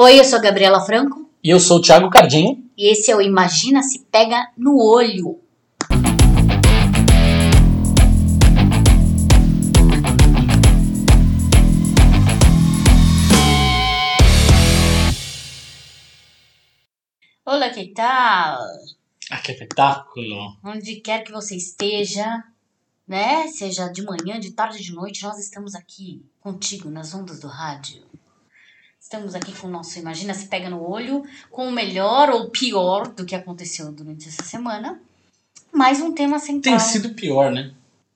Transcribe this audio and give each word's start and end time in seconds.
Oi, 0.00 0.20
eu 0.20 0.24
sou 0.24 0.38
a 0.38 0.42
Gabriela 0.42 0.78
Franco 0.80 1.28
E 1.42 1.50
eu 1.50 1.58
sou 1.58 1.78
o 1.78 1.82
Thiago 1.82 2.08
Cardinho. 2.08 2.70
e 2.78 2.88
esse 2.88 3.10
é 3.10 3.16
o 3.16 3.20
Imagina 3.20 3.82
se 3.82 3.98
pega 4.12 4.48
no 4.56 4.80
olho. 4.80 5.40
Olá, 17.44 17.70
que 17.70 17.88
tal? 17.88 18.60
Ah, 19.32 19.38
que 19.42 19.50
espetáculo! 19.50 20.56
Onde 20.62 21.00
quer 21.00 21.24
que 21.24 21.32
você 21.32 21.56
esteja, 21.56 22.44
né? 23.04 23.48
Seja 23.48 23.88
de 23.88 24.02
manhã, 24.02 24.38
de 24.38 24.52
tarde, 24.52 24.80
de 24.80 24.92
noite, 24.92 25.24
nós 25.24 25.40
estamos 25.40 25.74
aqui 25.74 26.24
contigo 26.38 26.88
nas 26.88 27.12
ondas 27.12 27.40
do 27.40 27.48
rádio. 27.48 28.07
Estamos 29.08 29.34
aqui 29.34 29.52
com 29.52 29.68
o 29.68 29.70
nosso 29.70 29.98
Imagina 29.98 30.34
se 30.34 30.48
pega 30.48 30.68
no 30.68 30.86
olho, 30.86 31.24
com 31.50 31.66
o 31.66 31.72
melhor 31.72 32.28
ou 32.28 32.50
pior 32.50 33.08
do 33.08 33.24
que 33.24 33.34
aconteceu 33.34 33.90
durante 33.90 34.28
essa 34.28 34.42
semana. 34.42 35.00
Mais 35.72 35.98
um 36.02 36.12
tema 36.12 36.38
central. 36.38 36.76
Tem 36.76 36.86
sido 36.86 37.14
pior, 37.14 37.50
né? 37.50 37.72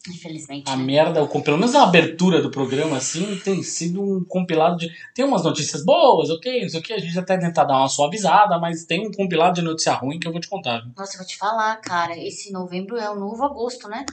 Infelizmente. 0.06 0.68
A 0.68 0.76
né? 0.76 0.84
merda, 0.84 1.22
o, 1.22 1.42
pelo 1.42 1.56
menos 1.56 1.74
a 1.74 1.84
abertura 1.84 2.42
do 2.42 2.50
programa, 2.50 2.98
assim, 2.98 3.40
tem 3.42 3.62
sido 3.62 4.02
um 4.02 4.22
compilado 4.22 4.76
de. 4.76 4.90
Tem 5.14 5.24
umas 5.24 5.42
notícias 5.42 5.82
boas, 5.82 6.28
ok, 6.28 6.60
não 6.60 6.68
sei 6.68 6.80
o 6.80 6.82
que, 6.82 6.92
a 6.92 6.98
gente 6.98 7.18
até 7.18 7.38
tentar 7.38 7.64
dar 7.64 7.78
uma 7.78 7.88
suavizada, 7.88 8.58
mas 8.58 8.84
tem 8.84 9.08
um 9.08 9.10
compilado 9.10 9.54
de 9.54 9.62
notícia 9.62 9.94
ruim 9.94 10.20
que 10.20 10.28
eu 10.28 10.32
vou 10.32 10.42
te 10.42 10.48
contar. 10.50 10.82
Nossa, 10.94 11.14
eu 11.14 11.20
vou 11.20 11.26
te 11.26 11.38
falar, 11.38 11.74
cara. 11.76 12.14
Esse 12.18 12.52
novembro 12.52 12.98
é 12.98 13.08
o 13.08 13.18
novo 13.18 13.42
agosto, 13.42 13.88
né? 13.88 14.04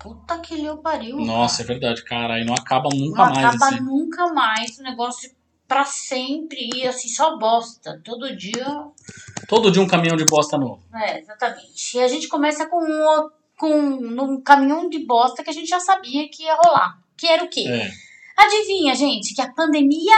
Puta 0.00 0.36
que 0.40 0.56
lhe 0.56 0.76
pariu. 0.78 1.18
Nossa, 1.18 1.62
é 1.62 1.64
verdade, 1.64 2.02
cara, 2.02 2.34
aí 2.34 2.44
não 2.44 2.54
acaba 2.54 2.88
Não 2.92 2.98
nunca 2.98 3.26
mais. 3.26 3.38
acaba 3.38 3.66
assim. 3.66 3.84
nunca 3.84 4.32
mais. 4.32 4.78
O 4.78 4.82
negócio 4.82 5.30
pra 5.72 5.84
sempre. 5.86 6.68
E 6.74 6.86
assim, 6.86 7.08
só 7.08 7.38
bosta. 7.38 7.98
Todo 8.04 8.36
dia 8.36 8.66
Todo 9.48 9.70
dia 9.70 9.80
um 9.80 9.86
caminhão 9.86 10.16
de 10.16 10.26
bosta 10.26 10.58
novo. 10.58 10.82
É, 10.94 11.20
exatamente. 11.20 11.96
E 11.96 12.00
a 12.00 12.08
gente 12.08 12.28
começa 12.28 12.66
com 12.66 12.76
um, 12.82 13.30
com 13.58 13.72
um 13.74 14.40
caminhão 14.42 14.90
de 14.90 14.98
bosta 15.06 15.42
que 15.42 15.48
a 15.48 15.52
gente 15.52 15.68
já 15.68 15.80
sabia 15.80 16.28
que 16.28 16.42
ia 16.42 16.54
rolar. 16.56 16.98
Que 17.16 17.26
era 17.26 17.42
o 17.42 17.48
quê? 17.48 17.64
É. 17.66 17.90
Adivinha, 18.36 18.94
gente, 18.94 19.34
que 19.34 19.40
a 19.40 19.50
pandemia 19.50 20.16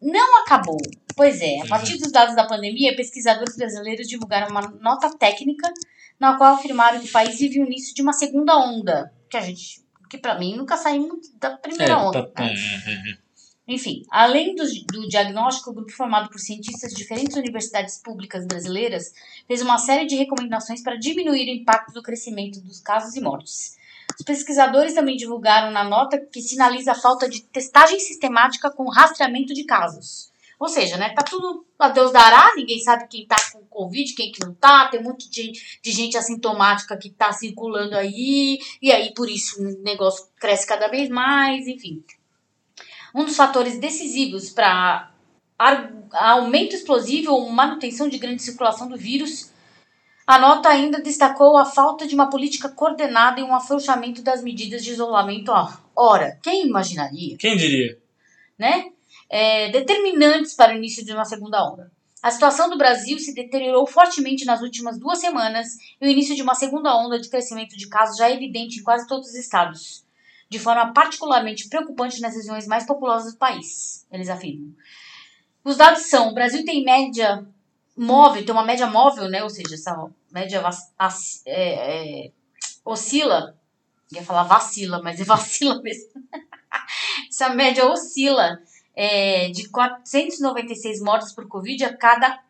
não 0.00 0.40
acabou. 0.42 0.78
Pois 1.14 1.40
é, 1.40 1.60
a 1.62 1.66
partir 1.66 1.98
dos 1.98 2.10
dados 2.12 2.34
da 2.34 2.46
pandemia, 2.46 2.96
pesquisadores 2.96 3.56
brasileiros 3.56 4.06
divulgaram 4.06 4.48
uma 4.48 4.62
nota 4.80 5.10
técnica 5.16 5.70
na 6.18 6.36
qual 6.38 6.54
afirmaram 6.54 7.00
que 7.00 7.08
o 7.08 7.12
país 7.12 7.38
vive 7.38 7.60
o 7.60 7.66
início 7.66 7.94
de 7.94 8.00
uma 8.02 8.12
segunda 8.14 8.56
onda. 8.56 9.12
Que 9.28 9.36
a 9.36 9.40
gente, 9.42 9.82
que 10.10 10.16
pra 10.18 10.38
mim 10.38 10.56
nunca 10.56 10.76
saímos 10.76 11.30
da 11.38 11.48
É, 11.52 11.56
primeira 11.56 11.98
onda. 11.98 12.26
tá- 12.28 12.42
né? 12.44 12.54
é, 12.54 12.90
é, 12.90 13.12
é. 13.12 13.25
Enfim, 13.68 14.04
além 14.10 14.54
do, 14.54 14.64
do 14.92 15.08
diagnóstico, 15.08 15.70
o 15.70 15.74
grupo 15.74 15.90
formado 15.90 16.30
por 16.30 16.38
cientistas 16.38 16.90
de 16.92 16.96
diferentes 16.96 17.36
universidades 17.36 17.98
públicas 17.98 18.46
brasileiras 18.46 19.12
fez 19.48 19.60
uma 19.60 19.76
série 19.76 20.06
de 20.06 20.14
recomendações 20.14 20.82
para 20.82 20.96
diminuir 20.96 21.48
o 21.48 21.54
impacto 21.54 21.92
do 21.92 22.02
crescimento 22.02 22.60
dos 22.60 22.80
casos 22.80 23.16
e 23.16 23.20
mortes. 23.20 23.76
Os 24.18 24.24
pesquisadores 24.24 24.94
também 24.94 25.16
divulgaram 25.16 25.72
na 25.72 25.82
nota 25.82 26.16
que 26.18 26.40
sinaliza 26.40 26.92
a 26.92 26.94
falta 26.94 27.28
de 27.28 27.42
testagem 27.42 27.98
sistemática 27.98 28.70
com 28.70 28.88
rastreamento 28.88 29.52
de 29.52 29.64
casos. 29.64 30.30
Ou 30.58 30.68
seja, 30.68 30.96
né, 30.96 31.10
tá 31.10 31.22
tudo 31.22 31.66
a 31.78 31.88
Deus 31.88 32.12
dará, 32.12 32.54
ninguém 32.56 32.80
sabe 32.80 33.08
quem 33.08 33.26
tá 33.26 33.36
com 33.52 33.58
Covid, 33.66 34.14
quem 34.14 34.32
que 34.32 34.40
não 34.40 34.54
tá, 34.54 34.88
tem 34.88 35.00
um 35.00 35.02
monte 35.02 35.28
de, 35.28 35.52
de 35.82 35.92
gente 35.92 36.16
assintomática 36.16 36.96
que 36.96 37.10
tá 37.10 37.30
circulando 37.32 37.94
aí, 37.94 38.58
e 38.80 38.90
aí 38.90 39.12
por 39.12 39.28
isso 39.28 39.60
o 39.60 39.82
negócio 39.82 40.28
cresce 40.40 40.66
cada 40.66 40.88
vez 40.88 41.10
mais, 41.10 41.66
enfim. 41.66 42.02
Um 43.16 43.24
dos 43.24 43.36
fatores 43.36 43.80
decisivos 43.80 44.50
para 44.50 45.10
aumento 46.12 46.74
explosivo 46.74 47.32
ou 47.32 47.48
manutenção 47.50 48.08
de 48.08 48.18
grande 48.18 48.42
circulação 48.42 48.88
do 48.88 48.96
vírus, 48.96 49.50
a 50.26 50.38
nota 50.38 50.68
ainda 50.68 51.00
destacou 51.00 51.56
a 51.56 51.64
falta 51.64 52.06
de 52.06 52.14
uma 52.14 52.28
política 52.28 52.68
coordenada 52.68 53.40
e 53.40 53.42
um 53.42 53.54
afrouxamento 53.54 54.20
das 54.22 54.42
medidas 54.42 54.84
de 54.84 54.90
isolamento. 54.90 55.50
Ora, 55.96 56.38
quem 56.42 56.66
imaginaria? 56.66 57.36
Quem 57.38 57.56
diria? 57.56 57.98
né? 58.58 58.90
É, 59.28 59.70
determinantes 59.70 60.54
para 60.54 60.72
o 60.72 60.76
início 60.76 61.04
de 61.04 61.12
uma 61.12 61.24
segunda 61.24 61.64
onda. 61.64 61.90
A 62.22 62.30
situação 62.30 62.68
do 62.68 62.78
Brasil 62.78 63.18
se 63.18 63.34
deteriorou 63.34 63.86
fortemente 63.86 64.44
nas 64.44 64.60
últimas 64.62 64.98
duas 64.98 65.20
semanas 65.20 65.68
e 66.00 66.06
o 66.06 66.10
início 66.10 66.34
de 66.34 66.42
uma 66.42 66.54
segunda 66.54 66.96
onda 66.96 67.20
de 67.20 67.28
crescimento 67.28 67.76
de 67.76 67.88
casos 67.88 68.16
já 68.16 68.28
é 68.28 68.34
evidente 68.34 68.80
em 68.80 68.82
quase 68.82 69.06
todos 69.06 69.28
os 69.28 69.34
estados, 69.34 70.04
de 70.48 70.58
forma 70.58 70.92
particularmente 70.92 71.68
preocupante 71.68 72.20
nas 72.20 72.34
regiões 72.36 72.66
mais 72.66 72.86
populosas 72.86 73.32
do 73.32 73.38
país, 73.38 74.06
eles 74.10 74.28
afirmam. 74.28 74.72
Os 75.64 75.76
dados 75.76 76.04
são: 76.04 76.28
o 76.30 76.34
Brasil 76.34 76.64
tem 76.64 76.84
média 76.84 77.46
móvel, 77.96 78.44
tem 78.44 78.54
uma 78.54 78.64
média 78.64 78.86
móvel, 78.86 79.28
né? 79.28 79.42
Ou 79.42 79.50
seja, 79.50 79.74
essa 79.74 80.10
média 80.32 80.62
as- 80.98 81.42
é, 81.46 82.26
é, 82.28 82.32
oscila, 82.84 83.58
ia 84.12 84.22
falar 84.24 84.44
vacila, 84.44 85.02
mas 85.02 85.20
é 85.20 85.24
vacila 85.24 85.80
mesmo. 85.82 86.10
Essa 87.28 87.48
média 87.50 87.86
oscila 87.86 88.58
é, 88.94 89.48
de 89.50 89.68
496 89.68 91.00
mortes 91.00 91.32
por 91.32 91.46
Covid 91.48 91.84
a 91.84 91.96
cada, 91.96 92.42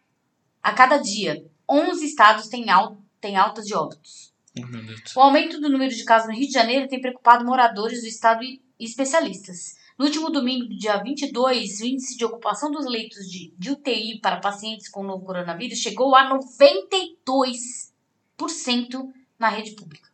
a 0.63 0.73
cada 0.73 0.99
dia. 0.99 1.45
11 1.69 2.07
estados 2.07 2.49
têm, 2.49 2.71
al, 2.71 2.99
têm 3.21 3.37
altas 3.37 3.67
de 3.67 3.75
óbitos. 3.75 4.26
Oh. 4.59 5.21
O 5.21 5.23
aumento 5.23 5.61
do 5.61 5.69
número 5.69 5.95
de 5.95 6.05
casos 6.05 6.29
no 6.29 6.35
Rio 6.35 6.47
de 6.47 6.53
Janeiro 6.53 6.89
tem 6.89 7.01
preocupado 7.01 7.45
moradores 7.45 8.01
do 8.01 8.07
estado 8.07 8.43
e 8.43 8.61
especialistas. 8.81 9.77
No 9.99 10.05
último 10.05 10.31
domingo, 10.31 10.69
dia 10.77 10.97
22, 10.99 11.81
o 11.81 11.87
índice 11.87 12.17
de 12.17 12.25
ocupação 12.25 12.71
dos 12.71 12.87
leitos 12.87 13.31
de, 13.31 13.53
de 13.59 13.71
UTI 13.71 14.21
para 14.21 14.41
pacientes 14.41 14.89
com 14.89 15.01
o 15.01 15.07
novo 15.07 15.25
coronavírus 15.25 15.79
chegou 15.79 16.15
a 16.15 16.29
92% 16.29 19.09
na 19.39 19.49
rede 19.49 19.73
pública. 19.73 20.09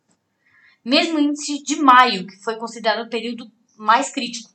Mesmo 0.85 1.19
índice 1.19 1.63
de 1.63 1.77
maio, 1.77 2.27
que 2.27 2.37
foi 2.43 2.57
considerado 2.57 3.07
o 3.07 3.11
período 3.11 3.51
mais 3.77 4.11
crítico. 4.11 4.51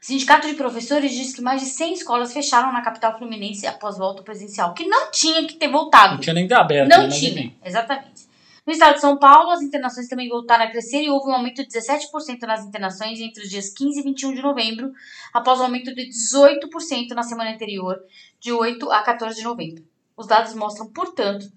O 0.00 0.06
Sindicato 0.08 0.46
de 0.46 0.54
Professores 0.54 1.12
diz 1.12 1.34
que 1.34 1.42
mais 1.42 1.60
de 1.60 1.68
100 1.68 1.94
escolas 1.94 2.32
fecharam 2.32 2.72
na 2.72 2.82
capital 2.82 3.18
fluminense 3.18 3.66
após 3.66 3.98
volta 3.98 4.22
presencial, 4.22 4.72
que 4.72 4.86
não 4.86 5.10
tinha 5.10 5.46
que 5.46 5.54
ter 5.54 5.68
voltado. 5.68 6.14
Não 6.14 6.20
tinha 6.20 6.34
nem 6.34 6.50
aberto, 6.52 6.88
Não 6.88 7.08
né? 7.08 7.08
Tinha, 7.08 7.52
exatamente. 7.64 8.27
No 8.68 8.72
estado 8.72 8.96
de 8.96 9.00
São 9.00 9.16
Paulo, 9.18 9.48
as 9.48 9.62
internações 9.62 10.08
também 10.08 10.28
voltaram 10.28 10.64
a 10.64 10.70
crescer 10.70 11.00
e 11.00 11.08
houve 11.08 11.30
um 11.30 11.32
aumento 11.32 11.66
de 11.66 11.68
17% 11.70 12.42
nas 12.42 12.66
internações 12.66 13.18
entre 13.18 13.42
os 13.42 13.48
dias 13.48 13.70
15 13.70 13.98
e 13.98 14.02
21 14.02 14.34
de 14.34 14.42
novembro, 14.42 14.92
após 15.32 15.58
um 15.58 15.62
aumento 15.62 15.94
de 15.94 16.06
18% 16.06 17.14
na 17.14 17.22
semana 17.22 17.50
anterior, 17.50 17.98
de 18.38 18.52
8 18.52 18.92
a 18.92 19.02
14 19.02 19.38
de 19.38 19.44
novembro. 19.44 19.82
Os 20.14 20.26
dados 20.26 20.52
mostram, 20.52 20.86
portanto, 20.92 21.50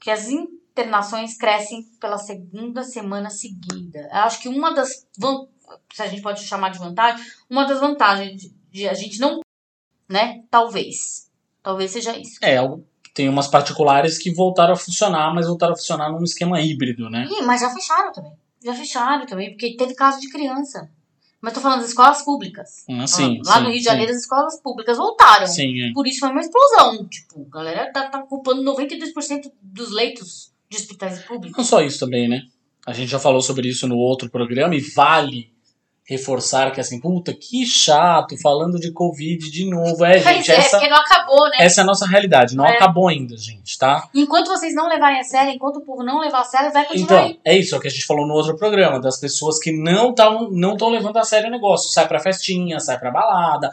que 0.00 0.10
as 0.10 0.30
internações 0.30 1.36
crescem 1.36 1.82
pela 2.00 2.16
segunda 2.16 2.82
semana 2.82 3.28
seguida. 3.28 4.08
Eu 4.10 4.20
acho 4.20 4.40
que 4.40 4.48
uma 4.48 4.72
das, 4.72 5.06
se 5.92 6.02
a 6.02 6.06
gente 6.06 6.22
pode 6.22 6.44
chamar 6.44 6.70
de 6.70 6.78
vantagem, 6.78 7.22
uma 7.50 7.66
das 7.66 7.78
vantagens 7.78 8.40
de, 8.40 8.54
de 8.70 8.88
a 8.88 8.94
gente 8.94 9.20
não, 9.20 9.40
né, 10.08 10.42
talvez, 10.50 11.30
talvez 11.62 11.90
seja 11.90 12.16
isso. 12.16 12.38
É, 12.40 12.56
algo- 12.56 12.86
tem 13.14 13.28
umas 13.28 13.46
particulares 13.46 14.18
que 14.18 14.34
voltaram 14.34 14.74
a 14.74 14.76
funcionar, 14.76 15.32
mas 15.32 15.46
voltaram 15.46 15.72
a 15.72 15.76
funcionar 15.76 16.10
num 16.10 16.24
esquema 16.24 16.60
híbrido, 16.60 17.08
né? 17.08 17.26
Ih, 17.30 17.42
mas 17.42 17.60
já 17.60 17.70
fecharam 17.70 18.12
também. 18.12 18.32
Já 18.62 18.74
fecharam 18.74 19.24
também, 19.24 19.50
porque 19.50 19.76
teve 19.76 19.94
caso 19.94 20.20
de 20.20 20.28
criança. 20.28 20.90
Mas 21.40 21.52
tô 21.52 21.60
falando 21.60 21.80
das 21.80 21.90
escolas 21.90 22.24
públicas. 22.24 22.84
Ah, 22.90 23.06
sim, 23.06 23.40
Lá 23.44 23.56
sim, 23.56 23.60
no 23.60 23.66
Rio 23.66 23.76
de 23.76 23.78
sim. 23.78 23.84
Janeiro, 23.84 24.10
as 24.10 24.18
escolas 24.18 24.60
públicas 24.60 24.96
voltaram. 24.96 25.46
Sim, 25.46 25.82
é. 25.82 25.92
Por 25.92 26.06
isso 26.06 26.20
foi 26.20 26.30
uma 26.30 26.40
explosão. 26.40 27.06
Tipo, 27.06 27.46
a 27.46 27.54
galera 27.54 27.92
tá, 27.92 28.08
tá 28.08 28.20
ocupando 28.20 28.62
92% 28.62 29.52
dos 29.62 29.92
leitos 29.92 30.52
de 30.70 30.78
hospitais 30.78 31.22
públicos. 31.22 31.56
Não 31.56 31.64
só 31.64 31.82
isso 31.82 32.00
também, 32.00 32.28
né? 32.28 32.42
A 32.86 32.92
gente 32.92 33.10
já 33.10 33.18
falou 33.18 33.40
sobre 33.40 33.68
isso 33.68 33.86
no 33.86 33.96
outro 33.96 34.28
programa 34.30 34.74
e 34.74 34.80
vale 34.80 35.53
reforçar 36.06 36.70
que 36.70 36.80
assim, 36.80 37.00
puta, 37.00 37.32
que 37.32 37.64
chato, 37.64 38.36
falando 38.42 38.78
de 38.78 38.92
Covid 38.92 39.50
de 39.50 39.68
novo. 39.70 40.04
É, 40.04 40.22
Mas 40.22 40.36
gente, 40.36 40.50
é, 40.50 40.56
essa, 40.56 40.70
porque 40.78 40.88
não 40.88 40.98
acabou, 40.98 41.48
né? 41.48 41.56
essa 41.60 41.80
é 41.80 41.82
a 41.82 41.86
nossa 41.86 42.06
realidade. 42.06 42.54
Não 42.54 42.66
É. 42.66 42.76
acabou 42.76 43.08
ainda, 43.08 43.34
gente, 43.38 43.78
tá? 43.78 44.06
Enquanto 44.14 44.48
vocês 44.48 44.74
não 44.74 44.86
levarem 44.86 45.18
a 45.20 45.24
sério, 45.24 45.52
enquanto 45.52 45.76
o 45.76 45.80
povo 45.80 46.02
não 46.02 46.20
levar 46.20 46.40
a 46.40 46.44
sério, 46.44 46.70
vai 46.72 46.84
continuar 46.84 47.04
Então, 47.04 47.18
aí. 47.24 47.40
é 47.44 47.56
isso 47.58 47.74
é 47.74 47.78
o 47.78 47.80
que 47.80 47.88
a 47.88 47.90
gente 47.90 48.04
falou 48.04 48.26
no 48.26 48.34
outro 48.34 48.54
programa, 48.56 49.00
das 49.00 49.18
pessoas 49.18 49.58
que 49.58 49.72
não 49.72 50.10
estão 50.10 50.50
não 50.50 50.76
tão 50.76 50.90
levando 50.90 51.16
a 51.16 51.24
sério 51.24 51.48
o 51.48 51.50
negócio. 51.50 51.90
Sai 51.90 52.06
pra 52.06 52.20
festinha, 52.20 52.78
sai 52.80 52.98
pra 52.98 53.10
balada, 53.10 53.70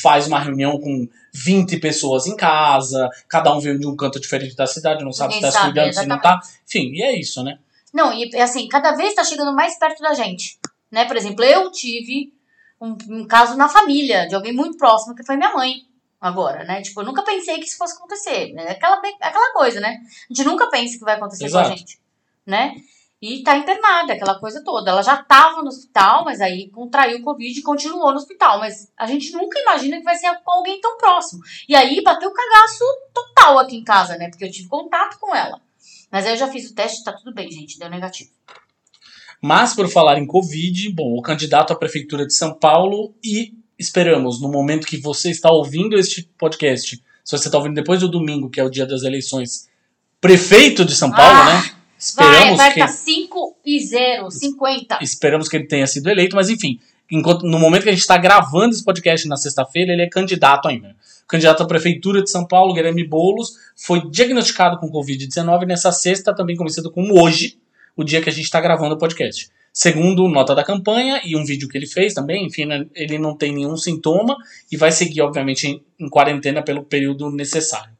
faz 0.00 0.26
uma 0.26 0.40
reunião 0.40 0.80
com 0.80 1.06
20 1.34 1.76
pessoas 1.78 2.26
em 2.26 2.34
casa, 2.34 3.10
cada 3.28 3.54
um 3.54 3.60
vem 3.60 3.78
de 3.78 3.86
um 3.86 3.94
canto 3.94 4.18
diferente 4.18 4.56
da 4.56 4.66
cidade, 4.66 5.04
não 5.04 5.12
sabe 5.12 5.34
Ninguém 5.34 5.50
se 5.50 5.54
tá 5.54 5.60
se 5.60 5.66
cuidando, 5.66 5.92
se 5.92 6.06
não 6.06 6.18
tá. 6.20 6.40
Enfim, 6.66 6.92
e 6.94 7.02
é 7.02 7.18
isso, 7.20 7.44
né? 7.44 7.58
Não, 7.92 8.12
e 8.12 8.34
assim, 8.40 8.66
cada 8.68 8.92
vez 8.92 9.14
tá 9.14 9.22
chegando 9.24 9.54
mais 9.54 9.78
perto 9.78 10.02
da 10.02 10.12
gente. 10.14 10.58
Né? 10.90 11.04
Por 11.04 11.16
exemplo, 11.16 11.44
eu 11.44 11.70
tive 11.70 12.32
um, 12.80 12.96
um 13.10 13.26
caso 13.26 13.56
na 13.56 13.68
família 13.68 14.26
de 14.26 14.34
alguém 14.34 14.52
muito 14.52 14.76
próximo, 14.76 15.14
que 15.14 15.24
foi 15.24 15.36
minha 15.36 15.52
mãe. 15.52 15.86
Agora, 16.20 16.64
né? 16.64 16.80
Tipo, 16.80 17.02
eu 17.02 17.04
nunca 17.04 17.22
pensei 17.22 17.58
que 17.58 17.66
isso 17.66 17.76
fosse 17.76 17.94
acontecer. 17.94 18.54
É 18.56 18.72
aquela, 18.72 19.00
aquela 19.20 19.52
coisa, 19.52 19.80
né? 19.80 19.98
A 20.30 20.34
gente 20.34 20.46
nunca 20.46 20.68
pensa 20.68 20.98
que 20.98 21.04
vai 21.04 21.14
acontecer 21.14 21.50
com 21.50 21.58
a 21.58 21.60
Exato. 21.60 21.76
gente. 21.76 22.00
Né? 22.44 22.74
E 23.20 23.42
tá 23.42 23.56
internada, 23.56 24.12
aquela 24.12 24.38
coisa 24.38 24.62
toda. 24.62 24.90
Ela 24.90 25.02
já 25.02 25.22
tava 25.22 25.62
no 25.62 25.68
hospital, 25.68 26.24
mas 26.24 26.40
aí 26.40 26.70
contraiu 26.70 27.18
o 27.18 27.22
Covid 27.22 27.58
e 27.58 27.62
continuou 27.62 28.10
no 28.10 28.18
hospital. 28.18 28.58
Mas 28.58 28.90
a 28.96 29.06
gente 29.06 29.32
nunca 29.32 29.58
imagina 29.60 29.98
que 29.98 30.04
vai 30.04 30.16
ser 30.16 30.34
com 30.42 30.50
alguém 30.50 30.80
tão 30.80 30.96
próximo. 30.98 31.42
E 31.68 31.74
aí 31.74 32.02
bateu 32.02 32.28
o 32.28 32.34
cagaço 32.34 32.84
total 33.12 33.58
aqui 33.58 33.76
em 33.76 33.84
casa, 33.84 34.16
né? 34.16 34.28
Porque 34.28 34.44
eu 34.44 34.50
tive 34.50 34.68
contato 34.68 35.18
com 35.18 35.34
ela. 35.34 35.60
Mas 36.10 36.26
aí 36.26 36.32
eu 36.32 36.36
já 36.36 36.48
fiz 36.48 36.70
o 36.70 36.74
teste, 36.74 37.04
tá 37.04 37.12
tudo 37.12 37.32
bem, 37.32 37.50
gente, 37.50 37.78
deu 37.78 37.90
negativo. 37.90 38.30
Mas 39.46 39.74
por 39.74 39.88
falar 39.88 40.18
em 40.18 40.26
Covid, 40.26 40.90
bom, 40.92 41.16
o 41.16 41.22
candidato 41.22 41.72
à 41.72 41.76
prefeitura 41.76 42.26
de 42.26 42.34
São 42.34 42.52
Paulo 42.52 43.14
e 43.24 43.52
esperamos, 43.78 44.40
no 44.40 44.50
momento 44.50 44.88
que 44.88 44.96
você 44.96 45.30
está 45.30 45.52
ouvindo 45.52 45.96
este 45.96 46.28
podcast, 46.36 47.00
se 47.24 47.30
você 47.38 47.46
está 47.46 47.56
ouvindo 47.56 47.76
depois 47.76 48.00
do 48.00 48.08
domingo, 48.10 48.50
que 48.50 48.58
é 48.58 48.64
o 48.64 48.68
dia 48.68 48.84
das 48.84 49.04
eleições, 49.04 49.68
prefeito 50.20 50.84
de 50.84 50.96
São 50.96 51.12
Paulo, 51.12 51.38
Ah, 51.42 51.62
né? 51.62 51.70
Esperamos 51.96 52.56
vai 52.56 52.72
que 52.72 52.80
tá 52.80 52.88
5 52.88 53.56
e 53.64 53.78
0, 53.78 54.30
50. 54.32 54.98
esperamos 55.00 55.48
que 55.48 55.56
ele 55.56 55.68
tenha 55.68 55.86
sido 55.86 56.10
eleito, 56.10 56.34
mas 56.34 56.50
enfim, 56.50 56.80
enquanto, 57.08 57.46
no 57.46 57.60
momento 57.60 57.84
que 57.84 57.88
a 57.88 57.92
gente 57.92 58.00
está 58.00 58.18
gravando 58.18 58.74
esse 58.74 58.84
podcast 58.84 59.28
na 59.28 59.36
sexta-feira, 59.36 59.92
ele 59.92 60.02
é 60.02 60.08
candidato 60.08 60.66
ainda. 60.66 60.96
Candidato 61.28 61.62
à 61.62 61.66
prefeitura 61.66 62.20
de 62.20 62.30
São 62.32 62.44
Paulo, 62.44 62.74
Guilherme 62.74 63.06
Boulos, 63.06 63.52
foi 63.76 64.10
diagnosticado 64.10 64.78
com 64.78 64.90
Covid-19 64.90 65.66
nessa 65.66 65.92
sexta, 65.92 66.34
também 66.34 66.56
conhecido 66.56 66.90
como 66.90 67.22
hoje, 67.22 67.58
o 67.96 68.04
dia 68.04 68.20
que 68.20 68.28
a 68.28 68.32
gente 68.32 68.44
está 68.44 68.60
gravando 68.60 68.94
o 68.94 68.98
podcast. 68.98 69.48
Segundo 69.72 70.28
nota 70.28 70.54
da 70.54 70.64
campanha 70.64 71.20
e 71.24 71.36
um 71.36 71.44
vídeo 71.44 71.68
que 71.68 71.76
ele 71.76 71.86
fez 71.86 72.14
também, 72.14 72.46
enfim, 72.46 72.64
né, 72.64 72.86
ele 72.94 73.18
não 73.18 73.36
tem 73.36 73.52
nenhum 73.52 73.76
sintoma 73.76 74.36
e 74.70 74.76
vai 74.76 74.90
seguir, 74.90 75.20
obviamente, 75.22 75.66
em, 75.66 75.84
em 75.98 76.08
quarentena 76.08 76.62
pelo 76.62 76.82
período 76.82 77.30
necessário. 77.30 77.90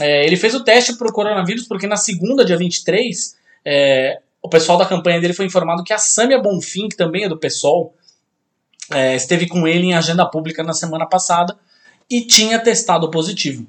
É, 0.00 0.24
ele 0.26 0.36
fez 0.36 0.54
o 0.54 0.62
teste 0.62 0.96
para 0.96 1.08
o 1.08 1.12
coronavírus 1.12 1.66
porque 1.66 1.86
na 1.86 1.96
segunda, 1.96 2.44
dia 2.44 2.56
23, 2.56 3.36
é, 3.64 4.20
o 4.42 4.48
pessoal 4.48 4.78
da 4.78 4.86
campanha 4.86 5.20
dele 5.20 5.32
foi 5.32 5.46
informado 5.46 5.82
que 5.82 5.92
a 5.92 5.98
Sâmia 5.98 6.40
Bonfim, 6.40 6.88
que 6.88 6.96
também 6.96 7.24
é 7.24 7.28
do 7.28 7.38
PSOL, 7.38 7.94
é, 8.92 9.14
esteve 9.14 9.46
com 9.46 9.66
ele 9.66 9.86
em 9.86 9.94
agenda 9.94 10.24
pública 10.26 10.62
na 10.62 10.72
semana 10.72 11.06
passada 11.06 11.58
e 12.08 12.22
tinha 12.22 12.58
testado 12.58 13.10
positivo. 13.10 13.66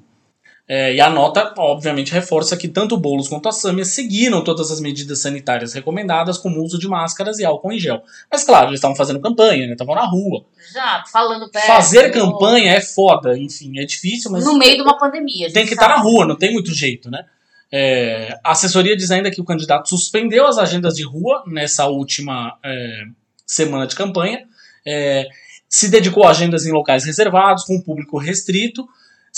É, 0.72 0.94
e 0.94 1.00
a 1.00 1.10
nota, 1.10 1.52
obviamente, 1.58 2.12
reforça 2.12 2.56
que 2.56 2.68
tanto 2.68 2.94
o 2.94 2.96
Boulos 2.96 3.26
quanto 3.26 3.48
a 3.48 3.52
Sâmia 3.52 3.84
seguiram 3.84 4.44
todas 4.44 4.70
as 4.70 4.78
medidas 4.78 5.18
sanitárias 5.18 5.72
recomendadas, 5.72 6.38
como 6.38 6.60
o 6.60 6.62
uso 6.62 6.78
de 6.78 6.86
máscaras 6.86 7.40
e 7.40 7.44
álcool 7.44 7.72
em 7.72 7.78
gel. 7.80 8.00
Mas, 8.30 8.44
claro, 8.44 8.68
eles 8.68 8.78
estavam 8.78 8.96
fazendo 8.96 9.18
campanha, 9.18 9.66
né? 9.66 9.72
estavam 9.72 9.96
na 9.96 10.06
rua. 10.06 10.44
Já, 10.72 11.02
falando 11.10 11.50
perto. 11.50 11.66
Fazer 11.66 12.12
campanha 12.12 12.72
é 12.72 12.80
foda, 12.80 13.36
enfim, 13.36 13.80
é 13.80 13.84
difícil, 13.84 14.30
mas 14.30 14.44
No 14.44 14.56
meio 14.56 14.76
de 14.76 14.82
uma 14.82 14.96
pandemia. 14.96 15.52
tem 15.52 15.66
que 15.66 15.72
estar 15.72 15.88
sabe. 15.88 15.98
na 15.98 16.04
rua, 16.04 16.24
não 16.24 16.36
tem 16.36 16.52
muito 16.52 16.72
jeito, 16.72 17.10
né? 17.10 17.24
É, 17.72 18.38
a 18.44 18.52
assessoria 18.52 18.96
diz 18.96 19.10
ainda 19.10 19.28
que 19.28 19.40
o 19.40 19.44
candidato 19.44 19.88
suspendeu 19.88 20.46
as 20.46 20.56
agendas 20.56 20.94
de 20.94 21.02
rua 21.02 21.42
nessa 21.48 21.88
última 21.88 22.56
é, 22.64 23.06
semana 23.44 23.88
de 23.88 23.96
campanha, 23.96 24.46
é, 24.86 25.26
se 25.68 25.88
dedicou 25.88 26.24
a 26.24 26.30
agendas 26.30 26.64
em 26.64 26.70
locais 26.70 27.04
reservados, 27.04 27.64
com 27.64 27.82
público 27.82 28.18
restrito, 28.18 28.88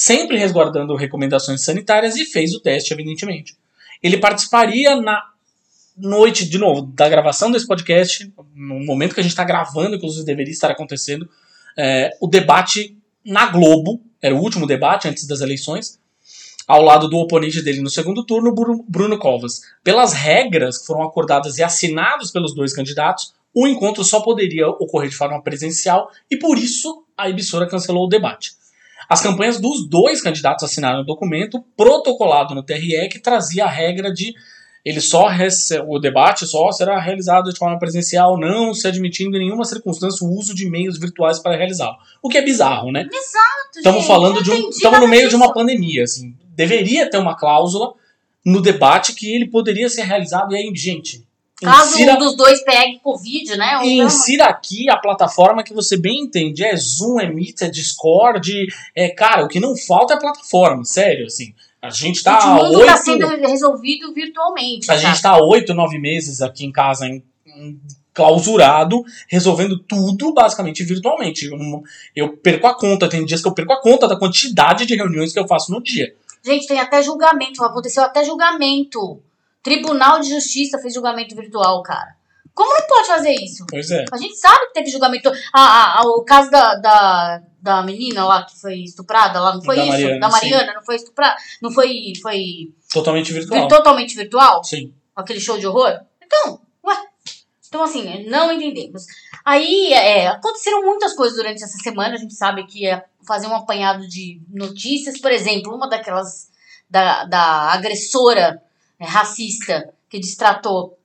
sempre 0.04 0.36
resguardando 0.36 0.96
recomendações 0.96 1.62
sanitárias 1.64 2.16
e 2.16 2.24
fez 2.24 2.52
o 2.54 2.60
teste, 2.60 2.92
evidentemente. 2.92 3.54
Ele 4.02 4.18
participaria 4.18 5.00
na 5.00 5.22
noite, 5.96 6.44
de 6.48 6.58
novo, 6.58 6.82
da 6.82 7.08
gravação 7.08 7.52
desse 7.52 7.68
podcast, 7.68 8.32
no 8.52 8.80
momento 8.84 9.14
que 9.14 9.20
a 9.20 9.22
gente 9.22 9.30
está 9.30 9.44
gravando, 9.44 9.94
inclusive 9.94 10.24
deveria 10.26 10.52
estar 10.52 10.72
acontecendo, 10.72 11.28
é, 11.78 12.10
o 12.20 12.26
debate 12.26 12.96
na 13.24 13.46
Globo, 13.46 14.00
era 14.20 14.34
o 14.34 14.40
último 14.40 14.66
debate 14.66 15.06
antes 15.06 15.24
das 15.24 15.40
eleições, 15.40 16.00
ao 16.66 16.82
lado 16.82 17.08
do 17.08 17.18
oponente 17.18 17.62
dele 17.62 17.80
no 17.80 17.88
segundo 17.88 18.24
turno, 18.26 18.52
Bru- 18.52 18.84
Bruno 18.88 19.16
Covas. 19.18 19.60
Pelas 19.84 20.12
regras 20.12 20.78
que 20.78 20.86
foram 20.86 21.04
acordadas 21.04 21.58
e 21.58 21.62
assinadas 21.62 22.32
pelos 22.32 22.56
dois 22.56 22.74
candidatos, 22.74 23.34
o 23.54 23.68
encontro 23.68 24.02
só 24.02 24.20
poderia 24.20 24.66
ocorrer 24.68 25.10
de 25.10 25.16
forma 25.16 25.40
presencial 25.40 26.10
e 26.28 26.36
por 26.36 26.58
isso 26.58 27.04
a 27.16 27.30
emissora 27.30 27.68
cancelou 27.68 28.06
o 28.06 28.08
debate. 28.08 28.60
As 29.08 29.20
campanhas 29.20 29.60
dos 29.60 29.88
dois 29.88 30.22
candidatos 30.22 30.64
assinaram 30.64 31.00
o 31.00 31.06
documento 31.06 31.64
protocolado 31.76 32.54
no 32.54 32.62
TRE 32.62 33.08
que 33.10 33.18
trazia 33.18 33.64
a 33.64 33.68
regra 33.68 34.12
de 34.12 34.34
ele 34.84 35.00
só 35.00 35.28
o 35.86 35.98
debate 36.00 36.44
só 36.44 36.72
será 36.72 36.98
realizado 36.98 37.52
de 37.52 37.58
forma 37.58 37.78
presencial, 37.78 38.38
não 38.38 38.74
se 38.74 38.88
admitindo 38.88 39.36
em 39.36 39.40
nenhuma 39.40 39.64
circunstância 39.64 40.26
o 40.26 40.36
uso 40.36 40.54
de 40.54 40.68
meios 40.68 40.98
virtuais 40.98 41.38
para 41.38 41.56
realizá-lo. 41.56 41.96
O 42.20 42.28
que 42.28 42.36
é 42.36 42.42
bizarro, 42.42 42.90
né? 42.90 43.08
Estamos 43.76 44.00
gente, 44.00 44.08
falando 44.08 44.42
de 44.42 44.50
um, 44.50 44.68
estamos 44.70 44.98
no 44.98 45.06
meio 45.06 45.28
de 45.28 45.36
uma 45.36 45.46
disso. 45.46 45.54
pandemia, 45.54 46.02
assim. 46.02 46.34
Deveria 46.56 47.08
ter 47.08 47.18
uma 47.18 47.36
cláusula 47.36 47.94
no 48.44 48.60
debate 48.60 49.14
que 49.14 49.32
ele 49.32 49.48
poderia 49.48 49.88
ser 49.88 50.02
realizado 50.02 50.52
e 50.52 50.56
aí, 50.56 50.72
gente, 50.74 51.24
Caso 51.64 51.94
insira, 51.94 52.14
um 52.14 52.18
dos 52.18 52.36
dois 52.36 52.62
pegue 52.64 52.98
Covid, 53.00 53.56
né? 53.56 53.78
ou 53.78 53.84
insira 53.84 54.44
aqui 54.46 54.90
a 54.90 54.96
plataforma 54.96 55.62
que 55.62 55.72
você 55.72 55.96
bem 55.96 56.22
entende, 56.22 56.64
é 56.64 56.76
Zoom, 56.76 57.20
é 57.20 57.28
Meet, 57.28 57.62
é 57.62 57.68
Discord, 57.68 58.66
é, 58.94 59.08
cara, 59.10 59.44
o 59.44 59.48
que 59.48 59.60
não 59.60 59.76
falta 59.76 60.14
é 60.14 60.18
plataforma, 60.18 60.84
sério, 60.84 61.26
assim. 61.26 61.54
A 61.80 61.90
gente 61.90 62.22
tá 62.22 62.38
o 62.58 62.64
mundo 62.64 62.80
está 62.80 62.92
oito, 62.92 63.04
sendo 63.04 63.26
resolvido 63.48 64.12
virtualmente. 64.14 64.90
a 64.90 64.96
gente 64.96 65.20
tá 65.20 65.36
oito, 65.36 65.74
nove 65.74 65.98
meses 65.98 66.40
aqui 66.40 66.64
em 66.64 66.70
casa 66.70 67.06
em, 67.06 67.22
em- 67.44 67.80
clausurado, 68.14 69.02
resolvendo 69.28 69.78
tudo 69.78 70.32
basicamente 70.32 70.84
virtualmente. 70.84 71.46
Eu, 71.46 71.82
eu 72.14 72.36
perco 72.36 72.66
a 72.66 72.74
conta, 72.74 73.08
tem 73.08 73.24
dias 73.24 73.40
que 73.40 73.48
eu 73.48 73.54
perco 73.54 73.72
a 73.72 73.80
conta 73.80 74.06
da 74.06 74.16
quantidade 74.16 74.86
de 74.86 74.94
reuniões 74.94 75.32
que 75.32 75.38
eu 75.38 75.48
faço 75.48 75.72
no 75.72 75.82
dia. 75.82 76.14
Gente, 76.44 76.66
tem 76.66 76.78
até 76.78 77.02
julgamento. 77.02 77.64
Aconteceu 77.64 78.02
até 78.02 78.24
julgamento. 78.24 79.20
Tribunal 79.62 80.20
de 80.20 80.28
Justiça 80.30 80.78
fez 80.78 80.94
julgamento 80.94 81.34
virtual, 81.34 81.82
cara. 81.82 82.16
Como 82.54 82.70
não 82.78 82.86
pode 82.86 83.06
fazer 83.08 83.32
isso? 83.32 83.64
Pois 83.68 83.90
é. 83.90 84.04
A 84.12 84.16
gente 84.18 84.36
sabe 84.36 84.66
que 84.66 84.74
teve 84.74 84.90
julgamento. 84.90 85.30
Ah, 85.54 85.60
ah, 85.60 85.98
ah, 85.98 86.02
o 86.06 86.22
caso 86.22 86.50
da, 86.50 86.74
da, 86.74 87.42
da 87.60 87.82
menina 87.82 88.26
lá 88.26 88.44
que 88.44 88.60
foi 88.60 88.80
estuprada, 88.80 89.40
lá 89.40 89.54
não 89.54 89.62
foi 89.62 89.76
Da 89.76 89.82
isso? 89.84 89.92
Mariana, 89.92 90.20
da 90.20 90.28
Mariana, 90.28 90.74
não 90.74 90.84
foi 90.84 90.96
estuprada? 90.96 91.36
Não 91.62 91.70
foi, 91.70 92.12
foi 92.20 92.72
Totalmente 92.92 93.32
virtual. 93.32 93.68
totalmente 93.68 94.14
virtual? 94.14 94.62
Sim. 94.64 94.92
aquele 95.16 95.40
show 95.40 95.58
de 95.58 95.66
horror? 95.66 95.98
Então, 96.22 96.60
ué. 96.84 96.96
Então, 97.68 97.82
assim, 97.82 98.28
não 98.28 98.52
entendemos. 98.52 99.04
Aí, 99.44 99.92
é, 99.94 100.26
aconteceram 100.28 100.82
muitas 100.82 101.14
coisas 101.14 101.38
durante 101.38 101.64
essa 101.64 101.78
semana. 101.78 102.14
A 102.14 102.18
gente 102.18 102.34
sabe 102.34 102.66
que 102.66 102.82
ia 102.82 103.02
fazer 103.26 103.46
um 103.46 103.56
apanhado 103.56 104.06
de 104.06 104.42
notícias. 104.50 105.18
Por 105.18 105.30
exemplo, 105.30 105.74
uma 105.74 105.88
daquelas 105.88 106.50
da, 106.90 107.24
da 107.24 107.72
agressora 107.72 108.60
é, 108.60 108.71
racista 109.06 109.92
que 110.08 110.18
destratou 110.20 110.98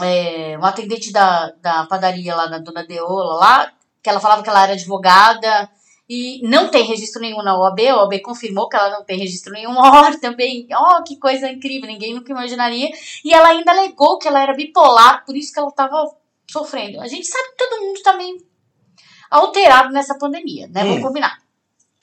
é, 0.00 0.56
um 0.58 0.64
atendente 0.64 1.12
da, 1.12 1.50
da 1.60 1.86
padaria 1.86 2.34
lá, 2.34 2.46
da 2.46 2.58
Dona 2.58 2.84
Deola 2.84 3.34
lá, 3.34 3.72
que 4.02 4.08
ela 4.08 4.20
falava 4.20 4.42
que 4.42 4.48
ela 4.48 4.62
era 4.62 4.72
advogada 4.72 5.68
e 6.08 6.40
não 6.48 6.68
tem 6.70 6.82
registro 6.84 7.20
nenhum 7.20 7.42
na 7.42 7.56
OAB, 7.56 7.80
a 7.88 7.96
OAB 8.02 8.20
confirmou 8.20 8.68
que 8.68 8.76
ela 8.76 8.90
não 8.90 9.04
tem 9.04 9.18
registro 9.18 9.52
nenhum, 9.52 9.74
ó, 9.78 10.10
também, 10.20 10.66
ó, 10.72 11.02
que 11.02 11.16
coisa 11.16 11.48
incrível, 11.50 11.86
ninguém 11.88 12.14
nunca 12.14 12.32
imaginaria, 12.32 12.90
e 13.24 13.32
ela 13.32 13.48
ainda 13.50 13.70
alegou 13.70 14.18
que 14.18 14.26
ela 14.26 14.42
era 14.42 14.54
bipolar, 14.54 15.24
por 15.24 15.36
isso 15.36 15.52
que 15.52 15.58
ela 15.60 15.68
estava 15.68 16.10
sofrendo. 16.50 17.00
A 17.00 17.06
gente 17.06 17.26
sabe 17.28 17.50
que 17.50 17.56
todo 17.56 17.80
mundo 17.80 18.02
tá 18.02 18.16
meio 18.16 18.36
alterado 19.30 19.90
nessa 19.92 20.18
pandemia, 20.18 20.66
né, 20.68 20.82
vamos 20.82 20.98
Hum. 20.98 21.02
combinar. 21.02 21.38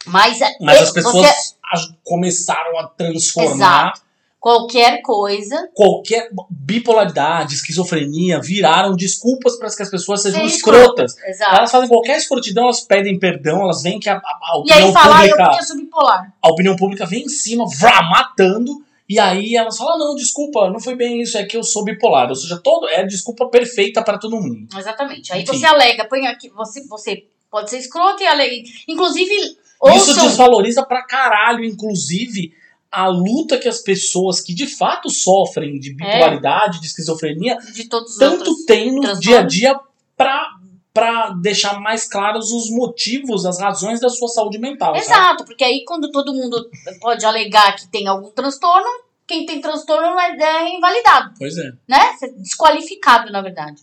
Mas, 0.06 0.40
é, 0.40 0.56
Mas 0.62 0.78
é, 0.78 0.84
as 0.84 0.92
pessoas 0.92 1.14
você- 1.28 1.94
começaram 2.06 2.80
a 2.80 2.88
transformar 2.88 3.94
qualquer 4.40 5.02
coisa, 5.02 5.70
qualquer 5.74 6.30
bipolaridade, 6.50 7.56
esquizofrenia, 7.56 8.40
viraram 8.40 8.96
desculpas 8.96 9.58
para 9.58 9.70
que 9.70 9.82
as 9.84 9.90
pessoas 9.90 10.22
sejam 10.22 10.42
Ser 10.48 10.56
escrotas. 10.56 11.16
exato. 11.26 11.56
Elas 11.56 11.72
fazem 11.72 11.88
qualquer 11.90 12.18
escrotidão, 12.18 12.66
elas 12.66 12.82
pedem 12.82 13.18
perdão, 13.20 13.62
elas 13.64 13.82
veem 13.82 14.00
que 14.00 14.10
a, 14.10 14.16
a- 14.16 14.18
a 14.18 14.64
E 14.66 14.72
aí 14.72 14.84
opinião 14.84 14.94
falar, 14.94 15.26
eu 15.28 15.36
pública. 15.36 15.58
eu 15.60 15.64
sou 15.66 15.76
bipolar. 15.78 16.34
a 16.42 16.50
opinião 16.50 16.76
pública 16.76 17.06
vem 17.06 17.24
em 17.24 17.30
cima, 17.30 17.66
vrá, 17.80 18.04
matando, 18.04 18.72
e 19.10 19.18
aí 19.20 19.56
elas 19.56 19.78
falam, 19.78 19.98
não, 19.98 20.16
desculpa, 20.16 20.70
não 20.70 20.80
foi 20.82 20.94
bem 20.96 21.22
isso, 21.22 21.38
é 21.38 21.46
que 21.46 21.56
eu 21.56 21.64
sou 21.64 21.84
bipolar. 21.84 22.28
Ou 22.30 22.36
seja, 22.36 22.60
todo, 22.62 22.88
é 22.90 23.00
a 23.00 23.06
desculpa 23.08 23.48
perfeita 23.48 24.04
para 24.04 24.18
todo 24.18 24.36
mundo. 24.36 24.68
Exatamente. 24.78 25.32
Aí 25.32 25.44
Enfim. 25.44 25.58
você 25.58 25.66
alega, 25.66 26.06
põe 26.06 26.28
aqui, 26.28 26.50
você, 26.50 26.86
você 26.88 27.24
pode 27.50 27.70
ser 27.70 27.78
escroto 27.78 28.22
e 28.22 28.28
alega. 28.28 28.64
Inclusive, 28.86 29.34
Isso 29.34 29.58
ouçam. 29.80 30.28
desvaloriza 30.28 30.86
pra 30.86 31.04
caralho, 31.04 31.64
inclusive, 31.64 32.52
a 32.92 33.08
luta 33.08 33.58
que 33.58 33.68
as 33.68 33.82
pessoas 33.82 34.42
que 34.42 34.54
de 34.54 34.68
fato 34.68 35.10
sofrem 35.10 35.80
de 35.80 35.94
bipolaridade, 35.94 36.80
de 36.80 36.88
esquizofrenia, 36.88 37.58
de 37.74 37.88
tanto 37.88 38.66
tem 38.66 38.92
no 38.92 39.20
dia 39.20 39.40
a 39.40 39.44
dia 39.44 39.80
pra, 40.16 40.48
pra 40.94 41.30
deixar 41.42 41.80
mais 41.80 42.08
claros 42.08 42.52
os 42.52 42.70
motivos, 42.70 43.46
as 43.46 43.60
razões 43.60 44.00
da 44.00 44.10
sua 44.10 44.28
saúde 44.30 44.58
mental. 44.58 44.96
sabe? 44.96 45.06
Exato, 45.06 45.46
porque 45.46 45.64
aí 45.64 45.84
quando 45.86 46.12
todo 46.12 46.34
mundo 46.34 46.70
pode 47.00 47.26
alegar 47.26 47.76
que 47.76 47.88
tem 47.88 48.08
algum 48.08 48.32
transtorno, 48.32 48.88
quem 49.28 49.46
tem 49.46 49.60
transtorno 49.60 50.18
é, 50.20 50.38
é 50.42 50.76
invalidado, 50.78 51.34
Pois 51.38 51.58
é. 51.58 51.72
né? 51.88 52.00
É 52.24 52.28
Desqualificado, 52.30 53.32
na 53.32 53.42
verdade. 53.42 53.82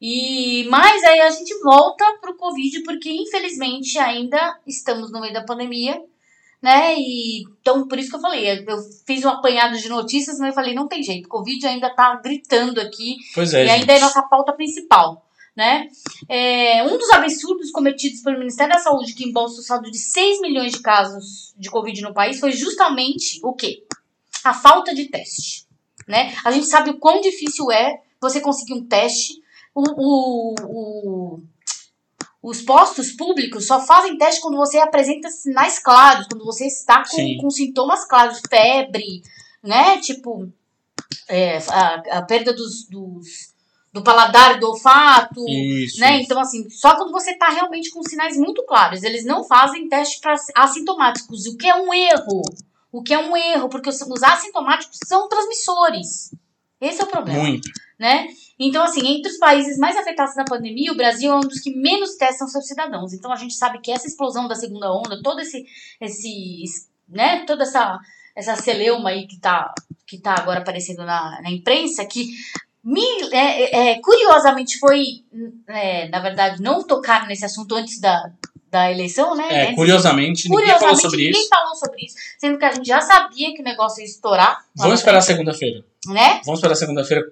E 0.00 0.64
mas 0.68 1.02
aí 1.04 1.20
a 1.20 1.30
gente 1.30 1.58
volta 1.62 2.04
pro 2.20 2.36
Covid, 2.36 2.82
porque 2.82 3.10
infelizmente 3.10 3.98
ainda 3.98 4.58
estamos 4.66 5.10
no 5.10 5.20
meio 5.20 5.32
da 5.32 5.44
pandemia. 5.44 6.00
Né? 6.62 6.94
E 6.96 7.42
então 7.60 7.86
por 7.86 7.98
isso 7.98 8.10
que 8.10 8.16
eu 8.16 8.20
falei, 8.20 8.64
eu 8.66 8.78
fiz 9.06 9.24
um 9.24 9.28
apanhado 9.28 9.76
de 9.78 9.88
notícias, 9.88 10.38
mas 10.38 10.48
eu 10.48 10.54
falei, 10.54 10.74
não 10.74 10.88
tem 10.88 11.02
jeito, 11.02 11.28
Covid 11.28 11.66
ainda 11.66 11.94
tá 11.94 12.16
gritando 12.22 12.80
aqui 12.80 13.16
Pois 13.34 13.52
é, 13.54 13.66
e 13.66 13.70
ainda 13.70 13.92
é 13.92 13.96
gente. 13.96 14.04
nossa 14.04 14.22
pauta 14.22 14.52
principal. 14.52 15.22
Né? 15.56 15.88
É, 16.28 16.82
um 16.84 16.98
dos 16.98 17.08
absurdos 17.12 17.70
cometidos 17.70 18.20
pelo 18.20 18.38
Ministério 18.38 18.74
da 18.74 18.78
Saúde, 18.78 19.14
que 19.14 19.26
embolsa 19.26 19.58
o 19.58 19.64
saldo 19.64 19.90
de 19.90 19.96
6 19.98 20.42
milhões 20.42 20.70
de 20.72 20.80
casos 20.82 21.54
de 21.56 21.70
Covid 21.70 21.98
no 22.02 22.12
país, 22.12 22.38
foi 22.38 22.52
justamente 22.52 23.40
o 23.42 23.54
quê? 23.54 23.82
A 24.44 24.52
falta 24.52 24.94
de 24.94 25.06
teste. 25.06 25.64
Né? 26.06 26.34
A 26.44 26.50
gente 26.50 26.66
sabe 26.66 26.90
o 26.90 26.98
quão 26.98 27.22
difícil 27.22 27.72
é 27.72 28.02
você 28.20 28.38
conseguir 28.38 28.74
um 28.74 28.84
teste. 28.86 29.32
O, 29.74 29.82
o, 29.96 30.54
o- 30.68 31.42
os 32.48 32.62
postos 32.62 33.10
públicos 33.10 33.66
só 33.66 33.80
fazem 33.84 34.16
teste 34.16 34.40
quando 34.40 34.56
você 34.56 34.78
apresenta 34.78 35.28
sinais 35.28 35.80
claros, 35.80 36.28
quando 36.28 36.44
você 36.44 36.66
está 36.66 37.02
com, 37.04 37.36
com 37.40 37.50
sintomas 37.50 38.04
claros, 38.06 38.40
febre, 38.48 39.20
né? 39.62 39.98
Tipo, 40.00 40.48
é, 41.28 41.58
a, 41.58 42.18
a 42.18 42.22
perda 42.22 42.52
dos, 42.52 42.86
dos- 42.88 43.54
do 43.92 44.02
paladar, 44.02 44.60
do 44.60 44.68
olfato, 44.68 45.42
Isso. 45.48 45.98
né? 45.98 46.20
Então, 46.20 46.38
assim, 46.38 46.68
só 46.70 46.94
quando 46.96 47.10
você 47.10 47.34
tá 47.34 47.48
realmente 47.48 47.90
com 47.90 48.02
sinais 48.02 48.36
muito 48.36 48.62
claros. 48.64 49.02
Eles 49.02 49.24
não 49.24 49.42
fazem 49.42 49.88
teste 49.88 50.20
para 50.20 50.36
assintomáticos, 50.54 51.46
o 51.46 51.56
que 51.56 51.66
é 51.66 51.74
um 51.74 51.92
erro. 51.92 52.42
O 52.92 53.02
que 53.02 53.12
é 53.12 53.18
um 53.18 53.36
erro, 53.36 53.68
porque 53.68 53.88
os, 53.88 54.00
os 54.02 54.22
assintomáticos 54.22 54.98
são 55.04 55.28
transmissores. 55.28 56.30
Esse 56.80 57.00
é 57.00 57.04
o 57.04 57.08
problema 57.08 57.40
Muito. 57.40 57.68
né? 57.98 58.28
Então, 58.58 58.82
assim, 58.82 59.06
entre 59.06 59.30
os 59.30 59.38
países 59.38 59.76
mais 59.78 59.96
afetados 59.96 60.34
na 60.34 60.44
pandemia, 60.44 60.92
o 60.92 60.96
Brasil 60.96 61.30
é 61.30 61.36
um 61.36 61.40
dos 61.40 61.60
que 61.60 61.74
menos 61.76 62.16
testam 62.16 62.48
seus 62.48 62.66
cidadãos. 62.66 63.12
Então, 63.12 63.30
a 63.32 63.36
gente 63.36 63.54
sabe 63.54 63.80
que 63.80 63.92
essa 63.92 64.06
explosão 64.06 64.48
da 64.48 64.54
segunda 64.54 64.90
onda, 64.92 65.20
todo 65.22 65.40
esse, 65.40 65.64
esse 66.00 66.64
né, 67.08 67.44
toda 67.46 67.64
essa, 67.64 67.98
essa 68.34 68.56
celeuma 68.56 69.10
aí 69.10 69.26
que 69.26 69.38
tá, 69.38 69.74
que 70.06 70.18
tá 70.18 70.34
agora 70.38 70.60
aparecendo 70.60 71.04
na, 71.04 71.40
na 71.42 71.50
imprensa, 71.50 72.04
que 72.06 72.30
me, 72.82 73.04
é, 73.32 73.90
é, 73.90 74.00
curiosamente 74.00 74.78
foi, 74.78 75.04
é, 75.68 76.08
na 76.08 76.20
verdade, 76.20 76.62
não 76.62 76.82
tocar 76.82 77.26
nesse 77.26 77.44
assunto 77.44 77.74
antes 77.74 78.00
da, 78.00 78.30
da 78.70 78.90
eleição, 78.90 79.34
né? 79.34 79.46
É, 79.50 79.62
Antes- 79.64 79.76
curiosamente, 79.76 80.48
ninguém 80.48 80.66
falou 80.66 80.78
curiosamente, 80.78 81.02
sobre 81.02 81.24
ninguém 81.26 81.40
isso. 81.40 81.48
falou 81.48 81.74
sobre 81.74 82.04
isso, 82.04 82.16
sendo 82.38 82.58
que 82.58 82.64
a 82.64 82.72
gente 82.72 82.86
já 82.86 83.00
sabia 83.00 83.54
que 83.54 83.60
o 83.60 83.64
negócio 83.64 84.00
ia 84.00 84.06
estourar. 84.06 84.64
Vamos 84.74 85.00
esperar 85.00 85.20
segunda-feira. 85.20 85.84
Né? 86.06 86.40
Vamos 86.44 86.60
esperar 86.60 86.74
segunda-feira. 86.74 87.24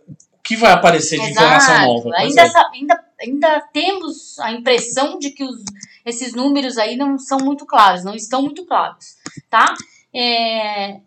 Que 0.44 0.56
vai 0.56 0.72
aparecer 0.72 1.18
de 1.18 1.30
informação 1.30 1.86
nova? 1.86 2.10
Ainda, 2.16 2.42
é. 2.42 2.48
sa- 2.50 2.70
ainda, 2.72 3.04
ainda 3.20 3.60
temos 3.72 4.38
a 4.38 4.52
impressão 4.52 5.18
de 5.18 5.30
que 5.30 5.42
os, 5.42 5.62
esses 6.04 6.34
números 6.34 6.76
aí 6.76 6.96
não 6.96 7.18
são 7.18 7.38
muito 7.38 7.64
claros, 7.64 8.04
não 8.04 8.14
estão 8.14 8.42
muito 8.42 8.66
claros, 8.66 9.16
tá? 9.48 9.74
É, 10.14 11.00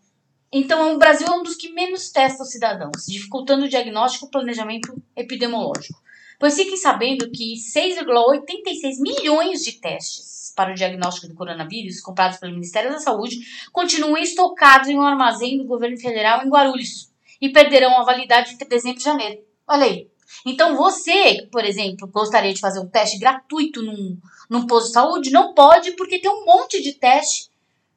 então, 0.52 0.96
o 0.96 0.98
Brasil 0.98 1.28
é 1.28 1.32
um 1.32 1.44
dos 1.44 1.56
que 1.56 1.72
menos 1.72 2.10
testa 2.10 2.42
os 2.42 2.50
cidadãos, 2.50 3.06
dificultando 3.08 3.66
o 3.66 3.70
diagnóstico 3.70 4.26
e 4.26 4.28
o 4.28 4.32
planejamento 4.32 5.02
epidemiológico. 5.16 6.02
Pois 6.40 6.56
fiquem 6.56 6.78
sabendo 6.78 7.30
que 7.32 7.54
6,86 7.56 9.00
milhões 9.00 9.64
de 9.64 9.74
testes 9.74 10.52
para 10.56 10.72
o 10.72 10.76
diagnóstico 10.76 11.28
do 11.28 11.36
coronavírus, 11.36 12.02
comprados 12.02 12.38
pelo 12.38 12.54
Ministério 12.54 12.92
da 12.92 13.00
Saúde, 13.00 13.38
continuam 13.72 14.18
estocados 14.18 14.88
em 14.88 14.98
um 14.98 15.04
armazém 15.04 15.58
do 15.58 15.66
governo 15.66 15.98
federal 15.98 16.44
em 16.44 16.50
Guarulhos 16.50 17.12
e 17.42 17.50
perderão 17.50 18.00
a 18.00 18.04
validade 18.04 18.54
entre 18.54 18.68
dezembro 18.68 19.00
e 19.00 19.04
janeiro. 19.04 19.42
Olha 19.68 19.86
aí. 19.86 20.10
Então 20.46 20.76
você, 20.76 21.48
por 21.52 21.64
exemplo, 21.64 22.08
gostaria 22.08 22.54
de 22.54 22.60
fazer 22.60 22.80
um 22.80 22.88
teste 22.88 23.18
gratuito 23.18 23.82
num, 23.82 24.20
num 24.50 24.68
posto 24.68 24.88
de 24.88 24.94
saúde, 24.94 25.32
não 25.32 25.54
pode 25.54 25.92
porque 25.94 26.20
tem 26.20 26.30
um 26.30 26.46
monte 26.46 26.82
de 26.82 26.94
teste 26.94 27.50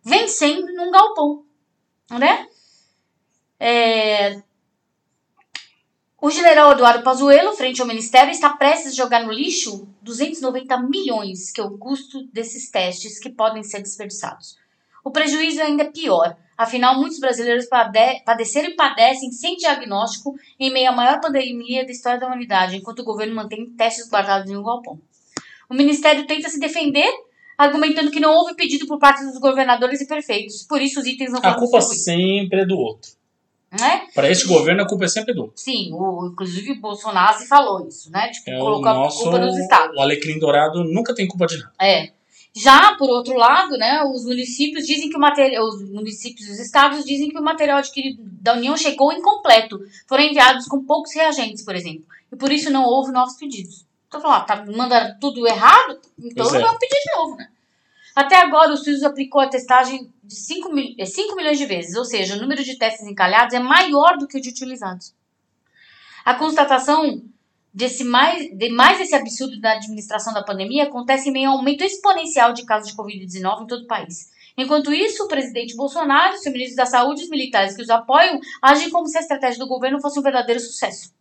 vencendo 0.03 0.73
num 0.75 0.91
galpão, 0.91 1.45
né? 2.11 2.47
É, 3.59 4.41
O 6.23 6.31
general 6.31 6.73
Eduardo 6.73 7.03
Pazuello, 7.03 7.55
frente 7.55 7.81
ao 7.81 7.87
ministério, 7.87 8.31
está 8.31 8.51
prestes 8.51 8.93
a 8.93 8.97
jogar 8.97 9.25
no 9.25 9.33
lixo 9.33 9.89
290 10.03 10.77
milhões, 10.83 11.51
que 11.51 11.61
é 11.61 11.65
o 11.65 11.79
custo 11.79 12.25
desses 12.33 12.71
testes 12.71 13.19
que 13.19 13.31
podem 13.31 13.63
ser 13.63 13.81
desperdiçados. 13.81 14.59
O 15.03 15.11
prejuízo 15.11 15.63
ainda 15.63 15.85
é 15.85 15.91
pior, 15.91 16.37
afinal, 16.63 16.99
muitos 16.99 17.19
brasileiros 17.19 17.67
pade 17.67 18.23
padeceram 18.25 18.69
e 18.69 18.77
padecem 18.77 19.31
sem 19.33 19.57
diagnóstico 19.57 20.35
em 20.59 20.73
meio 20.73 20.91
à 20.91 20.93
maior 20.93 21.21
pandemia 21.21 21.85
da 21.85 21.91
história 21.93 22.21
da 22.21 22.27
humanidade, 22.27 22.77
enquanto 22.77 23.01
o 23.01 23.05
governo 23.05 23.35
mantém 23.35 23.67
testes 23.77 24.09
guardados 24.11 24.51
em 24.51 24.57
um 24.57 24.63
galpão. 24.63 24.99
O 25.69 25.75
ministério 25.75 26.27
tenta 26.27 26.49
se 26.49 26.59
defender, 26.59 27.09
argumentando 27.57 28.11
que 28.11 28.21
não 28.21 28.35
houve 28.35 28.55
pedido 28.55 28.87
por 28.87 28.99
parte 28.99 29.25
dos 29.25 29.39
governadores 29.39 30.01
e 30.01 30.07
prefeitos, 30.07 30.65
por 30.69 30.81
isso 30.83 31.01
os 31.01 31.07
itens 31.07 31.31
não 31.33 31.39
A 31.39 31.43
foram 31.43 31.57
culpa 31.59 31.79
distribuídos. 31.79 32.05
sempre 32.05 32.61
é 32.61 32.67
do 32.67 32.77
outro. 32.79 33.11
Né? 33.73 34.09
Para 34.13 34.29
este 34.29 34.49
governo, 34.49 34.83
a 34.83 34.89
culpa 34.89 35.05
é 35.05 35.09
sempre 35.09 35.33
do 35.33 35.43
outro. 35.43 35.57
Sim, 35.57 35.93
o, 35.93 36.27
inclusive 36.27 36.73
o 36.73 36.81
Bolsonaro 36.81 37.39
falou 37.47 37.87
isso, 37.87 38.11
né? 38.11 38.29
Tipo, 38.31 38.51
É 38.51 38.59
colocou 38.59 38.89
a 38.89 39.09
culpa 39.09 39.39
nos 39.39 39.57
estados. 39.57 39.97
O 39.97 40.01
Alecrim 40.01 40.41
Dourado 40.41 40.83
nunca 40.83 41.15
tem 41.15 41.29
culpa 41.29 41.47
de 41.47 41.59
nada. 41.59 41.73
É. 41.81 42.11
Já, 42.55 42.97
por 42.97 43.09
outro 43.09 43.35
lado, 43.35 43.77
né, 43.79 44.03
os 44.03 44.25
municípios 44.25 44.87
dizem 44.87 45.09
que 45.09 45.17
o 45.17 45.21
material, 45.21 45.65
os 45.69 45.89
municípios 45.89 46.49
e 46.49 46.53
os 46.53 46.59
estados 46.59 47.05
dizem 47.05 47.29
que 47.29 47.39
o 47.39 47.43
material 47.43 47.79
adquirido 47.79 48.23
da 48.25 48.55
União 48.55 48.77
chegou 48.77 49.13
incompleto. 49.13 49.81
Foram 50.09 50.25
enviados 50.25 50.67
com 50.67 50.85
poucos 50.85 51.15
reagentes, 51.15 51.65
por 51.65 51.77
exemplo. 51.77 52.05
E 52.33 52.37
por 52.37 52.51
isso 52.51 52.71
não 52.71 52.85
houve 52.85 53.13
novos 53.13 53.35
pedidos. 53.37 53.87
Então, 54.09 54.21
falar, 54.21 54.41
tá 54.41 54.65
mandando 54.67 55.17
tudo 55.21 55.47
errado, 55.47 56.01
então 56.19 56.45
Pois 56.45 56.53
não 56.53 56.61
é. 56.61 56.65
vamos 56.65 56.79
pedir 56.81 56.99
de 57.01 57.17
novo, 57.17 57.37
né? 57.37 57.49
Até 58.17 58.37
agora, 58.41 58.73
o 58.73 58.77
SUS 58.77 59.05
aplicou 59.05 59.41
a 59.41 59.47
testagem 59.49 60.13
de 60.25 60.35
5, 60.35 60.73
mil, 60.73 60.95
é, 60.99 61.07
5 61.07 61.37
milhões 61.37 61.59
de 61.59 61.67
vezes, 61.67 61.95
ou 61.95 62.05
seja, 62.05 62.35
o 62.35 62.41
número 62.41 62.65
de 62.65 62.77
testes 62.77 63.07
encalhados 63.07 63.55
é 63.55 63.61
maior 63.61 64.19
do 64.19 64.27
que 64.27 64.37
o 64.37 64.41
de 64.41 64.51
utilizados. 64.51 65.15
A 66.25 66.35
constatação 66.35 67.23
desse 67.73 68.05
mais, 68.05 68.51
de 68.57 68.69
mais 68.71 69.01
esse 69.01 69.15
absurdo 69.15 69.61
da 69.61 69.73
administração 69.73 70.35
da 70.35 70.43
pandemia 70.43 70.85
acontece 70.85 71.29
em 71.29 71.33
meio 71.33 71.51
a 71.51 71.55
um 71.55 71.59
aumento 71.59 71.85
exponencial 71.85 72.53
de 72.53 72.65
casos 72.65 72.91
de 72.91 72.97
Covid-19 72.97 73.63
em 73.63 73.67
todo 73.67 73.83
o 73.83 73.87
país. 73.87 74.31
Enquanto 74.57 74.93
isso, 74.93 75.25
o 75.25 75.29
presidente 75.29 75.77
Bolsonaro, 75.77 76.37
seu 76.37 76.53
ministro 76.53 76.77
da 76.77 76.87
Saúde 76.87 77.21
e 77.21 77.25
os 77.25 77.31
militares 77.31 77.75
que 77.75 77.83
os 77.83 77.91
apoiam 77.91 78.41
agem 78.61 78.91
como 78.91 79.07
se 79.07 79.17
a 79.17 79.21
estratégia 79.21 79.59
do 79.59 79.69
governo 79.69 80.01
fosse 80.01 80.19
um 80.19 80.23
verdadeiro 80.23 80.61
sucesso. 80.61 81.15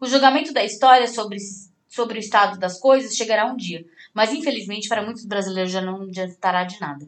O 0.00 0.06
julgamento 0.06 0.52
da 0.52 0.64
história 0.64 1.06
sobre, 1.06 1.38
sobre 1.88 2.18
o 2.18 2.20
estado 2.20 2.58
das 2.58 2.78
coisas 2.78 3.16
chegará 3.16 3.46
um 3.46 3.56
dia, 3.56 3.84
mas 4.12 4.32
infelizmente 4.32 4.88
para 4.88 5.02
muitos 5.02 5.24
brasileiros 5.24 5.72
já 5.72 5.80
não 5.80 6.02
adiantará 6.02 6.64
de 6.64 6.80
nada. 6.80 7.06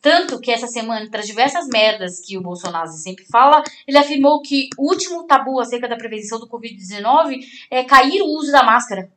Tanto 0.00 0.40
que 0.40 0.50
essa 0.50 0.66
semana, 0.66 1.04
entre 1.04 1.20
as 1.20 1.26
diversas 1.26 1.68
merdas 1.68 2.20
que 2.20 2.38
o 2.38 2.40
Bolsonaro 2.40 2.88
sempre 2.88 3.24
fala, 3.26 3.62
ele 3.86 3.98
afirmou 3.98 4.40
que 4.40 4.68
o 4.78 4.88
último 4.88 5.24
tabu 5.24 5.60
acerca 5.60 5.88
da 5.88 5.96
prevenção 5.96 6.40
do 6.40 6.48
Covid-19 6.48 7.38
é 7.70 7.84
cair 7.84 8.22
o 8.22 8.28
uso 8.28 8.50
da 8.50 8.62
máscara. 8.62 9.10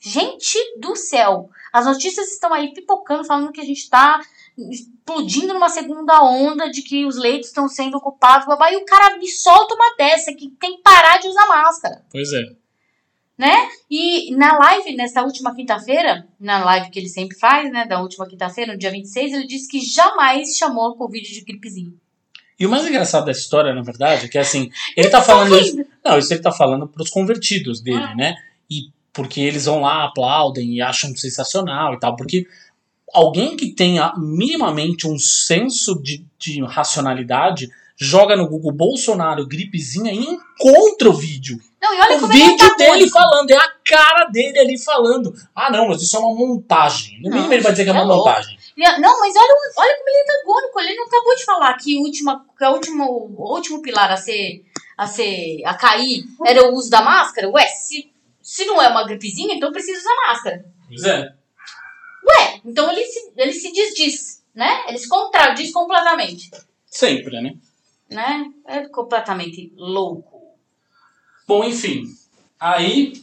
Gente 0.00 0.58
do 0.78 0.96
céu! 0.96 1.50
As 1.70 1.84
notícias 1.84 2.32
estão 2.32 2.52
aí 2.54 2.72
pipocando, 2.72 3.24
falando 3.24 3.52
que 3.52 3.60
a 3.60 3.64
gente 3.64 3.80
está 3.80 4.18
explodindo 4.56 5.52
numa 5.52 5.68
segunda 5.68 6.22
onda 6.22 6.70
de 6.70 6.82
que 6.82 7.04
os 7.04 7.16
leitos 7.16 7.48
estão 7.48 7.68
sendo 7.68 7.98
ocupados. 7.98 8.46
Babá, 8.46 8.72
e 8.72 8.76
o 8.76 8.84
cara 8.84 9.16
me 9.18 9.28
solta 9.28 9.74
uma 9.74 9.94
dessa 9.96 10.32
que 10.32 10.48
tem 10.58 10.76
que 10.76 10.82
parar 10.82 11.18
de 11.18 11.28
usar 11.28 11.46
máscara 11.46 12.02
Pois 12.10 12.32
é. 12.32 12.59
Né? 13.40 13.70
E 13.90 14.36
na 14.36 14.58
live, 14.58 14.94
nessa 14.94 15.22
última 15.22 15.54
quinta-feira, 15.54 16.28
na 16.38 16.62
live 16.62 16.90
que 16.90 16.98
ele 16.98 17.08
sempre 17.08 17.38
faz, 17.38 17.72
né, 17.72 17.86
da 17.86 17.98
última 17.98 18.28
quinta-feira, 18.28 18.74
no 18.74 18.78
dia 18.78 18.90
26, 18.90 19.32
ele 19.32 19.46
disse 19.46 19.66
que 19.66 19.80
jamais 19.80 20.58
chamou 20.58 20.92
a 20.92 20.96
Covid 20.96 21.26
de 21.26 21.40
gripezinho. 21.40 21.98
E 22.58 22.66
o 22.66 22.68
mais 22.68 22.86
engraçado 22.86 23.24
dessa 23.24 23.40
história, 23.40 23.72
na 23.74 23.80
verdade, 23.80 24.26
é 24.26 24.28
que 24.28 24.36
assim, 24.36 24.70
ele 24.94 25.08
tá 25.08 25.22
falando 25.22 25.58
isso. 25.58 25.82
Não, 26.04 26.18
isso 26.18 26.30
ele 26.34 26.42
tá 26.42 26.52
falando 26.52 26.86
pros 26.86 27.08
convertidos 27.08 27.80
dele, 27.80 28.04
Ah. 28.04 28.14
né? 28.14 28.34
E 28.70 28.90
porque 29.10 29.40
eles 29.40 29.64
vão 29.64 29.80
lá, 29.80 30.04
aplaudem 30.04 30.74
e 30.74 30.82
acham 30.82 31.16
sensacional 31.16 31.94
e 31.94 31.98
tal. 31.98 32.14
Porque 32.16 32.46
alguém 33.14 33.56
que 33.56 33.72
tenha 33.72 34.12
minimamente 34.18 35.08
um 35.08 35.18
senso 35.18 35.94
de, 36.02 36.26
de 36.38 36.62
racionalidade 36.62 37.70
joga 37.96 38.36
no 38.36 38.46
Google 38.46 38.72
Bolsonaro 38.72 39.46
gripezinha 39.46 40.12
e 40.12 40.18
encontra 40.18 41.08
o 41.08 41.14
vídeo. 41.14 41.58
Não, 41.82 41.94
e 41.94 42.00
olha 42.00 42.16
o 42.16 42.20
como 42.20 42.32
ele 42.32 42.42
é 42.42 42.46
vídeo 42.46 42.76
dele 42.76 42.90
antagônico. 43.04 43.10
falando, 43.10 43.50
é 43.50 43.56
a 43.56 43.70
cara 43.84 44.24
dele 44.26 44.58
ali 44.58 44.78
falando. 44.78 45.32
Ah, 45.54 45.70
não, 45.70 45.88
mas 45.88 46.02
isso 46.02 46.16
é 46.16 46.20
uma 46.20 46.34
montagem. 46.34 47.20
No 47.22 47.30
mínimo 47.30 47.52
ele 47.52 47.62
vai 47.62 47.72
dizer 47.72 47.84
que 47.84 47.90
é 47.90 47.92
é 47.92 47.96
uma 47.96 48.04
louco. 48.04 48.28
montagem. 48.28 48.58
Ele- 48.76 48.98
Não, 48.98 49.18
mas 49.20 49.34
olha, 49.36 49.54
olha 49.78 49.96
como 49.96 50.08
ele 50.08 50.18
é 50.18 50.22
antagônico. 50.22 50.80
Ele 50.80 50.94
não 50.96 51.06
acabou 51.06 51.36
de 51.36 51.44
falar 51.44 51.74
que, 51.78 51.96
o 51.96 52.02
última, 52.02 52.44
que 52.56 52.64
a 52.64 52.70
última, 52.70 53.06
o 53.06 53.52
último 53.54 53.80
pilar 53.82 54.10
a 54.10 54.16
ser, 54.16 54.62
a 54.96 55.06
ser, 55.06 55.62
a 55.64 55.74
cair 55.74 56.24
era 56.46 56.68
o 56.70 56.74
uso 56.74 56.90
da 56.90 57.00
máscara? 57.02 57.48
Ué, 57.50 57.66
se, 57.66 58.12
se 58.42 58.64
não 58.66 58.80
é 58.80 58.88
uma 58.88 59.04
gripezinha, 59.04 59.54
então 59.54 59.72
precisa 59.72 59.98
usar 60.00 60.14
máscara. 60.28 60.64
Pois 60.88 61.02
é. 61.04 61.32
Ué, 62.28 62.60
então 62.64 62.90
ele 62.90 63.04
se, 63.04 63.32
ele 63.36 63.52
se 63.52 63.72
desdiz, 63.72 64.42
né? 64.54 64.84
Ele 64.88 64.98
se 64.98 65.08
contradiz 65.08 65.72
completamente, 65.72 66.50
Sempre, 66.86 67.40
né? 67.40 67.54
né? 68.10 68.44
É 68.66 68.88
completamente 68.88 69.72
louco. 69.76 70.39
Bom, 71.46 71.64
enfim. 71.64 72.04
Aí 72.58 73.22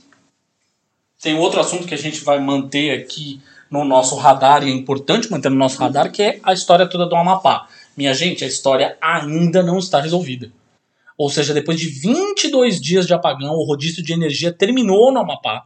tem 1.21 1.35
outro 1.35 1.59
assunto 1.59 1.87
que 1.87 1.93
a 1.93 1.97
gente 1.97 2.23
vai 2.23 2.39
manter 2.39 2.91
aqui 2.91 3.41
no 3.69 3.83
nosso 3.83 4.15
radar, 4.15 4.63
e 4.63 4.71
é 4.71 4.73
importante 4.73 5.29
manter 5.29 5.49
no 5.49 5.57
nosso 5.57 5.77
radar, 5.79 6.11
que 6.11 6.21
é 6.21 6.39
a 6.43 6.53
história 6.53 6.87
toda 6.87 7.05
do 7.05 7.15
Amapá. 7.15 7.67
Minha 7.97 8.13
gente, 8.13 8.43
a 8.43 8.47
história 8.47 8.97
ainda 9.01 9.61
não 9.61 9.77
está 9.77 9.99
resolvida. 9.99 10.51
Ou 11.17 11.29
seja, 11.29 11.53
depois 11.53 11.79
de 11.79 11.87
22 11.87 12.79
dias 12.79 13.07
de 13.07 13.13
apagão, 13.13 13.55
o 13.55 13.65
rodízio 13.65 14.03
de 14.03 14.13
energia 14.13 14.53
terminou 14.53 15.11
no 15.11 15.19
Amapá 15.19 15.65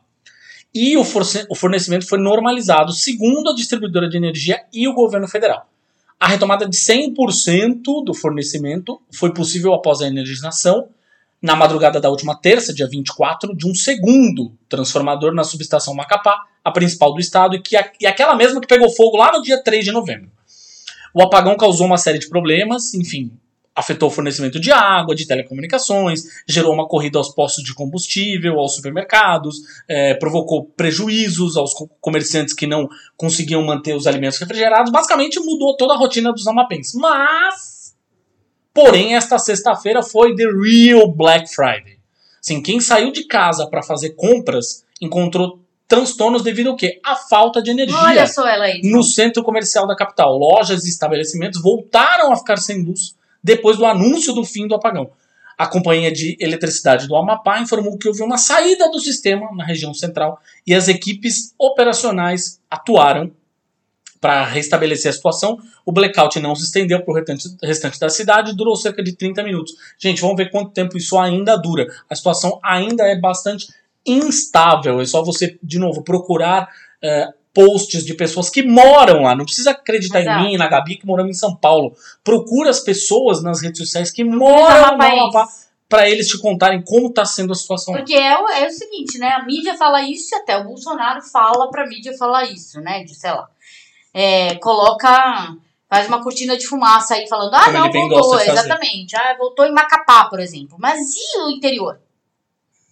e 0.74 0.96
o 0.96 1.03
fornecimento 1.03 2.08
foi 2.08 2.17
normalizado, 2.17 2.93
segundo 2.93 3.50
a 3.50 3.53
distribuidora 3.53 4.08
de 4.08 4.15
energia 4.15 4.63
e 4.74 4.88
o 4.88 4.93
governo 4.93 5.27
federal. 5.27 5.67
A 6.17 6.27
retomada 6.27 6.65
de 6.65 6.77
100% 6.77 8.05
do 8.05 8.13
fornecimento 8.13 9.01
foi 9.12 9.34
possível 9.34 9.74
após 9.74 10.01
a 10.01 10.08
energização, 10.08 10.88
na 11.41 11.55
madrugada 11.55 12.00
da 12.00 12.10
última 12.10 12.36
terça, 12.36 12.74
dia 12.74 12.88
24, 12.88 13.55
de 13.55 13.67
um 13.67 13.74
segundo 13.74 14.53
transformador 14.69 15.33
na 15.33 15.43
subestação 15.43 15.93
Macapá, 15.93 16.36
a 16.63 16.71
principal 16.71 17.13
do 17.13 17.19
estado, 17.19 17.55
e, 17.55 17.62
que, 17.62 17.75
e 18.00 18.05
aquela 18.05 18.36
mesma 18.36 18.62
que 18.62 18.67
pegou 18.67 18.89
fogo 18.89 19.17
lá 19.17 19.31
no 19.31 19.41
dia 19.41 19.62
3 19.63 19.86
de 19.86 19.91
novembro. 19.91 20.29
O 21.13 21.21
apagão 21.24 21.57
causou 21.57 21.88
uma 21.88 21.98
série 21.98 22.19
de 22.19 22.29
problemas, 22.29 22.93
enfim, 22.93 23.31
afetou 23.75 24.10
o 24.10 24.12
fornecimento 24.12 24.60
de 24.60 24.71
água, 24.71 25.15
de 25.15 25.25
telecomunicações, 25.25 26.24
gerou 26.48 26.74
uma 26.74 26.88
corrida 26.88 27.17
aos 27.17 27.29
postos 27.29 27.63
de 27.63 27.74
combustível, 27.74 28.60
aos 28.60 28.75
supermercados, 28.75 29.57
é, 29.88 30.13
provocou 30.13 30.65
prejuízos 30.65 31.57
aos 31.57 31.74
comerciantes 32.00 32.53
que 32.53 32.67
não 32.67 32.88
conseguiam 33.17 33.63
manter 33.63 33.95
os 33.95 34.07
alimentos 34.07 34.38
refrigerados. 34.39 34.91
Basicamente 34.91 35.39
mudou 35.39 35.75
toda 35.75 35.93
a 35.93 35.98
rotina 35.98 36.31
dos 36.31 36.48
amapenses. 36.48 36.93
Mas, 36.95 37.80
porém, 38.73 39.15
esta 39.15 39.37
sexta-feira 39.37 40.01
foi 40.03 40.35
the 40.35 40.45
real 40.45 41.11
Black 41.11 41.53
Friday. 41.53 41.99
Assim, 42.43 42.61
quem 42.61 42.79
saiu 42.79 43.11
de 43.11 43.25
casa 43.25 43.67
para 43.67 43.83
fazer 43.83 44.11
compras 44.11 44.83
encontrou 44.99 45.59
transtornos 45.87 46.41
devido 46.41 46.69
ao 46.69 46.75
quê? 46.75 46.99
A 47.05 47.15
falta 47.15 47.61
de 47.61 47.69
energia. 47.69 47.97
Olha 47.97 48.25
só 48.25 48.47
ela 48.47 48.65
aí. 48.65 48.81
No 48.83 49.03
centro 49.03 49.43
comercial 49.43 49.85
da 49.85 49.95
capital, 49.95 50.37
lojas 50.37 50.85
e 50.85 50.89
estabelecimentos 50.89 51.61
voltaram 51.61 52.31
a 52.31 52.37
ficar 52.37 52.57
sem 52.57 52.81
luz 52.81 53.15
depois 53.43 53.77
do 53.77 53.85
anúncio 53.85 54.33
do 54.33 54.45
fim 54.45 54.67
do 54.67 54.75
apagão. 54.75 55.11
A 55.57 55.67
Companhia 55.67 56.11
de 56.11 56.37
Eletricidade 56.39 57.07
do 57.07 57.15
Amapá 57.15 57.59
informou 57.59 57.97
que 57.97 58.07
houve 58.07 58.23
uma 58.23 58.37
saída 58.37 58.89
do 58.89 58.99
sistema 58.99 59.51
na 59.53 59.63
região 59.63 59.93
central 59.93 60.39
e 60.65 60.73
as 60.73 60.87
equipes 60.87 61.53
operacionais 61.59 62.59
atuaram 62.69 63.31
para 64.21 64.45
restabelecer 64.45 65.09
a 65.09 65.13
situação. 65.13 65.57
O 65.83 65.91
blackout 65.91 66.39
não 66.39 66.55
se 66.55 66.65
estendeu 66.65 67.03
para 67.03 67.11
o 67.11 67.15
restante 67.63 67.99
da 67.99 68.07
cidade, 68.07 68.55
durou 68.55 68.75
cerca 68.75 69.03
de 69.03 69.13
30 69.13 69.43
minutos. 69.43 69.73
Gente, 69.97 70.21
vamos 70.21 70.37
ver 70.37 70.51
quanto 70.51 70.71
tempo 70.71 70.95
isso 70.95 71.17
ainda 71.17 71.57
dura. 71.57 71.87
A 72.07 72.15
situação 72.15 72.59
ainda 72.63 73.03
é 73.07 73.19
bastante 73.19 73.67
instável. 74.05 75.01
É 75.01 75.05
só 75.05 75.23
você, 75.23 75.57
de 75.61 75.79
novo, 75.79 76.03
procurar 76.03 76.69
é, 77.01 77.29
posts 77.51 78.05
de 78.05 78.13
pessoas 78.13 78.49
que 78.49 78.61
moram 78.61 79.23
lá. 79.23 79.35
Não 79.35 79.45
precisa 79.45 79.71
acreditar 79.71 80.21
Exato. 80.21 80.45
em 80.45 80.51
mim, 80.51 80.57
na 80.57 80.67
Gabi, 80.67 80.97
que 80.97 81.05
moramos 81.05 81.35
em 81.35 81.39
São 81.39 81.55
Paulo. 81.55 81.95
Procura 82.23 82.69
as 82.69 82.79
pessoas 82.79 83.41
nas 83.41 83.61
redes 83.61 83.79
sociais 83.79 84.11
que 84.11 84.23
moram 84.23 84.97
no 84.97 85.03
Amapá 85.03 85.47
para 85.91 86.09
eles 86.09 86.29
te 86.29 86.37
contarem 86.37 86.81
como 86.81 87.07
está 87.07 87.25
sendo 87.25 87.51
a 87.51 87.55
situação. 87.55 87.93
Porque 87.93 88.13
é 88.13 88.39
o, 88.39 88.47
é 88.47 88.65
o 88.65 88.71
seguinte, 88.71 89.17
né? 89.17 89.27
A 89.27 89.43
mídia 89.43 89.75
fala 89.75 90.01
isso 90.01 90.33
e 90.33 90.37
até 90.37 90.55
o 90.57 90.63
Bolsonaro 90.63 91.21
fala 91.21 91.69
pra 91.69 91.85
mídia 91.85 92.17
falar 92.17 92.45
isso, 92.45 92.79
né? 92.79 93.03
De, 93.03 93.13
sei 93.13 93.31
lá. 93.31 93.49
É, 94.13 94.55
coloca. 94.55 95.55
Faz 95.89 96.07
uma 96.07 96.23
cortina 96.23 96.55
de 96.55 96.65
fumaça 96.65 97.15
aí 97.15 97.27
falando, 97.27 97.53
ah, 97.53 97.65
Como 97.65 97.77
não, 97.77 97.91
voltou, 97.91 98.39
exatamente. 98.39 99.13
Ah, 99.13 99.35
voltou 99.37 99.65
em 99.65 99.73
Macapá, 99.73 100.29
por 100.29 100.39
exemplo. 100.39 100.77
Mas 100.79 100.99
e 101.13 101.39
o 101.39 101.49
interior? 101.49 101.99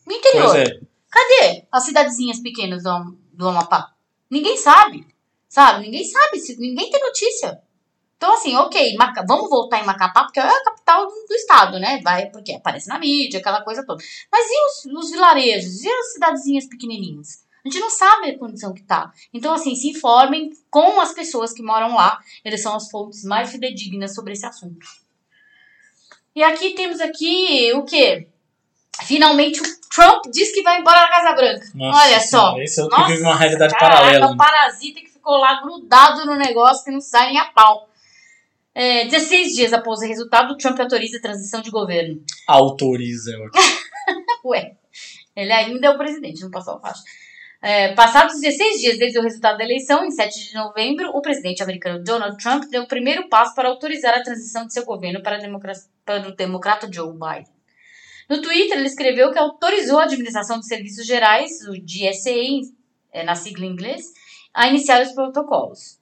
O 0.06 0.12
interior. 0.12 0.58
É. 0.58 0.66
Cadê 1.10 1.66
as 1.72 1.84
cidadezinhas 1.86 2.40
pequenas 2.40 2.84
do, 2.84 3.18
do 3.32 3.48
Amapá? 3.48 3.94
Ninguém 4.30 4.58
sabe, 4.58 5.08
sabe? 5.48 5.86
Ninguém 5.86 6.04
sabe, 6.04 6.40
ninguém 6.60 6.92
tem 6.92 7.00
notícia. 7.00 7.62
Então, 8.18 8.34
assim, 8.34 8.54
ok, 8.56 8.98
Maca, 8.98 9.24
vamos 9.26 9.50
voltar 9.50 9.80
em 9.80 9.86
Macapá, 9.86 10.26
porque 10.26 10.42
é 10.42 10.44
a 10.44 10.64
capital 10.66 11.08
do, 11.08 11.26
do, 11.26 11.34
estado, 11.34 11.80
né? 11.80 12.02
Vai, 12.04 12.30
porque 12.30 12.52
aparece 12.52 12.90
na 12.90 13.00
mídia, 13.00 13.40
aquela 13.40 13.64
coisa 13.64 13.86
toda. 13.86 14.04
Mas 14.30 14.46
e 14.46 14.66
os, 14.66 15.06
os 15.06 15.12
vilarejos? 15.12 15.82
E 15.82 15.90
as 15.90 16.14
cidadezinhas 16.14 16.66
pequenininhas? 16.68 17.46
A 17.66 17.70
gente 17.70 17.80
não 17.80 17.90
sabe 17.90 18.32
a 18.32 18.40
condição 18.40 18.74
que 18.74 18.84
tá. 18.84 19.12
Então, 19.34 19.54
assim, 19.54 19.76
se 19.76 19.90
informem 19.90 20.50
com 20.70 21.00
as 21.00 21.14
pessoas 21.14 21.54
que 21.54 21.62
moram 21.62 21.94
lá. 21.94 22.20
Eles 22.44 22.62
são 22.62 22.76
as 22.76 22.90
fontes 22.90 23.24
mais 23.24 23.52
fidedignas 23.52 24.16
sobre 24.16 24.34
esse 24.34 24.46
assunto. 24.46 24.86
E 26.36 26.44
aqui 26.44 26.72
temos 26.72 27.02
aqui 27.02 27.72
o 27.74 27.84
quê? 27.84 28.28
Finalmente 29.04 29.60
o 29.62 29.64
Trump 29.94 30.26
diz 30.32 30.54
que 30.54 30.62
vai 30.62 30.80
embora 30.80 31.02
da 31.02 31.10
Casa 31.10 31.36
Branca. 31.36 31.66
Nossa, 31.74 32.06
Olha 32.06 32.20
só. 32.20 32.58
Esse 32.60 32.80
é 32.80 32.84
o 32.84 32.90
que 32.90 33.04
vive 33.08 33.22
uma 33.24 33.36
realidade 33.36 33.74
caraca, 33.74 33.98
paralela. 33.98 34.26
É 34.26 34.30
um 34.30 34.38
parasita 34.38 35.00
que 35.02 35.10
ficou 35.10 35.38
lá 35.38 35.62
grudado 35.62 36.26
no 36.26 36.36
negócio 36.36 36.84
que 36.84 36.92
não 36.92 37.02
sai 37.02 37.28
nem 37.28 37.40
a 37.40 37.46
pau. 37.46 37.90
É, 38.74 39.06
16 39.06 39.56
dias 39.56 39.74
após 39.74 40.00
o 40.00 40.08
resultado, 40.08 40.56
Trump 40.56 40.80
autoriza 40.80 41.18
a 41.18 41.22
transição 41.22 41.62
de 41.62 41.72
governo. 41.72 42.22
Autoriza, 42.48 43.32
eu 43.32 43.50
Ué, 44.46 44.78
ele 45.36 45.52
ainda 45.52 45.88
é 45.88 45.90
o 45.90 45.98
presidente, 45.98 46.42
não 46.42 46.52
passou 46.52 46.76
a 46.76 46.80
faixa. 46.80 47.02
É, 47.62 47.94
passados 47.94 48.40
16 48.40 48.80
dias 48.80 48.98
desde 48.98 49.20
o 49.20 49.22
resultado 49.22 49.58
da 49.58 49.66
eleição, 49.66 50.06
em 50.06 50.12
7 50.12 50.50
de 50.50 50.56
novembro, 50.56 51.10
o 51.10 51.22
presidente 51.22 51.62
americano 51.62 52.02
Donald 52.02 52.42
Trump 52.42 52.64
deu 52.70 52.84
o 52.84 52.88
primeiro 52.88 53.28
passo 53.28 53.54
para 53.54 53.68
autorizar 53.68 54.14
a 54.14 54.24
transição 54.24 54.66
de 54.66 54.72
seu 54.72 54.86
governo 54.86 55.22
para, 55.22 55.38
para 56.06 56.30
o 56.30 56.36
democrata 56.36 56.90
Joe 56.92 57.12
Biden. 57.12 57.54
No 58.30 58.42
Twitter, 58.42 58.78
ele 58.78 58.88
escreveu 58.88 59.32
que 59.32 59.40
autorizou 59.40 60.00
a 60.00 60.04
Administração 60.04 60.60
de 60.60 60.68
Serviços 60.68 61.06
Gerais, 61.06 61.52
o 61.68 61.74
GSA, 61.74 62.72
é, 63.12 63.24
na 63.24 63.36
sigla 63.36 63.66
em 63.66 63.72
inglês, 63.72 64.06
a 64.54 64.70
iniciar 64.70 65.02
os 65.02 65.12
protocolos. 65.12 66.00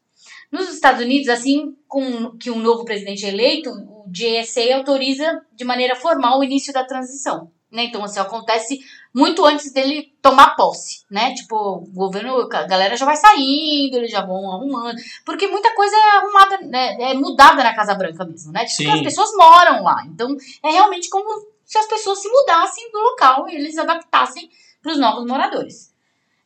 Nos 0.52 0.70
Estados 0.70 1.02
Unidos, 1.02 1.28
assim 1.28 1.76
com 1.88 2.38
que 2.38 2.52
um 2.52 2.60
novo 2.60 2.86
presidente 2.86 3.26
é 3.26 3.30
eleito, 3.30 3.70
o 3.70 4.06
GSA 4.10 4.76
autoriza 4.76 5.42
de 5.54 5.64
maneira 5.64 5.96
formal 5.96 6.40
o 6.40 6.44
início 6.44 6.72
da 6.72 6.86
transição. 6.86 7.52
Né? 7.72 7.86
Então, 7.86 8.04
assim, 8.04 8.20
acontece 8.20 8.80
muito 9.14 9.44
antes 9.46 9.74
dele 9.74 10.14
tomar 10.22 10.56
posse, 10.56 11.04
né? 11.12 11.34
Tipo, 11.34 11.56
o 11.56 11.92
governo, 11.94 12.48
a 12.52 12.64
galera 12.64 12.96
já 12.96 13.06
vai 13.06 13.18
saindo, 13.18 13.98
eles 13.98 14.12
já 14.12 14.26
vão 14.26 14.52
arrumando. 14.52 14.98
Porque 15.26 15.48
muita 15.48 15.74
coisa 15.76 15.96
é 15.96 16.18
arrumada, 16.18 16.58
né? 16.60 16.96
é 17.12 17.14
mudada 17.14 17.64
na 17.64 17.76
Casa 17.76 17.94
Branca 17.94 18.24
mesmo, 18.24 18.54
né? 18.54 18.66
Tipo, 18.66 18.92
as 18.92 19.02
pessoas 19.02 19.30
moram 19.36 19.84
lá. 19.84 20.02
Então, 20.08 20.36
é 20.64 20.72
realmente 20.72 21.10
como 21.10 21.28
se 21.66 21.78
as 21.78 21.88
pessoas 21.88 22.22
se 22.22 22.30
mudassem 22.30 22.90
do 22.92 23.00
local 23.00 23.50
e 23.50 23.56
eles 23.56 23.78
adaptassem 23.78 24.50
para 24.82 24.94
os 24.94 24.98
novos 24.98 25.26
moradores. 25.26 25.97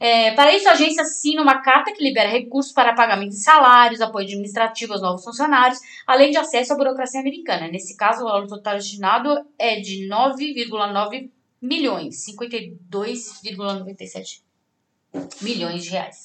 É, 0.04 0.32
para 0.32 0.52
isso, 0.56 0.68
a 0.68 0.72
agência 0.72 1.04
assina 1.04 1.44
uma 1.44 1.62
carta 1.62 1.94
que 1.94 2.04
libera 2.04 2.28
recursos 2.28 2.74
para 2.74 2.96
pagamento 2.96 3.30
de 3.30 3.44
salários, 3.44 4.02
apoio 4.02 4.26
administrativo 4.26 4.94
aos 4.94 5.02
novos 5.04 5.24
funcionários, 5.24 5.80
além 6.08 6.32
de 6.32 6.38
acesso 6.38 6.74
à 6.74 6.76
burocracia 6.76 7.20
americana. 7.20 7.68
Nesse 7.68 7.96
caso, 7.96 8.22
o 8.22 8.24
valor 8.24 8.48
total 8.48 8.78
destinado 8.78 9.46
é 9.60 9.80
de 9.80 10.10
9,9 10.10 11.30
milhões, 11.62 12.26
52,97 12.26 14.42
milhões 15.40 15.84
de 15.84 15.92
reais. 15.92 16.24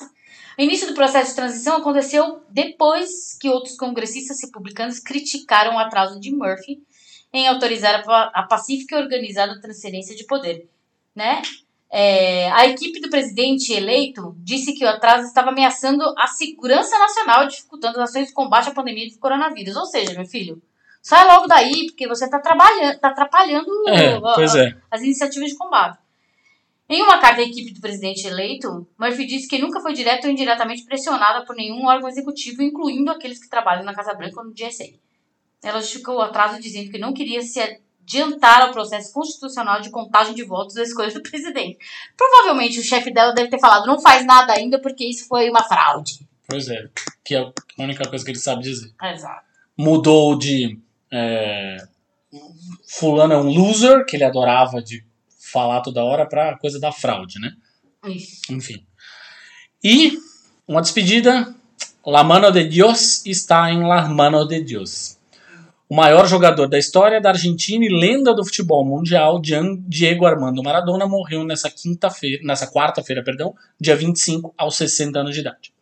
O 0.58 0.62
início 0.62 0.86
do 0.86 0.94
processo 0.94 1.32
de 1.32 1.36
transição 1.36 1.76
aconteceu 1.76 2.42
depois 2.48 3.36
que 3.38 3.50
outros 3.50 3.76
congressistas 3.76 4.40
republicanos 4.40 5.00
criticaram 5.00 5.74
o 5.74 5.78
atraso 5.78 6.18
de 6.18 6.34
Murphy 6.34 6.82
em 7.30 7.46
autorizar 7.46 8.02
a 8.08 8.42
pacífica 8.44 8.96
e 8.96 9.02
organizada 9.02 9.60
transferência 9.60 10.16
de 10.16 10.24
poder, 10.24 10.66
né? 11.14 11.42
É, 11.90 12.50
a 12.50 12.66
equipe 12.66 13.00
do 13.00 13.08
presidente 13.08 13.72
eleito 13.72 14.34
disse 14.38 14.74
que 14.74 14.84
o 14.84 14.88
atraso 14.88 15.26
estava 15.26 15.50
ameaçando 15.50 16.02
a 16.18 16.26
segurança 16.26 16.98
nacional, 16.98 17.46
dificultando 17.46 18.00
as 18.00 18.10
ações 18.10 18.28
de 18.28 18.32
combate 18.32 18.68
à 18.68 18.74
pandemia 18.74 19.08
do 19.08 19.18
coronavírus. 19.18 19.76
Ou 19.76 19.86
seja, 19.86 20.14
meu 20.14 20.26
filho, 20.26 20.60
sai 21.00 21.26
logo 21.26 21.46
daí, 21.46 21.86
porque 21.86 22.08
você 22.08 22.24
está 22.24 22.40
trabalhando, 22.40 22.98
tá 22.98 23.08
atrapalhando 23.08 23.70
é, 23.88 24.14
a, 24.16 24.60
é. 24.60 24.76
as 24.90 25.02
iniciativas 25.02 25.50
de 25.50 25.56
combate. 25.56 25.98
Em 26.88 27.02
uma 27.02 27.18
carta 27.18 27.40
à 27.40 27.44
equipe 27.44 27.72
do 27.72 27.80
presidente 27.80 28.26
eleito, 28.26 28.86
Murphy 28.96 29.26
disse 29.26 29.48
que 29.48 29.58
nunca 29.58 29.80
foi 29.80 29.92
direto 29.92 30.26
ou 30.26 30.30
indiretamente 30.30 30.84
pressionada 30.84 31.44
por 31.44 31.56
nenhum 31.56 31.84
órgão 31.86 32.08
executivo, 32.08 32.62
incluindo 32.62 33.10
aqueles 33.10 33.40
que 33.40 33.50
trabalham 33.50 33.84
na 33.84 33.94
Casa 33.94 34.14
Branca 34.14 34.40
ou 34.40 34.46
no 34.46 34.52
GSA. 34.52 34.94
Ela 35.64 35.80
justificou 35.80 36.16
o 36.16 36.22
atraso 36.22 36.60
dizendo 36.60 36.90
que 36.90 36.98
não 36.98 37.12
queria 37.12 37.42
se 37.42 37.58
adiantar 38.06 38.62
ao 38.62 38.70
processo 38.70 39.12
constitucional 39.12 39.80
de 39.80 39.90
contagem 39.90 40.34
de 40.34 40.44
votos 40.44 40.76
da 40.76 40.82
escolha 40.82 41.12
do 41.12 41.22
presidente. 41.28 41.78
Provavelmente 42.16 42.78
o 42.78 42.84
chefe 42.84 43.12
dela 43.12 43.32
deve 43.32 43.50
ter 43.50 43.58
falado, 43.58 43.86
não 43.86 44.00
faz 44.00 44.24
nada 44.24 44.52
ainda 44.52 44.80
porque 44.80 45.04
isso 45.04 45.26
foi 45.26 45.50
uma 45.50 45.64
fraude. 45.64 46.26
Pois 46.48 46.68
é, 46.68 46.88
que 47.24 47.34
é 47.34 47.40
a 47.40 47.52
única 47.78 48.08
coisa 48.08 48.24
que 48.24 48.30
ele 48.30 48.38
sabe 48.38 48.62
dizer. 48.62 48.92
Exato. 49.02 49.44
Mudou 49.76 50.38
de 50.38 50.78
é, 51.10 51.76
fulano 52.86 53.34
é 53.34 53.36
um 53.36 53.48
loser, 53.48 54.04
que 54.06 54.16
ele 54.16 54.24
adorava 54.24 54.80
de 54.80 55.04
falar 55.40 55.80
toda 55.80 56.04
hora, 56.04 56.26
pra 56.26 56.56
coisa 56.58 56.78
da 56.78 56.92
fraude, 56.92 57.40
né? 57.40 57.52
Isso. 58.06 58.40
Enfim. 58.50 58.86
E 59.82 60.16
uma 60.66 60.80
despedida. 60.80 61.54
La 62.04 62.22
mano 62.22 62.52
de 62.52 62.62
Dios 62.62 63.26
está 63.26 63.68
em 63.68 63.82
La 63.82 64.08
mano 64.08 64.46
de 64.46 64.62
Dios. 64.62 65.15
O 65.88 65.94
maior 65.94 66.26
jogador 66.26 66.66
da 66.66 66.78
história 66.78 67.20
da 67.20 67.28
Argentina 67.30 67.84
e 67.84 67.88
lenda 67.88 68.34
do 68.34 68.44
futebol 68.44 68.84
mundial, 68.84 69.40
Diego 69.40 70.26
Armando 70.26 70.62
Maradona, 70.62 71.06
morreu 71.06 71.44
nessa 71.44 71.70
quinta-feira, 71.70 72.42
nessa 72.44 72.66
quarta-feira, 72.66 73.22
perdão, 73.22 73.54
dia 73.80 73.94
25, 73.94 74.52
aos 74.58 74.76
60 74.76 75.20
anos 75.20 75.34
de 75.34 75.42
idade. 75.42 75.72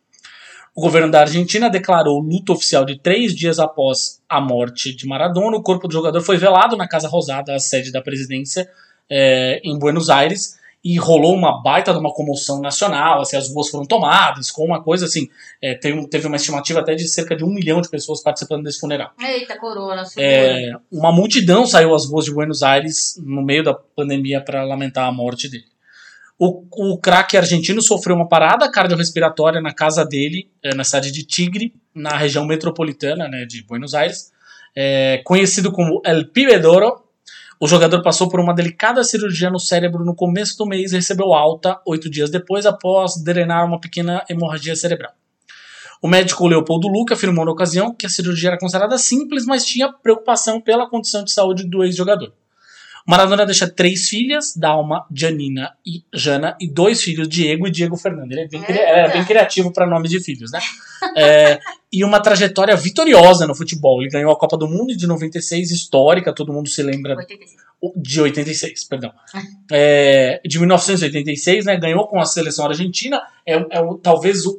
O 0.75 0.81
governo 0.81 1.09
da 1.09 1.21
Argentina 1.21 1.69
declarou 1.69 2.19
luto 2.19 2.53
oficial 2.53 2.85
de 2.85 2.99
três 2.99 3.33
dias 3.33 3.57
após 3.57 4.21
a 4.29 4.39
morte 4.39 4.93
de 4.93 5.07
Maradona. 5.07 5.57
O 5.57 5.63
corpo 5.63 5.87
do 5.87 5.93
jogador 5.93 6.21
foi 6.21 6.37
velado 6.37 6.77
na 6.77 6.87
Casa 6.87 7.07
Rosada, 7.07 7.55
a 7.55 7.59
sede 7.59 7.91
da 7.91 8.01
presidência, 8.01 8.69
é, 9.09 9.59
em 9.63 9.79
Buenos 9.79 10.09
Aires 10.09 10.59
e 10.85 10.99
rolou 10.99 11.33
uma 11.33 11.63
baita 11.63 11.91
de 11.91 11.97
uma 11.97 12.13
comoção 12.13 12.61
nacional, 12.61 13.19
assim, 13.21 13.35
as 13.35 13.51
ruas 13.51 13.69
foram 13.69 13.87
tomadas, 13.87 14.51
com 14.51 14.63
uma 14.63 14.83
coisa 14.83 15.05
assim, 15.05 15.27
é, 15.59 15.73
teve, 15.73 16.07
teve 16.07 16.27
uma 16.27 16.35
estimativa 16.35 16.79
até 16.79 16.93
de 16.93 17.07
cerca 17.07 17.35
de 17.35 17.43
um 17.43 17.51
milhão 17.51 17.81
de 17.81 17.89
pessoas 17.89 18.21
participando 18.21 18.63
desse 18.63 18.79
funeral. 18.79 19.11
Eita, 19.19 19.57
corona, 19.57 20.03
é, 20.15 20.73
Uma 20.91 21.11
multidão 21.11 21.65
saiu 21.65 21.95
às 21.95 22.05
ruas 22.05 22.25
de 22.25 22.31
Buenos 22.31 22.61
Aires 22.61 23.19
no 23.25 23.43
meio 23.43 23.63
da 23.63 23.73
pandemia 23.73 24.39
para 24.39 24.63
lamentar 24.63 25.07
a 25.07 25.11
morte 25.11 25.49
dele. 25.49 25.65
O, 26.37 26.63
o 26.93 26.99
craque 26.99 27.35
argentino 27.35 27.81
sofreu 27.81 28.15
uma 28.15 28.27
parada 28.27 28.69
cardiorrespiratória 28.69 29.59
na 29.59 29.73
casa 29.73 30.05
dele, 30.05 30.51
é, 30.61 30.75
na 30.75 30.83
cidade 30.83 31.11
de 31.11 31.25
Tigre, 31.25 31.73
na 31.95 32.15
região 32.15 32.45
metropolitana 32.45 33.27
né, 33.27 33.43
de 33.45 33.63
Buenos 33.63 33.95
Aires, 33.95 34.31
é, 34.75 35.19
conhecido 35.25 35.71
como 35.71 35.99
El 36.05 36.27
Pibedoro, 36.27 37.04
o 37.59 37.67
jogador 37.67 38.01
passou 38.01 38.29
por 38.29 38.39
uma 38.39 38.53
delicada 38.53 39.03
cirurgia 39.03 39.49
no 39.49 39.59
cérebro 39.59 40.03
no 40.03 40.15
começo 40.15 40.57
do 40.57 40.65
mês 40.65 40.91
e 40.91 40.95
recebeu 40.95 41.33
alta 41.33 41.79
oito 41.85 42.09
dias 42.09 42.29
depois, 42.29 42.65
após 42.65 43.21
drenar 43.23 43.65
uma 43.65 43.79
pequena 43.79 44.23
hemorragia 44.29 44.75
cerebral. 44.75 45.13
O 46.01 46.07
médico 46.07 46.47
Leopoldo 46.47 46.87
Luca 46.87 47.13
afirmou 47.13 47.45
na 47.45 47.51
ocasião 47.51 47.93
que 47.93 48.05
a 48.05 48.09
cirurgia 48.09 48.49
era 48.49 48.59
considerada 48.59 48.97
simples, 48.97 49.45
mas 49.45 49.65
tinha 49.65 49.91
preocupação 49.91 50.59
pela 50.59 50.89
condição 50.89 51.23
de 51.23 51.31
saúde 51.31 51.67
do 51.67 51.83
ex-jogador. 51.83 52.31
Maradona 53.05 53.45
deixa 53.45 53.69
três 53.69 54.09
filhas, 54.09 54.55
Dalma, 54.55 55.05
Janina 55.13 55.77
e 55.85 56.03
Jana, 56.11 56.57
e 56.59 56.67
dois 56.67 57.03
filhos, 57.03 57.29
Diego 57.29 57.67
e 57.67 57.71
Diego 57.71 57.95
Fernando. 57.95 58.31
Ele 58.31 58.41
é 58.41 58.47
bem, 58.47 58.61
cri... 58.63 58.77
é 58.79 59.11
bem 59.11 59.23
criativo 59.23 59.71
para 59.71 59.85
nomes 59.85 60.09
de 60.09 60.19
filhos, 60.19 60.51
né? 60.51 60.59
é, 61.15 61.59
e 61.93 62.03
uma 62.03 62.19
trajetória 62.19 62.75
vitoriosa 62.75 63.45
no 63.45 63.53
futebol. 63.53 64.01
Ele 64.01 64.09
ganhou 64.09 64.31
a 64.31 64.35
Copa 64.35 64.57
do 64.57 64.67
Mundo 64.67 64.97
de 64.97 65.05
96, 65.05 65.69
histórica, 65.69 66.33
todo 66.33 66.51
mundo 66.51 66.67
se 66.67 66.81
lembra. 66.81 67.15
86. 67.15 67.65
De 67.95 68.21
86, 68.21 68.83
perdão. 68.85 69.11
É, 69.71 70.41
de 70.45 70.59
1986, 70.59 71.65
né? 71.65 71.77
Ganhou 71.77 72.07
com 72.07 72.19
a 72.19 72.25
seleção 72.25 72.65
argentina. 72.65 73.21
É, 73.45 73.53
é 73.69 73.81
o, 73.81 73.95
talvez 73.97 74.45
o, 74.45 74.57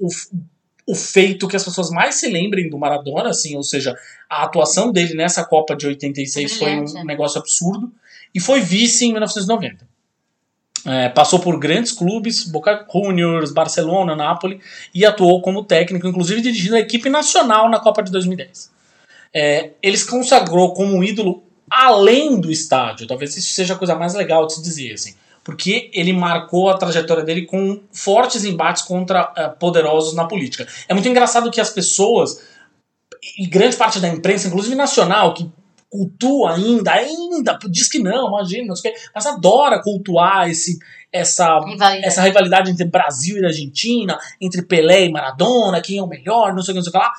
o 0.86 0.94
feito 0.94 1.48
que 1.48 1.56
as 1.56 1.64
pessoas 1.64 1.90
mais 1.90 2.16
se 2.16 2.28
lembrem 2.28 2.68
do 2.68 2.78
Maradona, 2.78 3.30
assim, 3.30 3.56
ou 3.56 3.62
seja, 3.62 3.96
a 4.30 4.44
atuação 4.44 4.92
dele 4.92 5.14
nessa 5.14 5.44
Copa 5.44 5.74
de 5.74 5.86
86 5.86 6.58
Brilhante. 6.58 6.92
foi 6.92 7.00
um 7.02 7.04
negócio 7.04 7.40
absurdo 7.40 7.92
e 8.36 8.40
foi 8.40 8.60
vice 8.60 9.06
em 9.06 9.12
1990. 9.12 9.88
É, 10.84 11.08
passou 11.08 11.40
por 11.40 11.58
grandes 11.58 11.90
clubes, 11.90 12.44
Boca 12.44 12.86
Juniors, 12.92 13.50
Barcelona, 13.50 14.14
Napoli, 14.14 14.60
e 14.94 15.06
atuou 15.06 15.40
como 15.40 15.64
técnico, 15.64 16.06
inclusive 16.06 16.42
dirigindo 16.42 16.76
a 16.76 16.80
equipe 16.80 17.08
nacional 17.08 17.70
na 17.70 17.80
Copa 17.80 18.02
de 18.02 18.12
2010. 18.12 18.70
É, 19.32 19.70
ele 19.82 19.96
se 19.96 20.06
consagrou 20.06 20.74
como 20.74 20.94
um 20.94 21.02
ídolo 21.02 21.42
além 21.70 22.38
do 22.38 22.52
estádio, 22.52 23.06
talvez 23.06 23.34
isso 23.38 23.54
seja 23.54 23.72
a 23.72 23.76
coisa 23.78 23.94
mais 23.94 24.12
legal 24.12 24.46
de 24.46 24.52
se 24.52 24.62
dizer, 24.62 24.92
assim, 24.92 25.14
porque 25.42 25.90
ele 25.94 26.12
marcou 26.12 26.68
a 26.68 26.76
trajetória 26.76 27.24
dele 27.24 27.46
com 27.46 27.80
fortes 27.90 28.44
embates 28.44 28.82
contra 28.82 29.32
uh, 29.32 29.58
poderosos 29.58 30.14
na 30.14 30.26
política. 30.26 30.68
É 30.86 30.92
muito 30.92 31.08
engraçado 31.08 31.50
que 31.50 31.60
as 31.60 31.70
pessoas, 31.70 32.42
e 33.38 33.46
grande 33.46 33.76
parte 33.76 33.98
da 33.98 34.08
imprensa, 34.08 34.46
inclusive 34.46 34.74
nacional, 34.74 35.32
que 35.32 35.50
cultua 35.90 36.54
ainda, 36.54 36.92
ainda, 36.92 37.58
diz 37.70 37.88
que 37.88 37.98
não, 37.98 38.28
imagina, 38.28 38.68
não 38.68 38.76
sei 38.76 38.90
o 38.90 38.94
quê, 38.94 39.00
mas 39.14 39.26
adora 39.26 39.82
cultuar 39.82 40.48
esse, 40.48 40.78
essa, 41.12 41.58
rivalidade. 41.58 42.04
essa 42.04 42.22
rivalidade 42.22 42.70
entre 42.70 42.84
Brasil 42.84 43.38
e 43.38 43.44
Argentina, 43.44 44.18
entre 44.40 44.62
Pelé 44.62 45.06
e 45.06 45.12
Maradona, 45.12 45.80
quem 45.80 45.98
é 45.98 46.02
o 46.02 46.08
melhor, 46.08 46.54
não 46.54 46.62
sei 46.62 46.72
o 46.72 46.74
que, 46.74 46.78
não 46.78 46.82
sei 46.82 46.90
o 46.90 46.92
que 46.92 46.98
lá. 46.98 47.12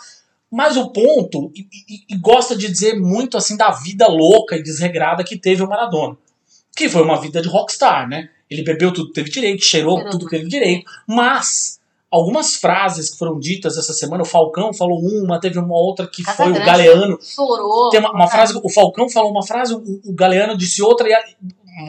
Mas 0.52 0.78
o 0.78 0.90
ponto, 0.92 1.52
e, 1.54 1.62
e, 1.62 2.16
e 2.16 2.18
gosta 2.18 2.56
de 2.56 2.70
dizer 2.70 2.96
muito 2.96 3.38
assim 3.38 3.58
da 3.58 3.72
vida 3.72 4.08
louca 4.08 4.56
e 4.56 4.64
desregrada 4.64 5.24
que 5.24 5.38
teve 5.38 5.62
o 5.62 5.68
Maradona. 5.68 6.18
Que 6.76 6.88
foi 6.88 7.02
uma 7.02 7.20
vida 7.20 7.42
de 7.42 7.50
rockstar, 7.50 8.08
né? 8.08 8.30
Ele 8.50 8.64
bebeu 8.64 8.94
tudo 8.94 9.08
que 9.08 9.14
teve 9.14 9.30
direito, 9.30 9.66
cheirou 9.66 10.10
tudo 10.10 10.26
que 10.26 10.38
teve 10.38 10.48
direito, 10.48 10.90
mas 11.06 11.77
algumas 12.10 12.56
frases 12.56 13.10
que 13.10 13.18
foram 13.18 13.40
ditas 13.40 13.78
essa 13.78 13.94
semana, 13.94 14.24
o 14.24 14.26
Falcão 14.26 14.74
falou 14.74 15.00
uma, 15.00 15.40
teve 15.40 15.60
uma 15.60 15.76
outra 15.76 16.08
que 16.08 16.24
Casa 16.24 16.38
foi 16.38 16.52
o 16.52 16.66
Galeano. 16.66 17.18
Chorou. 17.22 17.90
Tem 17.90 18.00
uma, 18.00 18.12
uma 18.12 18.28
frase, 18.28 18.58
o 18.62 18.70
Falcão 18.70 19.10
falou 19.10 19.32
uma 19.32 19.46
frase, 19.46 19.74
o, 19.74 19.82
o 20.06 20.14
Galeano 20.14 20.58
disse 20.58 20.82
outra, 20.82 21.08
e 21.08 21.14
a, 21.14 21.20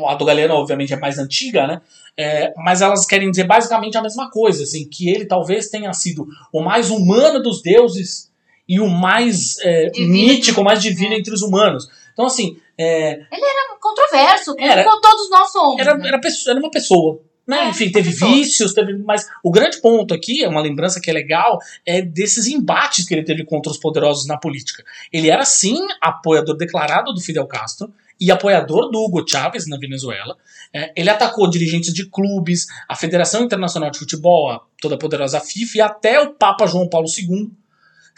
a, 0.09 0.15
do 0.15 0.25
Galeano, 0.25 0.55
obviamente, 0.55 0.93
é 0.93 0.97
mais 0.97 1.19
antiga, 1.19 1.67
né? 1.67 1.81
É, 2.17 2.53
mas 2.57 2.83
elas 2.83 3.07
querem 3.07 3.31
dizer 3.31 3.45
basicamente 3.45 3.97
a 3.97 4.03
mesma 4.03 4.29
coisa, 4.31 4.65
assim, 4.65 4.89
que 4.89 5.09
ele 5.09 5.25
talvez 5.25 5.69
tenha 5.69 5.93
sido 5.93 6.27
o 6.53 6.61
mais 6.61 6.91
humano 6.91 7.41
dos 7.41 7.63
deuses 7.63 8.29
e 8.69 8.81
o 8.81 8.89
mais 8.89 9.57
é, 9.61 9.91
mítico, 10.01 10.61
o 10.61 10.65
mais 10.65 10.83
divino 10.83 11.15
é. 11.15 11.19
entre 11.19 11.33
os 11.33 11.43
humanos. 11.43 11.89
Então, 12.13 12.27
assim. 12.27 12.59
É, 12.77 13.13
ele 13.13 13.45
era 13.45 13.77
controverso, 13.81 14.57
como 14.57 15.01
todos 15.01 15.31
nós 15.31 15.51
somos. 15.53 15.81
Era, 15.81 15.97
né? 15.97 16.09
era, 16.09 16.21
era 16.49 16.59
uma 16.59 16.71
pessoa 16.71 17.21
né? 17.49 17.65
É, 17.65 17.69
Enfim, 17.71 17.91
teve 17.91 18.11
vícios, 18.11 18.75
teve. 18.75 18.93
Mas 18.99 19.27
o 19.43 19.51
grande 19.51 19.81
ponto 19.81 20.13
aqui, 20.13 20.45
é 20.45 20.49
uma 20.49 20.61
lembrança 20.61 21.01
que 21.01 21.11
é 21.11 21.15
legal, 21.15 21.59
é 21.87 22.03
desses 22.03 22.47
embates 22.47 23.07
que 23.07 23.15
ele 23.15 23.25
teve 23.25 23.43
contra 23.45 23.73
os 23.73 23.79
poderosos 23.79 24.27
na 24.27 24.37
política. 24.37 24.85
Ele 25.11 25.31
era, 25.31 25.45
sim, 25.47 25.79
apoiador 25.99 26.55
declarado 26.57 27.15
do 27.15 27.21
Fidel 27.23 27.47
Castro 27.47 27.91
e 28.21 28.31
apoiador 28.31 28.91
do 28.91 28.99
Hugo 28.99 29.27
Chávez 29.27 29.67
na 29.67 29.79
Venezuela. 29.79 30.37
É, 30.75 30.93
ele 30.95 31.09
atacou 31.09 31.49
dirigentes 31.49 31.95
de 31.95 32.05
clubes, 32.05 32.67
a 32.87 32.95
Federação 32.95 33.43
Internacional 33.43 33.91
de 33.91 33.99
Futebol, 33.99 34.51
a 34.51 34.61
toda 34.81 34.99
poderosa 34.99 35.41
FIFA 35.41 35.79
e 35.79 35.81
até 35.81 36.21
o 36.21 36.35
Papa 36.35 36.67
João 36.67 36.87
Paulo 36.87 37.07
II 37.09 37.51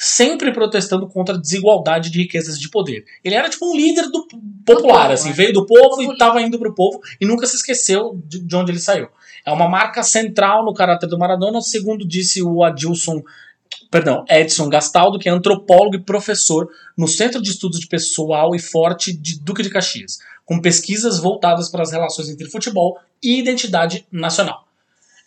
sempre 0.03 0.51
protestando 0.51 1.07
contra 1.07 1.35
a 1.35 1.39
desigualdade 1.39 2.09
de 2.09 2.21
riquezas 2.21 2.59
de 2.59 2.71
poder. 2.71 3.05
Ele 3.23 3.35
era 3.35 3.51
tipo 3.51 3.71
um 3.71 3.77
líder 3.77 4.09
do 4.09 4.27
popular, 4.65 5.09
do 5.09 5.13
assim, 5.13 5.29
né? 5.29 5.35
veio 5.35 5.53
do 5.53 5.67
povo 5.67 6.01
e 6.01 6.11
estava 6.11 6.41
indo 6.41 6.59
para 6.59 6.71
o 6.71 6.75
povo 6.75 7.01
e 7.21 7.27
nunca 7.27 7.47
se 7.47 7.57
esqueceu 7.57 8.19
de, 8.25 8.41
de 8.41 8.57
onde 8.57 8.73
ele 8.73 8.79
saiu. 8.79 9.09
É 9.45 9.53
uma 9.53 9.69
marca 9.69 10.03
central 10.03 10.65
no 10.65 10.75
caráter 10.75 11.07
do 11.07 11.19
Maradona, 11.19 11.61
segundo 11.61 12.07
disse 12.07 12.43
o 12.43 12.63
Adilson 12.63 13.23
perdão, 13.91 14.25
Edson 14.29 14.69
Gastaldo, 14.69 15.19
que 15.19 15.29
é 15.29 15.33
antropólogo 15.33 15.97
e 15.97 16.01
professor 16.01 16.69
no 16.97 17.09
Centro 17.09 17.43
de 17.43 17.51
Estudos 17.51 17.81
de 17.81 17.87
Pessoal 17.87 18.55
e 18.55 18.59
Forte 18.59 19.13
de 19.13 19.41
Duque 19.41 19.63
de 19.63 19.71
Caxias, 19.71 20.19
com 20.45 20.61
pesquisas 20.61 21.19
voltadas 21.19 21.69
para 21.69 21.83
as 21.83 21.91
relações 21.91 22.29
entre 22.29 22.49
futebol 22.49 22.99
e 23.23 23.39
identidade 23.39 24.07
nacional. 24.11 24.67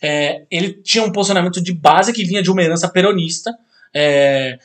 É, 0.00 0.42
ele 0.50 0.72
tinha 0.72 1.04
um 1.04 1.12
posicionamento 1.12 1.62
de 1.62 1.72
base 1.72 2.12
que 2.12 2.24
vinha 2.24 2.42
de 2.42 2.50
uma 2.50 2.62
herança 2.62 2.88
peronista, 2.88 3.54
é, 3.92 4.58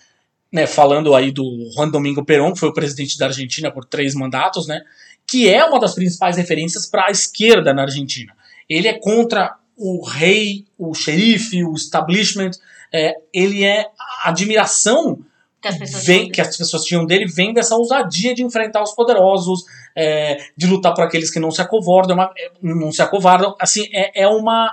né, 0.51 0.65
falando 0.65 1.13
aí 1.13 1.31
do 1.31 1.69
Juan 1.75 1.89
Domingo 1.89 2.25
Perón, 2.25 2.53
que 2.53 2.59
foi 2.59 2.69
o 2.69 2.73
presidente 2.73 3.17
da 3.17 3.27
Argentina 3.27 3.71
por 3.71 3.85
três 3.85 4.15
mandatos, 4.15 4.67
né, 4.67 4.81
que 5.27 5.47
é 5.47 5.63
uma 5.63 5.79
das 5.79 5.93
principais 5.93 6.37
referências 6.37 6.85
para 6.85 7.07
a 7.07 7.11
esquerda 7.11 7.73
na 7.73 7.83
Argentina. 7.83 8.33
Ele 8.69 8.87
é 8.87 8.93
contra 8.93 9.55
o 9.75 10.05
rei, 10.05 10.65
o 10.77 10.93
xerife, 10.93 11.63
o 11.63 11.73
establishment. 11.73 12.51
É, 12.93 13.15
ele 13.33 13.63
é 13.63 13.85
a 13.97 14.29
admiração 14.29 15.19
que 15.61 15.67
as, 15.67 15.77
pessoas 15.77 16.05
vem, 16.05 16.29
que 16.29 16.41
as 16.41 16.55
pessoas 16.55 16.83
tinham 16.83 17.05
dele 17.05 17.25
vem 17.25 17.53
dessa 17.53 17.75
ousadia 17.75 18.33
de 18.33 18.43
enfrentar 18.43 18.81
os 18.81 18.93
poderosos, 18.93 19.65
é, 19.95 20.37
de 20.55 20.67
lutar 20.67 20.93
por 20.93 21.03
aqueles 21.03 21.29
que 21.29 21.39
não 21.39 21.51
se 21.51 21.61
acovardam, 21.61 22.21
é, 22.21 22.51
não 22.61 22.91
se 22.91 23.01
acovardam. 23.01 23.55
Assim, 23.59 23.87
é, 23.91 24.23
é 24.23 24.27
uma 24.27 24.69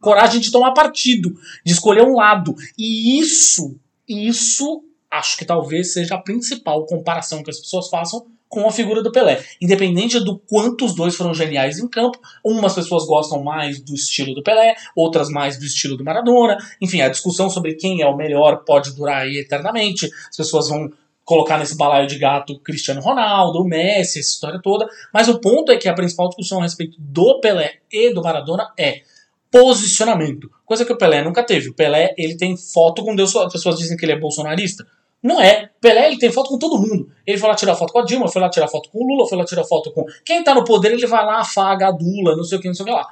coragem 0.00 0.40
de 0.40 0.50
tomar 0.50 0.72
partido, 0.72 1.34
de 1.64 1.72
escolher 1.72 2.02
um 2.02 2.16
lado. 2.16 2.54
E 2.76 3.18
isso, 3.20 3.78
isso 4.08 4.82
acho 5.10 5.36
que 5.36 5.44
talvez 5.44 5.92
seja 5.92 6.16
a 6.16 6.22
principal 6.22 6.84
comparação 6.84 7.42
que 7.42 7.50
as 7.50 7.60
pessoas 7.60 7.88
façam 7.88 8.26
com 8.48 8.66
a 8.66 8.72
figura 8.72 9.02
do 9.02 9.12
Pelé. 9.12 9.42
Independente 9.60 10.20
do 10.20 10.38
quanto 10.38 10.84
os 10.84 10.94
dois 10.94 11.14
foram 11.14 11.34
geniais 11.34 11.78
em 11.78 11.88
campo, 11.88 12.18
umas 12.44 12.74
pessoas 12.74 13.04
gostam 13.06 13.42
mais 13.42 13.80
do 13.80 13.94
estilo 13.94 14.34
do 14.34 14.42
Pelé, 14.42 14.74
outras 14.94 15.28
mais 15.28 15.58
do 15.58 15.64
estilo 15.64 15.96
do 15.96 16.04
Maradona. 16.04 16.56
Enfim, 16.80 17.00
a 17.00 17.08
discussão 17.08 17.50
sobre 17.50 17.74
quem 17.74 18.02
é 18.02 18.06
o 18.06 18.16
melhor 18.16 18.64
pode 18.64 18.94
durar 18.94 19.22
aí 19.22 19.38
eternamente. 19.38 20.08
As 20.30 20.36
pessoas 20.36 20.68
vão 20.68 20.90
colocar 21.24 21.58
nesse 21.58 21.76
balaio 21.76 22.06
de 22.06 22.18
gato 22.18 22.58
Cristiano 22.60 23.00
Ronaldo, 23.00 23.64
Messi, 23.64 24.20
essa 24.20 24.30
história 24.30 24.60
toda. 24.62 24.88
Mas 25.12 25.28
o 25.28 25.40
ponto 25.40 25.72
é 25.72 25.76
que 25.76 25.88
a 25.88 25.94
principal 25.94 26.28
discussão 26.28 26.60
a 26.60 26.62
respeito 26.62 26.96
do 26.98 27.40
Pelé 27.40 27.78
e 27.90 28.14
do 28.14 28.22
Maradona 28.22 28.72
é 28.78 29.02
posicionamento. 29.50 30.50
Coisa 30.64 30.84
que 30.84 30.92
o 30.92 30.98
Pelé 30.98 31.22
nunca 31.22 31.42
teve. 31.42 31.68
O 31.68 31.74
Pelé, 31.74 32.14
ele 32.16 32.36
tem 32.36 32.56
foto 32.56 33.04
com 33.04 33.14
Deus. 33.16 33.34
As 33.34 33.52
pessoas 33.52 33.76
dizem 33.76 33.96
que 33.96 34.04
ele 34.04 34.12
é 34.12 34.18
bolsonarista. 34.18 34.86
Não 35.26 35.40
é. 35.40 35.68
Pelé, 35.80 36.06
ele 36.06 36.18
tem 36.18 36.30
foto 36.30 36.50
com 36.50 36.56
todo 36.56 36.78
mundo. 36.78 37.10
Ele 37.26 37.36
foi 37.36 37.48
lá 37.48 37.56
tirar 37.56 37.74
foto 37.74 37.92
com 37.92 37.98
a 37.98 38.04
Dilma, 38.04 38.28
foi 38.28 38.40
lá 38.40 38.48
tirar 38.48 38.68
foto 38.68 38.88
com 38.90 39.02
o 39.02 39.06
Lula, 39.08 39.28
foi 39.28 39.36
lá 39.36 39.44
tirar 39.44 39.64
foto 39.64 39.90
com... 39.90 40.04
Quem 40.24 40.44
tá 40.44 40.54
no 40.54 40.64
poder, 40.64 40.92
ele 40.92 41.04
vai 41.04 41.26
lá, 41.26 41.40
afaga, 41.40 41.88
adula, 41.88 42.36
não 42.36 42.44
sei 42.44 42.58
o 42.58 42.60
que, 42.60 42.68
não 42.68 42.74
sei 42.74 42.84
o 42.84 42.86
que 42.86 42.94
lá. 42.94 43.08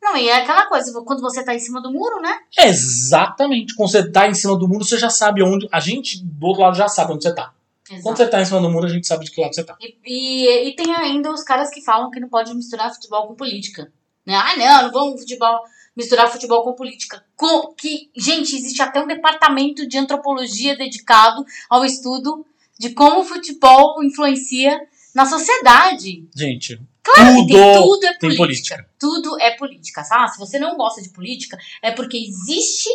Não, 0.00 0.16
e 0.16 0.30
é 0.30 0.36
aquela 0.36 0.64
coisa, 0.64 0.90
quando 1.02 1.20
você 1.20 1.44
tá 1.44 1.54
em 1.54 1.58
cima 1.58 1.82
do 1.82 1.92
muro, 1.92 2.22
né? 2.22 2.38
Exatamente. 2.58 3.76
Quando 3.76 3.90
você 3.90 4.10
tá 4.10 4.26
em 4.26 4.34
cima 4.34 4.56
do 4.56 4.66
muro, 4.66 4.82
você 4.82 4.96
já 4.96 5.10
sabe 5.10 5.42
onde... 5.42 5.68
A 5.70 5.78
gente, 5.78 6.24
do 6.24 6.46
outro 6.46 6.62
lado, 6.62 6.74
já 6.74 6.88
sabe 6.88 7.12
onde 7.12 7.22
você 7.22 7.34
tá. 7.34 7.52
Exato. 7.86 8.02
Quando 8.02 8.16
você 8.16 8.26
tá 8.26 8.40
em 8.40 8.44
cima 8.46 8.60
do 8.62 8.70
muro, 8.70 8.86
a 8.86 8.88
gente 8.88 9.06
sabe 9.06 9.26
de 9.26 9.30
que 9.30 9.38
lado 9.38 9.54
você 9.54 9.62
tá. 9.62 9.76
E, 9.78 9.94
e, 10.06 10.68
e 10.68 10.74
tem 10.74 10.94
ainda 10.94 11.30
os 11.30 11.42
caras 11.42 11.68
que 11.68 11.82
falam 11.82 12.10
que 12.10 12.18
não 12.18 12.30
pode 12.30 12.54
misturar 12.54 12.94
futebol 12.94 13.26
com 13.28 13.34
política. 13.34 13.92
Né? 14.24 14.34
Ah, 14.34 14.56
não, 14.56 14.82
não 14.84 14.90
vamos 14.90 15.20
futebol 15.20 15.60
misturar 15.96 16.30
futebol 16.30 16.62
com 16.62 16.74
política. 16.74 17.24
Com, 17.36 17.74
que, 17.74 18.10
gente, 18.16 18.56
existe 18.56 18.80
até 18.82 19.00
um 19.00 19.06
departamento 19.06 19.86
de 19.86 19.98
antropologia 19.98 20.76
dedicado 20.76 21.44
ao 21.68 21.84
estudo 21.84 22.44
de 22.78 22.90
como 22.90 23.20
o 23.20 23.24
futebol 23.24 24.02
influencia 24.02 24.80
na 25.14 25.26
sociedade. 25.26 26.26
Gente, 26.34 26.80
Claro 27.04 27.34
tudo, 27.34 27.46
que 27.46 27.52
tem, 27.54 27.74
tudo 27.74 28.06
é 28.06 28.14
política. 28.14 28.36
política. 28.36 28.86
Tudo 28.98 29.40
é 29.40 29.50
política. 29.56 30.02
Ah, 30.12 30.28
se 30.28 30.38
você 30.38 30.58
não 30.58 30.76
gosta 30.76 31.02
de 31.02 31.10
política, 31.10 31.58
é 31.82 31.90
porque 31.90 32.16
existe, 32.16 32.88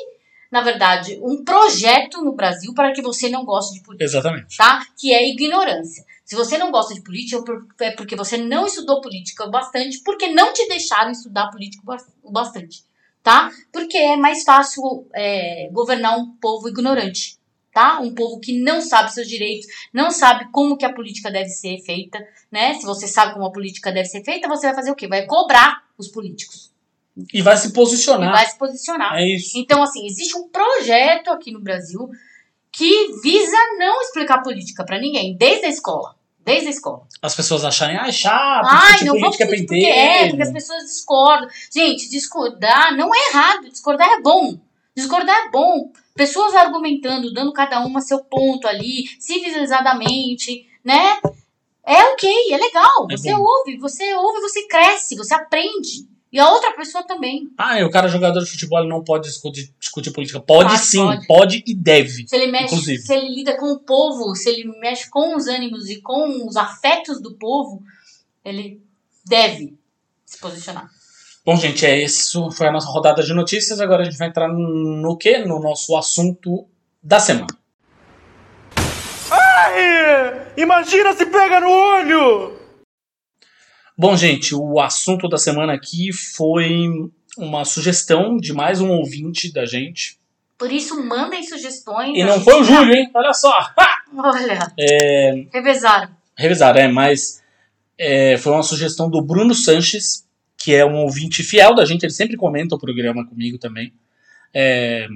na 0.49 0.62
verdade, 0.62 1.19
um 1.21 1.43
projeto 1.43 2.23
no 2.23 2.31
Brasil 2.31 2.73
para 2.73 2.93
que 2.93 3.01
você 3.01 3.27
não 3.29 3.43
goste 3.43 3.75
de 3.75 3.81
política 3.83 4.05
Exatamente. 4.05 4.55
tá? 4.55 4.86
Que 4.97 5.13
é 5.13 5.29
ignorância. 5.29 6.05
Se 6.28 6.36
você 6.36 6.58
não 6.58 6.72
gosta 6.72 6.94
de 6.94 7.02
política, 7.02 7.42
é 7.80 7.92
porque 7.92 8.13
você 8.13 8.36
não 8.36 8.66
estudou 8.66 9.00
política 9.00 9.46
o 9.46 9.50
bastante, 9.50 10.02
porque 10.04 10.28
não 10.28 10.52
te 10.52 10.68
deixaram 10.68 11.10
estudar 11.10 11.50
política 11.50 11.82
o 12.22 12.30
bastante, 12.30 12.84
tá? 13.24 13.50
Porque 13.72 13.98
é 13.98 14.18
mais 14.18 14.44
fácil 14.44 15.08
é, 15.16 15.70
governar 15.72 16.20
um 16.20 16.34
povo 16.34 16.68
ignorante, 16.68 17.40
tá? 17.74 18.02
Um 18.02 18.13
povo 18.13 18.42
que 18.42 18.60
não 18.60 18.82
sabe 18.82 19.13
seus 19.13 19.26
direitos, 19.26 19.68
não 19.94 20.12
sabe 20.12 20.52
como 20.52 20.76
que 20.76 20.84
a 20.84 20.92
política 20.92 21.32
deve 21.32 21.48
ser 21.48 21.78
feita, 21.86 22.20
né? 22.52 22.74
Se 22.74 22.86
você 22.86 23.08
sabe 23.08 23.34
como 23.34 23.46
a 23.46 23.52
política 23.52 23.90
deve 23.90 24.10
ser 24.10 24.22
feita, 24.22 24.50
você 24.50 24.68
vai 24.68 24.76
fazer 24.76 24.92
o 24.92 24.96
quê? 24.96 25.08
Vai 25.08 25.26
cobrar 25.26 25.86
os 25.98 26.10
políticos 26.10 26.74
E 27.34 27.42
vai 27.42 27.56
se 27.56 27.70
e 27.70 27.72
posicionar. 27.72 28.34
vai 28.34 28.46
se 28.46 28.58
posicionar. 28.58 29.16
É 29.16 29.26
isso. 29.26 29.58
Então, 29.58 29.82
assim, 29.82 30.06
existe 30.06 30.36
um 30.36 30.50
projeto 30.50 31.30
aqui 31.30 31.54
no 31.54 31.62
Brasil 31.62 32.10
que 32.70 33.13
visa 33.24 33.58
não 33.80 34.02
explicar 34.02 34.44
política 34.44 34.84
pra 34.84 35.00
ninguém, 35.00 35.38
desde 35.38 35.68
a 35.68 35.70
escola. 35.70 36.16
Desde 36.47 36.67
a 36.67 36.69
escola. 36.69 37.05
As 37.21 37.36
pessoas 37.36 37.65
acharem, 37.65 37.97
ah, 37.97 38.07
é 38.07 38.12
chato, 38.13 38.67
Ai, 38.67 38.79
discutir 38.79 39.05
não 39.05 39.13
vamos 39.15 39.36
política 39.36 39.43
é 39.43 39.47
discutir 39.47 39.67
porque 39.67 39.86
é, 39.86 40.29
porque 40.29 40.43
as 40.43 40.53
pessoas 40.53 40.83
discordam. 40.83 41.49
Gente, 41.69 42.10
discordar 42.10 42.95
não 42.95 43.13
é 43.13 43.17
errado, 43.27 43.69
discordar 43.69 44.07
é 44.07 44.21
bom. 44.21 44.57
Discordar 44.95 45.36
é 45.36 45.49
bom. 45.49 45.91
Pessoas 46.15 46.55
argumentando, 46.55 47.33
dando 47.33 47.51
cada 47.51 47.86
uma 47.86 47.99
seu 47.99 48.19
ponto 48.19 48.65
ali, 48.65 49.10
civilizadamente, 49.19 50.65
né? 50.86 51.19
É 51.86 52.01
ok, 52.13 52.31
é 52.53 52.57
legal. 52.57 53.07
É 53.12 53.17
você 53.17 53.33
bom. 53.33 53.41
ouve, 53.41 53.77
você 53.77 54.13
ouve, 54.13 54.39
você 54.39 54.65
cresce, 54.67 55.17
você 55.17 55.33
aprende. 55.33 56.07
E 56.38 56.39
a 56.39 56.52
outra 56.52 56.71
pessoa 56.73 57.04
também. 57.04 57.50
Ah, 57.58 57.80
e 57.80 57.84
o 57.84 57.89
cara 57.89 58.08
jogador 58.08 58.39
de 58.43 58.52
futebol 58.52 58.78
ele 58.80 58.89
não 58.89 59.04
pode 59.04 59.28
discutir, 59.28 59.73
discutir 59.80 60.12
política. 60.12 60.39
Pode 60.39 60.69
Claro, 60.69 60.84
sim, 60.86 61.04
pode. 61.04 61.26
pode. 61.28 61.63
e 61.65 61.73
deve. 61.73 62.28
Se 62.28 62.36
ele 62.36 62.52
mexe, 62.52 62.65
Inclusive. 62.65 63.02
se 63.02 63.12
ele 63.12 63.34
lida 63.34 63.58
com 63.58 63.71
o 63.71 63.80
povo, 63.80 64.36
se 64.36 64.47
ele 64.47 64.65
mexe 64.80 65.10
com 65.10 65.36
os 65.36 65.47
ânimos 65.47 65.89
e 65.89 66.00
com 66.00 66.47
os 66.47 66.56
afetos 66.56 67.19
do 67.19 67.34
povo, 67.39 67.82
ele 68.45 68.80
deve 69.26 69.76
se 70.28 70.38
posicionar. 70.38 70.88
Bom, 71.43 71.56
gente, 71.56 71.84
é 71.88 72.04
isso. 72.04 72.52
Foi 72.52 72.67
a 72.67 72.71
nossa 72.71 72.88
rodada 72.91 73.23
de 73.23 73.34
notícias. 73.34 73.80
Agora 73.82 74.04
a 74.04 74.06
gente 74.06 74.19
vai 74.19 74.28
entrar 74.28 74.47
no 74.47 75.17
quê? 75.17 75.39
No 75.39 75.60
nosso 75.60 75.97
assunto 75.97 76.67
da 77.02 77.19
semana. 77.19 77.47
Ai! 79.32 80.52
Imagina 80.56 81.13
se 81.13 81.26
pega 81.26 81.60
no 81.60 81.69
olho! 81.71 82.57
Bom, 83.97 84.15
gente, 84.15 84.53
o 84.53 84.79
assunto 84.79 85.27
da 85.27 85.38
semana 85.38 85.73
aqui 85.73 86.13
foi 86.13 86.88
uma 87.38 87.65
sugestão 87.65 88.38
de 88.38 88.53
mais 88.53 88.79
um 88.79 88.89
ouvinte 88.91 89.51
da 89.51 89.65
gente. 89.65 90.17
Por 90.57 90.71
isso, 90.71 91.03
mandem 91.03 91.43
sugestões. 91.43 92.17
E 92.17 92.23
não 92.23 92.39
foi 92.41 92.62
o 92.62 92.63
já- 92.63 92.75
Júlio, 92.75 92.93
hein? 92.95 93.10
Olha 93.13 93.33
só. 93.33 93.51
Ha! 93.51 93.88
Olha, 94.15 94.73
É, 94.79 95.45
revezaram. 95.53 96.10
revisar, 96.38 96.77
é, 96.77 96.88
mas 96.88 97.41
é, 97.97 98.38
foi 98.38 98.53
uma 98.53 98.63
sugestão 98.63 99.10
do 99.10 99.21
Bruno 99.21 99.53
Sanches, 99.53 100.25
que 100.57 100.73
é 100.73 100.86
um 100.86 100.97
ouvinte 101.03 101.43
fiel 101.43 101.75
da 101.75 101.86
gente, 101.86 102.03
ele 102.03 102.13
sempre 102.13 102.38
comenta 102.38 102.75
o 102.75 102.79
programa 102.79 103.25
comigo 103.27 103.57
também. 103.57 103.93
É, 104.53 105.07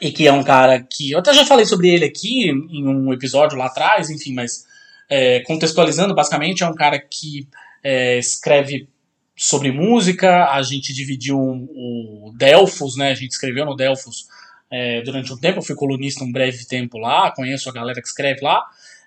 e 0.00 0.10
que 0.10 0.26
é 0.26 0.32
um 0.32 0.42
cara 0.42 0.80
que. 0.80 1.10
Eu 1.12 1.18
até 1.18 1.32
já 1.34 1.44
falei 1.44 1.66
sobre 1.66 1.88
ele 1.88 2.04
aqui 2.04 2.48
em 2.48 2.86
um 2.88 3.12
episódio 3.12 3.58
lá 3.58 3.66
atrás, 3.66 4.08
enfim, 4.10 4.32
mas 4.34 4.66
é, 5.08 5.40
contextualizando, 5.40 6.14
basicamente, 6.14 6.62
é 6.62 6.66
um 6.66 6.74
cara 6.74 6.98
que 6.98 7.46
é, 7.82 8.18
escreve 8.18 8.88
sobre 9.36 9.72
música, 9.72 10.50
a 10.52 10.62
gente 10.62 10.92
dividiu 10.92 11.38
o 11.38 12.32
Delfos, 12.36 12.96
né? 12.96 13.10
A 13.10 13.14
gente 13.14 13.30
escreveu 13.30 13.64
no 13.64 13.74
Delfos 13.74 14.26
é, 14.70 15.02
durante 15.02 15.32
um 15.32 15.36
tempo, 15.36 15.58
eu 15.58 15.62
fui 15.62 15.74
colunista 15.74 16.24
um 16.24 16.32
breve 16.32 16.64
tempo 16.66 16.98
lá, 16.98 17.30
conheço 17.30 17.68
a 17.68 17.72
galera 17.72 18.00
que 18.00 18.08
escreve 18.08 18.40
lá. 18.42 18.62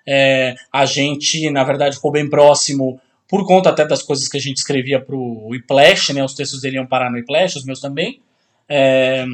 É, 0.06 0.54
a 0.72 0.84
gente, 0.86 1.50
na 1.50 1.64
verdade, 1.64 1.96
ficou 1.96 2.12
bem 2.12 2.28
próximo 2.28 3.00
por 3.28 3.44
conta 3.46 3.70
até 3.70 3.84
das 3.84 4.02
coisas 4.02 4.28
que 4.28 4.36
a 4.36 4.40
gente 4.40 4.58
escrevia 4.58 5.00
pro 5.00 5.52
Iplash, 5.54 6.10
né? 6.10 6.24
Os 6.24 6.34
textos 6.34 6.60
dele 6.60 6.76
iam 6.76 6.86
parar 6.86 7.10
no 7.10 7.18
Iplash, 7.18 7.56
os 7.56 7.64
meus 7.64 7.80
também. 7.80 8.20
É, 8.68 9.24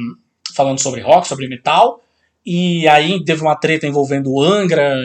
falando 0.55 0.79
sobre 0.79 1.01
rock, 1.01 1.27
sobre 1.27 1.47
metal. 1.47 2.01
E 2.45 2.87
aí 2.87 3.23
teve 3.23 3.41
uma 3.41 3.55
treta 3.55 3.87
envolvendo 3.87 4.31
o 4.31 4.41
Angra 4.41 4.95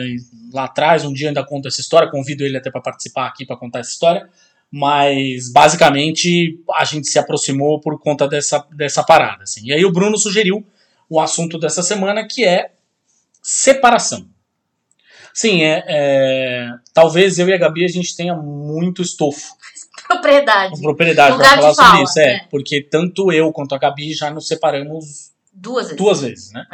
lá 0.51 0.65
atrás, 0.65 1.05
um 1.05 1.13
dia 1.13 1.29
ainda 1.29 1.45
conto 1.45 1.67
essa 1.67 1.81
história, 1.81 2.09
convido 2.09 2.43
ele 2.43 2.57
até 2.57 2.71
para 2.71 2.81
participar 2.81 3.27
aqui 3.27 3.45
para 3.45 3.57
contar 3.57 3.79
essa 3.79 3.91
história. 3.91 4.29
Mas 4.71 5.51
basicamente 5.51 6.59
a 6.75 6.85
gente 6.85 7.09
se 7.09 7.17
aproximou 7.17 7.79
por 7.79 7.99
conta 7.99 8.27
dessa, 8.27 8.65
dessa 8.71 9.03
parada. 9.03 9.43
Assim. 9.43 9.65
E 9.65 9.73
aí 9.73 9.83
o 9.83 9.91
Bruno 9.91 10.17
sugeriu 10.17 10.65
o 11.09 11.19
assunto 11.19 11.57
dessa 11.57 11.81
semana 11.81 12.27
que 12.27 12.45
é 12.45 12.71
separação. 13.41 14.27
Sim, 15.33 15.63
é, 15.63 15.83
é, 15.87 16.69
talvez 16.93 17.39
eu 17.39 17.47
e 17.47 17.53
a 17.53 17.57
Gabi 17.57 17.85
a 17.85 17.87
gente 17.87 18.15
tenha 18.15 18.35
muito 18.35 19.01
estofo, 19.01 19.53
Propriedade. 20.07 20.81
propriedade 20.81 21.37
para 21.37 21.49
falar 21.49 21.73
sobre 21.73 21.91
fala, 21.91 22.03
isso. 22.03 22.19
É, 22.19 22.33
é. 22.33 22.47
porque 22.49 22.81
tanto 22.81 23.31
eu 23.31 23.51
quanto 23.51 23.73
a 23.73 23.77
Gabi 23.77 24.13
já 24.13 24.29
nos 24.31 24.47
separamos 24.47 25.31
Duas 25.53 25.85
vezes. 25.85 25.97
duas 25.97 26.21
vezes, 26.21 26.51
né? 26.51 26.65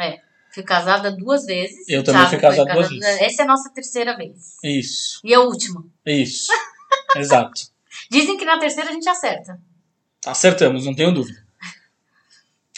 Fui 0.56 0.62
casada 0.64 1.12
duas 1.12 1.44
vezes. 1.44 1.86
Eu 1.86 2.02
também 2.02 2.22
Thiago 2.22 2.30
fui 2.30 2.40
foi 2.40 2.48
casado 2.48 2.72
duas 2.74 2.88
vezes. 2.88 3.20
Essa 3.20 3.42
é 3.42 3.44
a 3.44 3.48
nossa 3.48 3.70
terceira 3.74 4.16
vez. 4.16 4.56
Isso, 4.64 5.20
E 5.22 5.34
a 5.34 5.40
última. 5.40 5.84
isso. 6.06 6.50
Exato. 7.14 7.60
Dizem 8.10 8.38
que 8.38 8.44
na 8.46 8.58
terceira 8.58 8.88
a 8.88 8.92
gente 8.94 9.06
acerta. 9.06 9.60
Acertamos, 10.24 10.86
não 10.86 10.94
tenho 10.94 11.12
dúvida. 11.12 11.44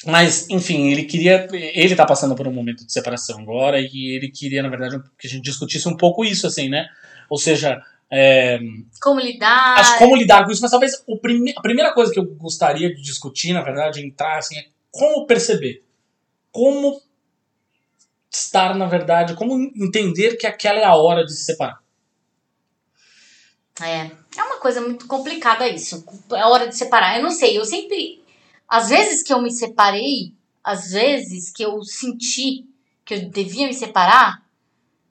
Mas, 0.04 0.50
enfim, 0.50 0.90
ele 0.90 1.04
queria. 1.04 1.46
Ele 1.52 1.94
tá 1.94 2.04
passando 2.04 2.34
por 2.34 2.48
um 2.48 2.52
momento 2.52 2.84
de 2.84 2.92
separação 2.92 3.38
agora 3.38 3.80
e 3.80 4.16
ele 4.16 4.28
queria, 4.28 4.60
na 4.60 4.68
verdade, 4.68 5.00
que 5.16 5.28
a 5.28 5.30
gente 5.30 5.44
discutisse 5.44 5.88
um 5.88 5.96
pouco 5.96 6.24
isso, 6.24 6.48
assim, 6.48 6.68
né? 6.68 6.88
Ou 7.30 7.38
seja, 7.38 7.80
é, 8.10 8.58
Como 9.00 9.20
lidar. 9.20 9.78
acho 9.78 9.98
como 9.98 10.16
lidar 10.16 10.44
com 10.44 10.50
isso, 10.50 10.62
mas 10.62 10.72
talvez 10.72 11.00
o 11.06 11.16
prime 11.16 11.54
a 11.56 11.60
primeira 11.62 11.94
coisa 11.94 12.12
que 12.12 12.18
eu 12.18 12.26
gostaria 12.26 12.92
de 12.92 13.00
discutir, 13.00 13.52
na 13.52 13.62
verdade, 13.62 14.04
entrar, 14.04 14.38
assim, 14.38 14.58
é 14.58 14.66
como 14.90 15.26
perceber. 15.26 15.84
Como 16.50 17.00
estar, 18.30 18.74
na 18.74 18.86
verdade, 18.86 19.34
como 19.34 19.54
entender 19.76 20.36
que 20.36 20.46
aquela 20.46 20.78
é 20.78 20.84
a 20.84 20.94
hora 20.96 21.24
de 21.24 21.32
se 21.32 21.44
separar. 21.44 21.82
É. 23.80 24.10
É 24.36 24.42
uma 24.42 24.58
coisa 24.58 24.80
muito 24.80 25.06
complicada 25.06 25.68
isso. 25.68 26.04
É 26.32 26.44
hora 26.44 26.68
de 26.68 26.76
separar. 26.76 27.16
Eu 27.16 27.22
não 27.22 27.30
sei, 27.30 27.56
eu 27.56 27.64
sempre. 27.64 28.22
Às 28.68 28.88
vezes 28.88 29.22
que 29.22 29.32
eu 29.32 29.40
me 29.40 29.50
separei, 29.50 30.34
às 30.62 30.90
vezes 30.90 31.50
que 31.50 31.64
eu 31.64 31.82
senti 31.82 32.66
que 33.04 33.14
eu 33.14 33.30
devia 33.30 33.66
me 33.66 33.72
separar, 33.74 34.44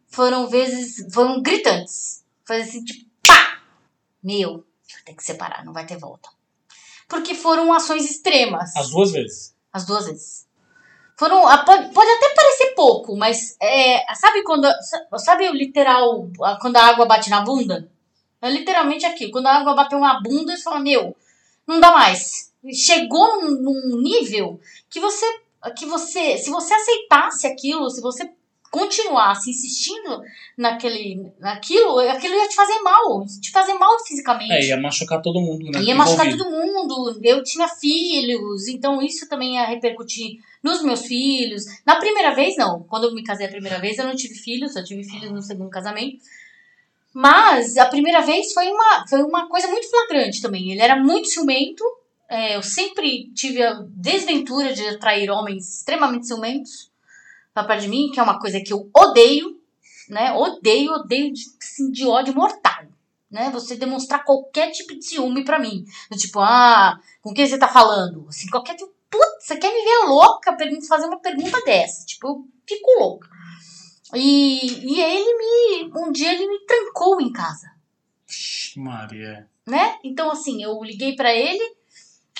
foram 0.07 0.47
vezes. 0.47 1.11
foram 1.13 1.41
gritantes. 1.41 2.23
Foi 2.45 2.61
assim, 2.61 2.83
tipo, 2.83 3.09
pá! 3.27 3.61
Meu, 4.23 4.51
vou 4.51 4.63
ter 5.03 5.13
que 5.15 5.23
separar, 5.23 5.65
não 5.65 5.73
vai 5.73 5.85
ter 5.85 5.97
volta. 5.97 6.29
Porque 7.07 7.33
foram 7.33 7.73
ações 7.73 8.09
extremas. 8.09 8.75
As 8.75 8.89
duas 8.89 9.11
vezes. 9.11 9.55
As 9.73 9.85
duas 9.85 10.05
vezes. 10.05 10.46
Foram. 11.17 11.47
ah, 11.47 11.57
Pode, 11.59 11.91
pode 11.93 12.09
até 12.11 12.29
parecer 12.33 12.73
pouco, 12.75 13.15
mas 13.17 13.57
é, 13.61 14.03
sabe 14.15 14.43
quando. 14.43 14.67
Sabe 15.17 15.49
o 15.49 15.53
literal. 15.53 16.29
ah, 16.43 16.57
Quando 16.61 16.77
a 16.77 16.83
água 16.83 17.05
bate 17.05 17.29
na 17.29 17.41
bunda? 17.41 17.89
É 18.41 18.49
literalmente 18.49 19.05
aqui. 19.05 19.29
Quando 19.31 19.47
a 19.47 19.55
água 19.55 19.73
bateu 19.73 19.99
na 19.99 20.19
bunda, 20.21 20.55
você 20.55 20.61
fala, 20.61 20.79
meu, 20.79 21.15
não 21.65 21.79
dá 21.79 21.91
mais. 21.91 22.53
Chegou 22.71 23.41
num, 23.41 23.61
num 23.61 24.01
nível 24.01 24.59
que 24.89 24.99
você. 24.99 25.25
Que 25.75 25.85
você. 25.85 26.37
Se 26.37 26.49
você 26.51 26.73
aceitasse 26.73 27.47
aquilo, 27.47 27.89
se 27.89 27.99
você 27.99 28.29
continuasse 28.69 29.49
insistindo 29.49 30.21
naquele, 30.57 31.31
naquilo, 31.39 31.97
aquilo 31.99 32.35
ia 32.35 32.47
te 32.47 32.55
fazer 32.55 32.79
mal. 32.81 33.25
Te 33.41 33.49
fazer 33.51 33.73
mal 33.73 33.97
fisicamente. 34.05 34.51
É, 34.51 34.65
ia 34.67 34.77
machucar 34.79 35.21
todo 35.21 35.41
mundo, 35.41 35.71
né? 35.71 35.81
Ia 35.81 35.95
machucar 35.95 36.29
todo 36.29 36.51
mundo. 36.51 37.19
Eu 37.23 37.41
tinha 37.43 37.67
filhos, 37.67 38.67
então 38.67 39.01
isso 39.01 39.27
também 39.27 39.55
ia 39.55 39.65
repercutir 39.65 40.39
nos 40.63 40.81
meus 40.83 41.05
filhos. 41.05 41.63
Na 41.85 41.95
primeira 41.97 42.33
vez, 42.35 42.55
não. 42.57 42.83
Quando 42.83 43.05
eu 43.05 43.13
me 43.13 43.23
casei 43.23 43.45
a 43.47 43.49
primeira 43.49 43.79
vez, 43.79 43.97
eu 43.97 44.05
não 44.05 44.15
tive 44.15 44.33
filhos, 44.35 44.75
eu 44.75 44.83
tive 44.83 45.03
filhos 45.03 45.31
no 45.31 45.41
segundo 45.41 45.69
casamento. 45.69 46.17
Mas 47.13 47.77
a 47.77 47.85
primeira 47.85 48.21
vez 48.21 48.53
foi 48.53 48.67
uma, 48.69 49.05
foi 49.07 49.23
uma 49.23 49.47
coisa 49.47 49.67
muito 49.67 49.89
flagrante 49.89 50.41
também. 50.41 50.71
Ele 50.71 50.81
era 50.81 50.95
muito 51.01 51.27
ciumento. 51.27 51.83
é, 52.29 52.55
eu 52.57 52.61
sempre 52.63 53.31
tive 53.33 53.63
a 53.63 53.81
desventura 53.89 54.73
de 54.73 54.85
atrair 54.89 55.29
homens 55.31 55.77
extremamente 55.77 56.27
ciumentos 56.27 56.91
pra 57.53 57.63
perto 57.63 57.81
de 57.83 57.87
mim, 57.87 58.11
que 58.13 58.19
é 58.19 58.23
uma 58.23 58.39
coisa 58.39 58.59
que 58.61 58.71
eu 58.71 58.89
odeio, 58.95 59.59
né? 60.09 60.33
Odeio, 60.33 60.91
odeio 60.91 61.33
de, 61.33 61.41
assim, 61.61 61.89
de 61.91 62.05
ódio 62.05 62.35
mortal. 62.35 62.85
né? 63.31 63.49
Você 63.51 63.75
demonstrar 63.75 64.23
qualquer 64.23 64.71
tipo 64.71 64.93
de 64.95 65.03
ciúme 65.05 65.43
pra 65.43 65.57
mim. 65.59 65.85
Do 66.11 66.17
tipo, 66.17 66.39
ah, 66.39 66.99
com 67.21 67.33
quem 67.33 67.47
você 67.47 67.57
tá 67.57 67.67
falando? 67.67 68.25
Assim, 68.29 68.47
qualquer 68.49 68.75
tipo, 68.75 68.93
putz, 69.09 69.45
você 69.45 69.57
quer 69.57 69.73
me 69.73 69.83
ver 69.83 70.07
louca 70.07 70.55
fazer 70.87 71.05
uma 71.05 71.19
pergunta 71.19 71.59
dessa? 71.65 72.05
Tipo, 72.05 72.27
eu 72.27 72.47
fico 72.67 72.99
louca. 72.99 73.29
E, 74.13 74.95
e 74.95 75.01
ele 75.01 75.37
me, 75.37 75.91
um 75.99 76.11
dia 76.11 76.33
ele 76.33 76.47
me 76.47 76.59
trancou 76.65 77.19
em 77.19 77.31
casa, 77.31 77.69
Maria. 78.75 79.49
né? 79.65 79.97
Então, 80.03 80.31
assim, 80.31 80.63
eu 80.63 80.81
liguei 80.81 81.15
pra 81.15 81.33
ele 81.33 81.75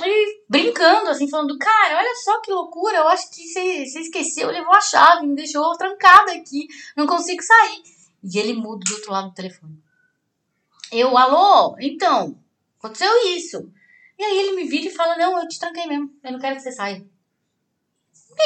e 0.01 0.43
brincando, 0.47 1.09
assim, 1.09 1.27
falando, 1.29 1.57
cara, 1.57 1.97
olha 1.97 2.15
só 2.23 2.39
que 2.41 2.51
loucura, 2.51 2.97
eu 2.97 3.07
acho 3.07 3.29
que 3.31 3.43
você 3.47 3.99
esqueceu, 3.99 4.49
levou 4.49 4.73
a 4.73 4.81
chave, 4.81 5.25
me 5.25 5.35
deixou 5.35 5.75
trancada 5.75 6.31
aqui, 6.33 6.67
não 6.95 7.07
consigo 7.07 7.41
sair. 7.41 7.83
E 8.23 8.37
ele 8.37 8.53
muda 8.53 8.83
do 8.85 8.93
outro 8.95 9.11
lado 9.11 9.29
do 9.29 9.33
telefone. 9.33 9.77
Eu, 10.91 11.17
alô? 11.17 11.75
Então, 11.79 12.37
aconteceu 12.79 13.11
isso. 13.35 13.69
E 14.17 14.23
aí 14.23 14.39
ele 14.39 14.55
me 14.55 14.63
vira 14.67 14.87
e 14.87 14.91
fala, 14.91 15.15
não, 15.15 15.39
eu 15.39 15.47
te 15.47 15.59
tranquei 15.59 15.85
mesmo, 15.85 16.11
eu 16.23 16.31
não 16.31 16.39
quero 16.39 16.55
que 16.55 16.61
você 16.61 16.71
saia. 16.71 17.05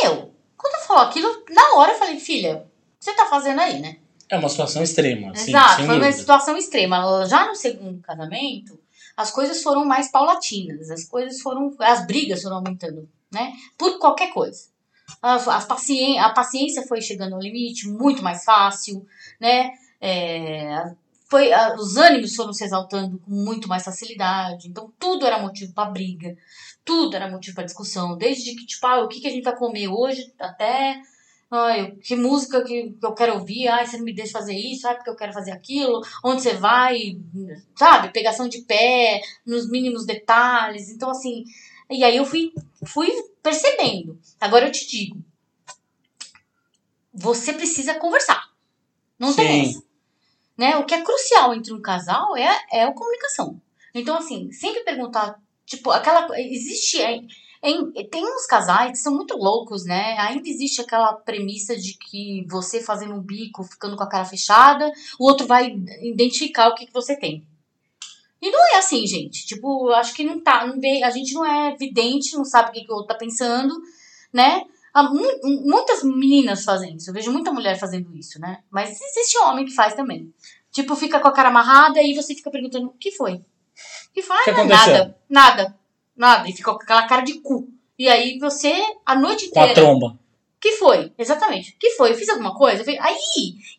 Meu, 0.03 0.33
quando 0.57 0.75
eu 0.75 0.81
falou 0.81 1.03
aquilo, 1.03 1.43
na 1.49 1.75
hora 1.75 1.93
eu 1.93 1.97
falei, 1.97 2.19
filha, 2.19 2.57
o 2.57 2.99
que 2.99 3.05
você 3.05 3.13
tá 3.13 3.25
fazendo 3.25 3.59
aí, 3.59 3.79
né? 3.79 3.97
É 4.29 4.37
uma 4.37 4.47
situação 4.47 4.81
extrema, 4.81 5.35
sim, 5.35 5.49
Exato, 5.49 5.75
foi 5.75 5.83
uma 5.85 5.93
dúvida. 5.95 6.11
situação 6.13 6.55
extrema. 6.55 7.25
Já 7.25 7.47
no 7.47 7.55
segundo 7.55 8.01
casamento, 8.01 8.79
as 9.17 9.31
coisas 9.31 9.61
foram 9.61 9.83
mais 9.83 10.09
paulatinas, 10.09 10.89
as 10.89 11.03
coisas 11.03 11.41
foram, 11.41 11.75
as 11.79 12.05
brigas 12.07 12.41
foram 12.41 12.57
aumentando, 12.57 13.09
né? 13.31 13.53
Por 13.77 13.99
qualquer 13.99 14.31
coisa. 14.31 14.69
As, 15.21 15.47
as 15.47 15.65
pacien 15.65 16.19
a 16.19 16.29
paciência 16.29 16.87
foi 16.87 17.01
chegando 17.01 17.33
ao 17.35 17.41
limite, 17.41 17.89
muito 17.89 18.23
mais 18.23 18.45
fácil, 18.45 19.05
né? 19.39 19.71
É, 19.99 20.93
foi, 21.31 21.53
a- 21.53 21.75
os 21.75 21.95
ânimos 21.95 22.35
foram 22.35 22.51
se 22.51 22.65
exaltando 22.65 23.17
com 23.19 23.31
muito 23.31 23.67
mais 23.69 23.83
facilidade. 23.83 24.67
Então, 24.67 24.93
tudo 24.99 25.25
era 25.25 25.39
motivo 25.41 25.73
para 25.73 25.89
briga, 25.89 26.37
tudo 26.83 27.15
era 27.15 27.31
motivo 27.31 27.55
para 27.55 27.63
discussão. 27.63 28.17
Desde 28.17 28.53
que, 28.53 28.65
tipo, 28.65 28.85
ah, 28.85 29.01
o 29.03 29.07
que, 29.07 29.21
que 29.21 29.27
a 29.27 29.31
gente 29.31 29.43
vai 29.43 29.55
comer 29.55 29.87
hoje, 29.87 30.31
até 30.37 31.01
Ai, 31.53 31.91
que 32.01 32.15
música 32.15 32.63
que 32.63 32.95
eu 33.03 33.13
quero 33.13 33.33
ouvir? 33.33 33.67
Ai, 33.67 33.85
você 33.85 33.97
não 33.97 34.05
me 34.05 34.13
deixa 34.13 34.31
fazer 34.31 34.53
isso? 34.55 34.87
Ai, 34.87 34.95
porque 34.95 35.09
eu 35.09 35.17
quero 35.17 35.33
fazer 35.33 35.51
aquilo? 35.51 36.01
Onde 36.23 36.41
você 36.41 36.53
vai? 36.53 37.17
Sabe? 37.77 38.13
Pegação 38.13 38.47
de 38.47 38.61
pé, 38.61 39.21
nos 39.45 39.69
mínimos 39.69 40.05
detalhes. 40.05 40.89
Então, 40.89 41.09
assim. 41.09 41.43
E 41.89 42.05
aí 42.05 42.15
eu 42.15 42.25
fui, 42.25 42.53
fui 42.85 43.09
percebendo. 43.43 44.17
Agora 44.39 44.65
eu 44.65 44.71
te 44.71 44.87
digo. 44.87 45.21
Você 47.13 47.51
precisa 47.51 47.95
conversar. 47.95 48.49
Não 49.19 49.35
tem 49.35 49.65
Sim. 49.65 49.69
essa. 49.71 49.90
Né? 50.61 50.77
O 50.77 50.85
que 50.85 50.93
é 50.93 51.01
crucial 51.01 51.55
entre 51.55 51.73
um 51.73 51.81
casal 51.81 52.37
é, 52.37 52.55
é 52.71 52.83
a 52.83 52.93
comunicação. 52.93 53.59
Então, 53.95 54.15
assim, 54.15 54.51
sempre 54.51 54.81
perguntar. 54.83 55.39
Tipo, 55.65 55.89
aquela. 55.89 56.39
Existe. 56.39 57.01
é, 57.01 57.19
em- 57.63 57.91
tem 58.11 58.23
uns 58.23 58.45
casais 58.45 58.91
que 58.91 58.97
são 58.99 59.15
muito 59.15 59.35
loucos, 59.35 59.85
né? 59.85 60.15
Ainda 60.19 60.47
existe 60.47 60.79
aquela 60.79 61.13
premissa 61.13 61.75
de 61.75 61.97
que 61.97 62.45
você 62.47 62.79
fazendo 62.79 63.15
um 63.15 63.19
bico, 63.23 63.63
ficando 63.63 63.97
com 63.97 64.03
a 64.03 64.07
cara 64.09 64.23
fechada, 64.23 64.91
o 65.19 65.25
outro 65.25 65.47
vai 65.47 65.75
identificar 66.03 66.67
o 66.69 66.75
que, 66.75 66.85
que 66.85 66.93
você 66.93 67.15
tem. 67.15 67.43
E 68.39 68.51
não 68.51 68.75
é 68.75 68.77
assim, 68.77 69.07
gente. 69.07 69.47
Tipo, 69.47 69.89
acho 69.89 70.13
que 70.13 70.23
não 70.23 70.39
tá. 70.39 70.67
Não 70.67 70.79
vê, 70.79 71.01
a 71.01 71.09
gente 71.09 71.33
não 71.33 71.43
é 71.43 71.75
vidente, 71.75 72.35
não 72.37 72.45
sabe 72.45 72.69
o 72.69 72.73
que, 72.73 72.85
que 72.85 72.91
o 72.91 72.97
outro 72.97 73.07
tá 73.07 73.15
pensando, 73.15 73.73
né? 74.31 74.63
Muitas 75.63 76.03
meninas 76.03 76.63
fazem 76.63 76.95
isso. 76.95 77.09
Eu 77.09 77.13
vejo 77.13 77.31
muita 77.31 77.51
mulher 77.51 77.79
fazendo 77.79 78.15
isso, 78.15 78.39
né? 78.39 78.59
Mas 78.69 78.99
existe 79.01 79.37
homem 79.39 79.65
que 79.65 79.73
faz 79.73 79.93
também. 79.93 80.33
Tipo, 80.71 80.95
fica 80.95 81.19
com 81.19 81.27
a 81.27 81.33
cara 81.33 81.49
amarrada 81.49 82.01
e 82.01 82.13
você 82.15 82.33
fica 82.35 82.49
perguntando: 82.51 82.87
o 82.87 82.93
que 82.99 83.11
foi? 83.11 83.33
O 83.35 84.13
que 84.13 84.21
foi? 84.21 84.37
O 84.37 84.43
que 84.43 84.49
Ah, 84.51 84.53
não 84.53 84.63
é 84.63 84.67
nada, 84.67 85.17
nada, 85.29 85.79
nada. 86.15 86.49
E 86.49 86.53
fica 86.53 86.71
com 86.73 86.81
aquela 86.81 87.07
cara 87.07 87.21
de 87.21 87.39
cu. 87.41 87.67
E 87.97 88.07
aí 88.09 88.37
você, 88.39 88.73
a 89.05 89.15
noite 89.15 89.49
Com 89.49 89.59
a 89.59 89.63
inteira. 89.63 89.81
tromba. 89.81 90.19
que 90.59 90.73
foi? 90.73 91.11
Exatamente. 91.17 91.75
que 91.79 91.91
foi? 91.91 92.11
Eu 92.11 92.15
fiz 92.15 92.29
alguma 92.29 92.53
coisa? 92.55 92.83
Fiz- 92.83 92.99
Aí, 92.99 93.15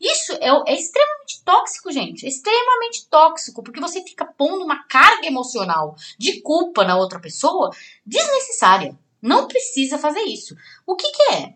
isso 0.00 0.32
é, 0.40 0.48
é 0.72 0.74
extremamente 0.74 1.42
tóxico, 1.44 1.92
gente. 1.92 2.24
É 2.26 2.28
extremamente 2.28 3.08
tóxico, 3.08 3.62
porque 3.62 3.80
você 3.80 4.02
fica 4.02 4.24
pondo 4.26 4.64
uma 4.64 4.82
carga 4.84 5.26
emocional 5.26 5.94
de 6.18 6.40
culpa 6.42 6.84
na 6.84 6.96
outra 6.96 7.20
pessoa 7.20 7.70
desnecessária. 8.04 8.98
Não 9.22 9.46
precisa 9.46 9.96
fazer 9.98 10.22
isso. 10.22 10.56
O 10.84 10.96
que, 10.96 11.08
que 11.10 11.22
é? 11.34 11.54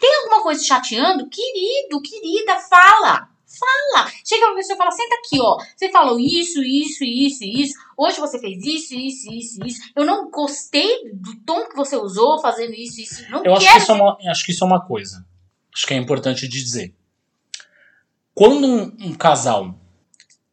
Tem 0.00 0.16
alguma 0.16 0.42
coisa 0.42 0.62
te 0.62 0.66
chateando? 0.66 1.28
Querido, 1.28 2.00
querida, 2.00 2.58
fala. 2.58 3.28
Fala. 3.46 4.10
Chega 4.24 4.46
pra 4.46 4.54
pessoa 4.54 4.74
e 4.74 4.78
fala: 4.78 4.90
senta 4.90 5.14
aqui, 5.16 5.38
ó. 5.38 5.58
Você 5.76 5.90
falou 5.90 6.18
isso, 6.18 6.62
isso, 6.62 7.04
isso, 7.04 7.44
isso. 7.44 7.74
Hoje 7.98 8.18
você 8.18 8.38
fez 8.38 8.64
isso, 8.64 8.94
isso, 8.94 9.30
isso, 9.30 9.64
isso. 9.64 9.80
Eu 9.94 10.06
não 10.06 10.30
gostei 10.30 11.12
do 11.12 11.36
tom 11.44 11.68
que 11.68 11.76
você 11.76 11.96
usou 11.96 12.40
fazendo 12.40 12.72
isso, 12.72 13.00
isso. 13.00 13.30
Não 13.30 13.44
Eu 13.44 13.54
acho 13.54 13.70
que, 13.70 13.78
isso 13.78 13.92
é 13.92 13.94
uma, 13.94 14.18
acho 14.30 14.44
que 14.46 14.52
isso 14.52 14.64
é 14.64 14.66
uma 14.66 14.80
coisa. 14.80 15.26
Acho 15.74 15.86
que 15.86 15.92
é 15.92 15.98
importante 15.98 16.48
de 16.48 16.62
dizer. 16.62 16.94
Quando 18.34 18.66
um, 18.66 18.96
um 19.00 19.14
casal 19.14 19.78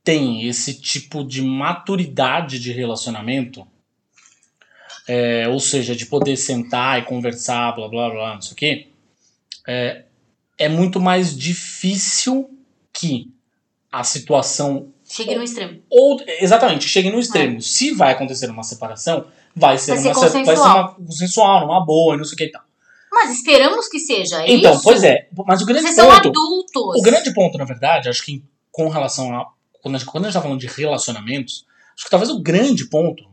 tem 0.03 0.47
esse 0.47 0.79
tipo 0.81 1.23
de 1.23 1.41
maturidade 1.41 2.59
de 2.59 2.71
relacionamento, 2.73 3.65
é, 5.11 5.47
ou 5.47 5.59
seja, 5.59 5.95
de 5.95 6.05
poder 6.05 6.37
sentar 6.37 6.99
e 6.99 7.05
conversar, 7.05 7.71
blá 7.75 7.87
blá 7.87 8.09
blá, 8.11 8.33
não 8.35 8.41
sei 8.41 8.53
o 8.53 8.55
quê, 8.55 8.87
é, 9.67 10.03
é 10.57 10.69
muito 10.69 10.99
mais 10.99 11.35
difícil 11.35 12.47
que 12.93 13.31
a 13.91 14.03
situação 14.03 14.93
Chegue 15.03 15.33
no 15.35 15.41
extremo. 15.43 15.81
ou 15.89 16.21
exatamente 16.39 16.87
chegue 16.87 17.09
no 17.09 17.19
extremo. 17.19 17.59
Se 17.61 17.91
vai 17.91 18.11
acontecer 18.13 18.47
uma 18.51 18.61
separação, 18.61 19.25
vai 19.55 19.77
ser, 19.79 19.93
Vai 19.95 20.01
ser 20.03 20.07
uma, 20.09 20.13
se- 20.13 20.19
vai 20.19 20.29
ser 20.29 20.39
consensual. 20.45 20.77
uma 20.77 20.95
consensual, 21.07 21.85
boa, 21.85 22.13
e 22.13 22.17
não 22.17 22.23
sei 22.25 22.33
o 22.35 22.37
que 22.37 22.43
e 22.45 22.51
tal. 22.51 22.61
Mas 23.11 23.31
esperamos 23.31 23.87
que 23.87 23.97
seja 23.99 24.47
Então, 24.47 24.73
isso. 24.73 24.83
pois 24.83 25.03
é. 25.03 25.27
Mas 25.47 25.61
o 25.61 25.65
grande 25.65 25.81
Vocês 25.85 25.95
são 25.95 26.07
ponto. 26.07 26.27
adultos. 26.29 26.99
O 26.99 27.01
grande 27.01 27.33
ponto, 27.33 27.57
na 27.57 27.65
verdade, 27.65 28.07
acho 28.07 28.23
que 28.23 28.43
com 28.71 28.87
relação 28.89 29.33
a. 29.35 29.47
Quando 29.81 29.95
a 29.95 29.97
gente, 29.97 30.07
quando 30.07 30.25
a 30.25 30.27
gente 30.27 30.35
tá 30.35 30.41
falando 30.41 30.59
de 30.59 30.67
relacionamentos, 30.67 31.65
acho 31.95 32.03
que 32.05 32.11
talvez 32.11 32.29
o 32.29 32.39
grande 32.39 32.85
ponto 32.87 33.23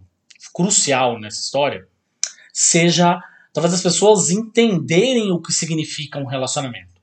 crucial 0.57 1.21
nessa 1.21 1.39
história 1.39 1.87
seja 2.51 3.21
talvez 3.53 3.75
as 3.75 3.83
pessoas 3.83 4.31
entenderem 4.31 5.31
o 5.31 5.41
que 5.41 5.53
significa 5.53 6.19
um 6.19 6.25
relacionamento. 6.25 6.97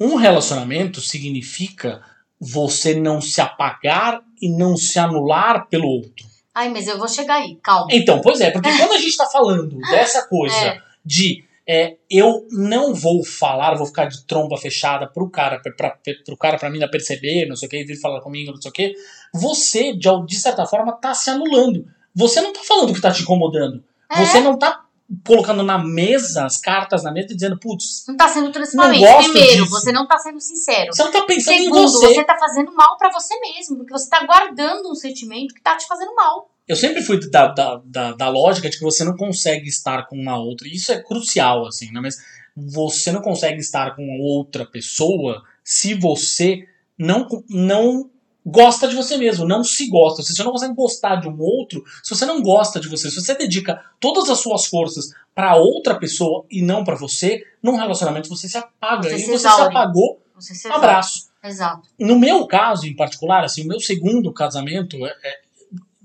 Um 0.00 0.16
relacionamento 0.16 1.00
significa 1.00 2.02
você 2.40 2.92
não 2.98 3.20
se 3.20 3.40
apagar 3.40 4.20
e 4.40 4.50
não 4.50 4.76
se 4.76 4.98
anular 4.98 5.68
pelo 5.68 5.86
outro. 5.86 6.26
Ai, 6.52 6.70
mas 6.70 6.88
eu 6.88 6.98
vou 6.98 7.06
chegar 7.06 7.36
aí, 7.36 7.56
calma. 7.62 7.86
Então, 7.92 8.20
pois 8.20 8.40
é, 8.40 8.50
porque 8.50 8.68
quando 8.76 8.94
a 8.94 8.98
gente 8.98 9.16
tá 9.16 9.26
falando 9.26 9.78
dessa 9.78 10.26
coisa 10.26 10.56
É. 10.56 10.82
de 11.04 11.44
é, 11.64 11.96
eu 12.10 12.44
não 12.50 12.92
vou 12.92 13.24
falar, 13.24 13.76
vou 13.76 13.86
ficar 13.86 14.06
de 14.06 14.24
tromba 14.26 14.56
fechada 14.56 15.06
pro 15.06 15.30
cara, 15.30 15.60
pra, 15.60 15.72
pra, 15.72 15.96
pro 16.24 16.36
cara 16.36 16.58
pra 16.58 16.68
mim 16.68 16.80
não 16.80 16.90
perceber, 16.90 17.46
não 17.46 17.54
sei 17.54 17.68
o 17.68 17.70
que, 17.70 17.84
vir 17.84 18.00
falar 18.00 18.20
comigo, 18.20 18.50
não 18.50 18.60
sei 18.60 18.68
o 18.68 18.74
que, 18.74 18.94
você, 19.32 19.92
de, 19.92 20.08
de 20.26 20.36
certa 20.36 20.66
forma, 20.66 20.92
tá 21.00 21.14
se 21.14 21.30
anulando. 21.30 21.86
Você 22.14 22.40
não 22.40 22.52
tá 22.52 22.60
falando 22.64 22.92
que 22.92 23.00
tá 23.00 23.10
te 23.10 23.22
incomodando. 23.22 23.82
É. 24.10 24.24
Você 24.24 24.40
não 24.40 24.58
tá 24.58 24.84
colocando 25.24 25.62
na 25.62 25.78
mesa, 25.78 26.44
as 26.46 26.58
cartas 26.58 27.02
na 27.02 27.12
mesa 27.12 27.32
e 27.32 27.34
dizendo, 27.34 27.58
putz, 27.58 28.04
Não 28.08 28.16
tá 28.16 28.28
sendo 28.28 28.50
transparente. 28.50 29.04
Primeiro, 29.24 29.64
disso. 29.64 29.70
você 29.70 29.92
não 29.92 30.06
tá 30.06 30.18
sendo 30.18 30.40
sincero. 30.40 30.92
você 30.92 31.04
não 31.04 31.12
tá 31.12 31.22
pensando 31.22 31.56
Segundo, 31.58 31.78
em 31.80 31.82
você. 31.82 32.06
você 32.14 32.24
tá 32.24 32.36
fazendo 32.38 32.72
mal 32.74 32.96
pra 32.96 33.10
você 33.12 33.38
mesmo, 33.40 33.76
porque 33.78 33.92
você 33.92 34.08
tá 34.08 34.24
guardando 34.24 34.90
um 34.90 34.94
sentimento 34.94 35.54
que 35.54 35.62
tá 35.62 35.76
te 35.76 35.86
fazendo 35.86 36.14
mal. 36.14 36.50
Eu 36.66 36.76
sempre 36.76 37.02
fui 37.02 37.18
da, 37.28 37.48
da, 37.48 37.82
da, 37.84 38.12
da 38.12 38.28
lógica 38.28 38.70
de 38.70 38.78
que 38.78 38.84
você 38.84 39.04
não 39.04 39.16
consegue 39.16 39.68
estar 39.68 40.06
com 40.06 40.16
uma 40.16 40.38
outra. 40.38 40.66
Isso 40.68 40.92
é 40.92 41.02
crucial, 41.02 41.66
assim, 41.66 41.90
né? 41.92 42.00
Mas 42.00 42.16
você 42.56 43.10
não 43.12 43.20
consegue 43.20 43.58
estar 43.60 43.94
com 43.96 44.18
outra 44.20 44.64
pessoa 44.64 45.42
se 45.64 45.92
você 45.94 46.66
não, 46.96 47.26
não 47.48 48.08
gosta 48.44 48.88
de 48.88 48.94
você 48.94 49.16
mesmo, 49.16 49.46
não 49.46 49.62
se 49.62 49.88
gosta. 49.88 50.22
Se 50.22 50.34
você 50.34 50.42
não 50.42 50.52
consegue 50.52 50.74
gostar 50.74 51.16
de 51.16 51.28
um 51.28 51.38
outro, 51.40 51.82
se 52.02 52.14
você 52.14 52.26
não 52.26 52.42
gosta 52.42 52.80
de 52.80 52.88
você, 52.88 53.10
se 53.10 53.20
você 53.20 53.34
dedica 53.36 53.80
todas 54.00 54.28
as 54.28 54.40
suas 54.40 54.66
forças 54.66 55.10
para 55.34 55.56
outra 55.56 55.94
pessoa 55.98 56.44
e 56.50 56.60
não 56.62 56.84
para 56.84 56.96
você, 56.96 57.42
num 57.62 57.76
relacionamento 57.76 58.28
você 58.28 58.48
se 58.48 58.58
apaga. 58.58 59.08
Você 59.08 59.16
e 59.16 59.18
se 59.20 59.26
você 59.26 59.38
se 59.38 59.46
exaure. 59.46 59.68
apagou, 59.76 60.20
Você 60.34 60.54
se 60.54 60.68
abraço. 60.68 61.30
Exato. 61.44 61.88
No 61.98 62.18
meu 62.18 62.46
caso, 62.46 62.86
em 62.86 62.94
particular, 62.94 63.44
assim, 63.44 63.64
o 63.64 63.68
meu 63.68 63.80
segundo 63.80 64.32
casamento, 64.32 64.96
é- 65.06 65.16
é- 65.24 65.40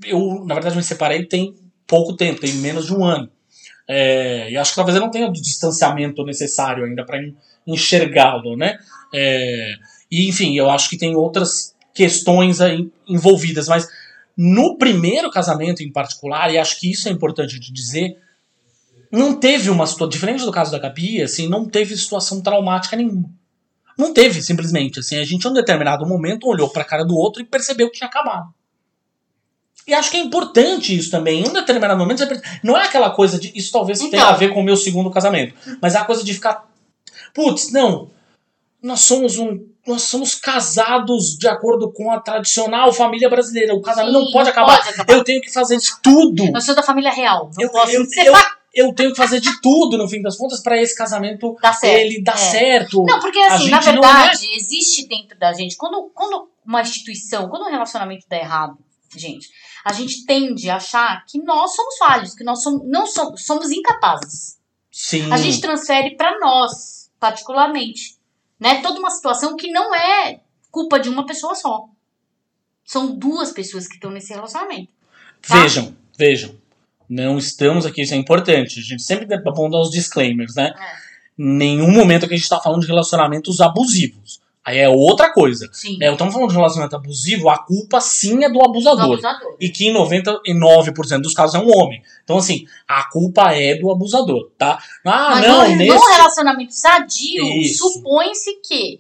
eu, 0.06 0.44
na 0.46 0.54
verdade, 0.54 0.76
me 0.76 0.84
separei 0.84 1.26
tem 1.26 1.56
pouco 1.86 2.16
tempo, 2.16 2.42
tem 2.42 2.54
menos 2.54 2.86
de 2.86 2.94
um 2.94 3.04
ano. 3.04 3.30
É, 3.88 4.52
e 4.52 4.58
acho 4.58 4.72
que 4.72 4.76
talvez 4.76 4.96
eu 4.96 5.02
não 5.02 5.10
tenha 5.10 5.28
o 5.28 5.32
distanciamento 5.32 6.24
necessário 6.24 6.84
ainda 6.84 7.06
para 7.06 7.20
enxergá-lo, 7.66 8.58
né? 8.58 8.78
É, 9.14 9.74
e, 10.12 10.28
enfim, 10.28 10.58
eu 10.58 10.70
acho 10.70 10.90
que 10.90 10.98
tem 10.98 11.16
outras 11.16 11.74
questões 11.98 12.62
aí 12.62 12.90
envolvidas, 13.08 13.68
mas 13.68 13.90
no 14.38 14.78
primeiro 14.78 15.32
casamento 15.32 15.82
em 15.82 15.92
particular, 15.92 16.54
e 16.54 16.60
acho 16.60 16.80
que 16.80 16.92
isso 16.92 17.10
é 17.10 17.12
importante 17.12 17.60
de 17.60 17.74
dizer, 17.74 18.16
não 19.12 19.34
teve 19.34 19.72
uma 19.72 19.88
situação, 19.88 20.10
diferente 20.10 20.46
do 20.46 20.52
caso 20.52 20.72
da 20.72 20.78
Gabi, 20.78 21.24
assim, 21.24 21.50
não 21.50 21.66
teve 21.66 21.98
situação 21.98 22.40
traumática 22.40 22.96
nenhuma. 22.96 23.30
Não 23.98 24.14
teve, 24.14 24.44
simplesmente. 24.44 25.00
Assim, 25.00 25.18
a 25.18 25.24
gente, 25.24 25.44
em 25.44 25.50
um 25.50 25.54
determinado 25.54 26.06
momento, 26.06 26.48
olhou 26.48 26.70
pra 26.70 26.84
cara 26.84 27.04
do 27.04 27.16
outro 27.16 27.42
e 27.42 27.46
percebeu 27.46 27.90
que 27.90 27.98
tinha 27.98 28.08
acabado. 28.08 28.54
E 29.88 29.94
acho 29.94 30.12
que 30.12 30.18
é 30.18 30.20
importante 30.20 30.96
isso 30.96 31.10
também. 31.10 31.42
Em 31.42 31.48
um 31.48 31.54
determinado 31.54 31.98
momento, 31.98 32.22
não 32.62 32.78
é 32.78 32.86
aquela 32.86 33.10
coisa 33.10 33.40
de. 33.40 33.52
Isso 33.56 33.72
talvez 33.72 33.98
tenha 33.98 34.10
Então. 34.10 34.28
a 34.28 34.34
ver 34.34 34.54
com 34.54 34.60
o 34.60 34.64
meu 34.64 34.78
segundo 34.78 35.10
casamento. 35.10 35.56
Mas 35.82 35.96
é 35.96 35.98
a 35.98 36.06
coisa 36.06 36.24
de 36.24 36.34
ficar. 36.34 36.70
Putz, 37.34 37.72
não. 37.72 38.12
Nós 38.84 39.00
somos 39.00 39.40
um. 39.40 39.66
Nós 39.88 40.04
somos 40.04 40.36
casados 40.36 41.38
de 41.38 41.48
acordo 41.48 41.92
com 41.92 42.12
a 42.12 42.20
tradicional 42.20 42.92
família 42.92 43.30
brasileira. 43.30 43.74
O 43.74 43.82
casamento 43.82 44.14
não 44.14 44.26
Sim, 44.26 44.32
pode 44.34 44.46
não 44.46 44.52
acabar. 44.52 44.78
pode 44.78 44.90
acabar. 44.90 45.14
Eu 45.14 45.24
tenho 45.24 45.42
que 45.42 45.52
fazer 45.52 45.78
de 45.78 45.90
tudo. 46.02 46.44
Eu 46.54 46.62
sou 46.62 46.76
da 46.76 46.84
família 46.84 47.12
real. 47.12 47.50
Não 47.56 47.64
Eu, 47.66 47.72
posso 47.72 47.92
eu, 47.94 48.02
eu, 48.04 48.34
eu 48.74 48.94
tenho 48.94 49.12
que 49.12 49.18
fazer 49.18 49.40
de 49.40 49.62
tudo, 49.62 49.98
no 49.98 50.08
fim 50.10 50.22
das 50.22 50.36
contas, 50.36 50.62
pra 50.62 50.80
esse 50.82 50.96
casamento 50.96 51.56
Dá 51.62 51.72
certo. 51.74 51.96
ele 52.00 52.22
dar 52.22 52.34
É. 52.34 52.38
certo. 52.38 53.04
Não, 53.06 53.20
porque 53.20 53.40
assim, 53.40 53.70
na 53.70 53.80
não 53.80 53.88
é- 53.88 53.92
verdade, 53.92 54.48
existe 54.56 55.08
dentro 55.08 55.40
da 55.40 55.54
gente, 55.54 55.78
quando, 55.78 56.12
quando 56.14 56.50
uma 56.66 56.82
instituição, 56.82 57.48
quando 57.50 57.64
um 57.66 57.72
relacionamento 57.72 58.26
dá 58.30 58.36
errado, 58.38 58.78
gente, 59.16 59.48
a 59.86 59.94
gente 59.94 60.26
tende 60.26 60.70
a 60.70 60.76
achar 60.76 61.24
que 61.26 61.42
nós 61.42 61.74
somos 61.74 61.98
falhos, 61.98 62.36
que 62.36 62.44
nós 62.44 62.62
somos, 62.62 62.82
não 62.86 63.06
somos, 63.08 63.46
somos 63.46 63.72
incapazes. 63.72 64.58
Sim. 64.92 65.32
A 65.32 65.38
gente 65.38 65.62
transfere 65.62 66.18
pra 66.18 66.38
nós, 66.40 67.10
particularmente, 67.20 68.17
né? 68.60 68.82
Toda 68.82 69.00
uma 69.00 69.10
situação 69.10 69.56
que 69.56 69.72
não 69.72 69.94
é 69.94 70.42
culpa 70.72 71.00
de 71.00 71.10
uma 71.10 71.26
pessoa 71.26 71.56
só. 71.56 71.86
São 72.86 73.16
duas 73.16 73.52
pessoas 73.52 73.88
que 73.88 73.96
estão 73.96 74.12
nesse 74.12 74.34
relacionamento. 74.34 74.92
tá? 75.48 75.62
Vejam, 75.62 75.96
vejam. 76.18 76.56
Não 77.10 77.38
estamos 77.38 77.86
aqui, 77.86 78.02
isso 78.02 78.14
é 78.14 78.18
importante. 78.18 78.80
A 78.80 78.84
gente 78.84 79.02
sempre 79.02 79.26
deve 79.26 79.44
dar 79.44 79.54
os 79.54 79.92
disclaimers, 79.92 80.56
né? 80.56 80.74
É. 80.78 81.08
Nenhum 81.38 81.92
momento 81.92 82.28
que 82.28 82.34
a 82.34 82.38
gente 82.38 82.50
tá 82.50 82.60
falando 82.60 82.82
de 82.82 82.88
relacionamentos 82.88 83.62
abusivos. 83.62 84.42
Aí 84.68 84.80
é 84.80 84.90
outra 84.90 85.32
coisa. 85.32 85.70
Sim. 85.72 85.98
É, 86.02 86.12
estamos 86.12 86.34
falando 86.34 86.50
de 86.50 86.56
relacionamento 86.58 86.98
abusivo, 86.98 87.48
a 87.48 87.58
culpa 87.58 88.02
sim 88.02 88.44
é 88.44 88.50
do 88.50 88.60
do 88.60 88.66
abusador. 88.66 89.14
abusador. 89.14 89.56
E 89.62 89.70
que 89.70 89.88
em 89.88 89.94
99% 89.94 91.22
dos 91.22 91.34
casos 91.34 91.56
é 91.56 91.60
um 91.60 91.72
homem. 91.74 92.04
Então, 92.26 92.38
assim, 92.38 92.68
a 92.86 93.10
culpa 93.10 93.54
é 93.54 93.76
do 93.76 93.90
abusador, 93.90 94.52
tá? 94.58 94.78
Ah, 95.06 95.36
Mas 95.36 95.48
não, 95.48 95.70
nesse. 95.70 95.96
num 95.96 96.12
relacionamento 96.12 96.74
sadio, 96.74 97.46
supõe-se 97.78 98.56
que 98.56 99.00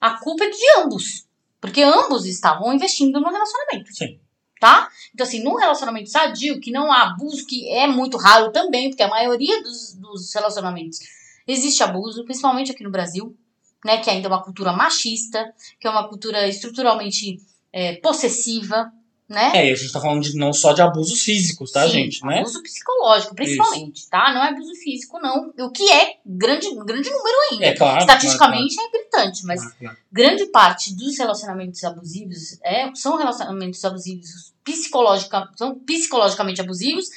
a 0.00 0.18
culpa 0.18 0.42
é 0.46 0.50
de 0.50 0.70
ambos. 0.78 1.24
Porque 1.60 1.80
ambos 1.80 2.26
estavam 2.26 2.74
investindo 2.74 3.20
no 3.20 3.30
relacionamento. 3.30 3.94
Sim. 3.94 4.18
Tá? 4.58 4.88
Então, 5.14 5.24
assim, 5.24 5.44
num 5.44 5.54
relacionamento 5.54 6.10
sadio, 6.10 6.60
que 6.60 6.72
não 6.72 6.90
há 6.90 7.02
abuso, 7.02 7.46
que 7.46 7.68
é 7.70 7.86
muito 7.86 8.16
raro 8.16 8.50
também, 8.50 8.88
porque 8.90 9.02
a 9.04 9.08
maioria 9.08 9.62
dos, 9.62 9.94
dos 9.94 10.34
relacionamentos 10.34 10.98
existe 11.46 11.84
abuso, 11.84 12.24
principalmente 12.24 12.72
aqui 12.72 12.82
no 12.82 12.90
Brasil, 12.90 13.36
né? 13.84 13.98
Que 13.98 14.10
ainda 14.10 14.26
é 14.26 14.30
uma 14.30 14.42
cultura 14.42 14.72
machista, 14.72 15.52
que 15.78 15.86
é 15.86 15.90
uma 15.90 16.08
cultura 16.08 16.48
estruturalmente 16.48 17.38
é, 17.72 17.96
possessiva, 17.96 18.90
né? 19.28 19.52
É, 19.54 19.68
e 19.68 19.72
a 19.72 19.74
gente 19.74 19.92
tá 19.92 20.00
falando 20.00 20.22
de, 20.22 20.36
não 20.36 20.52
só 20.52 20.72
de 20.72 20.82
abusos 20.82 21.22
físicos, 21.22 21.72
tá, 21.72 21.86
Sim, 21.86 21.92
gente? 21.92 22.24
Né? 22.24 22.40
Abuso 22.40 22.62
psicológico, 22.62 23.34
principalmente, 23.34 24.08
tá? 24.08 24.32
Não 24.34 24.44
é 24.44 24.48
abuso 24.50 24.74
físico, 24.74 25.18
não. 25.18 25.52
O 25.58 25.70
que 25.70 25.90
é 25.90 26.16
grande, 26.24 26.68
grande 26.84 27.10
número 27.10 27.36
ainda. 27.50 27.66
É 27.66 27.74
claro. 27.74 28.00
Estatisticamente 28.00 28.76
é 28.78 28.90
gritante, 28.90 29.44
mas 29.46 29.60
claro, 29.60 29.76
claro. 29.78 29.96
grande 30.12 30.46
parte 30.46 30.94
dos 30.94 31.18
relacionamentos 31.18 31.82
abusivos 31.84 32.58
é, 32.62 32.94
são 32.94 33.16
relacionamentos 33.16 33.82
abusivos 33.84 34.52
psicologica, 34.62 35.50
são 35.56 35.74
psicologicamente 35.78 36.60
abusivos 36.60 37.08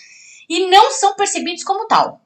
e 0.49 0.65
não 0.68 0.91
são 0.91 1.15
percebidos 1.15 1.63
como 1.63 1.88
tal. 1.88 2.22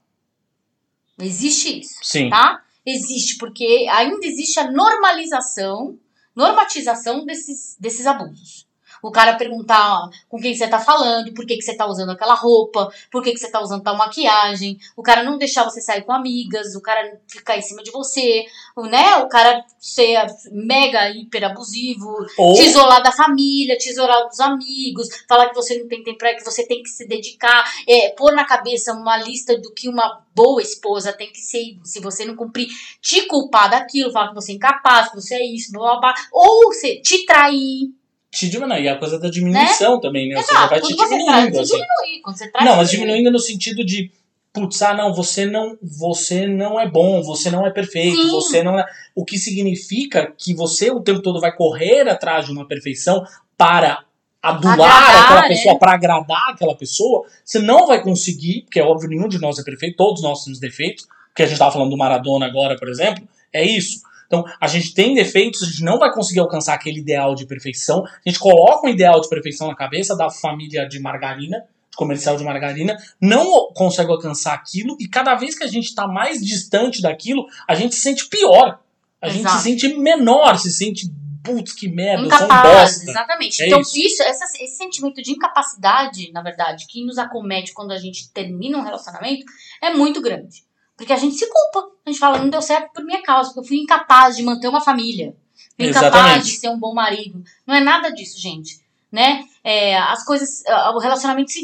Existe 1.20 1.80
isso, 1.80 1.96
Sim. 2.04 2.30
tá? 2.30 2.64
Existe, 2.86 3.38
porque 3.38 3.88
ainda 3.92 4.26
existe 4.26 4.60
a 4.60 4.72
normalização, 4.72 6.00
normatização 6.36 7.26
desses, 7.26 7.78
desses 7.80 8.06
abusos. 8.08 8.68
O 9.02 9.12
cara 9.12 9.36
perguntar 9.36 10.10
com 10.30 10.38
quem 10.38 10.54
você 10.56 10.68
tá 10.68 10.80
falando, 10.80 11.34
por 11.34 11.46
que, 11.46 11.56
que 11.56 11.62
você 11.64 11.76
tá 11.76 11.86
usando 11.88 12.12
aquela 12.12 12.34
roupa, 12.36 12.90
por 13.12 13.24
que, 13.24 13.32
que 13.32 13.40
você 13.40 13.50
tá 13.50 13.60
usando 13.62 13.84
tal 13.84 13.98
maquiagem, 13.98 14.78
o 14.96 15.02
cara 15.02 15.24
não 15.24 15.38
deixar 15.38 15.64
você 15.64 15.82
sair 15.82 16.04
com 16.04 16.12
amigas, 16.12 16.76
o 16.76 16.82
cara 16.82 17.20
ficar 17.28 17.58
em 17.58 17.62
cima 17.62 17.82
de 17.84 17.92
você, 17.92 18.44
o- 18.76 18.86
né? 18.86 19.18
O 19.18 19.28
cara 19.30 19.64
ser 19.80 20.18
mega 20.52 21.10
hiper 21.10 21.44
abusivo, 21.46 22.08
Ou, 22.38 22.54
te 22.56 22.64
isolar 22.64 23.02
da 23.02 23.12
família, 23.12 23.78
te 23.78 23.90
isolar 23.90 24.28
dos 24.28 24.40
amigos, 24.40 25.08
falar 25.28 25.50
que 25.50 25.56
você 25.56 25.80
não 25.80 25.88
tem 25.88 26.04
tempo 26.04 26.18
pra 26.18 26.36
que 26.36 26.44
você 26.44 26.66
tem 26.68 26.82
que 26.84 26.90
se 26.90 27.08
dedicar, 27.08 27.64
é, 27.88 28.10
pôr 28.10 28.32
na 28.34 28.46
cabeça 28.46 28.94
uma 28.94 29.18
lista 29.18 29.58
do 29.60 29.74
que 29.74 29.90
uma 29.90 30.22
boa 30.36 30.62
esposa 30.62 31.12
tem 31.14 31.32
que 31.32 31.40
ser, 31.40 31.78
se 31.84 32.00
você 32.00 32.26
não 32.26 32.36
cumprir, 32.36 32.68
te 33.02 33.26
culpar 33.28 33.70
daquilo, 33.70 34.12
falar 34.12 34.30
que 34.30 34.36
você 34.36 34.52
é 34.54 34.56
incapaz, 34.56 35.10
que 35.10 35.16
você 35.16 35.36
é 35.36 35.46
isso, 35.46 35.72
blá, 35.72 35.92
blá, 35.92 36.00
blá, 36.00 36.14
ou 36.32 36.66
você 36.72 37.02
te 37.02 37.26
trair, 37.26 37.90
te 38.32 38.50
diminuir. 38.50 38.84
E 38.84 38.90
a 38.90 38.98
coisa 38.98 39.20
da 39.20 39.30
diminuição 39.30 40.00
também, 40.00 40.30
né? 40.30 40.38
Ou 40.38 40.42
seja, 40.42 40.54
Exato, 40.54 40.70
vai 40.70 40.82
te 40.82 40.96
quando 40.96 41.10
você 41.10 41.18
diminuindo. 41.18 41.52
você 41.52 41.60
assim. 41.60 41.84
diminuir, 41.84 42.22
quando 42.24 42.38
você 42.38 42.52
trai, 42.52 42.66
Não, 42.66 42.76
mas 42.78 42.90
você 42.90 42.96
diminuindo 42.96 43.32
no 43.32 43.40
sentido 43.40 43.86
de, 43.86 44.12
putz, 44.54 44.82
ah, 44.82 44.94
não, 44.94 45.14
você 45.14 45.46
não, 45.46 45.78
você 45.82 46.48
não 46.48 46.80
é 46.80 46.90
bom, 46.90 47.22
você 47.22 47.52
não 47.52 47.68
é 47.68 47.72
perfeito, 47.72 48.22
Sim. 48.22 48.30
você 48.30 48.64
não 48.64 48.80
é. 48.80 48.86
O 49.14 49.26
que 49.26 49.38
significa 49.38 50.34
que 50.38 50.54
você 50.54 50.90
o 50.90 51.02
tempo 51.02 51.22
todo 51.22 51.42
vai 51.42 51.54
correr 51.54 52.08
atrás 52.08 52.46
de 52.46 52.52
uma 52.52 52.66
perfeição 52.68 53.26
para 53.58 54.06
adular 54.42 54.74
Agradar, 54.74 55.24
aquela 55.24 55.42
né? 55.42 55.48
pessoa, 55.50 55.78
para 55.78 55.94
agradar 55.94 56.50
aquela 56.50 56.76
pessoa, 56.76 57.28
você 57.46 57.60
não 57.60 57.86
vai 57.86 58.02
conseguir, 58.02 58.62
porque 58.64 58.80
é 58.80 58.84
óbvio, 58.84 59.10
nenhum 59.10 59.28
de 59.28 59.40
nós 59.40 59.60
é 59.60 59.64
perfeito, 59.64 59.98
todos 59.98 60.24
nós 60.24 60.44
temos 60.44 60.60
defeitos, 60.60 61.06
porque 61.28 61.44
a 61.44 61.46
gente 61.46 61.60
tava 61.60 61.72
falando 61.72 61.92
do 61.92 61.98
Maradona 61.98 62.48
agora, 62.48 62.76
por 62.76 62.90
exemplo, 62.90 63.24
é 63.54 63.64
isso. 63.64 64.02
Então, 64.32 64.46
a 64.62 64.68
gente 64.68 64.94
tem 64.94 65.14
defeitos, 65.14 65.62
a 65.62 65.66
gente 65.66 65.84
não 65.84 66.00
vai 66.00 66.10
conseguir 66.14 66.40
alcançar 66.40 66.74
aquele 66.74 67.00
ideal 67.02 67.36
de 67.36 67.46
perfeição. 67.46 68.06
A 68.06 68.30
gente 68.30 68.40
coloca 68.40 68.88
um 68.88 68.90
ideal 68.90 69.20
de 69.20 69.28
perfeição 69.28 69.68
na 69.68 69.76
cabeça 69.76 70.16
da 70.16 70.30
família 70.30 70.88
de 70.88 71.02
margarina, 71.02 71.58
de 71.90 71.98
comercial 71.98 72.38
de 72.38 72.44
margarina, 72.46 72.96
não 73.20 73.74
consegue 73.74 74.10
alcançar 74.10 74.54
aquilo, 74.54 74.96
e 75.02 75.08
cada 75.10 75.36
vez 75.36 75.58
que 75.58 75.66
a 75.66 75.68
gente 75.68 75.88
está 75.88 76.08
mais 76.08 76.40
distante 76.40 77.02
daquilo, 77.02 77.46
a 77.68 77.76
gente 77.76 77.94
se 77.96 78.00
sente 78.02 78.30
pior. 78.30 78.80
A 79.22 79.28
gente 79.28 79.42
Exato. 79.42 79.58
se 79.58 79.64
sente 79.64 79.88
menor, 79.98 80.58
se 80.58 80.72
sente, 80.72 81.12
putz, 81.44 81.74
que 81.74 81.90
merda, 81.90 82.24
Incapaz, 82.26 82.94
bosta. 82.96 83.12
exatamente. 83.12 83.62
É 83.62 83.68
então, 83.68 83.82
isso. 83.82 83.98
isso, 84.00 84.24
essa- 84.24 84.46
esse 84.64 84.78
sentimento 84.78 85.22
de 85.22 85.32
incapacidade, 85.32 86.32
na 86.32 86.42
verdade, 86.42 86.86
que 86.88 87.04
nos 87.04 87.18
acomete 87.18 87.74
quando 87.74 87.92
a 87.92 87.98
gente 87.98 88.32
termina 88.32 88.78
um 88.78 88.82
relacionamento, 88.84 89.44
é 89.84 89.94
muito 89.94 90.22
grande. 90.22 90.64
Porque 91.02 91.14
a 91.14 91.18
gente 91.18 91.34
se 91.36 91.48
culpa. 91.50 91.90
A 92.06 92.12
gente 92.12 92.20
fala, 92.20 92.38
não 92.38 92.48
deu 92.48 92.62
certo 92.62 92.94
por 92.94 93.04
minha 93.04 93.24
causa, 93.24 93.50
porque 93.50 93.60
eu 93.62 93.64
fui 93.64 93.78
incapaz 93.78 94.38
de 94.38 94.44
manter 94.44 94.68
uma 94.68 94.80
família. 94.82 95.36
Fui 95.76 95.88
incapaz 95.90 96.14
Exatamente. 96.14 96.46
de 96.46 96.58
ser 96.60 96.70
um 96.70 96.78
bom 96.78 96.94
marido. 96.94 97.44
Não 97.66 97.74
é 97.74 97.80
nada 97.80 98.12
disso, 98.12 98.40
gente. 98.40 98.80
Né? 99.12 99.44
É, 99.64 99.98
as 99.98 100.24
coisas. 100.24 100.62
O 100.94 101.00
relacionamento 101.00 101.50
se 101.52 101.64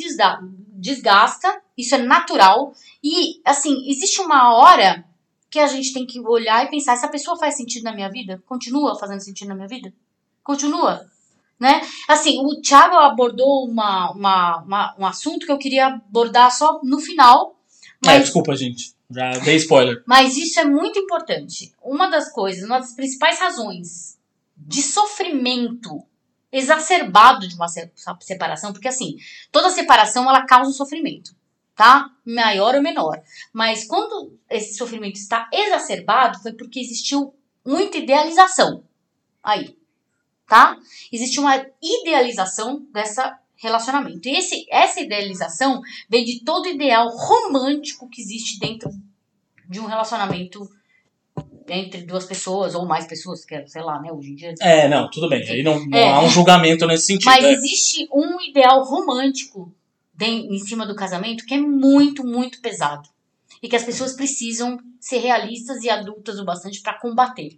desgasta, 0.73 1.61
isso 1.77 1.93
é 1.93 1.99
natural. 1.99 2.73
E, 3.03 3.39
assim, 3.45 3.88
existe 3.88 4.19
uma 4.21 4.55
hora 4.55 5.05
que 5.51 5.59
a 5.59 5.67
gente 5.67 5.93
tem 5.93 6.03
que 6.03 6.19
olhar 6.19 6.65
e 6.65 6.69
pensar: 6.71 6.93
essa 6.93 7.07
pessoa 7.07 7.38
faz 7.38 7.55
sentido 7.55 7.83
na 7.83 7.93
minha 7.93 8.09
vida? 8.09 8.41
Continua 8.47 8.97
fazendo 8.97 9.19
sentido 9.21 9.49
na 9.49 9.55
minha 9.55 9.67
vida? 9.67 9.93
Continua. 10.43 11.05
Né? 11.59 11.81
Assim, 12.07 12.39
o 12.43 12.59
Thiago 12.59 12.95
abordou 12.95 13.65
uma, 13.69 14.11
uma, 14.11 14.57
uma- 14.63 14.95
um 14.97 15.05
assunto 15.05 15.45
que 15.45 15.51
eu 15.51 15.59
queria 15.59 15.88
abordar 15.88 16.51
só 16.51 16.79
no 16.83 16.99
final. 16.99 17.55
É, 18.03 18.07
Mas, 18.07 18.23
desculpa, 18.23 18.55
gente. 18.55 18.97
Já 19.10 19.32
dei 19.32 19.55
spoiler. 19.55 20.03
mas 20.05 20.36
isso 20.38 20.60
é 20.60 20.66
muito 20.66 20.99
importante. 20.99 21.74
Uma 21.82 22.08
das 22.08 22.32
coisas, 22.32 22.64
uma 22.64 22.80
das 22.80 22.93
principais 22.93 23.39
razões 23.39 24.18
de 24.55 24.82
sofrimento 24.82 26.03
exacerbado 26.51 27.47
de 27.47 27.55
uma 27.55 27.68
se- 27.68 27.91
separação, 28.22 28.72
porque 28.74 28.88
assim, 28.88 29.18
toda 29.51 29.70
separação 29.70 30.28
ela 30.30 30.45
causa 30.45 30.72
sofrimento, 30.72 31.36
tá? 31.76 32.10
Maior 32.26 32.76
ou 32.76 32.82
menor. 32.82 33.22
Mas 33.53 33.86
quando 33.86 34.38
esse 34.49 34.76
sofrimento 34.76 35.16
está 35.18 35.49
exacerbado, 35.53 36.39
foi 36.41 36.53
porque 36.53 36.80
existiu 36.80 37.34
muita 37.66 37.97
idealização. 37.97 38.84
Aí, 39.43 39.78
tá? 40.47 40.78
Existe 41.12 41.39
uma 41.39 41.66
idealização 41.82 42.86
dessa 42.91 43.38
relacionamento. 43.58 44.28
E 44.28 44.38
esse, 44.38 44.66
essa 44.70 44.99
idealização 45.01 45.82
vem 46.10 46.24
de 46.24 46.43
todo 46.43 46.68
ideal 46.68 47.08
romântico 47.10 48.10
que 48.10 48.22
existe 48.22 48.60
dentro 48.60 48.89
de 49.70 49.80
um 49.80 49.86
relacionamento 49.86 50.68
entre 51.70 52.03
duas 52.03 52.26
pessoas 52.26 52.76
ou 52.76 52.86
mais 52.86 53.05
pessoas, 53.05 53.43
que 53.43 53.53
é, 53.53 53.66
sei 53.68 53.82
lá, 53.82 53.99
né, 54.01 54.12
hoje 54.12 54.32
em 54.32 54.36
dia. 54.36 54.55
É, 54.62 54.88
não, 54.88 55.10
tudo 55.10 55.28
bem. 55.28 55.41
Aí 55.49 55.62
não, 55.62 55.84
não 55.86 55.97
É. 55.97 56.14
há 56.14 56.22
um 56.22 56.30
julgamento 56.30 56.86
nesse 56.88 57.08
sentido. 57.08 57.26
Mas 57.26 57.43
é. 57.43 57.51
existe 57.51 58.08
um 58.14 58.39
ideal 58.41 58.84
romântico 58.84 59.74
de- 60.14 60.26
em 60.26 60.58
cima 60.60 60.86
do 60.86 60.95
casamento 60.95 61.45
que 61.45 61.53
é 61.53 61.58
muito, 61.60 62.24
muito 62.26 62.62
pesado. 62.62 63.10
E 63.62 63.68
que 63.68 63.76
as 63.76 63.84
pessoas 63.84 64.14
precisam 64.14 64.80
ser 64.99 65.18
realistas 65.18 65.84
e 65.84 65.89
adultas 65.89 66.39
o 66.39 66.45
bastante 66.45 66.80
para 66.82 66.97
combater. 66.99 67.58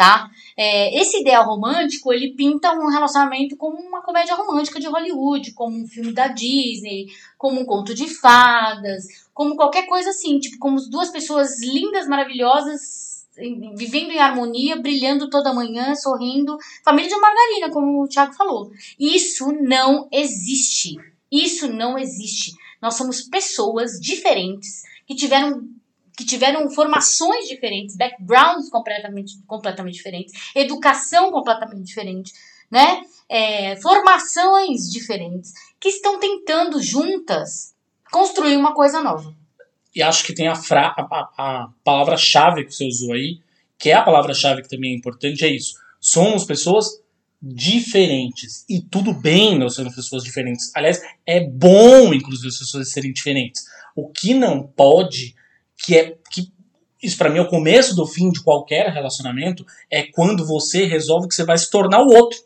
Tá? 0.00 0.30
É, 0.56 0.98
esse 0.98 1.20
ideal 1.20 1.44
romântico, 1.44 2.10
ele 2.10 2.32
pinta 2.32 2.72
um 2.72 2.88
relacionamento 2.88 3.54
como 3.54 3.76
uma 3.76 4.00
comédia 4.00 4.34
romântica 4.34 4.80
de 4.80 4.86
Hollywood, 4.86 5.52
como 5.52 5.76
um 5.76 5.86
filme 5.86 6.14
da 6.14 6.26
Disney, 6.26 7.08
como 7.36 7.60
um 7.60 7.66
conto 7.66 7.94
de 7.94 8.08
fadas, 8.08 9.04
como 9.34 9.56
qualquer 9.56 9.84
coisa 9.84 10.08
assim, 10.08 10.38
tipo, 10.38 10.56
como 10.58 10.80
duas 10.88 11.10
pessoas 11.10 11.60
lindas, 11.60 12.08
maravilhosas 12.08 13.26
vivendo 13.76 14.12
em 14.12 14.18
harmonia, 14.18 14.80
brilhando 14.80 15.28
toda 15.28 15.52
manhã, 15.52 15.94
sorrindo. 15.94 16.56
Família 16.82 17.10
de 17.10 17.20
margarina, 17.20 17.70
como 17.70 18.02
o 18.02 18.08
Thiago 18.08 18.32
falou. 18.32 18.72
Isso 18.98 19.52
não 19.52 20.08
existe. 20.10 20.96
Isso 21.30 21.70
não 21.70 21.98
existe. 21.98 22.54
Nós 22.80 22.94
somos 22.94 23.20
pessoas 23.20 24.00
diferentes 24.00 24.80
que 25.06 25.14
tiveram 25.14 25.62
que 26.20 26.26
tiveram 26.26 26.70
formações 26.70 27.48
diferentes, 27.48 27.96
backgrounds 27.96 28.68
completamente, 28.68 29.32
completamente 29.46 29.94
diferentes, 29.94 30.32
educação 30.54 31.32
completamente 31.32 31.82
diferente, 31.84 32.32
né? 32.70 33.02
É, 33.28 33.76
formações 33.76 34.90
diferentes, 34.90 35.52
que 35.80 35.88
estão 35.88 36.20
tentando 36.20 36.82
juntas 36.82 37.74
construir 38.12 38.56
uma 38.56 38.74
coisa 38.74 39.02
nova. 39.02 39.34
E 39.94 40.02
acho 40.02 40.24
que 40.24 40.34
tem 40.34 40.46
a, 40.48 40.54
fra 40.54 40.94
a, 40.96 41.30
a- 41.38 41.68
palavra-chave 41.82 42.64
que 42.64 42.74
você 42.74 42.86
usou 42.86 43.14
aí, 43.14 43.38
que 43.78 43.88
é 43.90 43.94
a 43.94 44.02
palavra-chave 44.02 44.62
que 44.62 44.68
também 44.68 44.92
é 44.92 44.96
importante, 44.96 45.44
é 45.44 45.48
isso. 45.48 45.74
Somos 46.00 46.44
pessoas 46.44 47.00
diferentes. 47.42 48.64
E 48.68 48.80
tudo 48.80 49.12
bem 49.14 49.58
nós 49.58 49.74
sermos 49.74 49.94
pessoas 49.94 50.22
diferentes. 50.22 50.70
Aliás, 50.74 51.00
é 51.26 51.40
bom, 51.40 52.12
inclusive, 52.12 52.48
as 52.48 52.58
pessoas 52.58 52.90
serem 52.90 53.12
diferentes. 53.12 53.64
O 53.96 54.08
que 54.08 54.34
não 54.34 54.62
pode, 54.66 55.34
que 55.84 55.96
é. 55.96 56.16
Que, 56.30 56.52
isso 57.02 57.16
pra 57.16 57.30
mim 57.30 57.38
é 57.38 57.42
o 57.42 57.48
começo 57.48 57.96
do 57.96 58.06
fim 58.06 58.30
de 58.30 58.42
qualquer 58.42 58.92
relacionamento, 58.92 59.64
é 59.90 60.02
quando 60.02 60.46
você 60.46 60.84
resolve 60.84 61.28
que 61.28 61.34
você 61.34 61.44
vai 61.44 61.56
se 61.56 61.70
tornar 61.70 62.02
o 62.02 62.12
outro. 62.14 62.38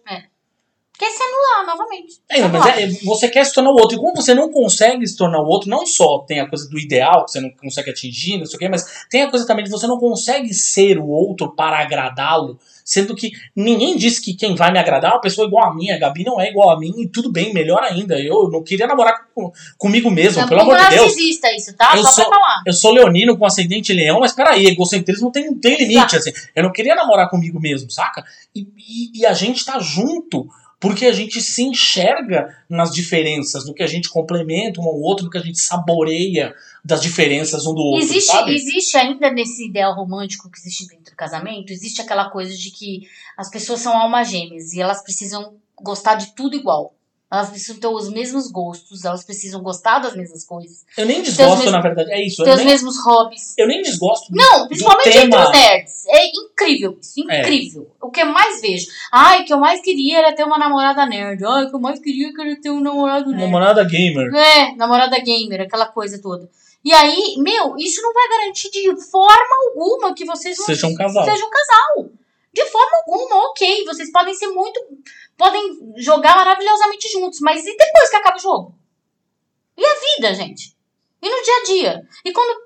Quer 0.96 1.10
se 1.10 1.20
anular 1.22 1.66
novamente. 1.76 2.14
É, 2.28 2.40
não, 2.40 2.48
mas 2.50 2.66
é, 2.78 2.86
você 3.04 3.28
quer 3.28 3.44
se 3.44 3.52
tornar 3.52 3.70
o 3.70 3.74
outro. 3.74 3.96
E 3.96 4.00
como 4.00 4.14
você 4.14 4.32
não 4.32 4.48
consegue 4.52 5.04
se 5.06 5.16
tornar 5.16 5.40
o 5.40 5.46
outro, 5.46 5.68
não 5.68 5.84
só 5.84 6.20
tem 6.20 6.38
a 6.38 6.48
coisa 6.48 6.68
do 6.68 6.78
ideal, 6.78 7.24
que 7.24 7.32
você 7.32 7.40
não 7.40 7.50
consegue 7.50 7.90
atingir, 7.90 8.38
não 8.38 8.46
sei 8.46 8.56
o 8.56 8.58
quê, 8.60 8.68
mas 8.68 9.04
tem 9.10 9.22
a 9.22 9.30
coisa 9.30 9.44
também 9.44 9.64
de 9.64 9.70
você 9.72 9.88
não 9.88 9.98
consegue 9.98 10.54
ser 10.54 10.98
o 10.98 11.08
outro 11.08 11.50
para 11.54 11.80
agradá-lo. 11.80 12.58
Sendo 12.84 13.16
que 13.16 13.32
ninguém 13.56 13.96
disse 13.96 14.20
que 14.22 14.34
quem 14.34 14.54
vai 14.54 14.70
me 14.70 14.78
agradar 14.78 15.10
é 15.10 15.14
uma 15.14 15.20
pessoa 15.20 15.46
igual 15.48 15.68
a 15.68 15.74
mim. 15.74 15.90
A 15.90 15.98
Gabi 15.98 16.22
não 16.22 16.38
é 16.40 16.50
igual 16.50 16.70
a 16.70 16.78
mim 16.78 16.92
e 16.98 17.08
tudo 17.08 17.32
bem, 17.32 17.52
melhor 17.52 17.82
ainda. 17.82 18.20
Eu 18.20 18.48
não 18.50 18.62
queria 18.62 18.86
namorar 18.86 19.26
com- 19.34 19.50
comigo 19.78 20.10
mesmo, 20.10 20.46
pelo 20.46 20.60
amor 20.60 20.76
de 20.76 20.90
Deus. 20.90 21.00
narcisista 21.06 21.50
isso, 21.56 21.74
tá? 21.74 21.94
Eu 21.96 22.02
Só 22.02 22.10
sou- 22.12 22.28
pra 22.28 22.38
falar. 22.38 22.62
Eu 22.66 22.72
sou 22.74 22.92
leonino 22.92 23.36
com 23.38 23.46
ascendente 23.46 23.92
leão, 23.92 24.20
mas 24.20 24.32
peraí, 24.34 24.66
egocentrismo 24.66 25.32
tem, 25.32 25.52
tem 25.54 25.76
limite, 25.78 26.14
assim. 26.14 26.30
Eu 26.54 26.62
não 26.62 26.70
queria 26.72 26.94
namorar 26.94 27.28
comigo 27.30 27.58
mesmo, 27.58 27.90
saca? 27.90 28.22
E, 28.54 28.60
e, 28.76 29.20
e 29.20 29.26
a 29.26 29.32
gente 29.32 29.64
tá 29.64 29.78
junto 29.80 30.46
porque 30.84 31.06
a 31.06 31.12
gente 31.12 31.40
se 31.40 31.62
enxerga 31.62 32.54
nas 32.68 32.90
diferenças, 32.90 33.64
no 33.64 33.72
que 33.72 33.82
a 33.82 33.86
gente 33.86 34.10
complementa 34.10 34.82
um 34.82 34.84
ao 34.84 35.00
outro, 35.00 35.24
no 35.24 35.30
que 35.30 35.38
a 35.38 35.42
gente 35.42 35.58
saboreia 35.58 36.54
das 36.84 37.00
diferenças 37.00 37.64
um 37.64 37.74
do 37.74 37.80
outro, 37.80 38.04
Existe, 38.04 38.30
sabe? 38.30 38.54
existe 38.54 38.94
ainda 38.98 39.30
nesse 39.30 39.66
ideal 39.66 39.94
romântico 39.94 40.50
que 40.50 40.58
existe 40.58 40.86
dentro 40.86 41.14
do 41.14 41.16
casamento, 41.16 41.72
existe 41.72 42.02
aquela 42.02 42.28
coisa 42.28 42.54
de 42.54 42.70
que 42.70 43.08
as 43.34 43.48
pessoas 43.48 43.80
são 43.80 43.96
almas 43.96 44.28
gêmeas 44.28 44.74
e 44.74 44.80
elas 44.82 45.02
precisam 45.02 45.54
gostar 45.80 46.16
de 46.16 46.34
tudo 46.34 46.54
igual. 46.54 46.94
Elas 47.34 47.50
precisam 47.50 47.76
ter 47.76 47.86
os 47.88 48.08
mesmos 48.10 48.50
gostos, 48.50 49.04
elas 49.04 49.24
precisam 49.24 49.60
gostar 49.62 49.98
das 49.98 50.14
mesmas 50.14 50.44
coisas, 50.44 50.84
Eu 50.96 51.04
nem 51.06 51.20
desgosto, 51.22 51.56
mesmos- 51.56 51.72
na 51.72 51.80
verdade, 51.80 52.12
é 52.12 52.24
isso. 52.26 52.44
ter 52.44 52.50
os 52.50 52.56
nem, 52.58 52.66
mesmos 52.66 52.96
hobbies. 53.04 53.54
eu 53.58 53.66
nem 53.66 53.82
desgosto 53.82 54.30
do- 54.32 54.36
Não, 54.36 54.66
principalmente 54.68 55.10
tema- 55.10 55.24
entre 55.24 55.38
os 55.40 55.50
nerds. 55.50 56.06
É 56.06 56.26
incrível 56.26 56.98
isso, 57.00 57.30
É. 57.30 57.40
incrível. 57.40 57.90
O 58.00 58.10
que 58.10 58.22
eu 58.22 58.26
mais 58.26 58.60
vejo. 58.60 58.86
Ai, 59.12 59.42
o 59.42 59.44
que 59.44 59.52
eu 59.52 59.58
mais 59.58 59.80
queria 59.80 60.18
era 60.18 60.32
ter 60.34 60.44
uma 60.44 60.58
namorada 60.58 61.04
nerd. 61.06 61.44
Ai, 61.44 61.64
o 61.64 61.70
que 61.70 61.74
eu 61.76 61.80
mais 61.80 61.98
queria 61.98 62.28
era 62.28 62.60
ter 62.60 62.70
um 62.70 62.80
namorado 62.80 63.30
nerd. 63.30 63.40
namorada 63.42 63.84
gamer. 63.84 64.32
É, 64.34 64.74
namorada 64.76 65.18
gamer, 65.18 65.62
aquela 65.62 65.86
coisa 65.86 66.20
toda. 66.22 66.48
E 66.84 66.92
aí, 66.92 67.36
meu, 67.38 67.76
isso 67.78 68.02
não 68.02 68.12
vai 68.12 68.28
garantir 68.28 68.70
de 68.70 68.94
forma 69.10 69.56
alguma 69.68 70.14
que 70.14 70.24
vocês 70.24 70.56
vão 70.56 70.66
Seja 70.66 70.86
um 70.86 70.94
casal. 70.94 71.24
sejam 71.24 71.48
um 71.48 71.50
casal. 71.50 72.10
De 72.52 72.64
forma 72.66 72.90
alguma, 73.04 73.48
ok. 73.50 73.84
Vocês 73.84 74.12
podem 74.12 74.32
ser 74.34 74.46
muito. 74.48 74.78
Podem 75.36 75.92
jogar 75.96 76.36
maravilhosamente 76.36 77.08
juntos, 77.10 77.40
mas 77.40 77.64
e 77.66 77.76
depois 77.76 78.08
que 78.10 78.16
acaba 78.16 78.36
o 78.36 78.40
jogo? 78.40 78.74
E 79.76 79.84
a 79.84 79.94
vida, 80.16 80.34
gente? 80.34 80.76
E 81.20 81.28
no 81.28 81.42
dia 81.42 81.54
a 81.54 81.64
dia? 81.64 82.08
E 82.24 82.32
quando 82.32 82.62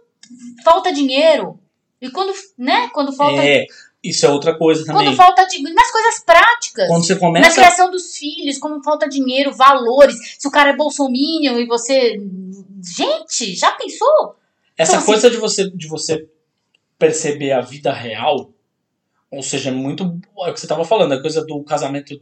falta 0.63 0.93
dinheiro? 0.93 1.59
E 2.01 2.11
quando, 2.11 2.33
né? 2.59 2.89
Quando 2.93 3.13
falta. 3.13 3.43
É, 3.43 3.65
isso 4.05 4.27
é 4.27 4.29
outra 4.29 4.57
coisa 4.57 4.85
também. 4.85 5.07
quando 5.07 5.17
falta 5.17 5.47
dinheiro. 5.47 5.75
Nas 5.75 5.91
coisas 5.91 6.23
práticas. 6.25 6.87
Quando 6.89 7.05
você 7.07 7.15
Na 7.15 7.21
começa 7.21 7.55
criação 7.55 7.91
dos 7.91 8.17
filhos, 8.17 8.59
como 8.59 8.83
falta 8.83 9.09
dinheiro, 9.09 9.53
valores. 9.55 10.17
Se 10.39 10.47
o 10.47 10.51
cara 10.51 10.71
é 10.71 10.77
bolsominion 10.77 11.59
e 11.59 11.67
você. 11.67 12.17
Gente, 12.97 13.55
já 13.57 13.73
pensou? 13.73 14.37
Essa 14.77 14.93
Então, 14.93 14.99
assim- 15.03 15.07
coisa 15.07 15.31
de 15.31 15.37
você, 15.39 15.71
de 15.71 15.89
você 15.89 16.29
perceber 16.99 17.53
a 17.53 17.61
vida 17.61 17.93
real, 17.93 18.53
ou 19.31 19.43
seja, 19.43 19.71
é 19.71 19.73
muito. 19.73 20.05
É 20.45 20.51
o 20.51 20.55
que 20.55 20.61
você 20.61 20.67
tava 20.67 20.85
falando, 20.85 21.13
a 21.13 21.21
coisa 21.21 21.45
do 21.45 21.63
casamento 21.65 22.21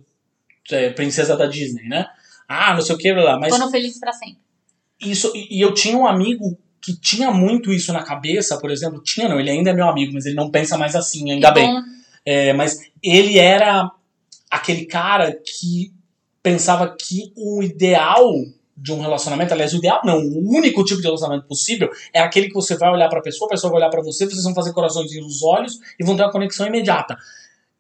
é, 0.71 0.91
princesa 0.91 1.37
da 1.37 1.47
Disney, 1.47 1.89
né? 1.89 2.07
Ah, 2.49 2.75
não 2.75 2.81
sei 2.81 2.95
o 2.95 2.99
que 2.99 3.13
lá, 3.13 3.39
mas 3.39 3.51
Foram 3.51 3.71
felizes 3.71 3.99
pra 3.99 4.13
sempre. 4.13 4.39
isso. 5.01 5.33
E 5.35 5.59
e 5.59 5.61
eu 5.61 5.75
tinha 5.75 5.97
um 5.97 6.07
amigo 6.07 6.59
que 6.81 6.95
tinha 6.97 7.31
muito 7.33 7.73
isso 7.73 7.93
na 7.93 8.05
cabeça, 8.05 8.59
por 8.59 8.71
exemplo. 8.71 9.03
Tinha, 9.03 9.29
não, 9.29 9.41
ele 9.41 9.51
ainda 9.51 9.71
é 9.71 9.75
meu 9.75 9.89
amigo, 9.89 10.13
mas 10.15 10.25
ele 10.25 10.37
não 10.37 10.51
pensa 10.51 10.79
mais 10.79 10.95
assim, 10.95 11.31
ainda 11.33 11.51
bem. 11.51 11.69
É, 12.25 12.53
mas 12.53 12.79
ele 13.03 13.39
era 13.39 13.91
aquele 14.51 14.87
cara 14.87 15.33
que 15.33 15.93
pensava 16.43 16.95
que 16.97 17.33
o 17.37 17.63
ideal 17.63 18.33
de 18.77 18.93
um 18.93 19.01
relacionamento, 19.01 19.53
aliás, 19.53 19.73
o 19.73 19.79
ideal 19.79 20.03
não, 20.05 20.19
o 20.19 20.55
único 20.55 20.85
tipo 20.85 21.01
de 21.01 21.07
relacionamento 21.07 21.47
possível 21.49 21.91
é 22.13 22.21
aquele 22.21 22.49
que 22.49 22.55
você 22.55 22.77
vai 22.77 22.91
olhar 22.91 23.09
pra 23.09 23.23
pessoa, 23.23 23.49
a 23.49 23.51
pessoa 23.51 23.71
vai 23.71 23.81
olhar 23.81 23.91
pra 23.91 24.03
você, 24.03 24.27
vocês 24.27 24.45
vão 24.45 24.55
fazer 24.55 24.73
coraçõezinhos 24.73 25.27
nos 25.27 25.43
olhos 25.43 25.81
e 25.99 26.05
vão 26.05 26.15
ter 26.15 26.23
uma 26.23 26.31
conexão 26.31 26.67
imediata. 26.67 27.17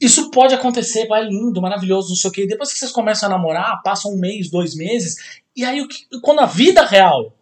Isso 0.00 0.30
pode 0.30 0.54
acontecer, 0.54 1.06
vai 1.06 1.24
lindo, 1.24 1.60
maravilhoso, 1.62 2.10
não 2.10 2.16
sei 2.16 2.30
o 2.30 2.32
quê. 2.32 2.46
Depois 2.46 2.72
que 2.72 2.78
vocês 2.78 2.92
começam 2.92 3.28
a 3.28 3.32
namorar, 3.32 3.80
passam 3.82 4.12
um 4.12 4.18
mês, 4.18 4.50
dois 4.50 4.74
meses, 4.74 5.16
e 5.56 5.64
aí 5.64 5.80
o 5.80 5.88
que- 5.88 6.06
quando 6.22 6.40
a 6.40 6.46
vida 6.46 6.84
real 6.84 7.32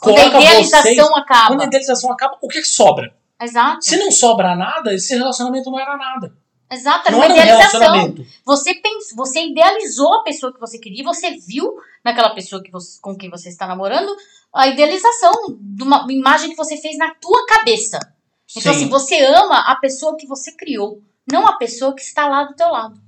quando 0.00 0.16
a 0.18 0.26
idealização 0.26 0.82
vocês, 0.82 1.00
quando 1.00 1.12
a 1.14 1.20
acaba. 1.20 1.64
idealização 1.64 2.12
acaba, 2.12 2.38
o 2.40 2.46
que, 2.48 2.60
que 2.60 2.68
sobra? 2.68 3.12
Exato. 3.42 3.84
Se 3.84 3.96
não 3.96 4.12
sobra 4.12 4.54
nada, 4.54 4.94
esse 4.94 5.12
relacionamento 5.16 5.70
não 5.70 5.78
era 5.80 5.96
nada. 5.96 6.32
Exato, 6.70 7.08
era 7.08 7.10
Não 7.12 7.18
uma 7.18 7.24
era 7.24 7.34
um 7.34 7.36
idealização. 7.36 7.80
relacionamento. 7.80 8.26
Você 8.44 8.74
pens... 8.74 9.12
você 9.16 9.46
idealizou 9.46 10.14
a 10.20 10.22
pessoa 10.22 10.52
que 10.52 10.60
você 10.60 10.78
queria, 10.78 11.02
você 11.02 11.30
viu 11.32 11.74
naquela 12.04 12.30
pessoa 12.30 12.62
que 12.62 12.70
você... 12.70 13.00
com 13.00 13.16
quem 13.16 13.28
você 13.30 13.48
está 13.48 13.66
namorando 13.66 14.14
a 14.54 14.68
idealização 14.68 15.32
de 15.60 15.82
uma 15.82 16.06
imagem 16.10 16.50
que 16.50 16.56
você 16.56 16.76
fez 16.76 16.96
na 16.96 17.12
tua 17.14 17.44
cabeça. 17.46 17.98
Então, 18.56 18.72
Sim. 18.72 18.78
assim, 18.82 18.88
você 18.88 19.18
ama 19.24 19.58
a 19.66 19.76
pessoa 19.76 20.16
que 20.16 20.26
você 20.26 20.52
criou, 20.52 21.02
não 21.30 21.46
a 21.46 21.56
pessoa 21.56 21.94
que 21.94 22.02
está 22.02 22.28
lá 22.28 22.44
do 22.44 22.54
teu 22.54 22.68
lado. 22.70 23.00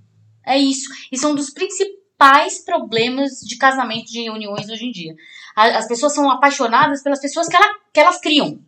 É 0.47 0.57
isso. 0.59 0.89
Isso 1.13 1.27
é 1.27 1.29
um 1.29 1.35
dos 1.35 1.51
principais 1.51 2.65
problemas 2.65 3.41
de 3.41 3.57
casamento, 3.57 4.07
de 4.11 4.29
uniões 4.31 4.69
hoje 4.69 4.85
em 4.87 4.91
dia. 4.93 5.15
As 5.57 5.87
pessoas 5.89 6.15
são 6.15 6.31
apaixonadas 6.31 7.03
pelas 7.03 7.21
pessoas 7.21 7.47
que, 7.49 7.57
ela- 7.57 7.75
que 7.93 8.01
elas 8.01 8.19
criam. 8.21 8.59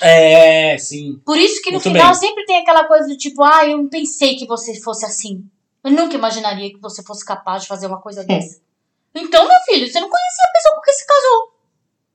É, 0.00 0.76
sim. 0.78 1.20
Por 1.24 1.38
isso 1.38 1.62
que 1.62 1.70
no 1.70 1.74
Muito 1.76 1.84
final 1.84 2.10
bem. 2.12 2.14
sempre 2.20 2.44
tem 2.46 2.56
aquela 2.58 2.84
coisa 2.84 3.06
do 3.06 3.16
tipo, 3.16 3.42
ah, 3.44 3.64
eu 3.66 3.76
não 3.78 3.88
pensei 3.88 4.34
que 4.36 4.46
você 4.46 4.74
fosse 4.80 5.04
assim. 5.04 5.44
Eu 5.84 5.92
nunca 5.92 6.16
imaginaria 6.16 6.70
que 6.72 6.80
você 6.80 7.02
fosse 7.02 7.24
capaz 7.24 7.62
de 7.62 7.68
fazer 7.68 7.86
uma 7.86 8.00
coisa 8.00 8.24
dessa. 8.24 8.60
Então, 9.14 9.46
meu 9.46 9.58
filho, 9.66 9.86
você 9.86 10.00
não 10.00 10.08
conhecia 10.10 10.44
a 10.48 10.52
pessoa 10.52 10.74
com 10.74 10.80
quem 10.82 10.94
se 10.94 11.06
casou. 11.06 11.54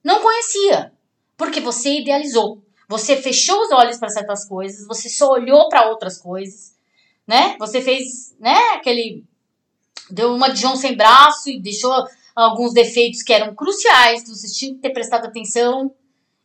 Não 0.03 0.21
conhecia. 0.21 0.91
Porque 1.38 1.61
você 1.61 1.99
idealizou. 2.01 2.61
Você 2.90 3.16
fechou 3.16 3.62
os 3.62 3.72
olhos 3.72 3.98
para 3.98 4.10
certas 4.10 4.48
coisas, 4.48 4.88
você 4.88 5.08
só 5.08 5.30
olhou 5.30 5.70
para 5.70 5.88
outras 5.90 6.18
coisas, 6.18 6.76
né? 7.28 7.56
Você 7.60 7.82
fez, 7.82 8.36
né, 8.40 8.58
aquele 8.74 9.24
deu 10.10 10.34
uma 10.34 10.50
de 10.50 10.60
João 10.60 10.76
sem 10.76 10.98
braço 10.98 11.52
e 11.52 11.62
deixou 11.62 11.94
alguns 12.36 12.74
defeitos 12.74 13.22
que 13.22 13.32
eram 13.32 13.54
cruciais, 13.54 14.24
que 14.24 14.30
você 14.30 14.52
tinha 14.52 14.74
que 14.74 14.82
ter 14.82 14.90
prestado 14.90 15.28
atenção 15.28 15.94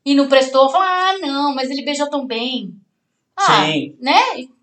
e 0.05 0.15
não 0.15 0.29
prestou, 0.29 0.69
falou: 0.69 0.87
"Ah, 0.87 1.19
não, 1.19 1.55
mas 1.55 1.71
ele 1.71 1.83
beijou 1.83 2.11
tão 2.11 2.27
bem". 2.27 2.75
Ah, 3.35 3.65
Sim. 3.65 3.97
né? 3.99 4.21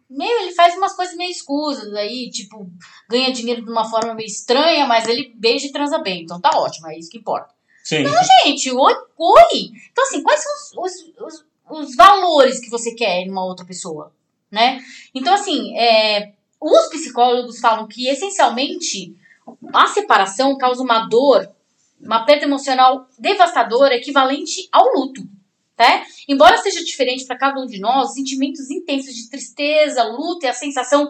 Meio, 0.08 0.40
ele 0.42 0.54
faz 0.54 0.76
umas 0.76 0.96
coisas 0.96 1.16
meio 1.16 1.32
escusas 1.32 1.92
aí, 1.96 2.30
tipo, 2.30 2.70
ganha 3.10 3.32
dinheiro 3.32 3.64
de 3.64 3.72
uma 3.72 3.90
forma 3.90 4.14
meio 4.14 4.28
estranha, 4.28 4.86
mas 4.86 5.08
ele 5.08 5.34
beija 5.36 5.66
e 5.66 5.72
transa 5.72 5.98
bem. 5.98 6.22
Então 6.22 6.40
tá 6.40 6.52
ótimo, 6.60 6.88
é 6.90 7.00
isso 7.00 7.10
que 7.10 7.18
importa. 7.18 7.50
Sim. 7.84 8.04
Gente, 8.46 8.72
oi, 8.72 8.94
oi. 9.18 9.72
Então, 9.92 10.04
assim, 10.04 10.22
quais 10.22 10.44
são 10.44 10.84
os, 10.84 10.94
os, 10.94 11.14
os, 11.18 11.46
os 11.72 11.95
valores 11.95 12.59
que 12.59 12.69
você 12.69 12.93
quer 12.93 13.22
em 13.22 13.32
uma 13.32 13.45
outra 13.45 13.65
pessoa, 13.65 14.13
né? 14.49 14.84
Então, 15.13 15.34
assim, 15.34 15.78
é, 15.78 16.34
os 16.59 16.89
psicólogos 16.89 17.59
falam 17.59 17.88
que, 17.88 18.07
essencialmente, 18.07 19.15
a 19.74 19.88
separação 19.88 20.57
causa 20.57 20.84
uma 20.84 21.07
dor, 21.07 21.49
uma 21.99 22.26
perda 22.26 22.45
emocional 22.45 23.07
devastadora, 23.17 23.95
equivalente 23.95 24.67
ao 24.72 24.86
luto, 24.93 25.24
tá? 25.76 26.05
Embora 26.28 26.57
seja 26.57 26.84
diferente 26.84 27.26
para 27.26 27.38
cada 27.38 27.59
um 27.59 27.65
de 27.65 27.80
nós, 27.80 28.09
os 28.09 28.15
sentimentos 28.15 28.69
intensos 28.69 29.15
de 29.15 29.30
tristeza, 29.30 30.03
luto 30.03 30.45
e 30.45 30.49
a 30.49 30.53
sensação 30.53 31.09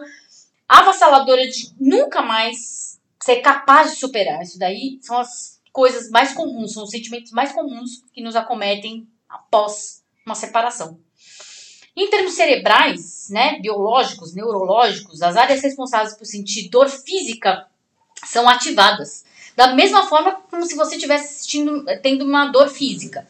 avassaladora 0.68 1.46
de 1.46 1.72
nunca 1.78 2.22
mais 2.22 3.00
ser 3.22 3.36
capaz 3.36 3.92
de 3.92 3.98
superar 3.98 4.42
isso 4.42 4.58
daí 4.58 4.98
são 5.00 5.18
as 5.18 5.60
coisas 5.72 6.10
mais 6.10 6.32
comuns, 6.32 6.72
são 6.72 6.84
os 6.84 6.90
sentimentos 6.90 7.32
mais 7.32 7.52
comuns 7.52 8.02
que 8.12 8.22
nos 8.22 8.36
acometem 8.36 9.06
após 9.28 10.01
uma 10.24 10.34
separação. 10.34 10.98
Em 11.94 12.08
termos 12.08 12.34
cerebrais, 12.34 13.28
né, 13.30 13.58
biológicos, 13.60 14.34
neurológicos, 14.34 15.20
as 15.20 15.36
áreas 15.36 15.62
responsáveis 15.62 16.16
por 16.16 16.24
sentir 16.24 16.68
dor 16.70 16.88
física 16.88 17.66
são 18.24 18.48
ativadas. 18.48 19.24
Da 19.54 19.74
mesma 19.74 20.06
forma 20.06 20.32
como 20.50 20.64
se 20.64 20.74
você 20.74 20.96
estivesse 20.96 21.46
tendo 22.02 22.24
uma 22.24 22.46
dor 22.46 22.70
física. 22.70 23.28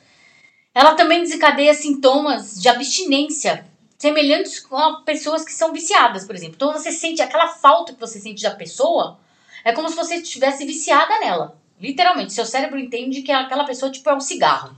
Ela 0.74 0.94
também 0.94 1.22
desencadeia 1.22 1.74
sintomas 1.74 2.60
de 2.60 2.68
abstinência, 2.68 3.66
semelhantes 3.98 4.60
com 4.60 5.02
pessoas 5.02 5.44
que 5.44 5.52
são 5.52 5.72
viciadas, 5.72 6.24
por 6.24 6.34
exemplo. 6.34 6.54
Então 6.56 6.72
você 6.72 6.92
sente 6.92 7.20
aquela 7.20 7.48
falta 7.48 7.92
que 7.92 8.00
você 8.00 8.20
sente 8.20 8.42
da 8.42 8.52
pessoa, 8.52 9.18
é 9.64 9.72
como 9.72 9.88
se 9.88 9.96
você 9.96 10.16
estivesse 10.16 10.64
viciada 10.64 11.18
nela. 11.18 11.60
Literalmente, 11.80 12.32
seu 12.32 12.46
cérebro 12.46 12.78
entende 12.78 13.22
que 13.22 13.32
aquela 13.32 13.64
pessoa 13.64 13.90
tipo 13.90 14.08
é 14.08 14.14
um 14.14 14.20
cigarro, 14.20 14.76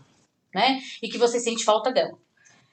né? 0.55 0.81
E 1.03 1.09
que 1.09 1.19
você 1.19 1.41
sente 1.41 1.65
falta 1.65 1.91
dela. 1.91 2.17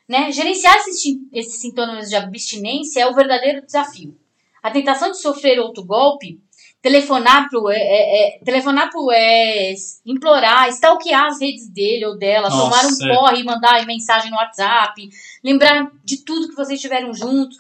Né? 0.08 0.32
Gerenciar 0.32 0.76
esses, 0.78 1.02
esses 1.32 1.60
sintomas 1.60 2.10
de 2.10 2.16
abstinência 2.16 3.02
é 3.02 3.08
o 3.08 3.16
verdadeiro 3.16 3.66
desafio. 3.66 4.18
A 4.62 4.70
tentação 4.70 5.10
de 5.10 5.20
sofrer 5.20 5.60
outro 5.60 5.84
golpe, 5.84 6.40
telefonar 6.82 7.50
pro, 7.50 7.70
é, 7.70 7.78
é, 7.78 8.40
telefonar 8.44 8.90
pro 8.90 9.12
ex, 9.12 10.02
implorar, 10.06 10.70
stalkear 10.70 11.28
as 11.28 11.40
redes 11.40 11.68
dele 11.68 12.06
ou 12.06 12.18
dela, 12.18 12.50
Nossa, 12.50 12.64
tomar 12.64 12.86
um 12.86 13.12
é. 13.12 13.16
porre 13.16 13.42
e 13.42 13.44
mandar 13.44 13.86
mensagem 13.86 14.30
no 14.30 14.38
WhatsApp, 14.38 15.10
lembrar 15.44 15.92
de 16.04 16.18
tudo 16.18 16.50
que 16.50 16.56
vocês 16.56 16.82
tiveram 16.82 17.14
juntos, 17.14 17.58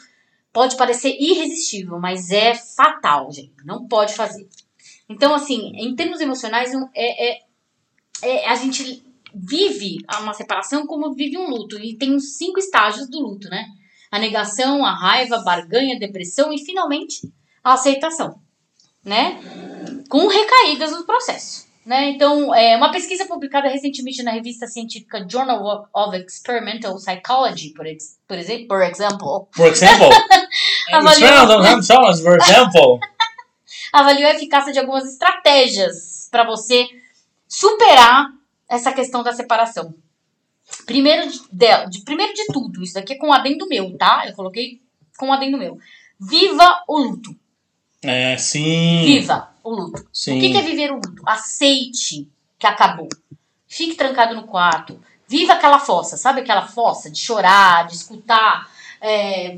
pode 0.51 0.75
parecer 0.75 1.15
irresistível, 1.19 1.99
mas 1.99 2.31
é 2.31 2.53
fatal, 2.53 3.31
gente. 3.31 3.53
Não 3.63 3.87
pode 3.87 4.13
fazer. 4.13 4.47
Então, 5.07 5.33
assim, 5.33 5.71
em 5.75 5.95
termos 5.95 6.19
emocionais, 6.19 6.71
é, 6.95 7.29
é, 7.29 7.41
é, 8.23 8.49
a 8.49 8.55
gente 8.55 9.03
vive 9.33 9.97
uma 10.21 10.33
separação 10.33 10.85
como 10.85 11.13
vive 11.13 11.37
um 11.37 11.49
luto. 11.49 11.79
E 11.79 11.97
tem 11.97 12.15
os 12.15 12.37
cinco 12.37 12.59
estágios 12.59 13.09
do 13.09 13.19
luto, 13.19 13.49
né? 13.49 13.65
A 14.11 14.19
negação, 14.19 14.85
a 14.85 14.93
raiva, 14.93 15.37
a 15.37 15.43
barganha, 15.43 15.95
a 15.95 15.99
depressão 15.99 16.51
e, 16.51 16.57
finalmente, 16.59 17.31
a 17.63 17.73
aceitação, 17.73 18.39
né? 19.03 19.39
Com 20.09 20.27
recaídas 20.27 20.91
no 20.91 21.05
processo. 21.05 21.69
Né? 21.83 22.11
Então, 22.11 22.53
é, 22.53 22.77
uma 22.77 22.91
pesquisa 22.91 23.25
publicada 23.25 23.67
recentemente 23.67 24.21
na 24.21 24.31
revista 24.31 24.67
científica 24.67 25.25
Journal 25.27 25.89
of 25.91 26.15
Experimental 26.17 26.95
Psychology, 26.95 27.73
por, 27.73 27.87
ex, 27.87 28.19
por, 28.27 28.37
exemplo, 28.37 28.67
por 28.67 28.83
exemplo, 28.83 29.47
Por 29.55 29.65
exemplo, 29.65 30.09
Avaliou- 33.91 34.29
a 34.29 34.35
eficácia 34.35 34.71
de 34.71 34.77
algumas 34.77 35.05
estratégias 35.05 36.27
para 36.29 36.45
você 36.45 36.85
superar 37.47 38.27
essa 38.71 38.91
questão 38.91 39.21
da 39.23 39.33
separação. 39.33 39.93
Primeiro 40.85 41.29
de, 41.29 41.39
de- 41.89 42.01
primeiro 42.03 42.33
de 42.33 42.45
tudo, 42.47 42.81
isso 42.83 42.93
daqui 42.93 43.13
é 43.13 43.17
com 43.17 43.27
um 43.27 43.33
adendo 43.33 43.67
meu, 43.67 43.97
tá? 43.97 44.23
Eu 44.25 44.33
coloquei 44.33 44.81
com 45.17 45.27
um 45.27 45.33
adendo 45.33 45.57
meu. 45.57 45.77
Viva 46.19 46.83
o 46.87 46.97
luto. 46.97 47.35
É, 48.01 48.37
sim. 48.37 49.03
Viva 49.05 49.49
o 49.63 49.71
luto. 49.71 50.07
Sim. 50.13 50.37
O 50.37 50.41
que 50.41 50.49
que 50.51 50.57
é 50.57 50.61
viver 50.61 50.91
o 50.91 50.95
luto? 50.95 51.21
Aceite 51.25 52.27
que 52.57 52.65
acabou. 52.65 53.09
Fique 53.67 53.95
trancado 53.95 54.33
no 54.35 54.43
quarto. 54.43 54.99
Viva 55.27 55.53
aquela 55.53 55.79
fossa, 55.79 56.17
sabe 56.17 56.41
aquela 56.41 56.67
fossa 56.67 57.09
de 57.09 57.17
chorar, 57.19 57.87
de 57.87 57.95
escutar 57.95 58.69
é, 58.99 59.57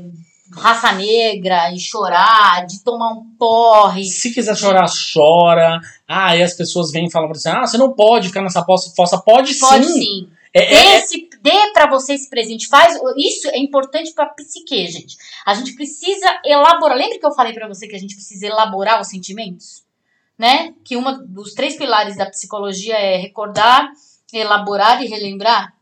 raça 0.52 0.92
negra 0.92 1.72
e 1.72 1.78
chorar, 1.78 2.66
de 2.66 2.82
tomar 2.82 3.12
um 3.12 3.24
porre. 3.38 4.04
Se 4.04 4.32
quiser 4.32 4.56
chorar, 4.56 4.86
chora. 5.12 5.80
Ah, 6.06 6.36
e 6.36 6.42
as 6.42 6.54
pessoas 6.54 6.90
vêm 6.90 7.06
e 7.06 7.10
falam 7.10 7.28
pra 7.28 7.38
você: 7.38 7.48
ah, 7.48 7.66
você 7.66 7.78
não 7.78 7.92
pode 7.92 8.28
ficar 8.28 8.42
nessa 8.42 8.64
fossa. 8.64 8.92
Pode, 9.22 9.54
Pode 9.58 9.84
sim. 9.86 9.92
sim. 9.92 10.28
É, 10.52 10.60
Dê, 10.60 10.74
é, 10.74 10.74
é- 10.74 10.96
esse, 10.98 11.28
dê 11.42 11.72
pra 11.72 11.88
você 11.90 12.14
esse 12.14 12.30
presente. 12.30 12.68
Faz, 12.68 12.96
isso 13.16 13.48
é 13.48 13.58
importante 13.58 14.12
pra 14.12 14.26
psique, 14.26 14.86
gente. 14.86 15.16
A 15.44 15.52
gente 15.52 15.74
precisa 15.74 16.26
elaborar. 16.44 16.96
Lembra 16.96 17.18
que 17.18 17.26
eu 17.26 17.32
falei 17.34 17.52
pra 17.52 17.66
você 17.66 17.88
que 17.88 17.96
a 17.96 17.98
gente 17.98 18.14
precisa 18.14 18.46
elaborar 18.46 19.00
os 19.00 19.08
sentimentos? 19.08 19.82
Né? 20.38 20.74
Que 20.84 20.96
uma 20.96 21.12
dos 21.12 21.54
três 21.54 21.76
pilares 21.76 22.16
da 22.16 22.26
psicologia 22.26 22.94
é 22.94 23.16
recordar, 23.16 23.88
elaborar 24.32 25.02
e 25.02 25.06
relembrar. 25.08 25.74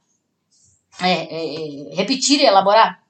É, 1.01 1.13
é, 1.13 1.91
é, 1.91 1.95
repetir 1.95 2.41
e 2.41 2.45
elaborar. 2.45 3.02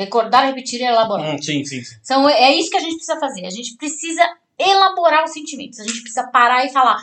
Recordar, 0.00 0.46
repetir 0.46 0.80
e 0.80 0.84
elaborar. 0.84 1.34
Hum, 1.34 1.42
sim, 1.42 1.62
sim, 1.62 1.82
sim. 1.82 1.96
Então 2.02 2.26
é 2.26 2.54
isso 2.56 2.70
que 2.70 2.76
a 2.78 2.80
gente 2.80 2.96
precisa 2.96 3.20
fazer. 3.20 3.44
A 3.44 3.50
gente 3.50 3.76
precisa 3.76 4.22
elaborar 4.58 5.24
os 5.24 5.32
sentimentos. 5.32 5.78
A 5.78 5.84
gente 5.84 6.00
precisa 6.00 6.26
parar 6.28 6.64
e 6.64 6.72
falar: 6.72 6.96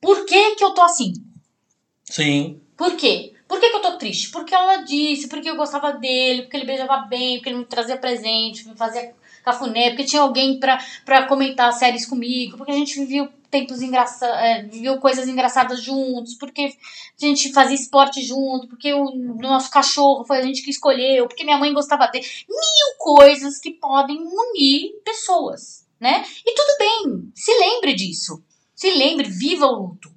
por 0.00 0.24
que, 0.24 0.54
que 0.54 0.62
eu 0.62 0.70
tô 0.70 0.82
assim? 0.82 1.12
Sim. 2.04 2.60
Por 2.76 2.96
quê? 2.96 3.34
Por 3.48 3.58
que, 3.58 3.70
que 3.70 3.76
eu 3.76 3.82
tô 3.82 3.98
triste? 3.98 4.30
Porque 4.30 4.54
ela 4.54 4.76
disse, 4.82 5.26
porque 5.26 5.50
eu 5.50 5.56
gostava 5.56 5.94
dele, 5.94 6.42
porque 6.42 6.56
ele 6.56 6.66
beijava 6.66 6.98
bem, 7.08 7.38
porque 7.38 7.48
ele 7.48 7.58
me 7.58 7.64
trazia 7.64 7.96
presente, 7.96 8.68
me 8.68 8.76
fazia 8.76 9.14
cafuné, 9.42 9.90
porque 9.90 10.04
tinha 10.04 10.22
alguém 10.22 10.60
pra, 10.60 10.78
pra 11.04 11.26
comentar 11.26 11.72
séries 11.72 12.06
comigo, 12.06 12.56
porque 12.56 12.70
a 12.70 12.74
gente 12.74 12.94
viveu 13.00 13.28
tempos 13.50 13.82
engraçados, 13.82 14.36
é, 14.38 14.62
viveu 14.62 14.98
coisas 14.98 15.28
engraçadas 15.28 15.82
juntos, 15.82 16.34
porque 16.34 16.62
a 16.62 17.26
gente 17.26 17.52
fazia 17.52 17.74
esporte 17.74 18.22
junto, 18.22 18.68
porque 18.68 18.92
o 18.92 19.14
nosso 19.40 19.70
cachorro 19.70 20.24
foi 20.24 20.38
a 20.38 20.42
gente 20.42 20.62
que 20.62 20.70
escolheu, 20.70 21.26
porque 21.26 21.44
minha 21.44 21.58
mãe 21.58 21.72
gostava 21.72 22.06
dele. 22.06 22.26
Mil 22.48 22.96
coisas 22.98 23.58
que 23.58 23.72
podem 23.72 24.18
unir 24.18 24.92
pessoas, 25.04 25.86
né? 26.00 26.24
E 26.46 26.54
tudo 26.54 26.76
bem, 26.78 27.32
se 27.34 27.52
lembre 27.58 27.94
disso. 27.94 28.42
Se 28.74 28.90
lembre, 28.90 29.28
viva 29.28 29.66
o 29.66 29.74
luto, 29.74 30.08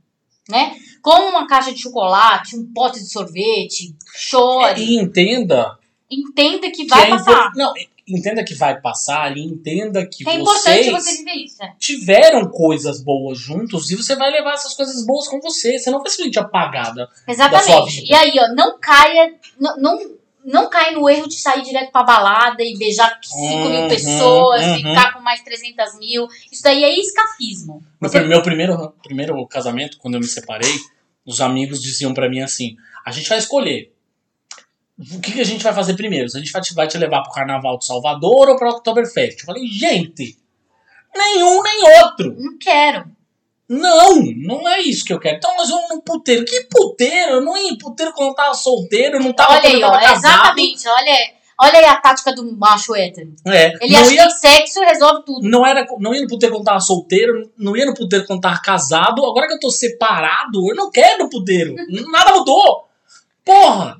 né? 0.47 0.75
Como 1.01 1.29
uma 1.29 1.47
caixa 1.47 1.73
de 1.73 1.81
chocolate, 1.81 2.55
um 2.55 2.71
pote 2.71 2.99
de 2.99 3.09
sorvete, 3.09 3.95
chore, 4.13 4.83
E 4.83 4.99
entenda 4.99 5.79
entenda 6.11 6.69
que 6.69 6.83
que 6.83 6.87
vai 6.87 7.07
é 7.07 7.09
passar. 7.09 7.51
Não, 7.55 7.73
entenda 8.17 8.43
que 8.43 8.53
vai 8.55 8.79
passar 8.79 9.35
e 9.37 9.41
entenda 9.41 10.05
que 10.05 10.27
É 10.27 10.35
importante 10.35 10.89
vocês 10.89 10.91
você 10.91 11.17
viver 11.17 11.33
isso, 11.45 11.57
né? 11.59 11.73
tiveram 11.79 12.47
coisas 12.49 13.01
boas 13.03 13.37
juntos 13.39 13.89
e 13.91 13.95
você 13.95 14.15
vai 14.15 14.31
levar 14.31 14.53
essas 14.53 14.73
coisas 14.73 15.05
boas 15.05 15.27
com 15.27 15.39
você. 15.39 15.77
Você 15.79 15.89
não 15.91 15.99
vai 16.01 16.09
se 16.09 16.17
sentir 16.17 16.39
apagada. 16.39 17.07
Exatamente. 17.27 18.05
E 18.09 18.13
aí, 18.13 18.33
ó, 18.39 18.53
não 18.55 18.79
caia, 18.79 19.33
não, 19.59 19.77
não, 19.77 20.11
não 20.43 20.69
caia 20.69 20.91
no 20.93 21.09
erro 21.09 21.27
de 21.27 21.35
sair 21.35 21.61
direto 21.63 21.91
pra 21.91 22.03
balada 22.03 22.63
e 22.63 22.77
beijar 22.77 23.19
5 23.23 23.39
mil 23.69 23.81
Uhum, 23.81 23.87
pessoas, 23.87 24.65
uhum. 24.65 24.75
ficar 24.77 25.13
com 25.13 25.21
mais 25.21 25.41
300 25.43 25.97
mil. 25.99 26.27
Isso 26.51 26.63
daí 26.63 26.83
é 26.83 26.99
escapismo. 26.99 27.83
No 27.99 28.09
Você- 28.09 28.19
meu 28.21 28.41
primeiro, 28.41 28.93
primeiro 29.03 29.47
casamento, 29.47 29.97
quando 29.99 30.15
eu 30.15 30.19
me 30.19 30.27
separei, 30.27 30.73
os 31.25 31.39
amigos 31.41 31.81
diziam 31.81 32.13
pra 32.13 32.29
mim 32.29 32.41
assim: 32.41 32.75
a 33.05 33.11
gente 33.11 33.29
vai 33.29 33.37
escolher. 33.37 33.93
O 35.15 35.19
que, 35.19 35.31
que 35.31 35.41
a 35.41 35.45
gente 35.45 35.63
vai 35.63 35.73
fazer 35.73 35.95
primeiro? 35.95 36.29
Se 36.29 36.37
a 36.37 36.39
gente 36.39 36.73
vai 36.73 36.87
te, 36.87 36.97
levar 36.97 37.21
pro 37.23 37.31
Carnaval 37.31 37.77
de 37.77 37.85
Salvador 37.85 38.49
ou 38.49 38.55
pro 38.55 38.69
Oktoberfest? 38.69 39.39
Eu 39.39 39.45
falei, 39.45 39.65
gente, 39.67 40.37
nenhum 41.15 41.61
nem 41.63 42.03
outro. 42.03 42.35
Não 42.37 42.57
quero. 42.57 43.05
Não, 43.67 44.21
não 44.35 44.67
é 44.67 44.81
isso 44.81 45.05
que 45.05 45.13
eu 45.13 45.19
quero. 45.19 45.37
Então 45.37 45.55
nós 45.55 45.69
vamos 45.69 45.89
num 45.89 46.01
puteiro. 46.01 46.43
Que 46.43 46.67
puteiro? 46.69 47.35
Eu 47.35 47.41
não 47.41 47.57
ia 47.57 47.71
em 47.71 47.77
puteiro 47.77 48.11
quando 48.11 48.29
eu 48.29 48.35
tava 48.35 48.53
solteiro, 48.53 49.15
eu 49.15 49.23
não 49.23 49.31
tava 49.31 49.53
olha 49.53 49.69
aí, 49.69 49.81
ó. 49.81 49.91
casado. 49.91 50.17
Exatamente. 50.17 50.87
Olha, 50.89 51.17
olha 51.57 51.79
aí 51.79 51.85
a 51.85 51.95
tática 51.95 52.35
do 52.35 52.57
macho 52.57 52.93
hétero. 52.93 53.33
É, 53.47 53.73
Ele 53.81 53.95
acha 53.95 54.13
ia 54.13 54.27
que 54.27 54.33
sexo 54.33 54.81
resolve 54.81 55.23
tudo. 55.25 55.49
Não, 55.49 55.65
era, 55.65 55.87
não 55.99 56.13
ia 56.13 56.21
no 56.21 56.27
puteiro 56.27 56.53
quando 56.53 56.65
tava 56.65 56.81
solteiro, 56.81 57.49
não 57.57 57.75
ia 57.77 57.85
no 57.85 57.93
puteiro 57.93 58.27
quando 58.27 58.41
tava 58.41 58.59
casado. 58.59 59.25
Agora 59.25 59.47
que 59.47 59.53
eu 59.53 59.59
tô 59.59 59.69
separado, 59.69 60.69
eu 60.69 60.75
não 60.75 60.91
quero 60.91 61.23
no 61.23 61.29
puteiro. 61.29 61.73
Nada 62.11 62.35
mudou. 62.35 62.89
Porra! 63.45 63.97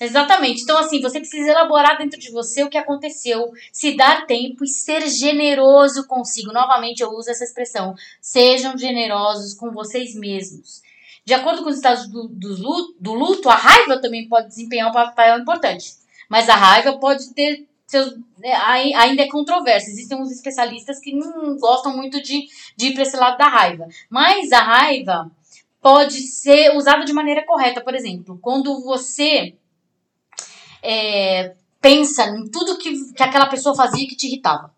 Exatamente. 0.00 0.62
Então, 0.62 0.78
assim, 0.78 1.00
você 1.00 1.18
precisa 1.18 1.50
elaborar 1.50 1.98
dentro 1.98 2.18
de 2.20 2.30
você 2.30 2.62
o 2.62 2.68
que 2.70 2.78
aconteceu, 2.78 3.50
se 3.72 3.96
dar 3.96 4.26
tempo 4.26 4.64
e 4.64 4.68
ser 4.68 5.08
generoso 5.08 6.06
consigo. 6.06 6.52
Novamente, 6.52 7.02
eu 7.02 7.10
uso 7.10 7.30
essa 7.30 7.42
expressão. 7.44 7.94
Sejam 8.20 8.78
generosos 8.78 9.54
com 9.54 9.72
vocês 9.72 10.14
mesmos. 10.14 10.82
De 11.24 11.34
acordo 11.34 11.62
com 11.62 11.68
os 11.68 11.76
estados 11.76 12.08
do, 12.08 12.28
do, 12.28 12.48
luto, 12.62 12.94
do 13.00 13.12
luto, 13.12 13.50
a 13.50 13.54
raiva 13.56 14.00
também 14.00 14.28
pode 14.28 14.48
desempenhar 14.48 14.88
um 14.88 14.92
papel 14.92 15.38
importante. 15.40 15.94
Mas 16.28 16.48
a 16.48 16.54
raiva 16.54 16.96
pode 16.98 17.34
ter 17.34 17.66
seus. 17.86 18.14
né, 18.38 18.52
ai- 18.52 18.92
ainda 18.94 19.22
é 19.22 19.28
controverso. 19.28 19.88
Existem 19.90 20.16
uns 20.16 20.30
especialistas 20.30 21.00
que 21.00 21.12
não 21.12 21.56
gostam 21.58 21.96
muito 21.96 22.22
de, 22.22 22.46
de 22.76 22.86
ir 22.86 22.94
para 22.94 23.02
esse 23.02 23.16
lado 23.16 23.36
da 23.36 23.48
raiva. 23.48 23.88
Mas 24.08 24.52
a 24.52 24.60
raiva 24.60 25.30
pode 25.82 26.20
ser 26.22 26.74
usada 26.76 27.04
de 27.04 27.12
maneira 27.12 27.44
correta. 27.44 27.80
Por 27.80 27.94
exemplo, 27.94 28.38
quando 28.40 28.80
você 28.82 29.54
é, 30.90 31.54
pensa 31.80 32.24
em 32.28 32.48
tudo 32.50 32.78
que, 32.78 33.12
que 33.12 33.22
aquela 33.22 33.46
pessoa 33.46 33.74
fazia 33.76 34.06
que 34.08 34.16
te 34.16 34.26
irritava. 34.26 34.74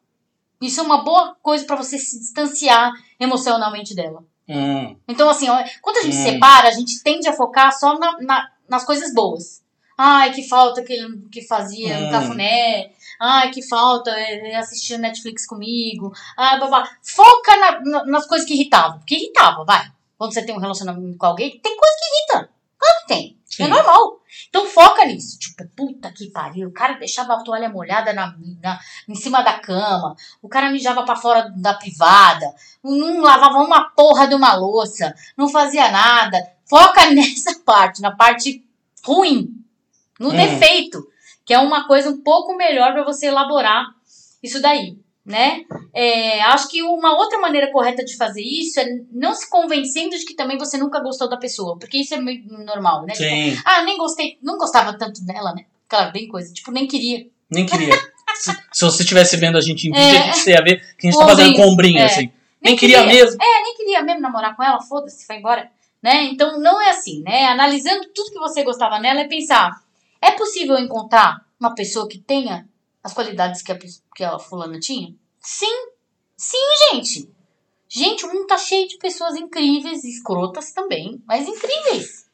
Isso 0.60 0.80
é 0.80 0.82
uma 0.82 1.02
boa 1.04 1.36
coisa 1.42 1.64
para 1.64 1.76
você 1.76 1.98
se 1.98 2.18
distanciar 2.18 2.92
emocionalmente 3.18 3.94
dela. 3.94 4.24
Hum, 4.48 4.96
Então, 5.08 5.30
assim, 5.30 5.46
quando 5.80 5.98
a 5.98 6.02
gente 6.02 6.16
Hum. 6.16 6.22
separa, 6.24 6.68
a 6.68 6.72
gente 6.72 7.02
tende 7.02 7.28
a 7.28 7.32
focar 7.32 7.72
só 7.72 7.96
na, 7.98 8.20
na- 8.20 8.50
nas 8.68 8.84
coisas 8.84 9.14
boas. 9.14 9.62
Ai, 9.96 10.32
que 10.32 10.48
falta 10.48 10.82
que 10.82 10.92
ele 10.92 11.28
que 11.30 11.46
fazia 11.46 11.96
um 11.98 12.08
Hum. 12.08 12.10
cafuné. 12.10 12.90
Ai, 13.20 13.50
que 13.50 13.62
falta 13.62 14.10
ele 14.18 14.54
assistir 14.54 14.98
Netflix 14.98 15.46
comigo. 15.46 16.10
Ai, 16.36 16.58
babá. 16.58 16.88
Foca 17.02 17.56
na- 17.56 17.80
na- 17.82 18.04
nas 18.06 18.26
coisas 18.26 18.46
que 18.48 18.54
irritavam. 18.54 18.98
Porque 18.98 19.14
irritava, 19.14 19.64
vai. 19.64 19.90
Quando 20.18 20.32
você 20.34 20.42
tem 20.44 20.54
um 20.54 20.58
relacionamento 20.60 21.16
com 21.16 21.26
alguém, 21.26 21.50
tem 21.60 21.76
coisa 21.76 21.94
que 21.98 22.04
irrita. 22.34 22.50
Claro 22.78 23.00
que 23.02 23.06
tem. 23.08 23.39
Sim. 23.50 23.64
É 23.64 23.68
normal. 23.68 24.20
Então 24.48 24.64
foca 24.66 25.04
nisso. 25.04 25.36
Tipo, 25.38 25.66
puta 25.76 26.10
que 26.12 26.30
pariu. 26.30 26.68
O 26.68 26.72
cara 26.72 26.94
deixava 26.94 27.34
a 27.34 27.42
toalha 27.42 27.68
molhada 27.68 28.12
na, 28.12 28.32
na, 28.62 28.78
em 29.08 29.14
cima 29.16 29.42
da 29.42 29.58
cama. 29.58 30.14
O 30.40 30.48
cara 30.48 30.70
mijava 30.70 31.02
pra 31.02 31.16
fora 31.16 31.52
da 31.56 31.74
privada. 31.74 32.46
Não 32.82 33.20
lavava 33.20 33.58
uma 33.58 33.90
porra 33.90 34.28
de 34.28 34.34
uma 34.36 34.54
louça. 34.54 35.12
Não 35.36 35.48
fazia 35.48 35.90
nada. 35.90 36.38
Foca 36.64 37.06
nessa 37.10 37.58
parte, 37.64 38.00
na 38.00 38.12
parte 38.14 38.64
ruim. 39.04 39.48
No 40.18 40.28
Hum. 40.28 40.36
defeito. 40.36 41.04
Que 41.44 41.52
é 41.52 41.58
uma 41.58 41.88
coisa 41.88 42.08
um 42.10 42.22
pouco 42.22 42.54
melhor 42.56 42.92
pra 42.92 43.02
você 43.02 43.26
elaborar 43.26 43.86
isso 44.40 44.62
daí. 44.62 44.96
Né? 45.24 45.64
É, 45.94 46.40
acho 46.42 46.68
que 46.68 46.82
uma 46.82 47.14
outra 47.16 47.38
maneira 47.38 47.70
correta 47.70 48.02
de 48.04 48.16
fazer 48.16 48.42
isso 48.42 48.80
é 48.80 48.86
não 49.12 49.34
se 49.34 49.48
convencendo 49.50 50.16
de 50.16 50.24
que 50.24 50.34
também 50.34 50.56
você 50.56 50.78
nunca 50.78 50.98
gostou 51.00 51.28
da 51.28 51.36
pessoa. 51.36 51.78
Porque 51.78 51.98
isso 51.98 52.14
é 52.14 52.20
meio 52.20 52.42
normal, 52.64 53.02
né? 53.04 53.12
Tipo, 53.12 53.28
Sim, 53.28 53.58
ah, 53.64 53.82
nem 53.82 53.98
gostei, 53.98 54.38
não 54.42 54.56
gostava 54.56 54.96
tanto 54.96 55.22
dela, 55.24 55.52
né? 55.54 55.66
Claro, 55.88 56.10
bem 56.12 56.26
coisa. 56.26 56.52
Tipo, 56.52 56.72
nem 56.72 56.86
queria. 56.88 57.26
nem 57.50 57.66
queria. 57.66 57.94
se, 58.34 58.50
se 58.72 58.84
você 58.84 59.02
estivesse 59.02 59.36
vendo 59.36 59.58
a 59.58 59.60
gente 59.60 59.88
em 59.88 59.92
vídeo, 59.92 60.16
É. 60.16 60.30
a 60.30 60.32
gente 60.32 60.50
ia 60.50 60.62
ver 60.64 60.96
que 60.96 61.06
a 61.06 61.10
gente 61.10 61.20
tá 61.20 61.28
fazendo 61.28 61.48
Ombrinho. 61.48 61.64
com 61.66 61.72
ombrinho, 61.72 61.98
É. 61.98 62.04
assim. 62.06 62.32
Nem, 62.62 62.76
queria, 62.76 63.02
mesmo. 63.04 63.42
É, 63.42 63.62
nem 63.62 63.74
queria 63.76 64.02
mesmo 64.02 64.20
namorar 64.20 64.56
com 64.56 64.62
ela, 64.62 64.80
foda-se, 64.80 65.26
foi 65.26 65.36
embora. 65.36 65.70
Né? 66.02 66.24
Então 66.24 66.58
não 66.60 66.80
é 66.80 66.90
assim, 66.90 67.22
né? 67.22 67.44
Analisando 67.46 68.06
tudo 68.14 68.30
que 68.32 68.38
você 68.38 68.62
gostava 68.64 68.98
nela, 68.98 69.20
é 69.20 69.28
pensar: 69.28 69.82
é 70.20 70.30
possível 70.30 70.78
encontrar 70.78 71.44
uma 71.58 71.74
pessoa 71.74 72.08
que 72.08 72.18
tenha 72.18 72.66
as 73.04 73.12
qualidades 73.14 73.60
que 73.62 73.70
a, 73.72 73.74
pe- 73.74 73.86
que 74.20 74.24
a 74.24 74.38
fulana 74.38 74.78
tinha? 74.78 75.14
Sim, 75.40 75.88
sim, 76.36 76.58
gente. 76.90 77.30
Gente, 77.88 78.26
o 78.26 78.28
mundo 78.28 78.46
tá 78.46 78.58
cheio 78.58 78.86
de 78.86 78.98
pessoas 78.98 79.34
incríveis, 79.34 80.04
escrotas 80.04 80.72
também, 80.72 81.22
mas 81.26 81.48
incríveis. 81.48 82.26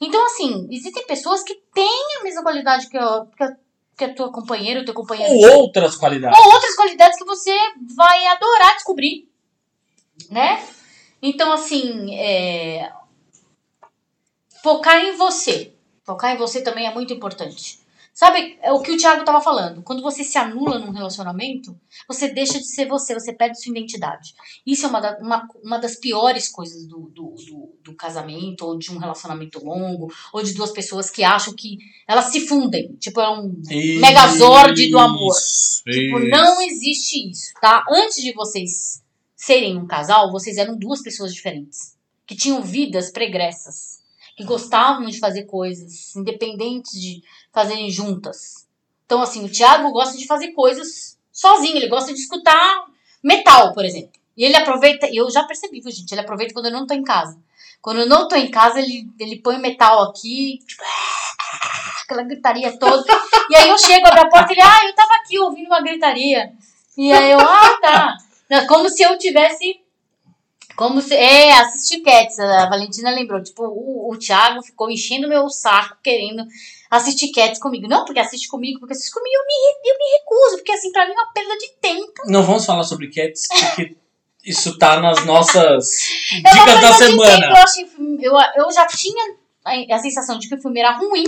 Então, 0.00 0.26
assim, 0.26 0.66
existem 0.72 1.06
pessoas 1.06 1.44
que 1.44 1.54
têm 1.72 2.18
a 2.18 2.24
mesma 2.24 2.42
qualidade 2.42 2.88
que 2.88 2.98
a, 2.98 3.26
que 3.36 3.44
a, 3.44 3.56
que 3.96 4.04
a 4.04 4.12
tua 4.12 4.32
companheira, 4.32 4.80
o 4.80 4.84
teu 4.84 4.92
companheiro. 4.92 5.32
Ou 5.32 5.60
outras 5.60 5.94
qualidades. 5.94 6.36
Ou 6.36 6.52
outras 6.52 6.74
qualidades 6.74 7.16
que 7.16 7.24
você 7.24 7.56
vai 7.94 8.26
adorar 8.26 8.74
descobrir, 8.74 9.28
né? 10.30 10.66
Então, 11.22 11.52
assim, 11.52 12.12
é... 12.16 12.92
focar 14.64 14.96
em 14.96 15.16
você. 15.16 15.72
Focar 16.02 16.34
em 16.34 16.38
você 16.38 16.60
também 16.60 16.88
é 16.88 16.92
muito 16.92 17.14
importante. 17.14 17.83
Sabe 18.14 18.56
é 18.62 18.70
o 18.72 18.80
que 18.80 18.92
o 18.92 18.96
Thiago 18.96 19.20
estava 19.22 19.40
falando? 19.40 19.82
Quando 19.82 20.00
você 20.00 20.22
se 20.22 20.38
anula 20.38 20.78
num 20.78 20.92
relacionamento, 20.92 21.76
você 22.06 22.28
deixa 22.28 22.58
de 22.60 22.64
ser 22.66 22.86
você, 22.86 23.12
você 23.12 23.32
perde 23.32 23.60
sua 23.60 23.72
identidade. 23.72 24.32
Isso 24.64 24.86
é 24.86 24.88
uma, 24.88 25.00
da- 25.00 25.18
uma, 25.20 25.48
uma 25.64 25.78
das 25.78 25.96
piores 25.96 26.48
coisas 26.48 26.86
do, 26.86 27.10
do, 27.12 27.34
do, 27.34 27.74
do 27.82 27.94
casamento, 27.96 28.64
ou 28.64 28.78
de 28.78 28.92
um 28.92 28.98
relacionamento 28.98 29.64
longo, 29.64 30.12
ou 30.32 30.42
de 30.44 30.54
duas 30.54 30.70
pessoas 30.70 31.10
que 31.10 31.24
acham 31.24 31.52
que 31.54 31.76
elas 32.06 32.26
se 32.26 32.46
fundem. 32.46 32.94
Tipo, 33.00 33.20
é 33.20 33.28
um 33.28 33.60
megazord 34.00 34.90
do 34.90 34.98
amor. 34.98 35.36
Isso, 35.36 35.82
Tipo, 35.84 36.18
isso. 36.20 36.28
não 36.28 36.62
existe 36.62 37.30
isso, 37.30 37.52
tá? 37.60 37.84
Antes 37.90 38.22
de 38.22 38.32
vocês 38.32 39.02
serem 39.34 39.76
um 39.76 39.86
casal, 39.88 40.30
vocês 40.30 40.56
eram 40.56 40.78
duas 40.78 41.02
pessoas 41.02 41.34
diferentes. 41.34 41.94
Que 42.26 42.36
tinham 42.36 42.62
vidas 42.62 43.10
pregressas. 43.10 44.03
Que 44.36 44.44
gostavam 44.44 45.06
de 45.06 45.18
fazer 45.18 45.44
coisas, 45.44 46.14
independentes 46.16 46.92
de 47.00 47.22
fazerem 47.52 47.90
juntas. 47.90 48.66
Então, 49.06 49.22
assim, 49.22 49.44
o 49.44 49.48
Thiago 49.48 49.92
gosta 49.92 50.16
de 50.16 50.26
fazer 50.26 50.52
coisas 50.52 51.18
sozinho. 51.32 51.76
Ele 51.76 51.88
gosta 51.88 52.12
de 52.12 52.18
escutar 52.18 52.86
metal, 53.22 53.72
por 53.72 53.84
exemplo. 53.84 54.12
E 54.36 54.44
ele 54.44 54.56
aproveita, 54.56 55.08
eu 55.12 55.30
já 55.30 55.44
percebi, 55.44 55.80
viu, 55.80 55.90
gente? 55.90 56.10
Ele 56.10 56.20
aproveita 56.20 56.52
quando 56.52 56.66
eu 56.66 56.72
não 56.72 56.86
tô 56.86 56.94
em 56.94 57.04
casa. 57.04 57.38
Quando 57.80 58.00
eu 58.00 58.08
não 58.08 58.26
tô 58.26 58.34
em 58.34 58.50
casa, 58.50 58.80
ele, 58.80 59.08
ele 59.20 59.40
põe 59.40 59.58
metal 59.58 60.02
aqui, 60.04 60.58
tipo, 60.66 60.82
aquela 62.02 62.22
gritaria 62.22 62.76
toda. 62.78 63.04
E 63.50 63.56
aí 63.56 63.68
eu 63.68 63.78
chego, 63.78 64.06
abro 64.06 64.22
a 64.22 64.28
porta 64.28 64.52
e 64.52 64.56
ele, 64.56 64.62
ah, 64.62 64.86
eu 64.86 64.94
tava 64.94 65.14
aqui 65.14 65.38
ouvindo 65.38 65.66
uma 65.66 65.82
gritaria. 65.82 66.52
E 66.96 67.12
aí 67.12 67.30
eu, 67.30 67.38
ah, 67.38 67.78
tá. 67.80 68.16
Como 68.66 68.88
se 68.88 69.02
eu 69.02 69.16
tivesse. 69.18 69.83
Como 70.76 71.00
se. 71.00 71.14
É, 71.14 71.52
assistir 71.60 72.00
Cats, 72.00 72.38
a 72.38 72.68
Valentina 72.68 73.10
lembrou. 73.10 73.42
Tipo, 73.42 73.64
o, 73.64 74.12
o 74.12 74.18
Thiago 74.18 74.62
ficou 74.62 74.90
enchendo 74.90 75.28
meu 75.28 75.48
saco 75.48 75.98
querendo 76.02 76.44
assistir 76.90 77.30
Cats 77.32 77.58
comigo. 77.60 77.88
Não, 77.88 78.04
porque 78.04 78.20
assiste 78.20 78.48
comigo, 78.48 78.80
porque 78.80 78.92
assiste 78.94 79.12
comigo, 79.12 79.34
eu 79.34 79.46
me, 79.46 79.90
eu 79.90 79.98
me 79.98 80.18
recuso, 80.18 80.56
porque 80.56 80.72
assim, 80.72 80.92
pra 80.92 81.06
mim 81.06 81.12
é 81.12 81.20
uma 81.20 81.32
perda 81.32 81.56
de 81.58 81.70
tempo. 81.80 82.12
Não 82.26 82.42
vamos 82.42 82.64
falar 82.64 82.84
sobre 82.84 83.10
Cats, 83.10 83.46
porque 83.48 83.96
isso 84.44 84.76
tá 84.78 85.00
nas 85.00 85.24
nossas 85.24 85.98
É 86.44 86.50
dicas 86.52 86.80
da 86.80 86.90
de 86.90 86.98
tempo. 86.98 87.24
semana. 87.24 87.46
Eu, 87.46 87.56
achei, 87.56 87.88
eu, 88.20 88.32
eu 88.64 88.72
já 88.72 88.86
tinha 88.86 89.36
a, 89.64 89.96
a 89.96 89.98
sensação 89.98 90.38
de 90.38 90.48
que 90.48 90.54
o 90.54 90.60
filme 90.60 90.80
era 90.80 90.92
ruim. 90.92 91.24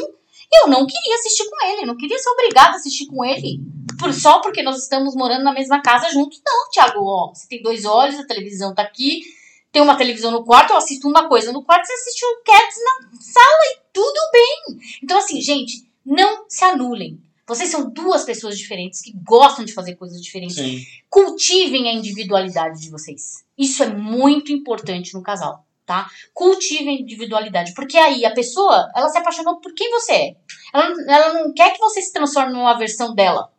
E 0.48 0.62
eu 0.64 0.68
não 0.68 0.86
queria 0.86 1.16
assistir 1.16 1.44
com 1.50 1.66
ele, 1.66 1.86
não 1.86 1.96
queria 1.96 2.16
ser 2.18 2.28
obrigada 2.30 2.74
a 2.74 2.76
assistir 2.76 3.06
com 3.06 3.24
ele. 3.24 3.58
Por, 3.98 4.12
só 4.14 4.40
porque 4.40 4.62
nós 4.62 4.80
estamos 4.80 5.16
morando 5.16 5.42
na 5.42 5.52
mesma 5.52 5.82
casa 5.82 6.08
juntos. 6.10 6.40
Não, 6.46 6.70
Thiago, 6.70 7.00
ó, 7.04 7.34
você 7.34 7.48
tem 7.48 7.60
dois 7.62 7.84
olhos, 7.84 8.20
a 8.20 8.26
televisão 8.26 8.72
tá 8.72 8.82
aqui, 8.82 9.22
tem 9.76 9.82
uma 9.82 9.98
televisão 9.98 10.30
no 10.30 10.42
quarto, 10.42 10.70
eu 10.70 10.78
assisto 10.78 11.06
uma 11.06 11.28
coisa 11.28 11.52
no 11.52 11.62
quarto, 11.62 11.84
você 11.84 11.92
assiste 11.92 12.24
o 12.24 12.42
Cats 12.42 12.78
na 12.82 13.20
sala 13.20 13.74
e 13.74 13.78
tudo 13.92 14.18
bem. 14.32 14.78
Então, 15.02 15.18
assim, 15.18 15.38
gente, 15.38 15.86
não 16.02 16.46
se 16.48 16.64
anulem. 16.64 17.20
Vocês 17.46 17.68
são 17.68 17.90
duas 17.90 18.24
pessoas 18.24 18.56
diferentes 18.56 19.02
que 19.02 19.12
gostam 19.22 19.66
de 19.66 19.74
fazer 19.74 19.94
coisas 19.96 20.18
diferentes 20.22 20.56
Sim. 20.56 20.80
cultivem 21.10 21.90
a 21.90 21.92
individualidade 21.92 22.80
de 22.80 22.88
vocês. 22.88 23.44
Isso 23.58 23.82
é 23.82 23.88
muito 23.88 24.50
importante 24.50 25.12
no 25.12 25.22
casal, 25.22 25.62
tá? 25.84 26.10
Cultivem 26.32 26.96
a 26.96 27.00
individualidade, 27.02 27.74
porque 27.74 27.98
aí 27.98 28.24
a 28.24 28.32
pessoa, 28.32 28.90
ela 28.96 29.10
se 29.10 29.18
apaixonou 29.18 29.60
por 29.60 29.74
quem 29.74 29.90
você 29.90 30.12
é. 30.12 30.36
Ela, 30.72 30.94
ela 31.06 31.34
não 31.34 31.52
quer 31.52 31.74
que 31.74 31.80
você 31.80 32.00
se 32.00 32.14
transforme 32.14 32.54
numa 32.54 32.78
versão 32.78 33.14
dela. 33.14 33.52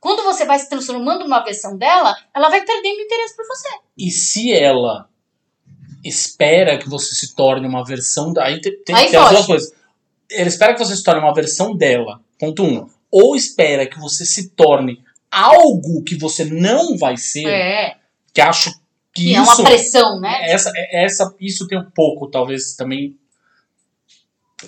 Quando 0.00 0.22
você 0.24 0.44
vai 0.46 0.58
se 0.58 0.68
transformando 0.68 1.24
numa 1.24 1.44
versão 1.44 1.76
dela, 1.76 2.16
ela 2.34 2.48
vai 2.48 2.64
perdendo 2.64 3.00
interesse 3.00 3.36
por 3.36 3.46
você. 3.46 3.68
E 3.98 4.10
se 4.10 4.50
ela 4.52 5.08
espera 6.02 6.78
que 6.78 6.88
você 6.88 7.14
se 7.14 7.34
torne 7.34 7.66
uma 7.68 7.84
versão 7.84 8.32
da. 8.32 8.44
Aí 8.46 8.60
tem, 8.60 8.82
tem, 8.82 8.94
Aí 8.96 9.14
as 9.14 9.30
duas 9.30 9.46
coisas. 9.46 9.72
Ela 10.30 10.48
espera 10.48 10.72
que 10.72 10.78
você 10.78 10.96
se 10.96 11.02
torne 11.02 11.20
uma 11.20 11.34
versão 11.34 11.76
dela, 11.76 12.20
ponto 12.38 12.62
um. 12.64 12.88
Ou 13.10 13.36
espera 13.36 13.86
que 13.86 13.98
você 13.98 14.24
se 14.24 14.50
torne 14.50 15.02
algo 15.30 16.02
que 16.02 16.14
você 16.16 16.44
não 16.44 16.96
vai 16.96 17.16
ser, 17.16 17.46
É. 17.46 17.96
que 18.32 18.40
acho 18.40 18.72
que 19.12 19.24
Que 19.24 19.34
é 19.34 19.42
isso. 19.42 19.60
uma 19.60 19.64
pressão, 19.68 20.20
né? 20.20 20.50
essa, 20.50 20.72
essa, 20.92 21.34
isso 21.40 21.66
tem 21.66 21.78
um 21.78 21.90
pouco, 21.90 22.28
talvez, 22.30 22.74
também 22.76 23.18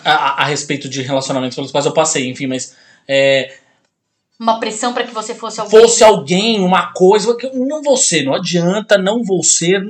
a, 0.05 0.13
a- 0.13 0.43
a 0.43 0.45
respeito 0.47 0.89
de 0.89 1.01
relacionamentos 1.03 1.55
pelos 1.55 1.71
quais 1.71 1.87
eu 1.87 1.93
passei, 1.95 2.29
enfim, 2.29 2.47
mas 2.49 2.77
é, 3.07 3.57
Uma 4.43 4.59
pressão 4.59 4.93
para 4.93 5.05
que 5.05 5.13
você 5.15 5.35
fosse 5.35 5.61
alguém. 5.61 5.81
fosse 5.81 6.03
alguém, 6.05 6.61
uma 6.61 6.93
coisa, 6.93 7.37
que 7.37 7.47
eu 7.47 7.55
não 7.55 7.81
vou 7.83 7.97
ser, 7.97 8.25
não 8.25 8.35
adianta, 8.35 8.99
não 8.99 9.23
vou 9.23 9.43
ser, 9.43 9.81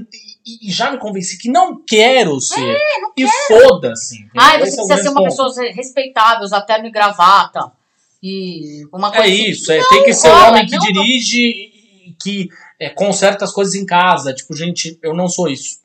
e, 0.45 0.69
e 0.69 0.71
já 0.71 0.91
me 0.91 0.99
convenci 0.99 1.39
que 1.39 1.49
não 1.51 1.83
quero 1.85 2.39
ser. 2.41 2.77
e 3.17 3.27
foda-se. 3.49 4.27
Ai, 4.37 4.59
você 4.59 4.65
Esse 4.69 4.75
é 4.75 4.77
precisa 4.87 5.03
ser 5.03 5.09
uma 5.09 5.21
ponto. 5.23 5.31
pessoa 5.31 5.71
respeitável, 5.73 6.45
usar 6.45 6.61
terno 6.63 6.87
e 6.87 6.91
gravata. 6.91 7.73
E 8.23 8.85
uma 8.93 9.11
coisa 9.11 9.27
É 9.27 9.33
assim. 9.33 9.45
isso, 9.51 9.73
é, 9.73 9.83
tem 9.89 10.05
que 10.05 10.13
ser 10.15 10.29
o 10.29 10.49
homem 10.49 10.67
que 10.67 10.77
não- 10.77 10.87
dirige 10.87 11.41
e 11.41 11.73
e 12.05 12.15
que 12.21 12.49
é, 12.81 12.91
conserta 12.91 13.45
as 13.45 13.53
coisas 13.53 13.75
em 13.77 13.87
casa. 13.87 14.35
Tipo, 14.35 14.55
gente, 14.57 14.99
eu 15.03 15.15
não 15.15 15.29
sou 15.29 15.49
isso. 15.49 15.79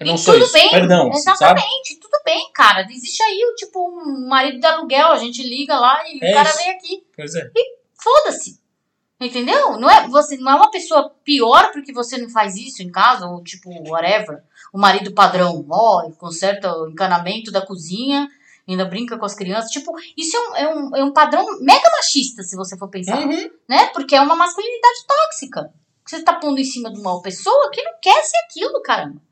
Eu 0.00 0.06
não 0.06 0.14
E 0.14 0.18
sou 0.18 0.32
tudo 0.34 0.44
isso. 0.44 0.52
bem, 0.54 0.70
Perdão, 0.70 1.10
assim, 1.10 1.20
sabe? 1.22 1.36
exatamente, 1.36 2.00
tudo 2.00 2.16
bem, 2.24 2.50
cara. 2.54 2.86
Existe 2.90 3.22
aí 3.22 3.44
o 3.50 3.54
tipo 3.54 3.78
um 3.78 4.26
marido 4.26 4.58
de 4.58 4.66
aluguel, 4.66 5.08
a 5.12 5.18
gente 5.18 5.42
liga 5.42 5.78
lá 5.78 6.02
e 6.06 6.18
É 6.26 6.30
o 6.30 6.34
cara 6.34 6.48
isso. 6.48 6.58
vem 6.58 6.70
aqui. 6.70 7.02
Pois 7.14 7.34
é. 7.34 7.50
Foda-se. 8.04 8.60
Entendeu? 9.18 9.78
Não 9.78 9.88
é, 9.88 10.06
você 10.08 10.36
não 10.36 10.52
é 10.52 10.54
uma 10.56 10.70
pessoa 10.70 11.08
pior 11.24 11.72
porque 11.72 11.92
você 11.94 12.18
não 12.18 12.28
faz 12.28 12.56
isso 12.56 12.82
em 12.82 12.90
casa, 12.90 13.26
ou 13.26 13.42
tipo, 13.42 13.70
whatever. 13.88 14.42
O 14.72 14.78
marido 14.78 15.14
padrão, 15.14 15.64
ó, 15.70 16.10
conserta 16.18 16.76
o 16.76 16.90
encanamento 16.90 17.50
da 17.50 17.64
cozinha, 17.64 18.28
ainda 18.68 18.84
brinca 18.84 19.16
com 19.16 19.24
as 19.24 19.34
crianças. 19.34 19.70
Tipo, 19.70 19.92
isso 20.16 20.36
é 20.36 20.40
um, 20.40 20.56
é 20.56 20.74
um, 20.74 20.96
é 20.96 21.04
um 21.04 21.12
padrão 21.12 21.46
mega 21.60 21.90
machista, 21.96 22.42
se 22.42 22.54
você 22.56 22.76
for 22.76 22.88
pensar. 22.88 23.18
Uhum. 23.18 23.50
né? 23.66 23.86
Porque 23.94 24.14
é 24.14 24.20
uma 24.20 24.36
masculinidade 24.36 25.06
tóxica. 25.06 25.72
Você 26.04 26.22
tá 26.22 26.34
pondo 26.34 26.58
em 26.58 26.64
cima 26.64 26.92
de 26.92 27.00
uma 27.00 27.22
pessoa 27.22 27.70
que 27.70 27.82
não 27.82 27.92
quer 28.02 28.22
ser 28.24 28.36
aquilo, 28.44 28.82
caramba. 28.82 29.22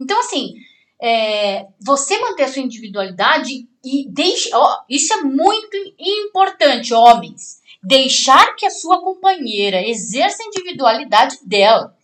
Então, 0.00 0.18
assim, 0.18 0.54
é, 1.00 1.66
você 1.80 2.18
manter 2.18 2.44
a 2.44 2.52
sua 2.52 2.62
individualidade 2.62 3.68
e 3.84 4.08
deixe. 4.08 4.50
ó, 4.52 4.80
isso 4.88 5.12
é 5.12 5.22
muito 5.22 5.76
importante, 5.98 6.92
homens. 6.92 7.60
Deixar 7.82 8.54
que 8.56 8.66
a 8.66 8.70
sua 8.70 9.00
companheira 9.00 9.80
exerça 9.86 10.42
a 10.42 10.46
individualidade 10.46 11.38
dela 11.44 11.94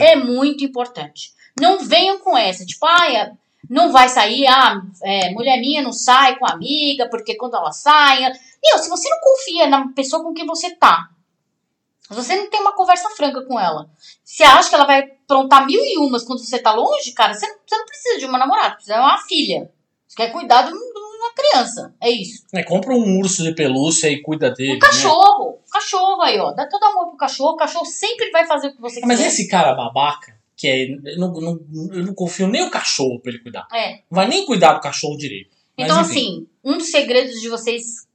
é. 0.00 0.12
é 0.12 0.16
muito 0.16 0.64
importante. 0.64 1.32
Não 1.60 1.80
venham 1.80 2.18
com 2.20 2.36
essa, 2.36 2.64
tipo, 2.64 2.86
ah, 2.86 3.32
não 3.68 3.90
vai 3.90 4.08
sair, 4.08 4.46
ah, 4.46 4.80
é, 5.02 5.30
mulher 5.32 5.58
minha 5.60 5.82
não 5.82 5.92
sai 5.92 6.38
com 6.38 6.46
amiga, 6.46 7.08
porque 7.08 7.36
quando 7.36 7.56
ela 7.56 7.72
sai. 7.72 8.20
Meu, 8.62 8.78
se 8.78 8.88
você 8.88 9.08
não 9.10 9.20
confia 9.20 9.66
na 9.66 9.88
pessoa 9.88 10.22
com 10.22 10.32
quem 10.32 10.46
você 10.46 10.74
tá, 10.76 11.08
se 12.08 12.14
você 12.14 12.36
não 12.36 12.48
tem 12.48 12.60
uma 12.60 12.74
conversa 12.74 13.10
franca 13.10 13.42
com 13.42 13.58
ela, 13.60 13.90
você 14.24 14.42
acha 14.42 14.68
que 14.68 14.74
ela 14.74 14.86
vai 14.86 15.00
aprontar 15.00 15.66
mil 15.66 15.84
e 15.84 15.98
umas 15.98 16.24
quando 16.24 16.38
você 16.38 16.58
tá 16.58 16.72
longe, 16.72 17.12
cara, 17.12 17.34
você 17.34 17.46
não, 17.46 17.56
você 17.66 17.76
não 17.76 17.86
precisa 17.86 18.18
de 18.18 18.24
uma 18.24 18.38
namorada, 18.38 18.76
precisa 18.76 18.94
de 18.94 19.00
uma 19.00 19.18
filha. 19.18 19.70
Você 20.06 20.16
quer 20.16 20.32
cuidar 20.32 20.62
de 20.62 20.72
um- 20.72 21.07
uma 21.28 21.34
criança. 21.34 21.94
É 22.00 22.10
isso. 22.10 22.44
É, 22.52 22.62
compra 22.62 22.92
um 22.94 23.18
urso 23.18 23.42
de 23.42 23.54
pelúcia 23.54 24.08
e 24.08 24.20
cuida 24.22 24.50
dele. 24.50 24.70
Um 24.72 24.74
né? 24.74 24.80
cachorro. 24.80 25.58
Cachorro 25.70 26.22
aí, 26.22 26.38
ó. 26.38 26.52
Dá 26.52 26.66
todo 26.66 26.82
amor 26.84 27.08
pro 27.08 27.16
cachorro. 27.16 27.52
O 27.52 27.56
cachorro 27.56 27.84
sempre 27.84 28.30
vai 28.30 28.46
fazer 28.46 28.68
o 28.68 28.74
que 28.74 28.80
você 28.80 29.00
Ah, 29.02 29.06
Mas 29.06 29.18
quiser. 29.18 29.28
esse 29.30 29.48
cara 29.48 29.74
babaca, 29.74 30.34
que 30.56 30.66
é. 30.66 30.84
Eu 31.12 31.18
não, 31.18 31.32
não- 31.32 31.60
eu 31.92 32.04
não 32.06 32.14
confio 32.14 32.48
nem 32.48 32.62
o 32.62 32.70
cachorro 32.70 33.20
pra 33.20 33.30
ele 33.32 33.40
cuidar. 33.42 33.66
É. 33.72 33.92
Não 34.10 34.16
vai 34.16 34.26
nem 34.28 34.44
cuidar 34.46 34.72
do 34.74 34.80
cachorro 34.80 35.16
direito. 35.16 35.50
Mas, 35.76 35.86
Então, 35.86 36.00
enfim. 36.00 36.10
assim, 36.10 36.46
um 36.64 36.78
dos 36.78 36.90
segredos 36.90 37.40
de 37.40 37.48
vocês 37.48 38.06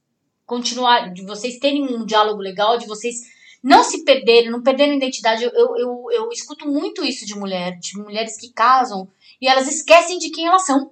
continuar, 0.46 1.12
de 1.12 1.22
vocês 1.24 1.58
terem 1.58 1.82
um 1.82 2.04
diálogo 2.04 2.40
legal, 2.40 2.76
de 2.76 2.86
vocês 2.86 3.16
não 3.62 3.82
se 3.82 4.04
perderem, 4.04 4.50
não 4.50 4.62
perderem 4.62 4.92
a 4.94 4.96
identidade. 4.96 5.42
Eu, 5.44 5.50
eu, 5.54 5.76
eu, 5.78 6.06
eu 6.12 6.28
escuto 6.30 6.68
muito 6.68 7.02
isso 7.04 7.24
de 7.24 7.34
mulher, 7.34 7.78
de 7.78 7.96
mulheres 7.98 8.36
que 8.38 8.52
casam 8.52 9.08
e 9.40 9.48
elas 9.48 9.66
esquecem 9.68 10.18
de 10.18 10.30
quem 10.30 10.46
elas 10.46 10.66
são. 10.66 10.90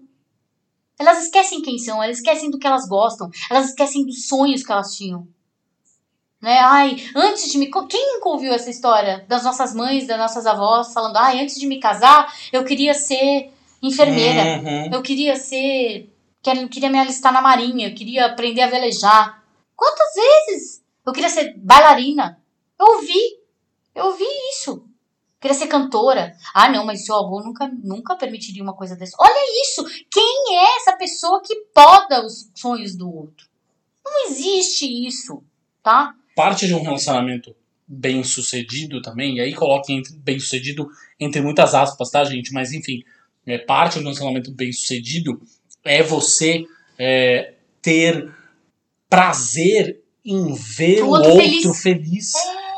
Elas 1.02 1.24
esquecem 1.24 1.60
quem 1.62 1.78
são, 1.78 2.02
elas 2.02 2.18
esquecem 2.18 2.50
do 2.50 2.58
que 2.58 2.66
elas 2.66 2.86
gostam, 2.88 3.28
elas 3.50 3.70
esquecem 3.70 4.06
dos 4.06 4.26
sonhos 4.28 4.62
que 4.64 4.70
elas 4.72 4.94
tinham. 4.96 5.26
Né? 6.40 6.58
Ai, 6.58 6.96
antes 7.14 7.50
de 7.52 7.58
me. 7.58 7.70
Quem 7.88 8.14
nunca 8.14 8.28
ouviu 8.28 8.52
essa 8.52 8.70
história 8.70 9.24
das 9.28 9.44
nossas 9.44 9.74
mães, 9.74 10.06
das 10.06 10.18
nossas 10.18 10.46
avós, 10.46 10.92
falando, 10.92 11.16
ai, 11.16 11.40
antes 11.40 11.56
de 11.58 11.66
me 11.66 11.78
casar, 11.78 12.32
eu 12.52 12.64
queria 12.64 12.94
ser 12.94 13.52
enfermeira. 13.82 14.60
Uhum. 14.60 14.94
Eu 14.94 15.02
queria 15.02 15.36
ser. 15.36 16.12
quero- 16.42 16.68
Queria 16.68 16.90
me 16.90 16.98
alistar 16.98 17.32
na 17.32 17.40
marinha, 17.40 17.88
eu 17.88 17.94
queria 17.94 18.26
aprender 18.26 18.62
a 18.62 18.66
velejar. 18.70 19.42
Quantas 19.76 20.08
vezes? 20.14 20.82
Eu 21.06 21.12
queria 21.12 21.28
ser 21.28 21.54
bailarina. 21.58 22.40
Eu 22.78 22.86
ouvi. 22.96 23.38
Eu 23.94 24.06
ouvi 24.06 24.24
isso. 24.52 24.84
Queria 25.42 25.56
ser 25.56 25.66
cantora. 25.66 26.36
Ah, 26.54 26.70
não, 26.70 26.86
mas 26.86 27.04
seu 27.04 27.16
avô 27.16 27.42
nunca, 27.42 27.68
nunca 27.82 28.14
permitiria 28.14 28.62
uma 28.62 28.74
coisa 28.76 28.94
dessa. 28.94 29.16
Olha 29.18 29.62
isso! 29.64 29.84
Quem 30.08 30.56
é 30.56 30.76
essa 30.76 30.96
pessoa 30.96 31.42
que 31.44 31.52
poda 31.74 32.24
os 32.24 32.48
sonhos 32.54 32.94
do 32.94 33.12
outro? 33.12 33.48
Não 34.04 34.28
existe 34.30 34.86
isso, 34.86 35.42
tá? 35.82 36.14
Parte 36.36 36.68
de 36.68 36.74
um 36.74 36.82
relacionamento 36.82 37.54
bem 37.88 38.22
sucedido 38.22 39.02
também, 39.02 39.36
e 39.36 39.40
aí 39.40 39.52
coloquem 39.52 40.00
bem 40.18 40.38
sucedido 40.38 40.88
entre 41.18 41.42
muitas 41.42 41.74
aspas, 41.74 42.08
tá, 42.08 42.22
gente? 42.24 42.52
Mas 42.52 42.72
enfim, 42.72 43.02
é, 43.44 43.58
parte 43.58 43.94
de 43.94 43.98
um 43.98 44.02
relacionamento 44.04 44.52
bem 44.52 44.72
sucedido 44.72 45.42
é 45.84 46.04
você 46.04 46.64
é, 46.96 47.54
ter 47.82 48.32
prazer 49.10 50.00
em 50.24 50.54
ver 50.54 51.02
O 51.02 51.08
outro 51.08 51.32
outro, 51.32 51.74
feliz. 51.74 51.82
feliz. 51.82 52.32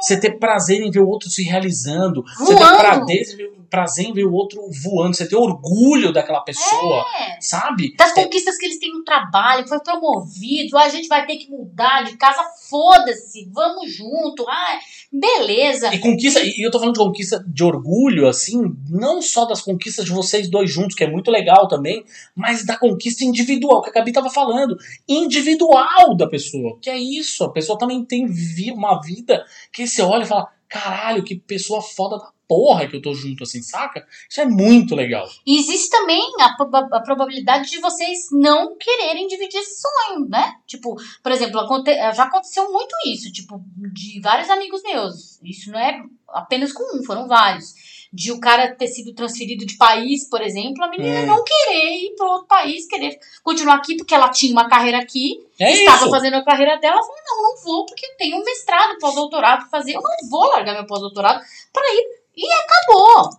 Você 0.07 0.21
ter 0.21 0.39
prazer 0.39 0.83
em 0.83 0.91
ver 0.91 1.01
o 1.01 1.09
outro 1.09 1.29
se 1.31 1.43
realizando. 1.43 2.23
Você 2.39 2.55
ter 2.55 2.61
Voando. 2.61 2.79
prazer, 2.79 3.55
prazer 3.71 4.07
em 4.07 4.13
ver 4.13 4.25
o 4.25 4.33
outro 4.33 4.61
voando. 4.83 5.17
Você 5.17 5.27
ter 5.27 5.37
orgulho 5.37 6.13
daquela 6.13 6.41
pessoa, 6.43 7.05
É. 7.21 7.39
sabe? 7.41 7.95
Das 7.97 8.13
conquistas 8.13 8.57
que 8.59 8.67
eles 8.67 8.79
têm 8.79 8.93
no 8.93 9.03
trabalho, 9.03 9.67
foi 9.67 9.81
promovido, 9.81 10.77
a 10.77 10.89
gente 10.89 11.09
vai 11.09 11.27
ter 11.27 11.37
que 11.37 11.51
mudar 11.51 12.05
de 12.05 12.17
casa, 12.17 12.43
foda-se, 12.69 13.49
vamos 13.53 13.93
junto, 13.95 14.45
ai, 14.49 14.79
beleza. 15.15 15.95
E 15.95 15.99
conquista, 15.99 16.41
e 16.43 16.67
eu 16.67 16.71
tô 16.71 16.81
falando 16.81 16.95
de 16.95 17.01
conquista 17.01 17.45
de 17.47 17.63
orgulho, 17.63 18.27
assim, 18.27 18.75
não 18.91 19.23
só 19.23 19.45
das 19.45 19.63
conquistas 19.63 20.05
de 20.05 20.11
vocês 20.11 20.51
dois 20.51 20.71
juntos, 20.71 20.97
que 20.97 21.05
é 21.05 21.11
muito 21.11 21.31
legal 21.31 21.69
também, 21.69 22.05
mas 22.35 22.65
da 22.65 22.77
conquista 22.77 23.25
individual, 23.25 23.81
que 23.81 23.91
a 23.91 23.93
Gabi 23.93 24.13
tava 24.13 24.29
falando. 24.29 24.77
Individual 25.09 26.17
da 26.17 26.27
pessoa. 26.27 26.79
Que 26.81 26.91
é 26.91 26.99
isso, 26.99 27.45
a 27.45 27.53
pessoa 27.53 27.79
também 27.79 28.05
tem 28.05 28.27
uma 28.73 29.01
vida 29.01 29.45
que 29.73 29.87
você 29.87 30.03
olha 30.03 30.25
e 30.25 30.27
fala, 30.27 30.49
caralho, 30.69 31.23
que 31.23 31.37
pessoa 31.37 31.81
foda 31.81 32.19
da 32.19 32.34
porra 32.49 32.87
que 32.87 32.97
eu 32.97 33.03
tô 33.03 33.15
junto, 33.15 33.43
assim, 33.43 33.63
saca? 33.63 34.07
Isso 34.29 34.41
é 34.41 34.45
muito 34.45 34.95
legal. 34.95 35.27
E 35.47 35.59
existe 35.59 35.89
também 35.91 36.23
a, 36.41 36.55
a 36.97 37.01
probabilidade 37.03 37.71
de 37.71 37.79
vocês 37.81 38.29
não 38.33 38.77
quererem 38.77 39.27
dividir 39.27 39.59
esse 39.61 39.81
sonho, 39.81 40.29
né? 40.29 40.55
Tipo, 40.67 40.95
por 41.23 41.33
exemplo, 41.33 41.61
aconte- 41.61 41.95
já 41.95 42.25
aconteceu 42.25 42.71
muito 42.73 42.95
isso, 43.07 43.33
tipo, 43.33 43.63
de 43.93 44.21
vários 44.21 44.51
amigos 44.51 44.83
meus. 44.83 45.41
Isso 45.43 45.71
não 45.71 45.79
é 45.79 46.03
apenas 46.29 46.73
com 46.73 46.97
um, 46.99 47.03
foram 47.05 47.27
vários. 47.27 47.95
De 48.13 48.31
o 48.31 48.39
cara 48.39 48.73
ter 48.77 48.87
sido 48.87 49.13
transferido 49.13 49.67
de 49.67 49.77
país, 49.77 50.29
por 50.31 50.41
exemplo, 50.41 50.85
a 50.85 50.89
menina 50.89 51.23
Hum. 51.23 51.27
não 51.27 51.43
querer 51.43 51.97
ir 51.97 52.15
para 52.17 52.29
outro 52.31 52.47
país, 52.47 52.87
querer 52.87 53.19
continuar 53.43 53.75
aqui 53.75 53.97
porque 53.97 54.15
ela 54.15 54.29
tinha 54.29 54.53
uma 54.53 54.69
carreira 54.69 54.99
aqui, 54.99 55.45
É 55.59 55.73
estava 55.73 56.03
isso. 56.03 56.11
fazendo 56.11 56.35
a 56.35 56.45
carreira 56.45 56.79
dela, 56.79 56.97
falou, 57.03 57.17
não, 57.27 57.43
não 57.43 57.57
vou, 57.65 57.87
porque 57.87 58.07
eu 58.07 58.17
tenho 58.17 58.37
um 58.37 58.45
mestrado, 58.45 58.99
pós-doutorado 59.01 59.63
pra 59.63 59.69
fazer, 59.81 59.95
eu 59.97 60.01
não 60.01 60.29
vou 60.31 60.47
largar 60.49 60.75
meu 60.75 60.87
pós-doutorado 60.87 61.43
para 61.73 61.87
ir. 61.93 62.24
E 62.37 62.53
acabou. 62.53 63.31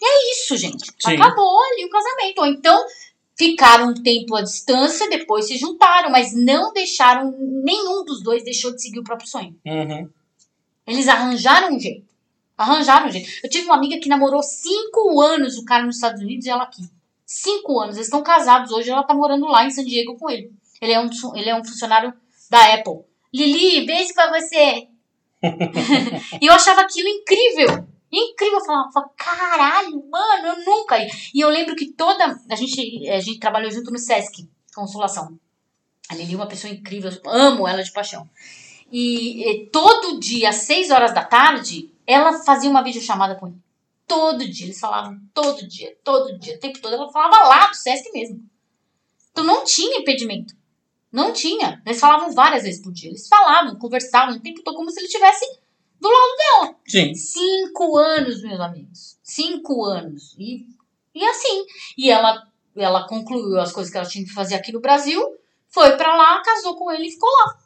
E 0.00 0.06
é 0.06 0.32
isso, 0.32 0.56
gente. 0.56 0.84
Sim. 1.00 1.14
Acabou 1.14 1.58
ali 1.62 1.84
o 1.84 1.90
casamento. 1.90 2.38
Ou 2.38 2.46
então, 2.46 2.84
ficaram 3.36 3.88
um 3.88 3.94
tempo 3.94 4.36
à 4.36 4.42
distância, 4.42 5.08
depois 5.08 5.46
se 5.46 5.56
juntaram, 5.56 6.10
mas 6.10 6.34
não 6.34 6.72
deixaram, 6.72 7.34
nenhum 7.38 8.04
dos 8.04 8.22
dois 8.22 8.44
deixou 8.44 8.72
de 8.72 8.82
seguir 8.82 8.98
o 8.98 9.04
próprio 9.04 9.28
sonho. 9.28 9.56
Uhum. 9.64 10.08
Eles 10.86 11.08
arranjaram 11.08 11.74
um 11.74 11.80
jeito. 11.80 12.06
Arranjaram 12.56 13.08
um 13.08 13.10
jeito. 13.10 13.28
Eu 13.42 13.50
tive 13.50 13.64
uma 13.64 13.76
amiga 13.76 13.98
que 13.98 14.08
namorou 14.08 14.42
cinco 14.42 15.20
anos 15.20 15.56
o 15.56 15.64
cara 15.64 15.84
nos 15.84 15.96
Estados 15.96 16.20
Unidos 16.20 16.46
e 16.46 16.50
ela 16.50 16.64
aqui. 16.64 16.82
Cinco 17.24 17.80
anos. 17.80 17.96
Eles 17.96 18.06
estão 18.06 18.22
casados 18.22 18.70
hoje, 18.70 18.90
ela 18.90 19.02
tá 19.02 19.14
morando 19.14 19.46
lá 19.46 19.64
em 19.64 19.70
San 19.70 19.84
Diego 19.84 20.16
com 20.16 20.30
ele. 20.30 20.52
Ele 20.80 20.92
é 20.92 21.00
um, 21.00 21.08
ele 21.34 21.48
é 21.48 21.56
um 21.56 21.64
funcionário 21.64 22.12
da 22.50 22.74
Apple. 22.74 23.00
Lili, 23.32 23.86
beijo 23.86 24.12
pra 24.14 24.30
você. 24.30 24.86
e 26.40 26.46
eu 26.46 26.52
achava 26.52 26.82
aquilo 26.82 27.08
incrível. 27.08 27.93
Incrível. 28.16 28.58
Eu 28.58 28.64
falava, 28.64 29.10
caralho, 29.16 30.02
mano, 30.10 30.46
eu 30.48 30.64
nunca. 30.64 30.98
ia." 30.98 31.10
E 31.34 31.40
eu 31.40 31.48
lembro 31.48 31.74
que 31.74 31.92
toda. 31.92 32.38
A 32.50 32.54
gente, 32.54 33.08
a 33.08 33.20
gente 33.20 33.38
trabalhou 33.38 33.70
junto 33.70 33.90
no 33.90 33.98
Sesc, 33.98 34.48
Consolação. 34.74 35.38
A 36.08 36.14
Lili 36.14 36.34
é 36.34 36.36
uma 36.36 36.46
pessoa 36.46 36.72
incrível, 36.72 37.10
eu 37.10 37.30
amo 37.30 37.66
ela 37.66 37.82
de 37.82 37.92
paixão. 37.92 38.28
E, 38.92 39.48
e 39.48 39.66
todo 39.70 40.20
dia, 40.20 40.50
às 40.50 40.56
6 40.56 40.90
horas 40.90 41.14
da 41.14 41.24
tarde, 41.24 41.90
ela 42.06 42.44
fazia 42.44 42.70
uma 42.70 42.82
videochamada 42.82 43.34
com 43.36 43.48
ele. 43.48 43.56
Todo 44.06 44.46
dia, 44.46 44.66
eles 44.66 44.78
falavam 44.78 45.18
todo 45.32 45.66
dia, 45.66 45.96
todo 46.04 46.38
dia, 46.38 46.56
o 46.56 46.60
tempo 46.60 46.78
todo. 46.78 46.94
Ela 46.94 47.10
falava 47.10 47.48
lá 47.48 47.66
do 47.68 47.74
Sesc 47.74 48.12
mesmo. 48.12 48.44
Então 49.32 49.44
não 49.44 49.64
tinha 49.64 49.98
impedimento. 49.98 50.54
Não 51.10 51.32
tinha. 51.32 51.82
Eles 51.86 52.00
falavam 52.00 52.32
várias 52.32 52.64
vezes 52.64 52.82
por 52.82 52.92
dia. 52.92 53.08
Eles 53.08 53.26
falavam, 53.26 53.78
conversavam 53.78 54.36
o 54.36 54.40
tempo 54.40 54.62
todo, 54.62 54.76
como 54.76 54.90
se 54.90 55.00
ele 55.00 55.06
estivesse 55.06 55.44
do 56.04 56.10
lado 56.10 56.36
dela. 56.36 56.76
Sim. 56.86 57.14
Cinco 57.14 57.96
anos, 57.96 58.42
meus 58.42 58.60
amigos. 58.60 59.18
Cinco 59.22 59.84
anos. 59.84 60.36
E, 60.38 60.66
e 61.14 61.24
assim. 61.24 61.64
E 61.96 62.10
ela, 62.10 62.46
ela 62.76 63.08
concluiu 63.08 63.58
as 63.58 63.72
coisas 63.72 63.90
que 63.90 63.96
ela 63.96 64.06
tinha 64.06 64.24
que 64.24 64.32
fazer 64.32 64.54
aqui 64.54 64.70
no 64.70 64.80
Brasil, 64.80 65.22
foi 65.68 65.96
pra 65.96 66.14
lá, 66.14 66.42
casou 66.42 66.76
com 66.76 66.90
ele 66.92 67.06
e 67.06 67.10
ficou 67.10 67.30
lá. 67.30 67.58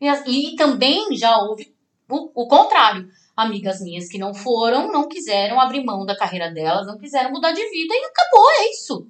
E, 0.00 0.52
e 0.52 0.56
também 0.56 1.16
já 1.16 1.38
houve 1.38 1.72
o, 2.10 2.42
o 2.42 2.48
contrário. 2.48 3.08
Amigas 3.36 3.80
minhas 3.80 4.08
que 4.08 4.18
não 4.18 4.32
foram, 4.32 4.92
não 4.92 5.08
quiseram 5.08 5.60
abrir 5.60 5.84
mão 5.84 6.04
da 6.04 6.16
carreira 6.16 6.50
delas, 6.52 6.86
não 6.86 6.98
quiseram 6.98 7.32
mudar 7.32 7.52
de 7.52 7.68
vida 7.68 7.94
e 7.94 8.04
acabou, 8.04 8.50
é 8.50 8.70
isso. 8.70 9.08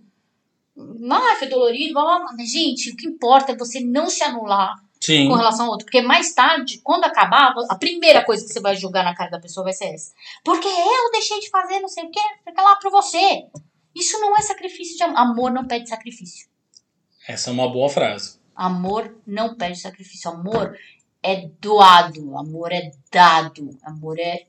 Ah, 1.10 1.36
foi 1.36 1.48
dolorido, 1.48 1.92
blá, 1.92 2.02
blá, 2.02 2.18
blá. 2.20 2.34
Mas, 2.36 2.50
gente, 2.50 2.90
o 2.90 2.96
que 2.96 3.06
importa 3.06 3.52
é 3.52 3.56
você 3.56 3.80
não 3.80 4.08
se 4.08 4.24
anular 4.24 4.83
Sim. 5.04 5.28
com 5.28 5.34
relação 5.34 5.66
ao 5.66 5.72
outro. 5.72 5.84
Porque 5.84 6.00
mais 6.00 6.32
tarde, 6.32 6.80
quando 6.82 7.04
acabar, 7.04 7.54
a 7.68 7.76
primeira 7.76 8.24
coisa 8.24 8.44
que 8.44 8.52
você 8.52 8.60
vai 8.60 8.74
jogar 8.76 9.04
na 9.04 9.14
cara 9.14 9.30
da 9.30 9.40
pessoa 9.40 9.64
vai 9.64 9.72
ser 9.72 9.86
essa. 9.86 10.12
Porque 10.42 10.66
eu 10.66 11.10
deixei 11.12 11.38
de 11.40 11.50
fazer 11.50 11.80
não 11.80 11.88
sei 11.88 12.04
o 12.04 12.10
quê, 12.10 12.20
fica 12.44 12.62
lá 12.62 12.76
pra 12.76 12.90
você. 12.90 13.46
Isso 13.94 14.18
não 14.18 14.36
é 14.36 14.40
sacrifício 14.40 14.96
de 14.96 15.02
amor. 15.02 15.18
Amor 15.18 15.50
não 15.50 15.66
pede 15.66 15.88
sacrifício. 15.88 16.48
Essa 17.28 17.50
é 17.50 17.52
uma 17.52 17.70
boa 17.70 17.88
frase. 17.88 18.38
Amor 18.56 19.14
não 19.26 19.56
pede 19.56 19.78
sacrifício. 19.78 20.30
Amor 20.30 20.76
é 21.22 21.48
doado. 21.60 22.36
Amor 22.38 22.72
é 22.72 22.90
dado. 23.12 23.78
Amor 23.82 24.18
é 24.18 24.46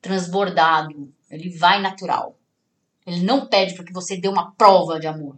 transbordado. 0.00 1.12
Ele 1.28 1.50
vai 1.50 1.80
natural. 1.82 2.38
Ele 3.04 3.22
não 3.22 3.46
pede 3.46 3.74
para 3.74 3.84
que 3.84 3.92
você 3.92 4.16
dê 4.16 4.28
uma 4.28 4.52
prova 4.52 5.00
de 5.00 5.06
amor. 5.06 5.36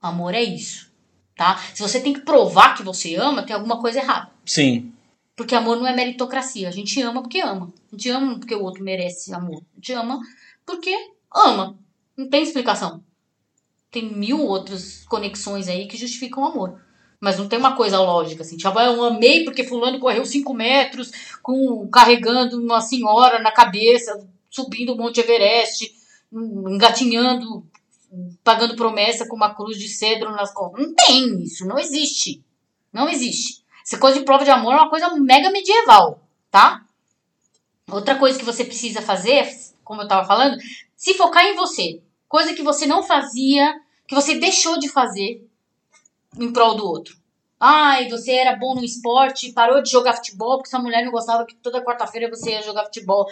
Amor 0.00 0.34
é 0.34 0.42
isso, 0.42 0.87
tá? 1.38 1.56
Se 1.72 1.80
você 1.80 2.00
tem 2.00 2.12
que 2.12 2.20
provar 2.20 2.74
que 2.74 2.82
você 2.82 3.14
ama, 3.14 3.44
tem 3.44 3.54
alguma 3.54 3.80
coisa 3.80 4.00
errada. 4.00 4.28
Sim. 4.44 4.92
Porque 5.36 5.54
amor 5.54 5.76
não 5.76 5.86
é 5.86 5.94
meritocracia. 5.94 6.68
A 6.68 6.72
gente 6.72 7.00
ama 7.00 7.22
porque 7.22 7.40
ama. 7.40 7.72
A 7.92 7.96
gente 7.96 8.10
ama 8.10 8.38
porque 8.40 8.56
o 8.56 8.62
outro 8.62 8.82
merece 8.82 9.32
amor. 9.32 9.62
A 9.72 9.76
gente 9.76 9.92
ama 9.92 10.20
porque 10.66 10.92
ama. 11.32 11.78
Não 12.16 12.28
tem 12.28 12.42
explicação. 12.42 13.04
Tem 13.88 14.12
mil 14.12 14.44
outras 14.44 15.04
conexões 15.06 15.68
aí 15.68 15.86
que 15.86 15.96
justificam 15.96 16.42
o 16.42 16.46
amor. 16.46 16.80
Mas 17.20 17.38
não 17.38 17.48
tem 17.48 17.58
uma 17.58 17.76
coisa 17.76 18.00
lógica 18.00 18.42
assim. 18.42 18.56
Tipo, 18.56 18.76
ah, 18.76 18.86
eu 18.86 19.04
amei 19.04 19.44
porque 19.44 19.62
fulano 19.62 20.00
correu 20.00 20.26
5 20.26 20.52
metros 20.52 21.12
com, 21.40 21.88
carregando 21.88 22.60
uma 22.60 22.80
senhora 22.80 23.40
na 23.40 23.52
cabeça, 23.52 24.28
subindo 24.50 24.92
o 24.92 24.96
Monte 24.96 25.20
Everest, 25.20 25.94
engatinhando, 26.32 27.64
pagando 28.42 28.76
promessa 28.76 29.26
com 29.26 29.36
uma 29.36 29.54
cruz 29.54 29.78
de 29.78 29.88
cedro 29.88 30.30
nas 30.30 30.52
costas. 30.52 30.86
Não 30.86 30.94
tem 30.94 31.42
isso. 31.42 31.66
Não 31.66 31.78
existe. 31.78 32.42
Não 32.92 33.08
existe. 33.08 33.62
Essa 33.84 33.98
coisa 33.98 34.18
de 34.18 34.24
prova 34.24 34.44
de 34.44 34.50
amor 34.50 34.74
é 34.74 34.76
uma 34.76 34.90
coisa 34.90 35.14
mega 35.14 35.50
medieval, 35.50 36.20
tá? 36.50 36.84
Outra 37.90 38.16
coisa 38.16 38.38
que 38.38 38.44
você 38.44 38.64
precisa 38.64 39.00
fazer, 39.00 39.48
como 39.82 40.02
eu 40.02 40.08
tava 40.08 40.26
falando, 40.26 40.58
se 40.94 41.14
focar 41.14 41.44
em 41.46 41.54
você. 41.54 42.02
Coisa 42.28 42.52
que 42.52 42.62
você 42.62 42.86
não 42.86 43.02
fazia 43.02 43.80
que 44.06 44.14
você 44.14 44.38
deixou 44.38 44.78
de 44.78 44.88
fazer 44.88 45.46
em 46.38 46.52
prol 46.52 46.74
do 46.74 46.86
outro. 46.86 47.16
Ai, 47.60 48.08
você 48.08 48.32
era 48.32 48.56
bom 48.56 48.74
no 48.74 48.84
esporte, 48.84 49.52
parou 49.52 49.82
de 49.82 49.90
jogar 49.90 50.14
futebol 50.14 50.58
porque 50.58 50.70
sua 50.70 50.80
mulher 50.80 51.04
não 51.04 51.10
gostava 51.10 51.44
que 51.44 51.54
toda 51.56 51.84
quarta-feira 51.84 52.28
você 52.28 52.52
ia 52.52 52.62
jogar 52.62 52.84
futebol. 52.84 53.26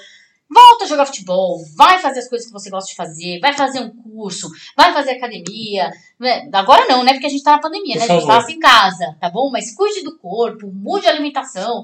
Volta 0.49 0.84
a 0.84 0.86
jogar 0.86 1.07
futebol, 1.07 1.61
vai 1.74 1.99
fazer 1.99 2.20
as 2.20 2.28
coisas 2.28 2.47
que 2.47 2.53
você 2.53 2.70
gosta 2.70 2.88
de 2.88 2.94
fazer, 2.94 3.40
vai 3.40 3.53
fazer 3.53 3.80
um 3.80 3.90
curso, 3.90 4.49
vai 4.76 4.92
fazer 4.92 5.12
academia. 5.12 5.90
né? 6.20 6.49
Agora 6.53 6.86
não, 6.86 7.03
né? 7.03 7.12
Porque 7.12 7.26
a 7.26 7.30
gente 7.30 7.42
tá 7.42 7.53
na 7.53 7.61
pandemia, 7.61 7.94
Por 7.94 8.07
né? 8.09 8.14
A 8.14 8.20
gente 8.20 8.30
assim 8.30 8.53
em 8.53 8.61
casa, 8.61 9.16
tá 9.20 9.28
bom? 9.28 9.51
Mas 9.51 9.74
cuide 9.74 10.05
do 10.05 10.16
corpo, 10.16 10.70
mude 10.72 11.07
a 11.07 11.11
alimentação, 11.11 11.82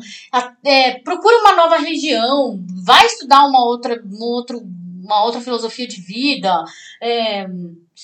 é, 0.64 0.94
procure 1.00 1.34
uma 1.36 1.56
nova 1.56 1.78
religião, 1.78 2.64
vai 2.84 3.04
estudar 3.06 3.44
uma 3.46 3.64
outra, 3.64 4.00
um 4.06 4.22
outro, 4.22 4.62
uma 5.02 5.24
outra 5.24 5.40
filosofia 5.40 5.88
de 5.88 6.00
vida, 6.00 6.64
é, 7.00 7.48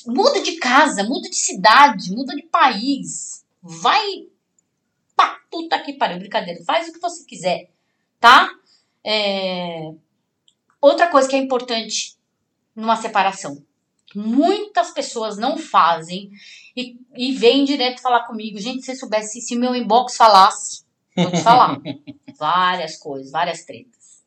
muda 0.07 0.41
de 0.43 0.57
casa, 0.57 1.05
muda 1.05 1.29
de 1.31 1.37
cidade, 1.37 2.11
muda 2.13 2.35
de 2.35 2.43
país, 2.43 3.45
vai 3.63 4.27
pra 5.17 5.39
puta 5.49 5.79
que 5.79 5.93
pariu, 5.93 6.19
brincadeira, 6.19 6.65
faz 6.65 6.89
o 6.89 6.93
que 6.93 7.01
você 7.01 7.25
quiser, 7.25 7.71
tá? 8.19 8.51
É, 9.05 9.93
Outra 10.81 11.09
coisa 11.09 11.29
que 11.29 11.37
é 11.37 11.39
importante 11.39 12.17
numa 12.75 12.97
separação. 12.97 13.63
Muitas 14.15 14.91
pessoas 14.93 15.37
não 15.37 15.59
fazem 15.59 16.31
e, 16.77 16.97
e 17.17 17.33
vêm 17.33 17.65
direto 17.65 18.01
falar 18.01 18.27
comigo. 18.27 18.59
Gente, 18.59 18.81
se 18.81 18.87
você 18.87 18.97
soubesse, 18.97 19.41
se 19.41 19.57
meu 19.57 19.75
inbox 19.75 20.17
falasse, 20.17 20.85
vou 21.17 21.31
te 21.31 21.43
falar. 21.43 21.79
várias 22.39 22.97
coisas, 22.97 23.31
várias 23.31 23.65
tretas. 23.65 24.23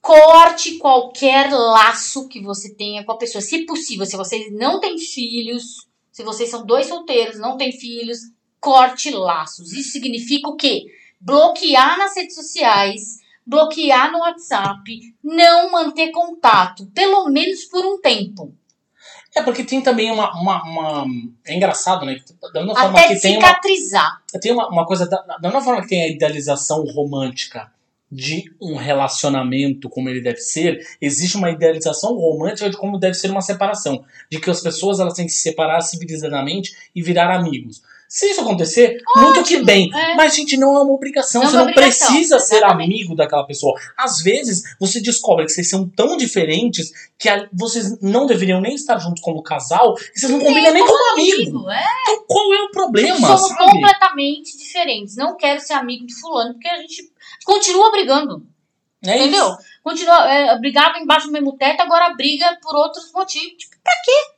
Corte 0.00 0.78
qualquer 0.78 1.52
laço 1.52 2.28
que 2.28 2.40
você 2.40 2.74
tenha 2.74 3.04
com 3.04 3.12
a 3.12 3.18
pessoa. 3.18 3.42
Se 3.42 3.66
possível, 3.66 4.06
se 4.06 4.16
vocês 4.16 4.50
não 4.52 4.80
têm 4.80 4.98
filhos, 4.98 5.86
se 6.10 6.24
vocês 6.24 6.50
são 6.50 6.64
dois 6.64 6.86
solteiros, 6.86 7.38
não 7.38 7.56
têm 7.56 7.70
filhos, 7.70 8.18
corte 8.58 9.10
laços. 9.10 9.72
Isso 9.72 9.92
significa 9.92 10.48
o 10.48 10.56
quê? 10.56 10.86
Bloquear 11.20 11.98
nas 11.98 12.16
redes 12.16 12.34
sociais, 12.34 13.18
bloquear 13.48 14.12
no 14.12 14.18
WhatsApp, 14.18 14.82
não 15.24 15.72
manter 15.72 16.10
contato, 16.10 16.86
pelo 16.94 17.28
menos 17.30 17.64
por 17.64 17.84
um 17.84 17.98
tempo. 18.00 18.54
É 19.34 19.42
porque 19.42 19.64
tem 19.64 19.80
também 19.80 20.10
uma. 20.10 20.32
uma, 20.38 20.62
uma- 20.64 21.06
É 21.46 21.54
engraçado, 21.54 22.04
né? 22.04 22.18
Da 22.52 22.60
mesma 22.60 22.74
forma 22.74 22.98
Até 22.98 23.14
que 23.14 23.20
tem 23.20 23.36
uma, 23.38 23.46
cicatrizar. 23.48 24.22
tem 24.40 24.52
uma, 24.52 24.68
uma 24.68 24.86
coisa. 24.86 25.06
Da, 25.08 25.16
da 25.22 25.38
mesma 25.48 25.60
forma 25.62 25.82
que 25.82 25.88
tem 25.88 26.02
a 26.02 26.08
idealização 26.08 26.84
romântica 26.84 27.70
de 28.10 28.50
um 28.60 28.74
relacionamento 28.74 29.88
como 29.90 30.08
ele 30.08 30.22
deve 30.22 30.38
ser, 30.38 30.78
existe 31.00 31.36
uma 31.36 31.50
idealização 31.50 32.14
romântica 32.14 32.70
de 32.70 32.76
como 32.76 32.98
deve 32.98 33.14
ser 33.14 33.30
uma 33.30 33.42
separação. 33.42 34.02
De 34.30 34.40
que 34.40 34.50
as 34.50 34.62
pessoas 34.62 34.98
elas 34.98 35.12
têm 35.14 35.26
que 35.26 35.32
se 35.32 35.42
separar 35.42 35.80
civilizadamente 35.82 36.72
e 36.94 37.02
virar 37.02 37.30
amigos. 37.34 37.82
Se 38.08 38.26
isso 38.30 38.40
acontecer, 38.40 38.96
muito 39.16 39.42
que 39.44 39.62
bem. 39.62 39.90
é. 39.94 40.14
Mas, 40.14 40.34
gente, 40.34 40.56
não 40.56 40.74
é 40.76 40.80
uma 40.80 40.94
obrigação. 40.94 41.42
Não 41.42 41.48
é 41.48 41.50
você 41.50 41.56
não 41.58 41.62
obrigação, 41.64 42.06
precisa 42.08 42.38
ser 42.38 42.56
exatamente. 42.56 42.86
amigo 42.86 43.14
daquela 43.14 43.44
pessoa. 43.44 43.78
Às 43.96 44.22
vezes, 44.22 44.62
você 44.80 44.98
descobre 45.00 45.44
que 45.44 45.52
vocês 45.52 45.68
são 45.68 45.86
tão 45.86 46.16
diferentes 46.16 46.90
que 47.18 47.28
vocês 47.52 48.00
não 48.00 48.24
deveriam 48.24 48.62
nem 48.62 48.74
estar 48.74 48.96
juntos 48.98 49.22
como 49.22 49.42
casal 49.42 49.94
e 50.14 50.18
vocês 50.18 50.32
não 50.32 50.40
combinam 50.40 50.72
nem 50.72 50.86
como 50.86 51.12
amigo. 51.12 51.70
é. 51.70 51.84
Então, 52.04 52.24
qual 52.26 52.54
é 52.54 52.62
o 52.62 52.70
problema, 52.70 53.36
Somos 53.36 53.48
sabe? 53.48 53.72
completamente 53.72 54.56
diferentes. 54.56 55.14
Não 55.14 55.36
quero 55.36 55.60
ser 55.60 55.74
amigo 55.74 56.06
de 56.06 56.14
fulano, 56.18 56.54
porque 56.54 56.68
a 56.68 56.78
gente 56.78 57.12
continua 57.44 57.90
brigando. 57.90 58.46
É 59.04 59.18
entendeu? 59.18 59.48
isso. 59.48 59.58
Continua, 59.84 60.32
é, 60.32 60.58
brigava 60.58 60.98
embaixo 60.98 61.26
do 61.26 61.32
mesmo 61.32 61.56
teto, 61.58 61.80
agora 61.82 62.14
briga 62.14 62.56
por 62.62 62.74
outros 62.74 63.12
motivos. 63.12 63.52
Tipo, 63.58 63.76
pra 63.82 63.92
quê? 64.04 64.32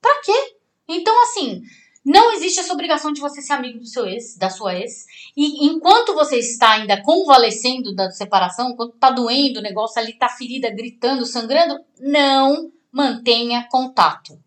Pra 0.00 0.20
quê? 0.24 0.54
Então, 0.88 1.22
assim, 1.22 1.62
não 2.04 2.32
existe 2.32 2.60
essa 2.60 2.72
obrigação 2.72 3.12
de 3.12 3.20
você 3.20 3.42
ser 3.42 3.52
amigo 3.52 3.78
do 3.78 3.86
seu 3.86 4.06
ex, 4.06 4.36
da 4.36 4.48
sua 4.48 4.74
ex. 4.74 5.04
E 5.36 5.66
enquanto 5.66 6.14
você 6.14 6.38
está 6.38 6.72
ainda 6.72 7.02
convalescendo 7.02 7.94
da 7.94 8.10
separação, 8.10 8.70
enquanto 8.70 8.96
tá 8.96 9.10
doendo 9.10 9.60
o 9.60 9.62
negócio 9.62 10.00
ali, 10.00 10.14
tá 10.14 10.28
ferida, 10.28 10.70
gritando, 10.70 11.26
sangrando, 11.26 11.78
não 11.98 12.72
mantenha 12.90 13.66
contato. 13.70 14.38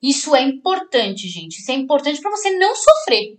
Isso 0.00 0.36
é 0.36 0.42
importante, 0.42 1.28
gente. 1.28 1.58
Isso 1.60 1.70
é 1.70 1.74
importante 1.74 2.20
pra 2.20 2.30
você 2.30 2.50
não 2.56 2.74
sofrer. 2.76 3.38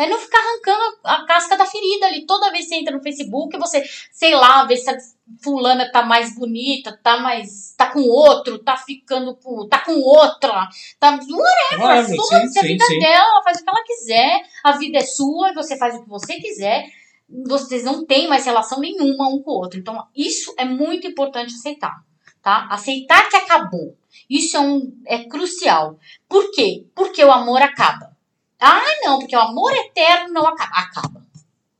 É 0.00 0.08
não 0.08 0.18
ficar 0.18 0.38
arrancando 0.38 0.98
a 1.04 1.26
casca 1.26 1.58
da 1.58 1.66
ferida 1.66 2.06
ali. 2.06 2.24
Toda 2.24 2.50
vez 2.50 2.64
que 2.64 2.70
você 2.70 2.76
entra 2.76 2.96
no 2.96 3.02
Facebook, 3.02 3.58
você, 3.58 3.84
sei 4.10 4.34
lá, 4.34 4.64
vê 4.64 4.74
se 4.74 4.88
a 4.88 4.96
fulana 5.42 5.92
tá 5.92 6.02
mais 6.02 6.34
bonita, 6.34 6.98
tá 7.02 7.18
mais. 7.18 7.74
tá 7.76 7.92
com 7.92 8.00
outro, 8.00 8.58
tá 8.60 8.78
ficando 8.78 9.36
com. 9.36 9.68
tá 9.68 9.78
com 9.80 10.00
outra. 10.00 10.66
Tá. 10.98 11.10
Whatever. 11.10 12.16
Foda-se 12.16 12.58
a 12.58 12.62
vida 12.62 12.84
sim. 12.86 12.98
dela, 12.98 13.28
ela 13.28 13.42
faz 13.42 13.60
o 13.60 13.62
que 13.62 13.68
ela 13.68 13.84
quiser. 13.84 14.42
A 14.64 14.72
vida 14.78 14.96
é 14.96 15.02
sua, 15.02 15.52
você 15.52 15.76
faz 15.76 15.94
o 15.94 16.02
que 16.02 16.08
você 16.08 16.36
quiser. 16.36 16.86
Vocês 17.28 17.84
não 17.84 18.06
têm 18.06 18.26
mais 18.26 18.46
relação 18.46 18.80
nenhuma 18.80 19.28
um 19.28 19.42
com 19.42 19.50
o 19.50 19.58
outro. 19.58 19.78
Então, 19.78 20.02
isso 20.16 20.54
é 20.56 20.64
muito 20.64 21.06
importante 21.06 21.54
aceitar. 21.54 22.02
Tá? 22.40 22.66
Aceitar 22.70 23.28
que 23.28 23.36
acabou. 23.36 23.94
Isso 24.30 24.56
é, 24.56 24.60
um, 24.60 24.92
é 25.06 25.24
crucial. 25.24 25.98
Por 26.26 26.50
quê? 26.52 26.86
Porque 26.94 27.22
o 27.22 27.30
amor 27.30 27.60
acaba. 27.60 28.18
Ah, 28.60 28.82
não, 29.02 29.18
porque 29.18 29.34
o 29.34 29.40
amor 29.40 29.72
eterno 29.72 30.34
não 30.34 30.46
acaba. 30.46 30.76
Acaba. 30.76 31.26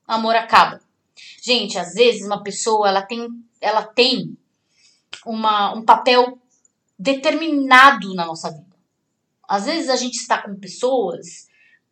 O 0.08 0.12
amor 0.12 0.34
acaba. 0.34 0.80
Gente, 1.42 1.78
às 1.78 1.94
vezes 1.94 2.26
uma 2.26 2.42
pessoa 2.42 2.88
ela 2.88 3.02
tem, 3.02 3.28
ela 3.60 3.82
tem 3.82 4.36
uma, 5.24 5.74
um 5.74 5.84
papel 5.84 6.38
determinado 6.98 8.14
na 8.14 8.26
nossa 8.26 8.50
vida. 8.50 8.76
Às 9.48 9.66
vezes 9.66 9.90
a 9.90 9.96
gente 9.96 10.16
está 10.16 10.38
com 10.42 10.54
pessoas 10.54 11.50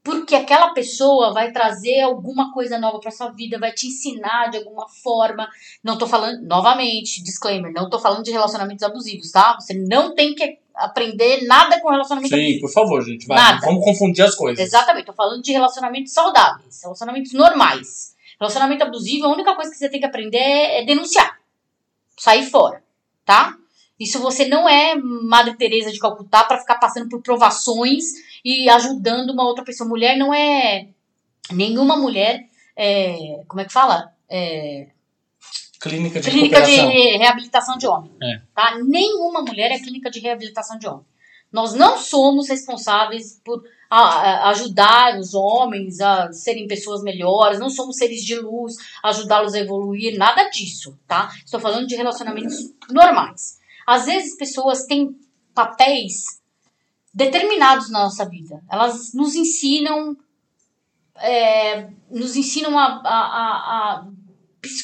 porque 0.09 0.35
aquela 0.35 0.73
pessoa 0.73 1.35
vai 1.35 1.53
trazer 1.53 2.01
alguma 2.01 2.51
coisa 2.53 2.79
nova 2.79 2.99
para 2.99 3.11
sua 3.11 3.31
vida, 3.31 3.59
vai 3.59 3.73
te 3.73 3.89
ensinar 3.89 4.49
de 4.49 4.57
alguma 4.57 4.89
forma. 4.89 5.47
Não 5.85 5.99
tô 5.99 6.07
falando, 6.07 6.41
novamente, 6.47 7.23
disclaimer, 7.23 7.73
não 7.75 7.91
tô 7.91 7.99
falando 7.99 8.25
de 8.25 8.31
relacionamentos 8.31 8.83
abusivos, 8.83 9.31
tá? 9.31 9.59
Você 9.61 9.75
não 9.75 10.15
tem 10.15 10.35
que 10.35 10.59
aprender 10.79 11.45
nada 11.47 11.81
com 11.81 11.91
relacionamento 11.91 12.35
Sim, 12.35 12.61
por 12.61 12.71
favor, 12.71 13.05
gente. 13.05 13.27
Vai, 13.27 13.37
Nada. 13.37 13.67
Vamos 13.67 13.85
confundir 13.85 14.25
as 14.25 14.35
coisas. 14.35 14.65
Exatamente, 14.65 15.07
tô 15.07 15.13
falando 15.13 15.43
de 15.43 15.53
relacionamentos 15.53 16.13
saudáveis, 16.13 16.81
relacionamentos 16.83 17.33
normais. 17.33 18.17
Relacionamento 18.41 18.85
abusivo, 18.85 19.27
a 19.27 19.33
única 19.33 19.55
coisa 19.57 19.71
que 19.71 19.77
você 19.77 19.89
tem 19.89 19.99
que 19.99 20.07
aprender 20.07 20.39
é, 20.39 20.83
é 20.83 20.85
denunciar. 20.85 21.39
Sair 22.17 22.49
fora, 22.49 22.83
tá? 23.25 23.57
Isso 23.99 24.21
você 24.21 24.47
não 24.47 24.69
é 24.69 24.95
Madre 24.95 25.57
Teresa 25.57 25.91
de 25.91 25.99
Calcutá 25.99 26.45
para 26.45 26.59
ficar 26.59 26.77
passando 26.77 27.09
por 27.09 27.21
provações 27.21 28.05
e 28.45 28.69
ajudando 28.71 29.31
uma 29.31 29.45
outra 29.45 29.65
pessoa. 29.65 29.89
Mulher 29.89 30.17
não 30.17 30.33
é 30.33 30.89
nenhuma 31.51 31.97
mulher, 31.97 32.47
é, 32.77 33.43
como 33.49 33.61
é 33.61 33.65
que 33.65 33.73
fala? 33.73 34.13
É, 34.29 34.87
Clínica 35.81 36.21
de 36.21 36.31
clínica 36.31 36.61
de 36.63 37.17
reabilitação 37.19 37.79
de 37.79 37.87
homem. 37.87 38.11
É. 38.23 38.41
Tá? 38.55 38.79
Nenhuma 38.85 39.43
mulher 39.43 39.71
é 39.71 39.79
clínica 39.79 40.11
de 40.11 40.19
reabilitação 40.21 40.79
de 40.79 40.87
homem. 40.89 41.05
Nós 41.53 41.73
não 41.75 41.97
somos 41.99 42.49
responsáveis 42.49 43.41
por 43.45 43.63
a- 43.89 43.99
a- 43.99 44.49
ajudar 44.51 45.19
os 45.19 45.33
homens 45.33 45.99
a 46.01 46.31
serem 46.31 46.67
pessoas 46.69 47.03
melhores, 47.03 47.59
não 47.59 47.71
somos 47.71 47.97
seres 47.97 48.23
de 48.23 48.39
luz, 48.39 48.75
ajudá-los 49.03 49.55
a 49.55 49.59
evoluir, 49.61 50.19
nada 50.19 50.51
disso, 50.51 50.99
tá? 51.07 51.31
Estou 51.43 51.59
falando 51.59 51.87
de 51.87 51.97
relacionamentos 51.97 52.71
normais. 52.91 53.59
Às 53.87 54.05
vezes 54.05 54.37
pessoas 54.37 54.85
têm 54.85 55.17
papéis 55.55 56.39
determinados 57.15 57.89
na 57.91 58.01
nossa 58.05 58.29
vida. 58.29 58.63
Elas 58.71 59.15
nos 59.15 59.35
ensinam, 59.35 60.15
é, 61.17 61.89
nos 62.11 62.37
ensinam 62.37 62.79
a, 62.79 62.85
a, 63.05 63.09
a, 63.09 64.07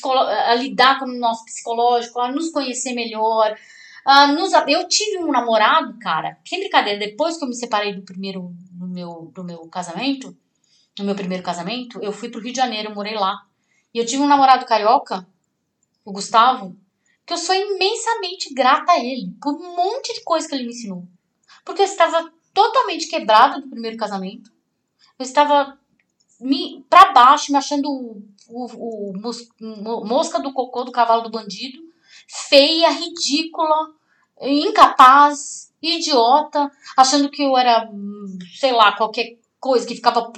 a 0.09 0.55
lidar 0.55 0.99
com 0.99 1.07
o 1.07 1.19
nosso 1.19 1.45
psicológico, 1.45 2.21
a 2.21 2.31
nos 2.31 2.51
conhecer 2.51 2.93
melhor. 2.95 3.57
a 4.05 4.27
nos, 4.29 4.53
eu 4.69 4.89
tive 4.89 5.19
um 5.19 5.31
namorado, 5.31 5.99
cara, 5.99 6.39
sem 6.47 6.61
brincadeira, 6.61 6.99
depois 6.99 7.37
que 7.37 7.45
eu 7.45 7.49
me 7.49 7.55
separei 7.55 7.95
do 7.95 8.03
primeiro, 8.03 8.53
do 8.71 8.87
meu, 8.87 9.33
do 9.35 9.45
meu 9.45 9.67
casamento, 9.69 10.37
no 10.99 11.05
meu 11.05 11.15
primeiro 11.15 11.43
casamento, 11.43 12.01
eu 12.03 12.13
fui 12.13 12.29
pro 12.29 12.41
Rio 12.41 12.53
de 12.53 12.59
Janeiro, 12.59 12.91
eu 12.91 12.95
morei 12.95 13.15
lá. 13.15 13.47
E 13.93 13.99
eu 13.99 14.07
tive 14.07 14.23
um 14.23 14.29
namorado 14.29 14.67
carioca, 14.67 15.27
o 16.05 16.13
Gustavo, 16.13 16.77
que 17.27 17.33
eu 17.33 17.39
sou 17.39 17.55
imensamente 17.55 18.53
grata 18.53 18.93
a 18.93 18.99
ele 18.99 19.35
por 19.41 19.55
um 19.55 19.77
monte 19.77 20.13
de 20.15 20.23
coisa 20.23 20.47
que 20.47 20.55
ele 20.55 20.65
me 20.65 20.71
ensinou. 20.71 21.07
Porque 21.65 21.81
eu 21.81 21.87
estava 21.87 22.31
totalmente 22.53 23.09
quebrada 23.09 23.61
do 23.61 23.69
primeiro 23.69 23.97
casamento. 23.97 24.53
Eu 25.19 25.25
estava 25.25 25.79
me 26.41 26.85
para 26.91 27.13
baixo, 27.13 27.51
me 27.51 27.59
achando 27.59 28.23
o, 28.49 28.67
o, 29.11 29.13
mos- 29.21 29.49
mo- 29.61 30.05
mosca 30.05 30.41
do 30.41 30.53
cocô 30.53 30.85
do 30.85 30.93
cavalo 30.93 31.23
do 31.23 31.31
bandido, 31.31 31.79
feia, 32.49 32.91
ridícula, 32.91 33.93
incapaz, 34.41 35.73
idiota, 35.83 36.71
achando 36.97 37.31
que 37.31 37.43
eu 37.43 37.57
era, 37.57 37.89
sei 38.59 38.73
lá, 38.73 38.93
qualquer 38.97 39.39
coisa 39.61 39.87
que 39.87 39.95
ficava, 39.95 40.31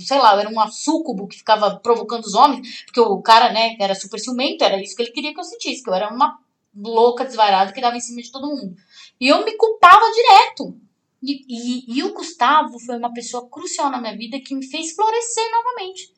sei 0.00 0.18
lá, 0.18 0.34
eu 0.34 0.40
era 0.40 0.48
uma 0.48 0.68
súcubo 0.68 1.28
que 1.28 1.38
ficava 1.38 1.76
provocando 1.76 2.24
os 2.24 2.34
homens, 2.34 2.84
porque 2.84 3.00
o 3.00 3.22
cara, 3.22 3.52
né, 3.52 3.76
era 3.78 3.94
super 3.94 4.18
ciumento, 4.18 4.64
era 4.64 4.82
isso 4.82 4.96
que 4.96 5.02
ele 5.02 5.12
queria 5.12 5.32
que 5.32 5.38
eu 5.38 5.44
sentisse, 5.44 5.82
que 5.82 5.88
eu 5.88 5.94
era 5.94 6.12
uma 6.12 6.38
louca 6.74 7.24
desvairada 7.24 7.72
que 7.72 7.80
dava 7.80 7.96
em 7.96 8.00
cima 8.00 8.22
de 8.22 8.32
todo 8.32 8.48
mundo. 8.48 8.74
E 9.20 9.28
eu 9.28 9.44
me 9.44 9.56
culpava 9.56 10.10
direto. 10.12 10.76
E, 11.22 11.44
e, 11.48 11.98
e 11.98 12.02
o 12.02 12.12
Gustavo 12.12 12.80
foi 12.80 12.96
uma 12.96 13.12
pessoa 13.12 13.48
crucial 13.48 13.90
na 13.90 14.00
minha 14.00 14.16
vida 14.16 14.40
que 14.40 14.54
me 14.56 14.66
fez 14.66 14.92
florescer 14.92 15.44
novamente. 15.52 16.12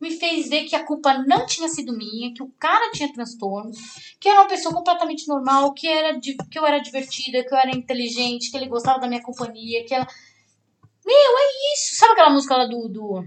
Me 0.00 0.10
fez 0.12 0.48
ver 0.48 0.64
que 0.64 0.74
a 0.74 0.84
culpa 0.84 1.18
não 1.26 1.44
tinha 1.44 1.68
sido 1.68 1.92
minha, 1.92 2.32
que 2.32 2.42
o 2.42 2.50
cara 2.58 2.90
tinha 2.90 3.12
transtornos, 3.12 3.76
que 4.18 4.28
eu 4.28 4.32
era 4.32 4.42
uma 4.42 4.48
pessoa 4.48 4.74
completamente 4.74 5.28
normal, 5.28 5.74
que, 5.74 5.86
era, 5.86 6.18
que 6.18 6.58
eu 6.58 6.64
era 6.64 6.78
divertida, 6.78 7.44
que 7.44 7.52
eu 7.52 7.58
era 7.58 7.76
inteligente, 7.76 8.50
que 8.50 8.56
ele 8.56 8.66
gostava 8.66 8.98
da 8.98 9.08
minha 9.08 9.22
companhia, 9.22 9.84
que 9.84 9.94
ela. 9.94 10.06
Meu, 11.04 11.14
é 11.14 11.74
isso! 11.74 11.96
Sabe 11.96 12.12
aquela 12.12 12.30
música 12.30 12.56
lá 12.56 12.66
do, 12.66 12.88
do, 12.88 13.24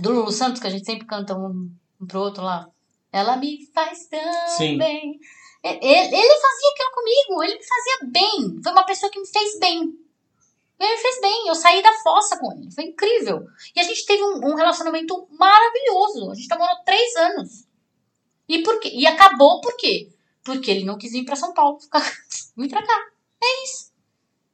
do 0.00 0.12
Lulu 0.12 0.32
Santos 0.32 0.60
que 0.60 0.66
a 0.66 0.70
gente 0.70 0.86
sempre 0.86 1.06
canta 1.06 1.36
um, 1.36 1.70
um 2.00 2.06
pro 2.06 2.20
outro 2.20 2.42
lá? 2.42 2.66
Ela 3.12 3.36
me 3.36 3.66
faz 3.74 4.06
tão 4.06 4.48
Sim. 4.56 4.78
bem. 4.78 5.18
Ele, 5.62 5.78
ele 5.82 6.40
fazia 6.40 6.70
aquilo 6.70 6.90
comigo, 6.94 7.42
ele 7.42 7.58
me 7.58 7.64
fazia 7.64 8.10
bem. 8.10 8.62
Foi 8.62 8.72
uma 8.72 8.84
pessoa 8.84 9.12
que 9.12 9.20
me 9.20 9.26
fez 9.26 9.58
bem. 9.58 9.92
Ele 10.80 10.96
me 10.96 10.96
fez 10.96 11.20
bem, 11.20 11.48
eu 11.48 11.54
saí 11.54 11.82
da 11.82 11.92
fossa 12.02 12.38
com 12.38 12.50
ele, 12.52 12.70
foi 12.70 12.84
incrível. 12.84 13.46
E 13.76 13.80
a 13.80 13.82
gente 13.82 14.06
teve 14.06 14.22
um, 14.22 14.36
um 14.36 14.54
relacionamento 14.54 15.28
maravilhoso. 15.38 16.30
A 16.30 16.34
gente 16.34 16.48
namorou 16.48 16.82
três 16.86 17.14
anos. 17.16 17.66
E, 18.48 18.62
por 18.62 18.80
quê? 18.80 18.90
e 18.92 19.06
acabou 19.06 19.60
por 19.60 19.76
quê? 19.76 20.10
Porque 20.42 20.70
ele 20.70 20.84
não 20.84 20.96
quis 20.96 21.12
vir 21.12 21.24
pra 21.26 21.36
São 21.36 21.52
Paulo, 21.52 21.78
ficar, 21.78 22.00
vir 22.56 22.70
pra 22.70 22.82
cá. 22.82 23.10
É 23.42 23.64
isso. 23.64 23.92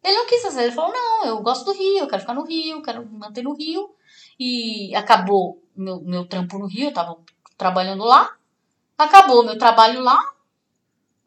Ele 0.02 0.16
não 0.16 0.26
quis 0.26 0.42
fazer, 0.42 0.64
ele 0.64 0.72
falou, 0.72 0.92
não, 0.92 1.26
eu 1.26 1.42
gosto 1.42 1.64
do 1.64 1.72
Rio, 1.72 1.98
eu 1.98 2.08
quero 2.08 2.20
ficar 2.20 2.34
no 2.34 2.44
Rio, 2.44 2.78
eu 2.78 2.82
quero 2.82 3.06
me 3.06 3.18
manter 3.18 3.42
no 3.42 3.54
Rio. 3.54 3.94
E 4.38 4.94
acabou 4.96 5.62
meu, 5.76 6.00
meu 6.00 6.26
trampo 6.26 6.58
no 6.58 6.66
Rio, 6.66 6.88
eu 6.88 6.92
tava 6.92 7.16
trabalhando 7.56 8.04
lá. 8.04 8.36
Acabou 8.98 9.44
meu 9.44 9.56
trabalho 9.56 10.02
lá. 10.02 10.18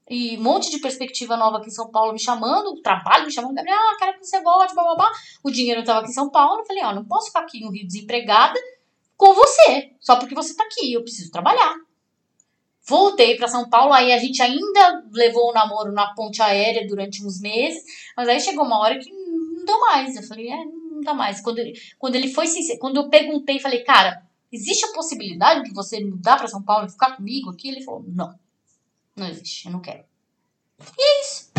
E 0.10 0.38
um 0.38 0.42
monte 0.42 0.72
de 0.72 0.80
perspectiva 0.80 1.38
nova 1.38 1.58
aqui 1.58 1.68
em 1.68 1.72
São 1.72 1.92
Paulo 1.92 2.14
me 2.14 2.20
chamando, 2.20 2.82
trabalho 2.82 3.26
me 3.26 3.32
chamando, 3.32 3.54
Gabriel, 3.54 3.78
ah, 3.78 3.96
quero 4.00 4.18
que 4.18 4.26
você 4.26 4.42
volte, 4.42 4.74
blá, 4.74 4.84
blá, 4.84 4.96
blá. 4.96 5.12
O 5.44 5.52
dinheiro 5.52 5.82
estava 5.82 6.00
aqui 6.00 6.10
em 6.10 6.14
São 6.14 6.32
Paulo, 6.32 6.62
eu 6.62 6.66
falei, 6.66 6.84
ó, 6.84 6.94
não 6.94 7.06
posso 7.06 7.28
ficar 7.28 7.42
aqui 7.42 7.60
no 7.62 7.72
Rio 7.72 7.86
desempregada 7.86 8.60
com 9.16 9.36
você, 9.36 9.92
só 10.00 10.16
porque 10.16 10.34
você 10.34 10.56
tá 10.56 10.64
aqui, 10.64 10.94
eu 10.94 11.04
preciso 11.04 11.30
trabalhar. 11.30 11.76
Voltei 12.88 13.38
para 13.38 13.48
São 13.48 13.70
Paulo, 13.70 13.94
aí 13.94 14.12
a 14.12 14.18
gente 14.18 14.42
ainda 14.42 15.04
levou 15.12 15.52
o 15.52 15.54
namoro 15.54 15.92
na 15.92 16.14
ponte 16.16 16.42
aérea 16.42 16.88
durante 16.88 17.24
uns 17.24 17.40
meses, 17.40 17.84
mas 18.18 18.28
aí 18.28 18.40
chegou 18.40 18.66
uma 18.66 18.80
hora 18.80 18.98
que 18.98 19.12
não 19.12 19.64
deu 19.64 19.80
mais. 19.82 20.16
Eu 20.16 20.24
falei, 20.24 20.50
é, 20.50 20.66
não 20.66 21.02
dá 21.02 21.14
mais. 21.14 21.40
Quando 21.40 21.60
ele, 21.60 21.74
quando 22.00 22.16
ele 22.16 22.30
foi 22.30 22.48
sincero, 22.48 22.80
quando 22.80 22.98
eu 22.98 23.10
perguntei, 23.10 23.60
falei, 23.60 23.84
cara, 23.84 24.24
existe 24.52 24.86
a 24.86 24.94
possibilidade 24.94 25.66
de 25.66 25.74
você 25.74 26.04
mudar 26.04 26.38
para 26.38 26.48
São 26.48 26.64
Paulo 26.64 26.88
e 26.88 26.92
ficar 26.92 27.16
comigo 27.16 27.52
aqui? 27.52 27.68
Ele 27.68 27.84
falou, 27.84 28.04
não, 28.08 28.34
não 29.20 29.28
existe, 29.28 29.66
eu 29.66 29.72
não 29.72 29.82
quero. 29.82 30.04
E 30.98 31.02
é 31.02 31.22
isso. 31.22 31.52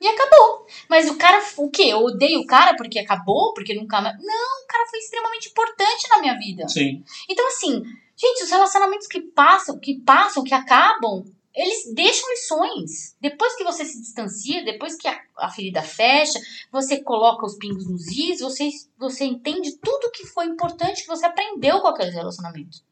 E 0.00 0.06
acabou. 0.06 0.66
Mas 0.88 1.08
o 1.08 1.16
cara, 1.16 1.42
o 1.56 1.70
quê? 1.70 1.84
Eu 1.84 1.98
odeio 2.00 2.40
o 2.40 2.46
cara 2.46 2.76
porque 2.76 2.98
acabou? 2.98 3.54
Porque 3.54 3.74
nunca 3.74 4.00
mais. 4.00 4.16
Não, 4.18 4.64
o 4.64 4.66
cara 4.66 4.86
foi 4.88 4.98
extremamente 4.98 5.48
importante 5.48 6.08
na 6.10 6.18
minha 6.18 6.38
vida. 6.38 6.68
Sim. 6.68 7.02
Então, 7.28 7.46
assim, 7.48 7.82
gente, 8.16 8.42
os 8.44 8.50
relacionamentos 8.50 9.06
que 9.06 9.20
passam, 9.20 9.78
que 9.78 9.98
passam, 10.00 10.44
que 10.44 10.52
acabam, 10.52 11.24
eles 11.54 11.94
deixam 11.94 12.28
lições. 12.30 13.16
Depois 13.18 13.56
que 13.56 13.64
você 13.64 13.84
se 13.86 13.98
distancia, 13.98 14.64
depois 14.64 14.96
que 14.96 15.08
a, 15.08 15.18
a 15.38 15.50
ferida 15.50 15.82
fecha, 15.82 16.38
você 16.70 17.02
coloca 17.02 17.46
os 17.46 17.56
pingos 17.56 17.88
nos 17.88 18.06
is, 18.08 18.40
você, 18.40 18.68
você 18.98 19.24
entende 19.24 19.78
tudo 19.78 20.12
que 20.12 20.26
foi 20.26 20.44
importante 20.44 21.02
que 21.02 21.08
você 21.08 21.24
aprendeu 21.24 21.80
com 21.80 21.88
aqueles 21.88 22.14
relacionamentos. 22.14 22.84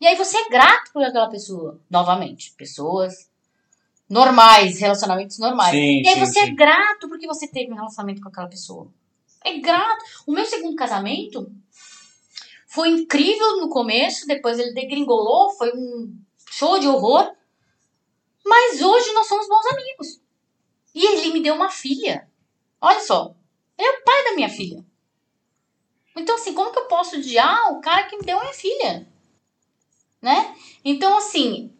E 0.00 0.06
aí 0.06 0.14
você 0.14 0.38
é 0.38 0.48
grato 0.48 0.92
por 0.92 1.02
aquela 1.02 1.28
pessoa. 1.28 1.80
Novamente, 1.90 2.54
pessoas 2.56 3.28
normais, 4.08 4.80
relacionamentos 4.80 5.38
normais. 5.38 5.70
Sim, 5.70 6.02
e 6.02 6.08
aí 6.08 6.14
sim, 6.14 6.20
você 6.20 6.40
é 6.40 6.46
sim. 6.46 6.54
grato 6.54 7.08
porque 7.08 7.26
você 7.26 7.46
teve 7.46 7.72
um 7.72 7.76
relacionamento 7.76 8.22
com 8.22 8.28
aquela 8.28 8.48
pessoa. 8.48 8.90
É 9.44 9.58
grato. 9.58 10.04
O 10.26 10.32
meu 10.32 10.44
segundo 10.44 10.74
casamento 10.74 11.50
foi 12.66 12.88
incrível 12.88 13.58
no 13.58 13.68
começo, 13.68 14.26
depois 14.26 14.58
ele 14.58 14.72
degringolou, 14.72 15.50
foi 15.50 15.72
um 15.74 16.16
show 16.50 16.78
de 16.78 16.88
horror. 16.88 17.32
Mas 18.44 18.80
hoje 18.80 19.12
nós 19.12 19.26
somos 19.26 19.46
bons 19.46 19.66
amigos. 19.66 20.20
E 20.94 21.04
ele 21.04 21.32
me 21.32 21.42
deu 21.42 21.54
uma 21.54 21.70
filha. 21.70 22.28
Olha 22.80 23.00
só, 23.00 23.34
ele 23.76 23.88
é 23.88 23.92
o 23.92 24.04
pai 24.04 24.24
da 24.24 24.34
minha 24.34 24.48
filha. 24.48 24.84
Então, 26.16 26.34
assim, 26.34 26.52
como 26.52 26.72
que 26.72 26.78
eu 26.78 26.86
posso 26.86 27.16
odiar 27.16 27.72
o 27.72 27.80
cara 27.80 28.04
que 28.04 28.16
me 28.16 28.24
deu 28.24 28.38
a 28.38 28.42
minha 28.42 28.54
filha? 28.54 29.06
Né? 30.20 30.56
Então, 30.84 31.16
assim, 31.16 31.72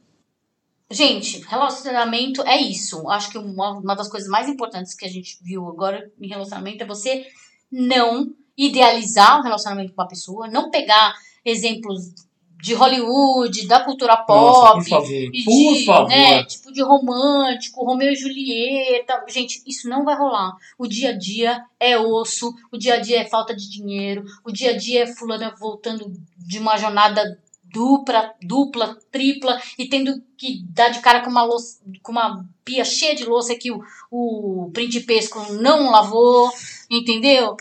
gente, 0.90 1.40
relacionamento 1.42 2.42
é 2.42 2.56
isso. 2.60 3.08
Acho 3.08 3.30
que 3.30 3.38
uma, 3.38 3.78
uma 3.78 3.94
das 3.94 4.08
coisas 4.08 4.28
mais 4.28 4.48
importantes 4.48 4.94
que 4.94 5.04
a 5.04 5.10
gente 5.10 5.38
viu 5.42 5.68
agora 5.68 6.10
em 6.20 6.28
relacionamento 6.28 6.82
é 6.82 6.86
você 6.86 7.26
não 7.70 8.32
idealizar 8.56 9.38
o 9.38 9.42
relacionamento 9.42 9.92
com 9.92 10.02
a 10.02 10.08
pessoa, 10.08 10.48
não 10.48 10.70
pegar 10.70 11.14
exemplos 11.44 12.12
de 12.60 12.74
Hollywood, 12.74 13.68
da 13.68 13.84
cultura 13.84 14.14
Nossa, 14.14 14.26
pop, 14.26 14.78
por 14.82 14.88
favor. 14.88 15.10
e 15.10 15.44
Por 15.44 15.74
de, 15.74 15.84
favor. 15.84 16.08
né, 16.08 16.44
tipo 16.44 16.72
de 16.72 16.82
romântico, 16.82 17.84
Romeu 17.84 18.10
e 18.10 18.16
Julieta. 18.16 19.24
Gente, 19.28 19.62
isso 19.64 19.88
não 19.88 20.04
vai 20.04 20.16
rolar. 20.16 20.56
O 20.76 20.86
dia 20.88 21.10
a 21.10 21.16
dia 21.16 21.62
é 21.78 21.96
osso, 21.96 22.52
o 22.72 22.76
dia 22.76 22.94
a 22.94 23.00
dia 23.00 23.20
é 23.20 23.28
falta 23.28 23.54
de 23.54 23.70
dinheiro, 23.70 24.24
o 24.44 24.50
dia 24.50 24.70
a 24.72 24.76
dia 24.76 25.04
é 25.04 25.06
fulana 25.06 25.54
voltando 25.58 26.12
de 26.36 26.58
uma 26.58 26.76
jornada 26.76 27.40
dupla, 27.78 28.34
dupla, 28.42 28.98
tripla 29.08 29.56
e 29.78 29.88
tendo 29.88 30.20
que 30.36 30.64
dar 30.64 30.88
de 30.88 30.98
cara 30.98 31.22
com 31.22 31.30
uma 31.30 31.44
louça, 31.44 31.80
com 32.02 32.10
uma 32.10 32.44
pia 32.64 32.84
cheia 32.84 33.14
de 33.14 33.24
louça 33.24 33.54
que 33.54 33.70
o, 33.70 33.80
o 34.10 34.68
principesco 34.72 35.52
não 35.52 35.88
lavou, 35.88 36.50
entendeu? 36.90 37.54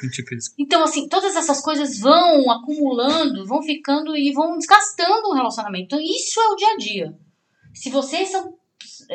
Então, 0.57 0.83
assim, 0.83 1.07
todas 1.07 1.35
essas 1.35 1.61
coisas 1.61 1.99
vão 1.99 2.49
acumulando, 2.49 3.45
vão 3.45 3.61
ficando 3.61 4.17
e 4.17 4.31
vão 4.31 4.57
desgastando 4.57 5.27
o 5.27 5.33
relacionamento. 5.33 5.85
Então, 5.85 6.01
isso 6.01 6.39
é 6.39 6.47
o 6.47 6.55
dia 6.55 6.69
a 6.73 6.77
dia. 6.77 7.17
Se 7.75 7.91
vocês 7.91 8.29
são, 8.29 8.55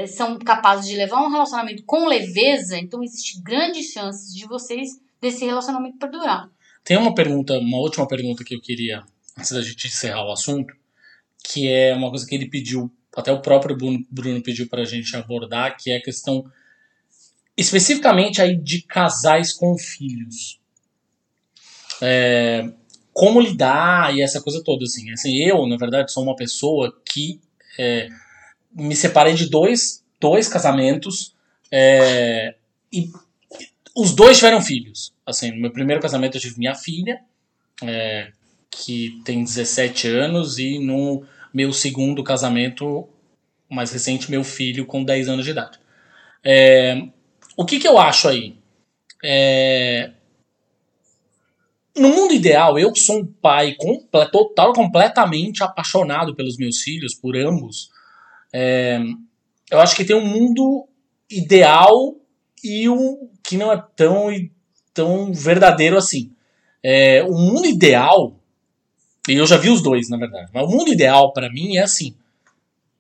são 0.06 0.38
capazes 0.38 0.88
de 0.88 0.96
levar 0.96 1.20
um 1.20 1.30
relacionamento 1.30 1.82
com 1.84 2.06
leveza, 2.06 2.78
então 2.78 3.02
existe 3.02 3.42
grandes 3.42 3.86
chances 3.90 4.32
de 4.32 4.46
vocês, 4.46 4.90
desse 5.20 5.44
relacionamento 5.44 5.98
perdurar. 5.98 6.48
Tem 6.84 6.96
uma 6.96 7.14
pergunta, 7.14 7.58
uma 7.58 7.78
última 7.78 8.06
pergunta 8.06 8.44
que 8.44 8.54
eu 8.54 8.60
queria, 8.60 9.04
antes 9.36 9.50
da 9.50 9.62
gente 9.62 9.88
encerrar 9.88 10.24
o 10.26 10.32
assunto, 10.32 10.74
que 11.44 11.68
é 11.68 11.94
uma 11.94 12.10
coisa 12.10 12.26
que 12.26 12.34
ele 12.34 12.48
pediu, 12.48 12.90
até 13.16 13.32
o 13.32 13.42
próprio 13.42 13.76
Bruno, 13.76 14.04
Bruno 14.10 14.42
pediu 14.42 14.68
pra 14.68 14.84
gente 14.84 15.14
abordar, 15.16 15.76
que 15.76 15.90
é 15.90 15.96
a 15.96 16.02
questão 16.02 16.44
especificamente 17.56 18.40
aí 18.40 18.56
de 18.56 18.82
casais 18.82 19.52
com 19.52 19.76
filhos. 19.76 20.60
É, 22.00 22.68
como 23.12 23.40
lidar 23.40 24.14
e 24.16 24.22
essa 24.22 24.40
coisa 24.40 24.62
toda, 24.64 24.84
assim. 24.84 25.10
assim. 25.12 25.36
Eu, 25.36 25.66
na 25.66 25.76
verdade, 25.76 26.12
sou 26.12 26.22
uma 26.22 26.34
pessoa 26.34 26.92
que 27.04 27.40
é, 27.78 28.08
me 28.74 28.96
separei 28.96 29.34
de 29.34 29.48
dois, 29.48 30.02
dois 30.18 30.48
casamentos 30.48 31.34
é, 31.70 32.54
e 32.92 33.10
os 33.94 34.14
dois 34.14 34.38
tiveram 34.38 34.60
filhos. 34.62 35.12
Assim, 35.24 35.50
no 35.52 35.60
meu 35.60 35.72
primeiro 35.72 36.00
casamento 36.00 36.36
eu 36.36 36.40
tive 36.40 36.58
minha 36.58 36.74
filha, 36.74 37.20
é, 37.82 38.32
que 38.72 39.20
tem 39.24 39.44
17 39.44 40.08
anos, 40.08 40.58
e 40.58 40.78
no 40.78 41.22
meu 41.54 41.72
segundo 41.72 42.24
casamento, 42.24 43.08
mais 43.70 43.92
recente, 43.92 44.30
meu 44.30 44.42
filho 44.42 44.86
com 44.86 45.04
10 45.04 45.28
anos 45.28 45.44
de 45.44 45.50
idade. 45.52 45.78
É, 46.44 47.00
o 47.56 47.64
que, 47.64 47.78
que 47.78 47.86
eu 47.86 47.98
acho 47.98 48.28
aí? 48.28 48.56
É, 49.22 50.10
no 51.96 52.08
mundo 52.08 52.32
ideal, 52.32 52.78
eu 52.78 52.94
sou 52.96 53.20
um 53.20 53.26
pai 53.26 53.76
total, 54.32 54.72
completamente 54.72 55.62
apaixonado 55.62 56.34
pelos 56.34 56.56
meus 56.56 56.80
filhos, 56.80 57.14
por 57.14 57.36
ambos. 57.36 57.90
É, 58.52 58.98
eu 59.70 59.78
acho 59.78 59.94
que 59.94 60.04
tem 60.04 60.16
um 60.16 60.26
mundo 60.26 60.88
ideal 61.30 62.16
e 62.64 62.88
um 62.88 63.30
que 63.44 63.56
não 63.56 63.70
é 63.70 63.82
tão, 63.94 64.28
tão 64.94 65.32
verdadeiro 65.32 65.96
assim. 65.96 66.32
É, 66.82 67.22
o 67.24 67.34
mundo 67.34 67.66
ideal, 67.66 68.40
e 69.28 69.34
eu 69.34 69.46
já 69.46 69.56
vi 69.56 69.70
os 69.70 69.82
dois, 69.82 70.08
na 70.08 70.16
verdade, 70.16 70.50
mas 70.52 70.64
o 70.64 70.68
mundo 70.68 70.92
ideal 70.92 71.32
pra 71.32 71.50
mim 71.50 71.76
é 71.76 71.82
assim: 71.82 72.14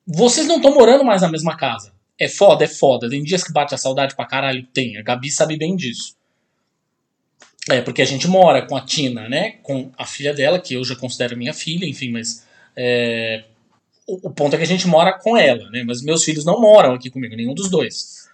vocês 0.06 0.46
não 0.46 0.56
estão 0.56 0.74
morando 0.74 1.04
mais 1.04 1.22
na 1.22 1.30
mesma 1.30 1.56
casa. 1.56 1.92
É 2.18 2.28
foda, 2.28 2.64
é 2.64 2.68
foda. 2.68 3.08
Tem 3.08 3.22
dias 3.22 3.42
que 3.42 3.52
bate 3.52 3.74
a 3.74 3.78
saudade 3.78 4.14
pra 4.14 4.26
caralho? 4.26 4.64
Tem. 4.72 4.96
A 4.96 5.02
Gabi 5.02 5.30
sabe 5.30 5.56
bem 5.56 5.74
disso. 5.74 6.14
É, 7.68 7.80
porque 7.80 8.02
a 8.02 8.04
gente 8.04 8.28
mora 8.28 8.66
com 8.66 8.76
a 8.76 8.80
Tina, 8.80 9.28
né? 9.28 9.52
Com 9.62 9.90
a 9.96 10.04
filha 10.04 10.34
dela, 10.34 10.60
que 10.60 10.74
eu 10.74 10.84
já 10.84 10.94
considero 10.94 11.36
minha 11.36 11.54
filha, 11.54 11.86
enfim, 11.86 12.10
mas. 12.10 12.46
é, 12.76 13.44
o, 14.06 14.28
o 14.28 14.30
ponto 14.30 14.54
é 14.54 14.56
que 14.56 14.64
a 14.64 14.66
gente 14.66 14.86
mora 14.86 15.12
com 15.18 15.36
ela, 15.36 15.70
né? 15.70 15.84
Mas 15.86 16.02
meus 16.02 16.24
filhos 16.24 16.44
não 16.44 16.60
moram 16.60 16.94
aqui 16.94 17.10
comigo, 17.10 17.36
nenhum 17.36 17.54
dos 17.54 17.70
dois. 17.70 18.28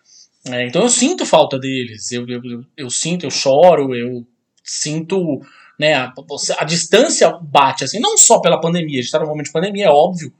É, 0.47 0.67
então 0.67 0.83
eu 0.83 0.89
sinto 0.89 1.27
falta 1.27 1.59
deles. 1.59 2.11
Eu, 2.11 2.27
eu, 2.27 2.43
eu, 2.45 2.65
eu 2.77 2.91
sinto, 2.91 3.25
eu 3.25 3.31
choro, 3.31 3.95
eu 3.95 4.27
sinto. 4.65 5.41
Né, 5.79 5.95
a, 5.95 6.13
a 6.59 6.65
distância 6.65 7.31
bate, 7.41 7.85
assim, 7.85 8.01
não 8.01 8.19
só 8.19 8.41
pela 8.41 8.61
pandemia, 8.61 8.99
a 8.99 9.03
gente 9.03 9.13
tá 9.13 9.21
num 9.21 9.29
momento 9.29 9.47
de 9.47 9.53
pandemia, 9.53 9.87
é 9.87 9.91
óbvio, 9.91 10.33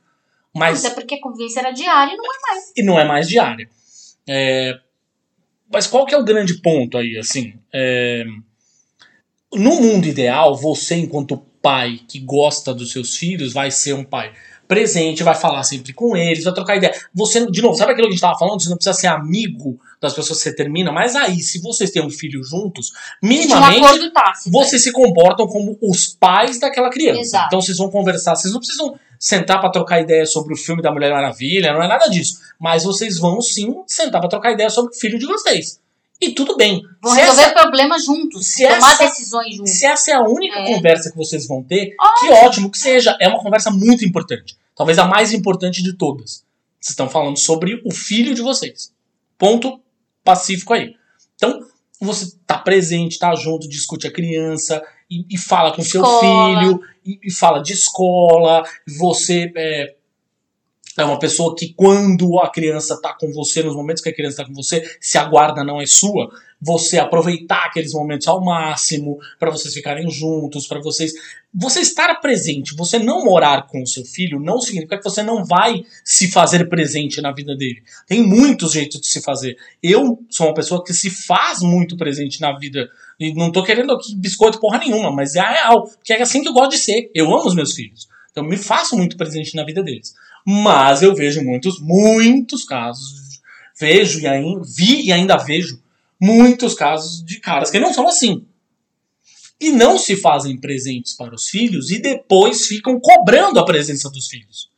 mas 0.55 0.85
Até 0.85 0.95
porque 0.95 1.15
a 1.15 1.21
convivência 1.21 1.61
era 1.61 1.71
diária 1.71 2.13
e 2.13 2.17
não 2.17 2.25
é 2.25 2.39
mais. 2.43 2.73
e 2.77 2.83
não 2.83 2.99
é 2.99 3.05
mais 3.05 3.29
diária. 3.29 3.69
É, 4.29 4.79
mas 5.73 5.87
qual 5.87 6.05
que 6.05 6.15
é 6.15 6.19
o 6.19 6.25
grande 6.25 6.61
ponto 6.61 6.99
aí, 6.99 7.17
assim? 7.19 7.55
É, 7.73 8.25
no 9.55 9.81
mundo 9.81 10.07
ideal, 10.07 10.57
você, 10.57 10.97
enquanto 10.97 11.37
pai 11.63 12.01
que 12.09 12.19
gosta 12.19 12.75
dos 12.75 12.93
seus 12.93 13.17
filhos, 13.17 13.53
vai 13.53 13.71
ser 13.71 13.93
um 13.95 14.05
pai 14.05 14.33
presente, 14.69 15.23
vai 15.23 15.35
falar 15.35 15.63
sempre 15.65 15.95
com 15.95 16.15
eles, 16.15 16.45
vai 16.45 16.53
trocar 16.53 16.77
ideia. 16.77 16.95
Você, 17.15 17.51
de 17.51 17.63
novo, 17.63 17.75
sabe 17.75 17.93
aquilo 17.93 18.07
que 18.07 18.13
a 18.13 18.15
gente 18.15 18.23
estava 18.23 18.39
falando? 18.39 18.63
Você 18.63 18.69
não 18.69 18.77
precisa 18.77 18.95
ser 18.95 19.07
amigo 19.07 19.81
das 20.01 20.13
pessoas 20.13 20.39
que 20.39 20.45
você 20.45 20.55
termina, 20.55 20.93
mas 20.93 21.17
aí, 21.17 21.41
se 21.41 21.61
vocês 21.61 21.91
têm 21.91 22.05
um 22.05 22.11
filho 22.11 22.45
juntos, 22.45 22.93
minimamente, 23.23 24.01
um 24.01 24.13
tácito. 24.13 24.51
vocês 24.51 24.83
se 24.83 24.93
comportam 24.93 25.47
como 25.49 25.77
os 25.83 26.07
pais 26.07 26.61
daquela 26.61 26.91
criança. 26.91 27.21
Exato. 27.21 27.47
Então 27.47 27.61
vocês 27.61 27.79
vão 27.79 27.91
conversar, 27.91 28.37
vocês 28.37 28.53
não 28.53 28.61
precisam 28.61 28.95
sentar 29.19 29.61
para 29.61 29.71
trocar 29.71 30.01
ideia 30.01 30.27
sobre 30.27 30.53
o 30.55 30.57
filme 30.57 30.83
da 30.83 30.93
Mulher 30.93 31.13
Maravilha, 31.13 31.73
não 31.73 31.83
é 31.83 31.89
nada 31.89 32.07
disso. 32.09 32.39
Mas 32.61 32.85
vocês 32.85 33.19
vão 33.19 33.41
sim 33.41 33.83
sentar 33.87 34.21
para 34.21 34.31
trocar 34.31 34.53
ideia 34.53 34.71
sobre 34.71 34.95
o 34.95 34.99
filho 34.99 35.19
de 35.19 35.27
vocês. 35.27 35.81
E 36.21 36.31
tudo 36.33 36.57
bem. 36.57 36.83
Vão 37.03 37.13
Se 37.15 37.21
resolver 37.21 37.43
essa- 37.43 37.53
problemas 37.55 38.05
juntos, 38.05 38.47
se 38.47 38.65
tomar 38.67 38.77
essa- 38.93 39.05
decisões 39.05 39.55
juntos. 39.57 39.73
se 39.73 39.87
essa 39.87 40.11
é 40.11 40.15
a 40.15 40.23
única 40.23 40.59
É. 40.59 40.75
conversa 40.75 41.11
que 41.11 41.17
vocês 41.17 41.47
vão 41.47 41.63
ter, 41.63 41.95
que 42.21 42.31
ótimo 42.31 42.71
que 42.71 42.79
seja. 42.79 43.17
É 43.21 43.29
uma 43.29 43.39
conversa 43.41 43.71
muito 43.71 44.05
importante. 44.05 44.57
Talvez 44.77 44.99
a 44.99 45.05
mais 45.07 45.33
importante 45.33 45.83
de 45.83 45.93
todas. 45.97 46.45
Vocês 46.81 46.91
estão 46.91 47.09
falando 47.09 47.37
sobre 47.39 47.81
o 47.85 47.93
filho 47.93 48.35
de 48.35 48.43
vocês. 48.43 48.93
Ponto 49.37 49.81
pacífico 50.25 50.73
aí. 50.75 50.95
Então, 51.37 51.61
você 52.01 52.33
tá 52.47 52.59
presente, 52.59 53.19
tá 53.19 53.35
junto, 53.35 53.69
discute 53.69 54.07
a 54.07 54.13
criança 54.13 54.83
e, 55.11 55.25
e 55.31 55.39
fala 55.39 55.73
com 55.75 55.83
seu 55.83 56.03
Escola. 56.03 56.61
filho, 56.61 56.81
e, 57.05 57.19
e 57.25 57.33
fala 57.33 57.61
de 57.63 57.73
escola. 57.73 58.65
Você 58.99 59.53
é, 59.57 59.95
é 60.99 61.05
uma 61.05 61.19
pessoa 61.19 61.55
que, 61.55 61.73
quando 61.75 62.39
a 62.41 62.51
criança 62.51 63.01
tá 63.01 63.15
com 63.19 63.33
você, 63.33 63.63
nos 63.63 63.77
momentos 63.77 64.03
que 64.03 64.09
a 64.09 64.15
criança 64.15 64.39
tá 64.39 64.45
com 64.45 64.53
você, 64.53 64.83
se 65.01 65.17
a 65.17 65.25
guarda 65.25 65.63
não 65.63 65.81
é 65.81 65.87
sua, 65.87 66.29
você 66.61 66.99
aproveitar 66.99 67.67
aqueles 67.67 67.93
momentos 67.93 68.27
ao 68.27 68.45
máximo, 68.45 69.19
para 69.39 69.51
vocês 69.51 69.73
ficarem 69.73 70.11
juntos, 70.11 70.67
para 70.67 70.81
vocês. 70.81 71.13
Você 71.55 71.81
estar 71.81 72.13
presente, 72.17 72.75
você 72.75 72.99
não 72.99 73.25
morar 73.25 73.69
com 73.69 73.81
o 73.81 73.87
seu 73.87 74.05
filho, 74.05 74.41
não 74.41 74.61
significa 74.61 74.99
que 74.99 75.05
você 75.05 75.23
não 75.23 75.45
vai 75.45 75.85
se 76.05 76.31
fazer 76.31 76.69
presente 76.69 77.21
na 77.23 77.33
vida 77.33 77.57
dele. 77.57 77.81
Tem 78.07 78.21
muitos 78.21 78.73
jeitos 78.73 79.01
de 79.01 79.07
se 79.07 79.23
fazer. 79.23 79.57
Eu 79.81 80.19
sou 80.29 80.49
uma 80.49 80.55
pessoa 80.55 80.83
que 80.83 80.93
se 80.93 81.11
faz 81.11 81.61
muito 81.61 81.97
presente 81.97 82.41
na 82.41 82.59
vida. 82.59 82.91
E 83.21 83.33
não 83.35 83.53
tô 83.53 83.63
querendo 83.63 83.93
aqui 83.93 84.17
biscoito 84.17 84.59
porra 84.59 84.79
nenhuma, 84.79 85.13
mas 85.13 85.37
é 85.37 85.41
a 85.41 85.51
real. 85.51 85.85
Porque 85.85 86.13
é 86.13 86.21
assim 86.21 86.43
que 86.43 86.49
eu 86.49 86.53
gosto 86.53 86.73
de 86.73 86.79
ser. 86.79 87.09
Eu 87.15 87.27
amo 87.27 87.47
os 87.47 87.55
meus 87.55 87.73
filhos. 87.73 88.09
Então 88.31 88.45
me 88.45 88.57
faço 88.57 88.97
muito 88.97 89.17
presente 89.17 89.57
na 89.57 89.65
vida 89.65 89.83
deles. 89.83 90.15
Mas 90.47 91.03
eu 91.03 91.15
vejo 91.15 91.43
muitos, 91.43 91.81
muitos 91.81 92.65
casos. 92.65 93.41
Vejo 93.79 94.21
e 94.21 94.27
ainda 94.27 94.63
vi 94.65 95.07
e 95.07 95.13
ainda 95.13 95.37
vejo 95.37 95.81
muitos 96.21 96.75
casos 96.75 97.25
de 97.25 97.39
caras 97.39 97.71
que 97.71 97.79
não 97.79 97.93
são 97.93 98.09
assim. 98.09 98.45
E 99.61 99.71
não 99.71 99.99
se 99.99 100.17
fazem 100.17 100.57
presentes 100.57 101.15
para 101.15 101.35
os 101.35 101.49
filhos 101.49 101.91
e 101.91 101.99
depois 102.01 102.67
ficam 102.67 102.99
cobrando 103.01 103.59
a 103.59 103.65
presença 103.65 104.09
dos 104.11 104.27
filhos. 104.29 104.71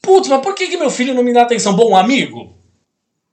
Putz, 0.00 0.28
mas 0.28 0.40
por 0.40 0.54
que, 0.54 0.68
que 0.68 0.76
meu 0.76 0.90
filho 0.90 1.12
não 1.14 1.22
me 1.22 1.32
dá 1.32 1.42
atenção? 1.42 1.74
Bom, 1.74 1.94
amigo, 1.96 2.56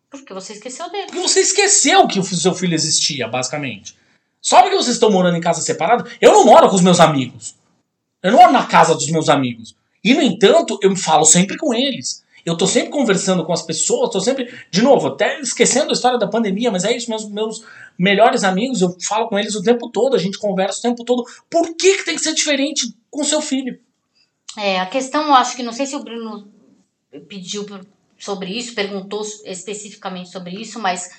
Porque 0.09 0.33
você 0.33 0.53
esqueceu 0.53 0.89
dele. 0.89 1.05
porque 1.07 1.21
você 1.21 1.41
esqueceu 1.41 2.07
que 2.07 2.19
o 2.19 2.23
seu 2.23 2.53
filho 2.53 2.73
existia, 2.73 3.27
basicamente. 3.27 3.95
Só 4.41 4.61
porque 4.61 4.75
vocês 4.75 4.95
estão 4.95 5.11
morando 5.11 5.37
em 5.37 5.41
casa 5.41 5.61
separada, 5.61 6.09
eu 6.19 6.31
não 6.33 6.45
moro 6.45 6.69
com 6.69 6.75
os 6.75 6.81
meus 6.81 6.99
amigos. 6.99 7.55
Eu 8.21 8.31
não 8.31 8.39
moro 8.39 8.51
na 8.51 8.65
casa 8.65 8.93
dos 8.95 9.09
meus 9.09 9.29
amigos. 9.29 9.75
E, 10.07 10.13
no 10.13 10.21
entanto, 10.21 10.79
eu 10.81 10.95
falo 10.95 11.25
sempre 11.25 11.57
com 11.57 11.73
eles. 11.73 12.23
Eu 12.45 12.55
tô 12.55 12.65
sempre 12.65 12.91
conversando 12.91 13.43
com 13.43 13.51
as 13.51 13.61
pessoas, 13.61 14.09
tô 14.09 14.21
sempre, 14.21 14.57
de 14.71 14.81
novo, 14.81 15.07
até 15.07 15.37
esquecendo 15.41 15.89
a 15.89 15.93
história 15.93 16.17
da 16.17 16.29
pandemia, 16.29 16.71
mas 16.71 16.85
é 16.85 16.95
isso, 16.95 17.09
meus, 17.09 17.29
meus 17.29 17.65
melhores 17.99 18.45
amigos, 18.45 18.81
eu 18.81 18.95
falo 19.01 19.27
com 19.27 19.37
eles 19.37 19.53
o 19.53 19.61
tempo 19.61 19.89
todo, 19.89 20.15
a 20.15 20.17
gente 20.17 20.37
conversa 20.37 20.79
o 20.79 20.81
tempo 20.81 21.03
todo. 21.03 21.25
Por 21.49 21.75
que, 21.75 21.97
que 21.97 22.05
tem 22.05 22.15
que 22.15 22.21
ser 22.21 22.33
diferente 22.33 22.95
com 23.11 23.21
seu 23.25 23.41
filho? 23.41 23.77
É, 24.57 24.79
a 24.79 24.85
questão, 24.85 25.27
eu 25.27 25.33
acho 25.33 25.57
que 25.57 25.63
não 25.63 25.73
sei 25.73 25.85
se 25.85 25.97
o 25.97 26.03
Bruno 26.03 26.47
pediu 27.27 27.65
sobre 28.17 28.57
isso, 28.57 28.73
perguntou 28.73 29.23
especificamente 29.43 30.29
sobre 30.29 30.51
isso, 30.51 30.79
mas 30.79 31.09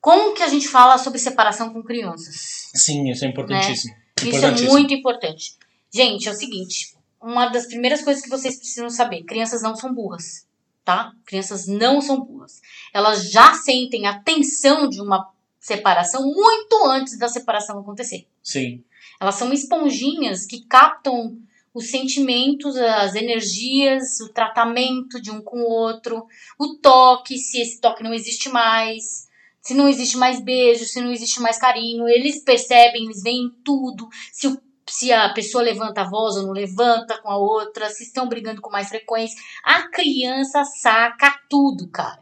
como 0.00 0.34
que 0.34 0.42
a 0.42 0.48
gente 0.48 0.66
fala 0.66 0.98
sobre 0.98 1.20
separação 1.20 1.72
com 1.72 1.84
crianças? 1.84 2.68
Sim, 2.74 3.08
isso 3.08 3.24
é 3.24 3.28
importantíssimo. 3.28 3.94
Isso 4.24 4.44
é 4.44 4.50
muito 4.62 4.92
importante. 4.92 5.54
Gente, 5.94 6.28
é 6.28 6.32
o 6.32 6.34
seguinte, 6.34 6.91
uma 7.22 7.48
das 7.48 7.66
primeiras 7.66 8.02
coisas 8.02 8.22
que 8.22 8.28
vocês 8.28 8.56
precisam 8.56 8.90
saber, 8.90 9.22
crianças 9.22 9.62
não 9.62 9.76
são 9.76 9.94
burras, 9.94 10.46
tá? 10.84 11.12
Crianças 11.24 11.66
não 11.66 12.00
são 12.00 12.20
burras. 12.20 12.60
Elas 12.92 13.30
já 13.30 13.54
sentem 13.54 14.06
a 14.06 14.18
tensão 14.18 14.88
de 14.88 15.00
uma 15.00 15.30
separação 15.60 16.22
muito 16.22 16.84
antes 16.86 17.16
da 17.16 17.28
separação 17.28 17.78
acontecer. 17.78 18.26
Sim. 18.42 18.82
Elas 19.20 19.36
são 19.36 19.52
esponjinhas 19.52 20.44
que 20.44 20.64
captam 20.66 21.38
os 21.72 21.90
sentimentos, 21.90 22.76
as 22.76 23.14
energias, 23.14 24.20
o 24.20 24.28
tratamento 24.28 25.20
de 25.20 25.30
um 25.30 25.40
com 25.40 25.58
o 25.58 25.70
outro, 25.70 26.26
o 26.58 26.74
toque, 26.74 27.38
se 27.38 27.60
esse 27.60 27.80
toque 27.80 28.02
não 28.02 28.12
existe 28.12 28.48
mais, 28.48 29.28
se 29.60 29.72
não 29.74 29.88
existe 29.88 30.16
mais 30.16 30.40
beijo, 30.40 30.84
se 30.84 31.00
não 31.00 31.12
existe 31.12 31.40
mais 31.40 31.56
carinho, 31.56 32.08
eles 32.08 32.42
percebem, 32.42 33.04
eles 33.04 33.22
veem 33.22 33.48
tudo, 33.64 34.08
se, 34.32 34.48
o, 34.48 34.60
se 34.92 35.10
a 35.10 35.32
pessoa 35.32 35.64
levanta 35.64 36.02
a 36.02 36.08
voz 36.08 36.36
ou 36.36 36.42
não 36.42 36.52
levanta 36.52 37.16
com 37.22 37.30
a 37.30 37.36
outra, 37.38 37.88
se 37.88 38.02
estão 38.02 38.28
brigando 38.28 38.60
com 38.60 38.70
mais 38.70 38.90
frequência. 38.90 39.40
A 39.64 39.88
criança 39.88 40.62
saca 40.66 41.40
tudo, 41.48 41.88
cara. 41.88 42.20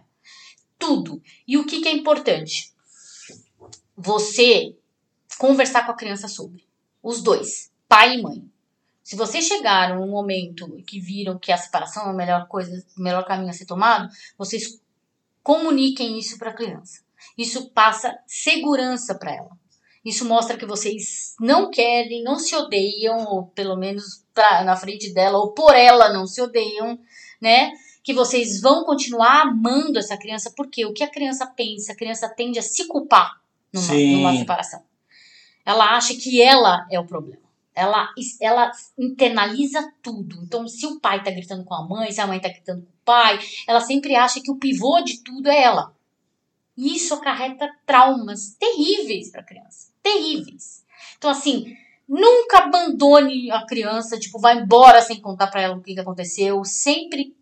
Tudo. 0.78 1.20
E 1.48 1.58
o 1.58 1.66
que, 1.66 1.80
que 1.80 1.88
é 1.88 1.92
importante? 1.92 2.72
Você 3.96 4.76
conversar 5.36 5.84
com 5.84 5.90
a 5.90 5.96
criança 5.96 6.28
sobre. 6.28 6.64
Os 7.02 7.20
dois, 7.20 7.72
pai 7.88 8.18
e 8.18 8.22
mãe. 8.22 8.48
Se 9.02 9.16
vocês 9.16 9.46
chegaram 9.46 9.98
num 9.98 10.10
momento 10.12 10.68
que 10.86 11.00
viram 11.00 11.40
que 11.40 11.50
a 11.50 11.58
separação 11.58 12.06
é 12.06 12.10
a 12.10 12.12
melhor 12.12 12.46
coisa, 12.46 12.86
o 12.96 13.02
melhor 13.02 13.24
caminho 13.24 13.50
a 13.50 13.52
ser 13.52 13.66
tomado, 13.66 14.08
vocês 14.38 14.80
comuniquem 15.42 16.16
isso 16.20 16.38
para 16.38 16.50
a 16.50 16.54
criança. 16.54 17.02
Isso 17.36 17.68
passa 17.70 18.16
segurança 18.28 19.16
para 19.16 19.34
ela. 19.34 19.59
Isso 20.04 20.24
mostra 20.24 20.56
que 20.56 20.64
vocês 20.64 21.34
não 21.38 21.70
querem, 21.70 22.22
não 22.22 22.38
se 22.38 22.56
odeiam, 22.56 23.26
ou 23.26 23.46
pelo 23.48 23.76
menos 23.76 24.24
pra, 24.32 24.64
na 24.64 24.74
frente 24.74 25.12
dela, 25.12 25.38
ou 25.38 25.52
por 25.52 25.74
ela 25.74 26.12
não 26.12 26.26
se 26.26 26.40
odeiam, 26.40 26.98
né? 27.40 27.70
Que 28.02 28.14
vocês 28.14 28.60
vão 28.60 28.84
continuar 28.84 29.42
amando 29.42 29.98
essa 29.98 30.16
criança, 30.16 30.52
porque 30.56 30.86
o 30.86 30.94
que 30.94 31.04
a 31.04 31.10
criança 31.10 31.46
pensa, 31.46 31.92
a 31.92 31.96
criança 31.96 32.28
tende 32.28 32.58
a 32.58 32.62
se 32.62 32.86
culpar 32.86 33.40
numa, 33.72 33.94
numa 33.94 34.36
separação. 34.36 34.82
Ela 35.66 35.96
acha 35.96 36.14
que 36.14 36.40
ela 36.40 36.86
é 36.90 36.98
o 36.98 37.06
problema. 37.06 37.42
Ela, 37.74 38.08
ela 38.40 38.72
internaliza 38.98 39.92
tudo. 40.02 40.42
Então, 40.42 40.66
se 40.66 40.86
o 40.86 40.98
pai 40.98 41.22
tá 41.22 41.30
gritando 41.30 41.64
com 41.64 41.74
a 41.74 41.86
mãe, 41.86 42.10
se 42.10 42.20
a 42.20 42.26
mãe 42.26 42.40
tá 42.40 42.48
gritando 42.48 42.82
com 42.82 42.88
o 42.88 43.04
pai, 43.04 43.38
ela 43.66 43.80
sempre 43.80 44.16
acha 44.16 44.40
que 44.40 44.50
o 44.50 44.56
pivô 44.56 45.00
de 45.02 45.22
tudo 45.22 45.48
é 45.48 45.62
ela. 45.62 45.94
E 46.76 46.96
isso 46.96 47.12
acarreta 47.14 47.70
traumas 47.84 48.56
terríveis 48.58 49.30
para 49.30 49.42
a 49.42 49.44
criança. 49.44 49.89
Terríveis. 50.02 50.84
Então, 51.18 51.30
assim, 51.30 51.76
nunca 52.08 52.58
abandone 52.58 53.50
a 53.50 53.64
criança, 53.66 54.18
tipo, 54.18 54.38
vai 54.38 54.58
embora 54.58 55.00
sem 55.02 55.20
contar 55.20 55.48
para 55.48 55.62
ela 55.62 55.76
o 55.76 55.82
que, 55.82 55.94
que 55.94 56.00
aconteceu. 56.00 56.64
Sempre 56.64 57.34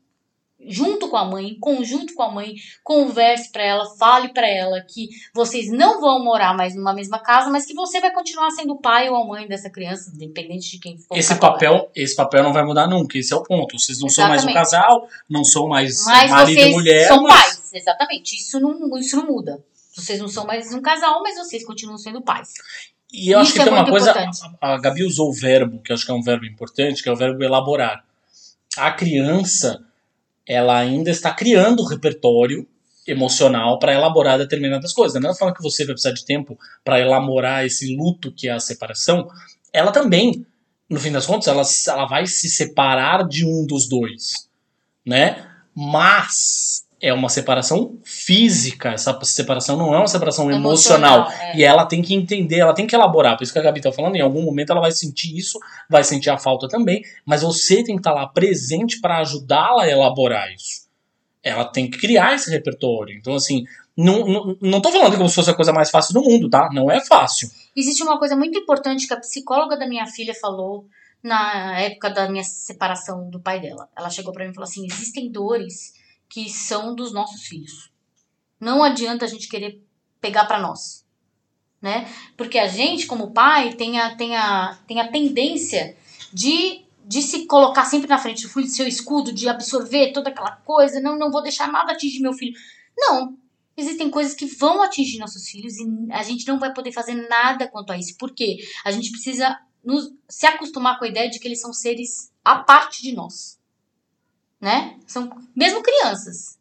junto 0.61 1.09
com 1.09 1.17
a 1.17 1.25
mãe, 1.25 1.49
em 1.49 1.59
conjunto 1.59 2.15
com 2.15 2.23
a 2.23 2.31
mãe, 2.31 2.55
converse 2.83 3.51
para 3.51 3.63
ela, 3.63 3.87
fale 3.97 4.29
para 4.29 4.49
ela 4.49 4.81
que 4.81 5.09
vocês 5.33 5.71
não 5.71 6.01
vão 6.01 6.23
morar 6.23 6.55
mais 6.55 6.75
numa 6.75 6.93
mesma 6.93 7.19
casa, 7.19 7.51
mas 7.51 7.65
que 7.65 7.75
você 7.75 8.01
vai 8.01 8.13
continuar 8.13 8.51
sendo 8.51 8.73
o 8.73 8.81
pai 8.81 9.09
ou 9.09 9.17
a 9.17 9.27
mãe 9.27 9.47
dessa 9.47 9.71
criança, 9.71 10.11
independente 10.15 10.73
de 10.73 10.79
quem 10.81 10.99
for. 10.99 11.17
Esse 11.17 11.35
papel, 11.37 11.91
esse 11.95 12.15
papel 12.15 12.43
não 12.43 12.53
vai 12.53 12.65
mudar 12.65 12.87
nunca, 12.87 13.17
esse 13.17 13.33
é 13.33 13.37
o 13.37 13.43
ponto. 13.43 13.79
Vocês 13.79 14.01
não 14.01 14.09
são 14.09 14.29
mais 14.29 14.45
um 14.45 14.51
Exatamente. 14.51 14.71
casal, 14.71 15.09
não 15.29 15.45
são 15.45 15.69
mais 15.69 16.05
Mas 16.05 16.31
marido 16.31 16.61
e 16.61 16.71
mulher, 16.73 17.07
são 17.07 17.23
mas 17.23 17.33
pais, 17.33 17.73
exatamente. 17.73 18.37
Isso 18.37 18.59
não, 18.61 18.99
isso 18.99 19.17
não 19.17 19.27
muda. 19.27 19.65
Vocês 19.99 20.21
não 20.21 20.29
são 20.29 20.47
mais 20.47 20.73
um 20.73 20.81
casal, 20.81 21.23
mas 21.23 21.37
vocês 21.37 21.65
continuam 21.65 21.99
sendo 21.99 22.23
pais. 22.23 22.53
E 23.13 23.31
eu 23.31 23.39
acho 23.39 23.49
Isso 23.49 23.55
que 23.55 23.61
é 23.61 23.65
tem 23.65 23.73
uma 23.73 23.89
coisa. 23.89 24.11
importante. 24.11 24.57
A, 24.61 24.79
Gabi 24.79 25.03
usou 25.03 25.31
o 25.31 25.33
verbo, 25.33 25.81
que 25.81 25.91
eu 25.91 25.95
acho 25.95 26.05
que 26.05 26.11
é 26.11 26.15
um 26.15 26.23
verbo 26.23 26.45
importante, 26.45 27.03
que 27.03 27.09
é 27.09 27.13
o 27.13 27.17
verbo 27.17 27.43
elaborar. 27.43 28.05
A 28.77 28.93
criança, 28.93 29.83
ela 30.47 30.79
ainda 30.79 31.11
está 31.11 31.33
criando 31.33 31.81
o 31.81 31.87
repertório 31.87 32.67
emocional 33.07 33.79
para 33.79 33.95
elaborar 33.95 34.39
determinadas 34.39 34.93
coisas. 34.93 35.15
Da 35.15 35.21
mesma 35.21 35.35
forma 35.35 35.55
que 35.55 35.63
você 35.63 35.85
vai 35.85 35.95
precisar 35.95 36.15
de 36.15 36.25
tempo 36.25 36.59
para 36.85 37.01
elaborar 37.01 37.65
esse 37.65 37.97
luto 37.97 38.31
que 38.31 38.47
é 38.49 38.53
a 38.53 38.61
separação, 38.61 39.29
ela 39.73 39.91
também, 39.91 40.47
no 40.89 41.01
fim 41.01 41.11
das 41.11 41.27
contas, 41.27 41.49
ela, 41.49 41.63
ela 41.99 42.07
vai 42.07 42.27
se 42.27 42.49
separar 42.49 43.27
de 43.27 43.47
um 43.47 43.67
dos 43.67 43.89
dois, 43.89 44.49
né? 45.05 45.51
Mas 45.75 46.87
é 47.01 47.13
uma 47.13 47.29
separação 47.29 47.97
física, 48.05 48.91
essa 48.91 49.17
separação 49.23 49.77
não 49.77 49.95
é 49.95 49.99
uma 49.99 50.09
separação 50.09 50.51
emocional. 50.51 51.31
é. 51.31 51.57
E 51.57 51.65
ela 51.65 51.87
tem 51.87 52.03
que 52.03 52.15
entender, 52.15 52.59
ela 52.59 52.75
tem 52.75 52.87
que 52.87 52.95
elaborar. 52.95 53.37
Por 53.37 53.45
isso 53.45 53.53
que 53.53 53.59
a 53.59 53.63
Gabi 53.63 53.81
tá 53.81 53.93
falando, 53.93 54.17
em 54.17 54.21
algum 54.21 54.43
momento 54.43 54.73
ela 54.73 54.81
vai 54.81 54.91
sentir 54.91 55.37
isso, 55.37 55.59
vai 55.89 56.03
sentir 56.03 56.31
a 56.31 56.37
falta 56.39 56.67
também, 56.67 57.03
mas 57.25 57.43
você 57.43 57.77
tem 57.85 57.95
que 57.95 58.01
estar 58.01 58.13
lá 58.13 58.27
presente 58.27 59.01
para 59.01 59.19
ajudá-la 59.19 59.85
a 59.85 59.89
elaborar 59.91 60.53
isso. 60.53 60.89
ela 61.43 61.65
tem 61.65 61.89
que 61.89 61.99
criar 61.99 62.35
esse 62.35 62.51
repertório. 62.51 63.17
Então, 63.17 63.35
assim, 63.35 63.65
não, 63.97 64.27
não, 64.27 64.57
não 64.61 64.81
tô 64.81 64.91
falando 64.91 65.17
como 65.17 65.29
se 65.29 65.35
fosse 65.35 65.51
a 65.51 65.55
coisa 65.55 65.73
mais 65.73 65.91
fácil 65.91 66.13
do 66.15 66.23
mundo, 66.23 66.51
tá? 66.51 66.69
Não 66.73 66.91
é 66.91 67.01
fácil. 67.01 67.49
Existe 67.75 68.03
uma 68.03 68.19
coisa 68.19 68.37
muito 68.37 68.59
importante 68.59 69.07
que 69.07 69.15
a 69.15 69.21
psicóloga 69.21 69.79
da 69.79 69.87
minha 69.89 70.07
filha 70.07 70.35
falou 70.35 70.85
na 71.23 71.81
época 71.81 72.11
da 72.11 72.29
minha 72.29 72.45
separação 72.45 73.31
do 73.31 73.41
pai 73.41 73.61
dela. 73.61 73.89
Ela 73.97 74.11
chegou 74.11 74.33
para 74.33 74.45
mim 74.45 74.51
e 74.51 74.55
falou 74.55 74.69
assim: 74.69 74.87
existem 74.87 75.31
dores 75.31 75.93
que 76.29 76.49
são 76.49 76.95
dos 76.95 77.13
nossos 77.13 77.43
filhos. 77.43 77.91
Não 78.61 78.83
adianta 78.83 79.25
a 79.25 79.29
gente 79.29 79.49
querer 79.49 79.83
pegar 80.21 80.47
para 80.47 80.61
nós, 80.61 81.05
né? 81.81 82.13
Porque 82.37 82.59
a 82.59 82.67
gente, 82.67 83.07
como 83.07 83.31
pai, 83.31 83.75
tem 83.75 83.99
a, 83.99 84.15
tem 84.17 84.37
a, 84.37 84.79
tem 84.87 85.01
a 85.01 85.11
tendência 85.11 85.97
de, 86.33 86.85
de 87.07 87.23
se 87.23 87.47
colocar 87.47 87.85
sempre 87.85 88.09
na 88.09 88.19
frente 88.19 88.43
do 88.43 88.49
filho, 88.49 88.67
seu 88.67 88.87
escudo, 88.87 89.33
de 89.33 89.49
absorver 89.49 90.13
toda 90.13 90.31
aquela 90.31 90.53
coisa. 90.53 91.01
Não, 91.01 91.19
não 91.19 91.31
vou 91.31 91.43
deixar 91.43 91.71
nada 91.71 91.93
atingir 91.93 92.21
meu 92.21 92.33
filho. 92.33 92.55
Não, 92.97 93.37
existem 93.77 94.11
coisas 94.11 94.35
que 94.35 94.47
vão 94.47 94.83
atingir 94.83 95.19
nossos 95.19 95.49
filhos 95.49 95.77
e 95.79 95.87
a 96.11 96.23
gente 96.23 96.47
não 96.49 96.59
vai 96.59 96.75
poder 96.75 96.93
fazer 96.93 97.15
nada 97.29 97.69
quanto 97.69 97.93
a 97.93 97.99
isso. 97.99 98.17
Por 98.17 98.35
quê? 98.35 98.59
A 98.85 98.91
gente 98.91 99.11
precisa 99.13 99.57
nos, 99.85 100.13
se 100.29 100.47
acostumar 100.47 100.99
com 100.99 101.05
a 101.05 101.09
ideia 101.09 101.31
de 101.31 101.39
que 101.39 101.47
eles 101.47 101.61
são 101.61 101.73
seres 101.73 102.33
à 102.45 102.57
parte 102.57 103.03
de 103.03 103.15
nós. 103.15 103.58
Né? 104.61 104.97
São 105.07 105.31
mesmo 105.55 105.83
crianças. 105.83 106.59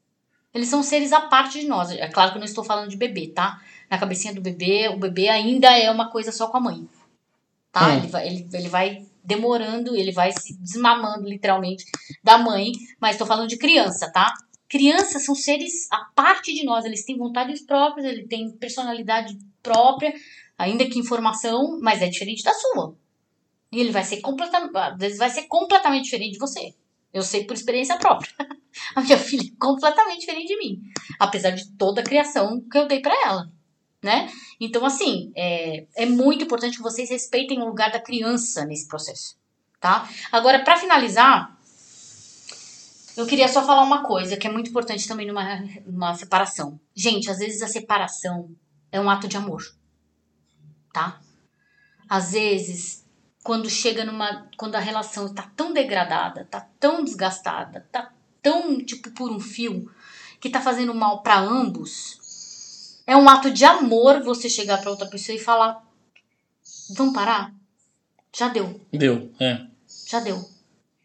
Eles 0.53 0.69
são 0.69 0.81
seres 0.81 1.13
à 1.13 1.21
parte 1.21 1.59
de 1.59 1.67
nós. 1.67 1.91
É 1.91 2.07
claro 2.07 2.31
que 2.31 2.37
eu 2.37 2.39
não 2.39 2.47
estou 2.47 2.63
falando 2.63 2.89
de 2.89 2.97
bebê, 2.97 3.27
tá? 3.27 3.61
Na 3.89 3.97
cabecinha 3.97 4.33
do 4.33 4.41
bebê, 4.41 4.89
o 4.89 4.97
bebê 4.97 5.29
ainda 5.29 5.77
é 5.77 5.89
uma 5.89 6.09
coisa 6.09 6.31
só 6.31 6.47
com 6.47 6.57
a 6.57 6.61
mãe. 6.61 6.87
Tá? 7.71 7.87
Hum. 7.89 7.97
Ele, 7.97 8.07
vai, 8.07 8.27
ele, 8.27 8.49
ele 8.53 8.69
vai 8.69 9.05
demorando, 9.23 9.95
ele 9.95 10.11
vai 10.11 10.31
se 10.31 10.57
desmamando 10.57 11.27
literalmente 11.27 11.85
da 12.23 12.37
mãe, 12.37 12.71
mas 12.99 13.11
estou 13.11 13.27
falando 13.27 13.49
de 13.49 13.57
criança, 13.57 14.09
tá? 14.11 14.33
Crianças 14.69 15.25
são 15.25 15.35
seres 15.35 15.87
à 15.91 16.05
parte 16.15 16.53
de 16.53 16.63
nós, 16.63 16.85
eles 16.85 17.03
têm 17.03 17.17
vontades 17.17 17.61
próprias, 17.61 18.05
eles 18.05 18.27
têm 18.27 18.49
personalidade 18.51 19.37
própria, 19.61 20.13
ainda 20.57 20.85
que 20.85 20.97
informação, 20.97 21.77
mas 21.81 22.01
é 22.01 22.07
diferente 22.07 22.41
da 22.41 22.53
sua. 22.53 22.95
E 23.71 23.79
ele 23.81 23.91
vai 23.91 24.03
ser 24.03 24.21
completamente, 24.21 24.75
às 24.75 24.97
vezes 24.97 25.17
vai 25.17 25.29
ser 25.29 25.43
completamente 25.43 26.05
diferente 26.05 26.33
de 26.33 26.39
você. 26.39 26.73
Eu 27.13 27.21
sei 27.21 27.45
por 27.45 27.53
experiência 27.53 27.97
própria. 27.97 28.31
A 28.95 29.01
minha 29.01 29.17
filha 29.17 29.43
é 29.43 29.59
completamente 29.59 30.21
diferente 30.21 30.47
de 30.47 30.57
mim, 30.57 30.81
apesar 31.19 31.51
de 31.51 31.71
toda 31.71 32.01
a 32.01 32.03
criação 32.03 32.61
que 32.69 32.77
eu 32.77 32.87
dei 32.87 32.99
para 33.01 33.15
ela, 33.25 33.51
né? 34.03 34.31
Então 34.59 34.85
assim, 34.85 35.31
é, 35.35 35.87
é 35.95 36.05
muito 36.05 36.43
importante 36.43 36.77
que 36.77 36.83
vocês 36.83 37.09
respeitem 37.09 37.59
o 37.59 37.65
lugar 37.65 37.91
da 37.91 37.99
criança 37.99 38.65
nesse 38.65 38.87
processo, 38.87 39.35
tá? 39.79 40.07
Agora, 40.31 40.63
para 40.63 40.77
finalizar, 40.77 41.57
eu 43.17 43.25
queria 43.25 43.47
só 43.47 43.65
falar 43.65 43.81
uma 43.81 44.03
coisa 44.03 44.37
que 44.37 44.45
é 44.45 44.51
muito 44.51 44.69
importante 44.69 45.07
também 45.07 45.25
numa, 45.25 45.59
numa 45.87 46.13
separação. 46.13 46.79
Gente, 46.95 47.31
às 47.31 47.39
vezes 47.39 47.63
a 47.63 47.67
separação 47.67 48.55
é 48.91 49.01
um 49.01 49.09
ato 49.09 49.27
de 49.27 49.35
amor, 49.35 49.63
tá? 50.93 51.19
Às 52.07 52.33
vezes, 52.33 53.06
quando 53.47 53.69
chega 53.69 54.03
numa. 54.03 54.49
Quando 54.57 54.75
a 54.75 54.79
relação 54.79 55.33
tá 55.33 55.49
tão 55.55 55.71
degradada, 55.71 56.45
tá 56.51 56.67
tão 56.77 57.01
desgastada, 57.01 57.87
tá 57.89 58.11
tão, 58.41 58.77
tipo, 58.83 59.09
por 59.11 59.31
um 59.31 59.39
fio, 59.39 59.89
que 60.37 60.49
tá 60.49 60.59
fazendo 60.59 60.93
mal 60.93 61.23
para 61.23 61.39
ambos, 61.39 63.01
é 63.07 63.15
um 63.15 63.29
ato 63.29 63.49
de 63.49 63.63
amor 63.63 64.21
você 64.21 64.49
chegar 64.49 64.81
para 64.81 64.89
outra 64.89 65.07
pessoa 65.07 65.33
e 65.33 65.39
falar: 65.39 65.81
vamos 66.97 67.13
parar? 67.13 67.53
Já 68.35 68.49
deu, 68.49 68.81
Deu, 68.91 69.31
é. 69.39 69.65
já 70.09 70.19
deu. 70.19 70.43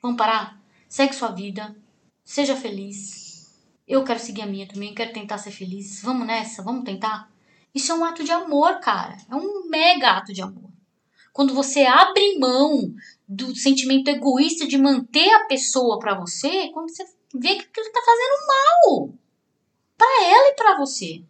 Vamos 0.02 0.16
parar? 0.16 0.60
Segue 0.88 1.14
sua 1.14 1.28
vida, 1.28 1.76
seja 2.24 2.56
feliz. 2.56 3.54
Eu 3.86 4.02
quero 4.02 4.18
seguir 4.18 4.42
a 4.42 4.46
minha 4.46 4.66
também, 4.66 4.92
quero 4.92 5.12
tentar 5.12 5.38
ser 5.38 5.52
feliz. 5.52 6.02
Vamos 6.02 6.26
nessa, 6.26 6.60
vamos 6.60 6.82
tentar? 6.82 7.30
Isso 7.72 7.92
é 7.92 7.94
um 7.94 8.04
ato 8.04 8.24
de 8.24 8.32
amor, 8.32 8.80
cara. 8.80 9.16
É 9.30 9.34
um 9.36 9.68
mega 9.68 10.10
ato 10.10 10.32
de 10.32 10.42
amor. 10.42 10.71
Quando 11.32 11.54
você 11.54 11.80
abre 11.84 12.38
mão 12.38 12.94
do 13.26 13.56
sentimento 13.56 14.08
egoísta 14.08 14.66
de 14.66 14.76
manter 14.76 15.30
a 15.32 15.46
pessoa 15.46 15.98
pra 15.98 16.18
você, 16.18 16.68
quando 16.68 16.90
você 16.90 17.04
vê 17.34 17.54
que 17.54 17.62
aquilo 17.62 17.92
tá 17.92 18.02
fazendo 18.04 18.46
mal 18.46 19.14
pra 19.96 20.24
ela 20.24 20.48
e 20.48 20.54
pra 20.54 20.78
você. 20.78 21.24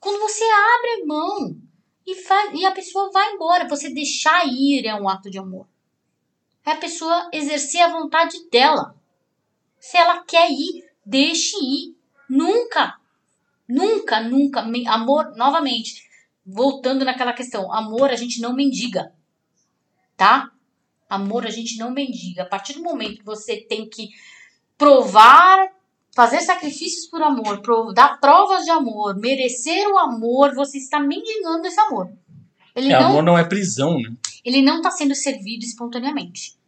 Quando 0.00 0.18
você 0.18 0.44
abre 0.44 1.04
mão 1.04 1.56
e, 2.06 2.14
faz, 2.14 2.58
e 2.58 2.64
a 2.64 2.72
pessoa 2.72 3.10
vai 3.10 3.32
embora, 3.32 3.68
você 3.68 3.90
deixar 3.90 4.46
ir 4.46 4.86
é 4.86 4.94
um 4.94 5.08
ato 5.08 5.30
de 5.30 5.38
amor. 5.38 5.66
É 6.64 6.72
a 6.72 6.76
pessoa 6.76 7.28
exercer 7.32 7.82
a 7.82 7.92
vontade 7.92 8.48
dela. 8.50 8.94
Se 9.78 9.98
ela 9.98 10.24
quer 10.24 10.50
ir, 10.50 10.84
deixe 11.04 11.56
ir. 11.58 11.96
Nunca, 12.28 12.98
nunca, 13.68 14.20
nunca. 14.22 14.60
Amor, 14.90 15.36
novamente, 15.36 16.08
voltando 16.44 17.04
naquela 17.04 17.34
questão: 17.34 17.70
amor 17.70 18.10
a 18.10 18.16
gente 18.16 18.40
não 18.40 18.54
mendiga, 18.54 19.14
tá? 20.16 20.50
Amor 21.08 21.46
a 21.46 21.50
gente 21.50 21.78
não 21.78 21.90
mendiga. 21.90 22.42
A 22.42 22.46
partir 22.46 22.74
do 22.74 22.82
momento 22.82 23.18
que 23.18 23.24
você 23.24 23.56
tem 23.56 23.88
que 23.88 24.08
provar, 24.76 25.68
fazer 26.14 26.40
sacrifícios 26.40 27.06
por 27.06 27.22
amor, 27.22 27.60
dar 27.92 28.18
provas 28.18 28.64
de 28.64 28.70
amor, 28.70 29.16
merecer 29.16 29.86
o 29.88 29.98
amor, 29.98 30.54
você 30.54 30.78
está 30.78 30.98
mendigando 31.00 31.66
esse 31.66 31.80
amor. 31.80 32.12
Ele 32.74 32.92
É, 32.92 33.00
não 33.00 33.10
amor 33.10 33.22
não 33.22 33.38
é 33.38 33.44
prisão, 33.44 33.98
né? 34.00 34.12
ele 34.44 34.60
não 34.60 34.78
está 34.78 34.90
sendo 34.90 35.14
servido 35.14 35.64
espontaneamente. 35.64 36.58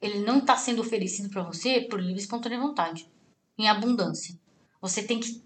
Ele 0.00 0.20
não 0.20 0.38
está 0.38 0.56
sendo 0.56 0.80
oferecido 0.80 1.28
para 1.28 1.42
você 1.42 1.82
por 1.82 2.00
livre 2.00 2.16
e 2.16 2.24
espontânea 2.24 2.58
vontade, 2.58 3.06
em 3.58 3.68
abundância. 3.68 4.34
Você 4.80 5.02
tem 5.02 5.20
que 5.20 5.42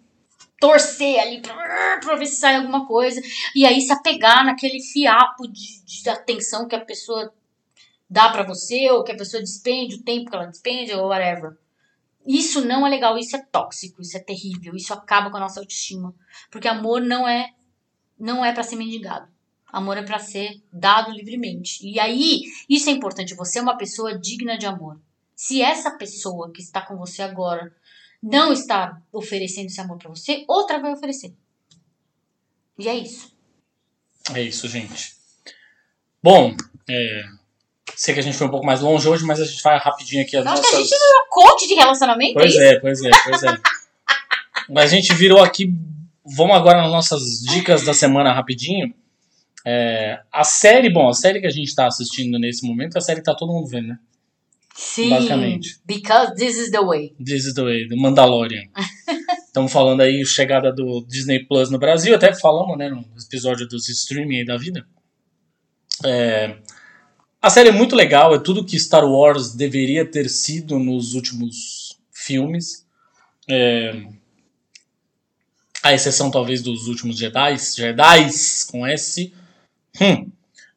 torcer 0.65 1.21
ali 1.21 1.43
para 1.43 2.17
ver 2.17 2.27
se 2.27 2.37
sai 2.37 2.57
alguma 2.57 2.87
coisa 2.87 3.21
e 3.55 3.67
aí 3.67 3.83
se 3.83 3.93
apegar 3.93 4.47
naquele 4.47 4.81
fiapo 4.81 5.47
de, 5.47 5.85
de 5.85 6.09
atenção 6.09 6.67
que 6.67 6.75
a 6.75 6.83
pessoa 6.83 7.31
dá 8.09 8.31
para 8.31 8.45
você 8.45 8.91
ou 8.91 9.05
que 9.05 9.13
a 9.13 9.17
pessoa 9.17 9.43
despende, 9.43 9.97
o 9.97 10.03
tempo 10.03 10.31
que 10.31 10.37
ela 10.37 10.47
despende 10.47 10.93
ou 10.95 11.09
whatever. 11.09 11.59
Isso 12.27 12.65
não 12.65 12.87
é 12.87 12.91
legal, 12.91 13.19
isso 13.19 13.37
é 13.37 13.43
tóxico, 13.43 14.01
isso 14.01 14.17
é 14.17 14.21
terrível, 14.21 14.75
isso 14.75 14.95
acaba 14.95 15.31
com 15.31 15.37
a 15.37 15.41
nossa 15.41 15.61
autoestima, 15.61 16.15
porque 16.51 16.67
amor 16.67 17.03
não 17.03 17.29
é 17.29 17.51
não 18.19 18.43
é 18.43 18.51
para 18.53 18.63
ser 18.63 18.77
mendigado. 18.77 19.29
Amor 19.67 19.99
é 19.99 20.03
para 20.03 20.21
ser 20.21 20.63
dado 20.73 21.11
livremente. 21.11 21.85
E 21.87 21.99
aí, 21.99 22.43
isso 22.71 22.89
é 22.89 22.93
importante. 22.93 23.35
Você 23.35 23.59
é 23.59 23.63
uma 23.63 23.77
pessoa 23.77 24.17
digna 24.17 24.57
de 24.57 24.67
amor. 24.67 25.01
Se 25.35 25.61
essa 25.61 25.91
pessoa 25.91 26.53
que 26.53 26.63
está 26.63 26.81
com 26.81 26.97
você 26.97 27.23
agora 27.23 27.75
não 28.25 28.55
está 28.55 29.03
oferecendo 29.13 29.67
esse 29.67 29.81
amor 29.81 29.99
para 29.99 30.09
você, 30.09 30.45
outra 30.49 30.79
vai 30.81 30.93
oferecer. 30.93 31.35
E 32.79 32.89
é 32.89 32.95
isso. 32.95 33.31
É 34.35 34.41
isso, 34.41 34.67
gente. 34.67 35.13
Bom, 36.23 36.57
é, 36.89 37.23
sei 37.95 38.15
que 38.15 38.21
a 38.21 38.23
gente 38.23 38.37
foi 38.37 38.47
um 38.47 38.51
pouco 38.51 38.65
mais 38.65 38.81
longe 38.81 39.07
hoje, 39.07 39.27
mas 39.27 39.41
a 39.41 39.45
gente 39.45 39.63
vai 39.63 39.79
rapidinho 39.79 40.23
aqui 40.23 40.39
as 40.39 40.47
Acho 40.47 40.57
nossas. 40.57 40.75
a 40.75 40.79
gente 40.79 40.91
virou 40.91 41.29
coach 41.29 41.69
de 41.69 41.75
relacionamento, 41.75 42.35
Pois 42.35 42.57
é 42.57 42.73
é, 42.73 42.81
pois 42.81 43.05
é, 43.05 43.11
pois 43.25 43.43
é. 43.43 43.57
Mas 44.71 44.91
a 44.91 44.97
gente 44.97 45.13
virou 45.13 45.43
aqui. 45.43 45.75
Vamos 46.25 46.57
agora 46.57 46.81
nas 46.81 46.91
nossas 46.91 47.41
dicas 47.43 47.85
da 47.85 47.93
semana 47.93 48.33
rapidinho. 48.33 48.95
É, 49.67 50.23
a 50.33 50.43
série, 50.43 50.89
bom, 50.89 51.07
a 51.07 51.13
série 51.13 51.39
que 51.39 51.47
a 51.47 51.51
gente 51.51 51.69
está 51.69 51.87
assistindo 51.87 52.39
nesse 52.39 52.67
momento 52.67 52.97
é 52.97 52.99
a 52.99 53.03
série 53.03 53.21
que 53.21 53.27
tá 53.27 53.35
todo 53.35 53.53
mundo 53.53 53.67
vendo, 53.67 53.89
né? 53.89 53.99
Sim. 54.75 55.11
basicamente. 55.11 55.81
Because 55.87 56.35
this 56.35 56.59
is 56.59 56.71
the 56.71 56.81
way. 56.81 57.15
This 57.19 57.45
is 57.45 57.55
the 57.55 57.63
way, 57.63 57.87
do 57.87 57.97
Mandalorian. 57.97 58.69
Estamos 59.47 59.73
falando 59.73 60.01
aí 60.01 60.27
chegada 60.27 60.73
do 60.73 61.05
Disney 61.07 61.45
Plus 61.47 61.71
no 61.71 61.79
Brasil, 61.79 62.15
até 62.15 62.35
falamos, 62.35 62.77
né, 62.77 62.89
no 62.89 63.05
episódio 63.25 63.69
dos 63.69 63.89
streaming 63.89 64.39
aí 64.39 64.45
da 64.45 64.57
vida. 64.57 64.85
É, 66.05 66.57
a 67.41 67.49
série 67.49 67.69
é 67.69 67.73
muito 67.73 67.95
legal, 67.95 68.35
é 68.35 68.39
tudo 68.41 68.65
que 68.65 68.79
Star 68.79 69.05
Wars 69.05 69.55
deveria 69.55 70.05
ter 70.05 70.29
sido 70.29 70.79
nos 70.79 71.15
últimos 71.15 72.01
filmes. 72.13 72.85
É, 73.49 73.93
a 75.85 75.93
exceção 75.93 76.31
talvez 76.31 76.63
dos 76.63 76.89
últimos 76.89 77.17
Jedi, 77.17 77.57
Jedi 77.59 78.31
com 78.71 78.85
S. 78.85 79.33
Hum. 80.01 80.33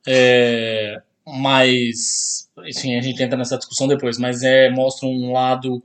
É, 0.06 1.02
mas, 1.30 2.50
enfim, 2.66 2.96
a 2.96 3.02
gente 3.02 3.22
entra 3.22 3.38
nessa 3.38 3.58
discussão 3.58 3.86
depois, 3.86 4.18
mas 4.18 4.44
é, 4.44 4.70
mostra 4.70 5.06
um 5.10 5.34
lado 5.34 5.84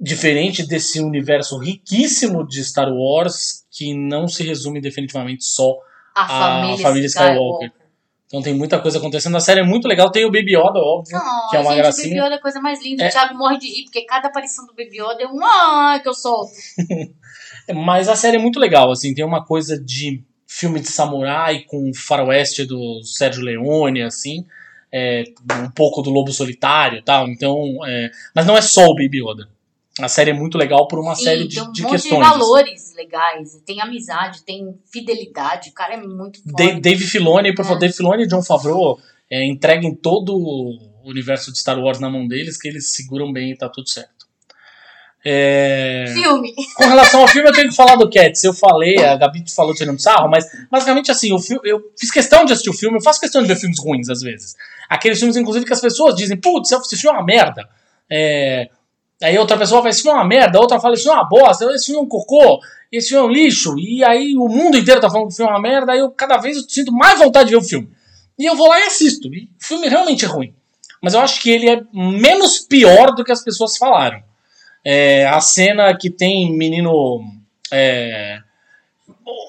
diferente 0.00 0.66
desse 0.66 1.00
universo 1.00 1.58
riquíssimo 1.58 2.44
de 2.44 2.64
Star 2.64 2.92
Wars 2.92 3.64
que 3.70 3.94
não 3.94 4.26
se 4.26 4.42
resume 4.42 4.80
definitivamente 4.80 5.44
só. 5.44 5.76
A, 6.12 6.24
A 6.24 6.28
família, 6.28 6.82
família 6.82 7.06
Skywalker. 7.06 7.72
Então 8.26 8.42
tem 8.42 8.52
muita 8.52 8.80
coisa 8.80 8.98
acontecendo. 8.98 9.36
A 9.36 9.40
série 9.40 9.60
é 9.60 9.64
muito 9.64 9.86
legal. 9.86 10.10
Tem 10.10 10.24
o 10.24 10.30
Baby 10.30 10.56
Yoda, 10.56 10.80
óbvio. 10.80 11.16
Não, 11.16 11.48
que 11.50 11.56
é 11.56 11.60
uma 11.60 11.70
gente, 11.70 11.78
gracinha. 11.78 12.06
o 12.06 12.10
Baby 12.10 12.26
Yoda 12.26 12.34
é 12.34 12.38
a 12.38 12.42
coisa 12.42 12.60
mais 12.60 12.82
linda. 12.82 13.04
É. 13.04 13.08
O 13.08 13.10
Thiago 13.12 13.38
morre 13.38 13.58
de 13.58 13.68
rir, 13.68 13.84
porque 13.84 14.02
cada 14.02 14.26
aparição 14.26 14.66
do 14.66 14.74
Baby 14.74 15.00
Yoda 15.00 15.22
é 15.22 15.26
um 15.28 15.40
ai 15.42 16.02
que 16.02 16.08
eu 16.08 16.14
solto. 16.14 16.50
Mas 17.74 18.08
a 18.08 18.16
série 18.16 18.36
é 18.36 18.40
muito 18.40 18.58
legal, 18.58 18.90
assim, 18.90 19.14
tem 19.14 19.24
uma 19.24 19.44
coisa 19.44 19.78
de 19.82 20.22
filme 20.50 20.80
de 20.80 20.88
samurai 20.88 21.60
com 21.68 21.92
faroeste 21.94 22.64
do 22.64 23.02
Sérgio 23.04 23.42
Leone, 23.44 24.02
assim, 24.02 24.46
é, 24.90 25.24
um 25.62 25.70
pouco 25.70 26.00
do 26.00 26.08
Lobo 26.10 26.32
Solitário 26.32 26.98
e 26.98 27.02
tal, 27.02 27.28
então, 27.28 27.84
é, 27.86 28.10
mas 28.34 28.46
não 28.46 28.56
é 28.56 28.62
só 28.62 28.86
o 28.86 28.94
Baby 28.94 29.18
Yoda. 29.22 29.46
A 30.00 30.08
série 30.08 30.30
é 30.30 30.34
muito 30.34 30.56
legal 30.56 30.86
por 30.88 30.98
uma 31.00 31.14
Sim, 31.14 31.24
série 31.24 31.46
de, 31.48 31.56
tem 31.56 31.64
um 31.64 31.72
de 31.72 31.82
monte 31.82 31.90
questões. 31.92 32.24
de 32.24 32.30
valores 32.30 32.94
legais. 32.94 33.60
Tem 33.66 33.80
amizade, 33.80 34.42
tem 34.44 34.74
fidelidade. 34.90 35.70
O 35.70 35.72
cara 35.72 35.94
é 35.94 35.96
muito 35.96 36.40
Da- 36.46 36.64
forte. 36.64 36.80
Dave 36.80 37.04
Filoni, 37.04 37.52
por 37.54 37.62
É. 37.62 37.64
favor, 37.64 37.80
Dave 37.80 37.92
Filoni 37.94 38.22
e 38.22 38.26
John 38.28 38.42
Favreau 38.42 38.98
é, 39.28 39.44
entreguem 39.44 39.92
todo 39.94 40.34
o 40.36 40.78
universo 41.04 41.52
de 41.52 41.58
Star 41.58 41.78
Wars 41.80 41.98
na 41.98 42.08
mão 42.08 42.28
deles, 42.28 42.56
que 42.56 42.68
eles 42.68 42.92
seguram 42.94 43.32
bem 43.32 43.50
e 43.50 43.56
tá 43.56 43.68
tudo 43.68 43.88
certo. 43.90 44.17
É, 45.30 46.06
Filme. 46.14 46.54
Com 46.74 46.84
relação 46.84 47.20
ao 47.20 47.28
filme, 47.28 47.48
eu 47.48 47.52
tenho 47.52 47.68
que 47.68 47.76
falar 47.76 47.96
do 47.96 48.08
Cats. 48.08 48.42
Eu 48.44 48.54
falei, 48.54 48.96
a 49.04 49.14
Gabi 49.14 49.44
falou 49.54 49.74
tirando 49.74 50.00
sarro, 50.00 50.28
mas 50.30 50.46
basicamente 50.70 51.10
assim, 51.10 51.38
filme, 51.38 51.60
eu 51.68 51.82
fiz 51.98 52.10
questão 52.10 52.46
de 52.46 52.52
assistir 52.52 52.70
o 52.70 52.74
filme, 52.74 52.96
eu 52.96 53.02
faço 53.02 53.20
questão 53.20 53.42
de 53.42 53.48
ver 53.48 53.56
filmes 53.56 53.78
ruins 53.78 54.08
às 54.08 54.22
vezes. 54.22 54.56
Aqueles 54.88 55.18
filmes, 55.18 55.36
inclusive, 55.36 55.66
que 55.66 55.72
as 55.72 55.80
pessoas 55.80 56.14
dizem, 56.14 56.38
putz, 56.38 56.72
esse 56.72 56.96
filme 56.96 57.14
é 57.14 57.20
uma 57.20 57.26
merda. 57.26 57.68
É, 58.10 58.70
Aí 59.20 59.36
outra 59.36 59.58
pessoa 59.58 59.80
fala, 59.80 59.90
esse 59.90 60.02
filme 60.02 60.16
é 60.16 60.20
uma 60.20 60.28
merda, 60.28 60.60
outra 60.60 60.78
fala, 60.78 60.94
esse 60.94 61.02
filme 61.02 61.18
é 61.18 61.20
uma 61.20 61.28
bosta, 61.28 61.64
esse 61.74 61.86
filme 61.86 62.00
é 62.00 62.04
um 62.04 62.08
cocô, 62.08 62.60
esse 62.90 63.08
filme 63.08 63.26
é 63.26 63.28
um 63.28 63.32
lixo. 63.32 63.76
E 63.78 64.04
aí 64.04 64.36
o 64.36 64.48
mundo 64.48 64.78
inteiro 64.78 65.00
tá 65.00 65.10
falando 65.10 65.26
que 65.26 65.34
o 65.34 65.36
filme 65.36 65.50
é 65.50 65.54
uma 65.54 65.60
merda, 65.60 65.92
aí 65.92 65.98
eu 65.98 66.10
cada 66.10 66.36
vez 66.38 66.56
eu 66.56 66.62
sinto 66.68 66.92
mais 66.92 67.18
vontade 67.18 67.48
de 67.48 67.56
ver 67.56 67.60
o 67.60 67.68
filme. 67.68 67.90
E 68.38 68.46
eu 68.46 68.54
vou 68.54 68.68
lá 68.68 68.78
e 68.78 68.84
assisto. 68.84 69.26
E 69.34 69.50
o 69.60 69.64
filme 69.66 69.88
realmente 69.88 70.24
é 70.24 70.28
ruim. 70.28 70.54
Mas 71.02 71.14
eu 71.14 71.20
acho 71.20 71.40
que 71.40 71.50
ele 71.50 71.68
é 71.68 71.82
menos 71.92 72.60
pior 72.60 73.12
do 73.12 73.24
que 73.24 73.32
as 73.32 73.42
pessoas 73.42 73.76
falaram. 73.76 74.22
É, 74.90 75.26
a 75.26 75.38
cena 75.38 75.94
que 75.94 76.08
tem 76.08 76.50
menino. 76.56 77.20
é, 77.70 78.40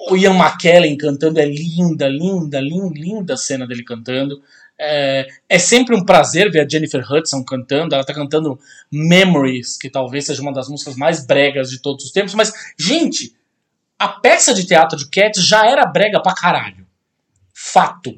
o 0.09 0.17
Ian 0.17 0.35
McKellen 0.37 0.97
cantando 0.97 1.39
é 1.39 1.45
linda, 1.45 2.09
linda, 2.09 2.59
linda, 2.59 2.99
linda 2.99 3.33
a 3.35 3.37
cena 3.37 3.65
dele 3.65 3.85
cantando. 3.85 4.43
É, 4.77 5.25
é 5.47 5.57
sempre 5.57 5.95
um 5.95 6.03
prazer 6.03 6.51
ver 6.51 6.59
a 6.59 6.67
Jennifer 6.67 7.09
Hudson 7.09 7.41
cantando. 7.41 7.95
Ela 7.95 8.03
tá 8.03 8.13
cantando 8.13 8.59
Memories, 8.91 9.77
que 9.77 9.89
talvez 9.89 10.25
seja 10.25 10.41
uma 10.41 10.51
das 10.51 10.67
músicas 10.67 10.97
mais 10.97 11.25
bregas 11.25 11.69
de 11.69 11.81
todos 11.81 12.03
os 12.03 12.11
tempos. 12.11 12.33
Mas, 12.33 12.51
gente, 12.77 13.33
a 13.97 14.09
peça 14.09 14.53
de 14.53 14.67
teatro 14.67 14.97
de 14.97 15.09
Cats 15.09 15.41
já 15.41 15.65
era 15.65 15.85
brega 15.85 16.21
pra 16.21 16.35
caralho. 16.35 16.85
Fato. 17.53 18.13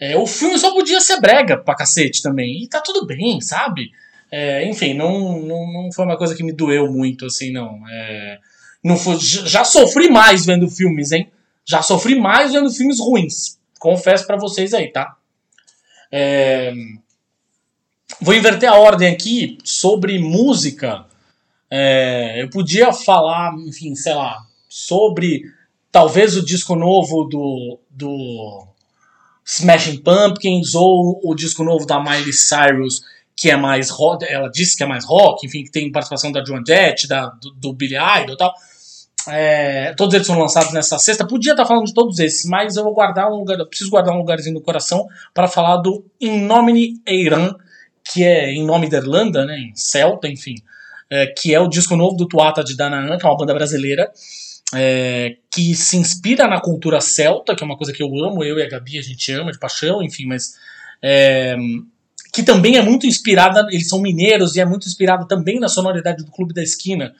É, 0.00 0.16
o 0.16 0.26
filme 0.26 0.58
só 0.58 0.72
podia 0.72 1.00
ser 1.00 1.20
brega 1.20 1.56
pra 1.56 1.76
cacete 1.76 2.20
também. 2.20 2.64
E 2.64 2.68
tá 2.68 2.80
tudo 2.80 3.06
bem, 3.06 3.40
sabe? 3.40 3.92
É, 4.30 4.68
enfim, 4.68 4.94
não, 4.94 5.40
não, 5.40 5.72
não 5.72 5.92
foi 5.92 6.04
uma 6.04 6.16
coisa 6.16 6.34
que 6.34 6.42
me 6.42 6.52
doeu 6.52 6.90
muito, 6.90 7.26
assim, 7.26 7.50
não. 7.50 7.80
É, 7.88 8.38
não 8.82 8.96
foi, 8.96 9.18
já 9.18 9.64
sofri 9.64 10.10
mais 10.10 10.44
vendo 10.44 10.68
filmes, 10.68 11.12
hein? 11.12 11.30
Já 11.64 11.82
sofri 11.82 12.18
mais 12.18 12.52
vendo 12.52 12.70
filmes 12.70 12.98
ruins. 12.98 13.58
Confesso 13.78 14.26
pra 14.26 14.36
vocês 14.36 14.74
aí, 14.74 14.88
tá? 14.88 15.16
É, 16.10 16.72
vou 18.20 18.34
inverter 18.34 18.68
a 18.68 18.78
ordem 18.78 19.08
aqui 19.08 19.58
sobre 19.64 20.18
música. 20.18 21.06
É, 21.70 22.42
eu 22.42 22.48
podia 22.50 22.92
falar, 22.92 23.54
enfim, 23.66 23.94
sei 23.94 24.14
lá, 24.14 24.38
sobre 24.68 25.42
talvez 25.92 26.36
o 26.36 26.44
disco 26.44 26.74
novo 26.74 27.24
do, 27.24 27.78
do 27.90 28.66
Smashing 29.44 29.98
Pumpkins 29.98 30.74
ou 30.74 31.20
o 31.22 31.34
disco 31.34 31.64
novo 31.64 31.86
da 31.86 32.02
Miley 32.02 32.32
Cyrus, 32.32 33.02
que 33.38 33.48
é 33.48 33.56
mais 33.56 33.88
rock, 33.88 34.24
ela 34.28 34.48
disse 34.48 34.76
que 34.76 34.82
é 34.82 34.86
mais 34.86 35.04
rock, 35.04 35.46
enfim, 35.46 35.62
que 35.62 35.70
tem 35.70 35.92
participação 35.92 36.32
da 36.32 36.44
Joan 36.44 36.64
Jett, 36.66 37.06
da, 37.06 37.26
do, 37.26 37.52
do 37.52 37.72
Billy 37.72 37.94
Idol 37.94 38.34
e 38.34 38.36
tal. 38.36 38.52
É, 39.28 39.94
todos 39.94 40.12
eles 40.12 40.26
são 40.26 40.36
lançados 40.36 40.72
nessa 40.72 40.98
sexta. 40.98 41.24
Podia 41.24 41.52
estar 41.52 41.64
falando 41.64 41.86
de 41.86 41.94
todos 41.94 42.18
esses, 42.18 42.44
mas 42.46 42.76
eu 42.76 42.82
vou 42.82 42.92
guardar 42.92 43.30
um 43.30 43.36
lugar, 43.36 43.56
preciso 43.66 43.90
guardar 43.90 44.12
um 44.12 44.18
lugarzinho 44.18 44.54
no 44.54 44.60
coração 44.60 45.06
para 45.32 45.46
falar 45.46 45.76
do 45.76 46.04
In 46.20 46.40
Nomine 46.40 47.00
Eiran, 47.06 47.54
que 48.12 48.24
é 48.24 48.50
em 48.50 48.66
nome 48.66 48.88
da 48.88 48.96
Irlanda, 48.96 49.46
né, 49.46 49.56
em 49.56 49.72
celta, 49.76 50.26
enfim, 50.26 50.56
é, 51.08 51.28
que 51.28 51.54
é 51.54 51.60
o 51.60 51.68
disco 51.68 51.94
novo 51.94 52.16
do 52.16 52.26
Tuata 52.26 52.64
de 52.64 52.76
Dananã, 52.76 53.16
que 53.18 53.24
é 53.24 53.28
uma 53.28 53.36
banda 53.36 53.54
brasileira, 53.54 54.10
é, 54.74 55.36
que 55.48 55.76
se 55.76 55.96
inspira 55.96 56.48
na 56.48 56.60
cultura 56.60 57.00
celta, 57.00 57.54
que 57.54 57.62
é 57.62 57.66
uma 57.66 57.76
coisa 57.76 57.92
que 57.92 58.02
eu 58.02 58.08
amo, 58.24 58.42
eu 58.42 58.58
e 58.58 58.62
a 58.64 58.68
Gabi 58.68 58.98
a 58.98 59.02
gente 59.02 59.30
ama 59.30 59.52
de 59.52 59.60
paixão, 59.60 60.02
enfim, 60.02 60.26
mas 60.26 60.54
é, 61.00 61.56
que 62.32 62.42
também 62.42 62.76
é 62.76 62.82
muito 62.82 63.06
inspirada, 63.06 63.66
eles 63.70 63.88
são 63.88 64.00
mineiros 64.00 64.56
e 64.56 64.60
é 64.60 64.64
muito 64.64 64.86
inspirada 64.86 65.26
também 65.26 65.58
na 65.58 65.68
sonoridade 65.68 66.24
do 66.24 66.30
Clube 66.30 66.54
da 66.54 66.62
Esquina, 66.62 67.14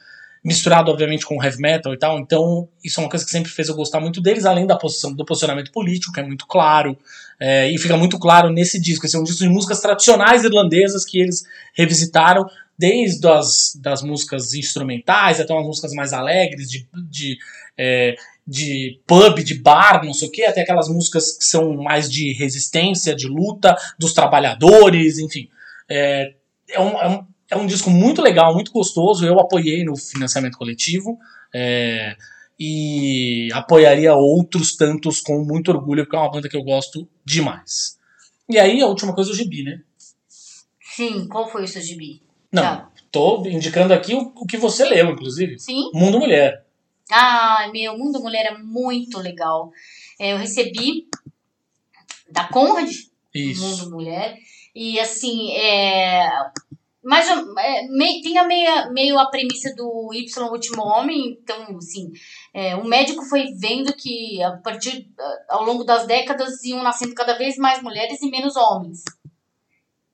misturado 0.45 0.91
obviamente 0.91 1.27
com 1.27 1.43
heavy 1.43 1.61
metal 1.61 1.93
e 1.93 1.99
tal, 1.99 2.19
então 2.19 2.69
isso 2.85 3.01
é 3.01 3.03
uma 3.03 3.11
coisa 3.11 3.25
que 3.25 3.31
sempre 3.31 3.51
fez 3.51 3.69
eu 3.69 3.75
gostar 3.75 4.01
muito 4.01 4.21
deles, 4.21 4.45
além 4.45 4.67
da 4.67 4.77
posição, 4.77 5.13
do 5.13 5.25
posicionamento 5.25 5.73
político, 5.73 6.13
que 6.13 6.21
é 6.21 6.23
muito 6.23 6.47
claro, 6.47 6.97
é, 7.41 7.71
e 7.71 7.79
fica 7.79 7.97
muito 7.97 8.19
claro 8.19 8.51
nesse 8.51 8.81
disco, 8.81 9.05
esse 9.05 9.17
é 9.17 9.19
um 9.19 9.25
disco 9.25 9.41
de 9.41 9.49
músicas 9.49 9.81
tradicionais 9.81 10.45
irlandesas 10.45 11.05
que 11.05 11.21
eles 11.21 11.45
revisitaram, 11.75 12.49
desde 12.79 13.27
as 13.27 13.73
das 13.75 14.03
músicas 14.03 14.55
instrumentais 14.55 15.41
até 15.41 15.53
umas 15.53 15.67
músicas 15.67 15.93
mais 15.93 16.13
alegres, 16.13 16.71
de, 16.71 16.87
de, 17.11 17.37
é, 17.77 18.15
de 18.49 18.99
pub, 19.07 19.45
de 19.45 19.55
bar, 19.61 20.03
não 20.05 20.15
sei 20.15 20.29
o 20.29 20.33
que, 20.33 20.43
até 20.43 20.62
aquelas 20.62 20.89
músicas 20.89 21.37
que 21.37 21.45
são 21.45 21.77
mais 21.77 22.11
de 22.11 22.33
resistência, 22.33 23.15
de 23.15 23.29
luta 23.29 23.77
dos 23.99 24.15
trabalhadores, 24.15 25.19
enfim. 25.19 25.49
É, 25.89 26.33
é, 26.70 26.81
um, 26.81 26.99
é, 26.99 27.09
um, 27.09 27.27
é 27.51 27.57
um 27.59 27.66
disco 27.66 27.91
muito 27.91 28.23
legal, 28.23 28.55
muito 28.55 28.73
gostoso. 28.73 29.27
Eu 29.27 29.39
apoiei 29.39 29.85
no 29.85 29.95
financiamento 29.97 30.57
coletivo. 30.57 31.19
É, 31.55 32.16
e 32.61 33.49
apoiaria 33.53 34.15
outros 34.15 34.75
tantos 34.75 35.20
com 35.20 35.45
muito 35.45 35.70
orgulho, 35.70 36.03
porque 36.05 36.16
é 36.16 36.19
uma 36.19 36.31
banda 36.31 36.49
que 36.49 36.57
eu 36.57 36.65
gosto 36.65 37.09
demais. 37.25 37.97
E 38.49 38.59
aí, 38.59 38.83
a 38.83 38.87
última 38.87 39.15
coisa, 39.15 39.31
o 39.31 39.35
gibi, 39.35 39.62
né? 39.62 39.81
Sim, 40.97 41.29
qual 41.29 41.49
foi 41.49 41.62
o 41.62 41.69
seu 41.69 41.81
gibi? 41.81 42.20
Não, 42.51 42.62
Tá. 42.62 42.91
tô 43.12 43.45
indicando 43.47 43.95
aqui 43.95 44.15
o, 44.15 44.33
o 44.35 44.45
que 44.47 44.57
você 44.57 44.85
leu, 44.85 45.11
inclusive. 45.11 45.59
Sim? 45.59 45.91
Mundo 45.95 46.19
Mulher. 46.19 46.65
Ah, 47.11 47.69
meu, 47.73 47.97
Mundo 47.97 48.21
Mulher 48.21 48.47
é 48.47 48.59
muito 48.59 49.19
legal. 49.19 49.71
É, 50.19 50.33
eu 50.33 50.39
recebi 50.39 51.09
da 52.31 52.45
Conrad, 52.49 52.91
Isso. 53.35 53.63
Mundo 53.63 53.91
Mulher. 53.97 54.37
E 54.75 55.01
assim, 55.01 55.53
é. 55.53 56.29
Mais 57.03 57.29
ou- 57.31 57.59
é, 57.59 57.87
mei- 57.89 58.21
tem 58.21 58.37
a 58.37 58.45
meia, 58.45 58.91
meio 58.91 59.19
a 59.19 59.27
premissa 59.31 59.75
do 59.75 60.11
Y 60.13 60.43
Último 60.51 60.83
Homem, 60.83 61.39
então, 61.41 61.79
assim, 61.79 62.13
é, 62.53 62.75
o 62.77 62.85
médico 62.85 63.25
foi 63.25 63.47
vendo 63.55 63.95
que 63.95 64.43
a 64.43 64.53
partir 64.59 65.09
ao 65.49 65.65
longo 65.65 65.85
das 65.85 66.07
décadas 66.07 66.63
iam 66.65 66.83
nascendo 66.83 67.15
cada 67.15 67.39
vez 67.39 67.57
mais 67.57 67.83
mulheres 67.83 68.21
e 68.21 68.29
menos 68.31 68.57
homens. 68.57 69.05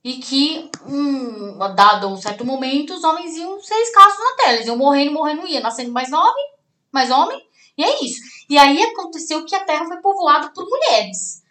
E 0.05 0.15
que, 0.19 0.71
um, 0.87 1.59
dado 1.75 2.09
um 2.09 2.17
certo 2.17 2.45
momento, 2.45 2.95
os 2.95 3.03
homens 3.03 3.35
iam 3.37 3.59
ser 3.61 3.75
escassos 3.81 4.19
na 4.19 4.37
tela. 4.37 4.53
Eles 4.57 4.67
iam 4.67 4.77
morrendo, 4.77 5.13
morrendo, 5.13 5.47
ia 5.49 5.61
nascendo 5.61 5.91
mais 5.91 6.13
homem, 6.13 6.54
mais 6.95 7.11
homem, 7.11 7.39
e 7.77 7.85
é 7.85 8.05
isso. 8.05 8.21
E 8.49 8.57
aí 8.57 8.83
aconteceu 8.83 9.45
que 9.45 9.55
a 9.55 9.65
Terra 9.65 9.85
foi 9.87 9.97
povoada 9.99 10.51
por 10.55 10.65
mulheres. 10.65 11.43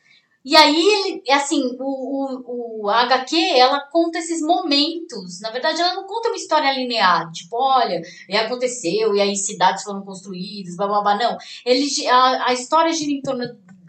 E 0.45 0.57
aí, 0.57 0.75
ele, 0.75 1.31
assim, 1.31 1.77
o, 1.79 2.81
o, 2.81 2.83
o 2.83 2.89
HQ, 2.89 3.35
ela 3.55 3.79
conta 3.79 4.19
esses 4.19 4.41
momentos. 4.41 5.39
Na 5.39 5.51
verdade, 5.51 5.79
ela 5.79 5.93
não 5.93 6.05
conta 6.05 6.27
uma 6.27 6.35
história 6.35 6.73
linear. 6.73 7.31
Tipo, 7.31 7.55
olha, 7.55 8.01
e 8.27 8.35
aconteceu, 8.35 9.15
e 9.15 9.21
aí 9.21 9.37
cidades 9.37 9.83
foram 9.83 10.01
construídas, 10.01 10.75
blá, 10.75 10.87
blá, 10.87 11.01
blá. 11.01 11.15
Não. 11.15 11.37
Ele, 11.65 11.87
a, 12.09 12.49
a 12.49 12.53
história 12.53 12.91
gira 12.91 13.11
em 13.11 13.21
torno 13.21 13.45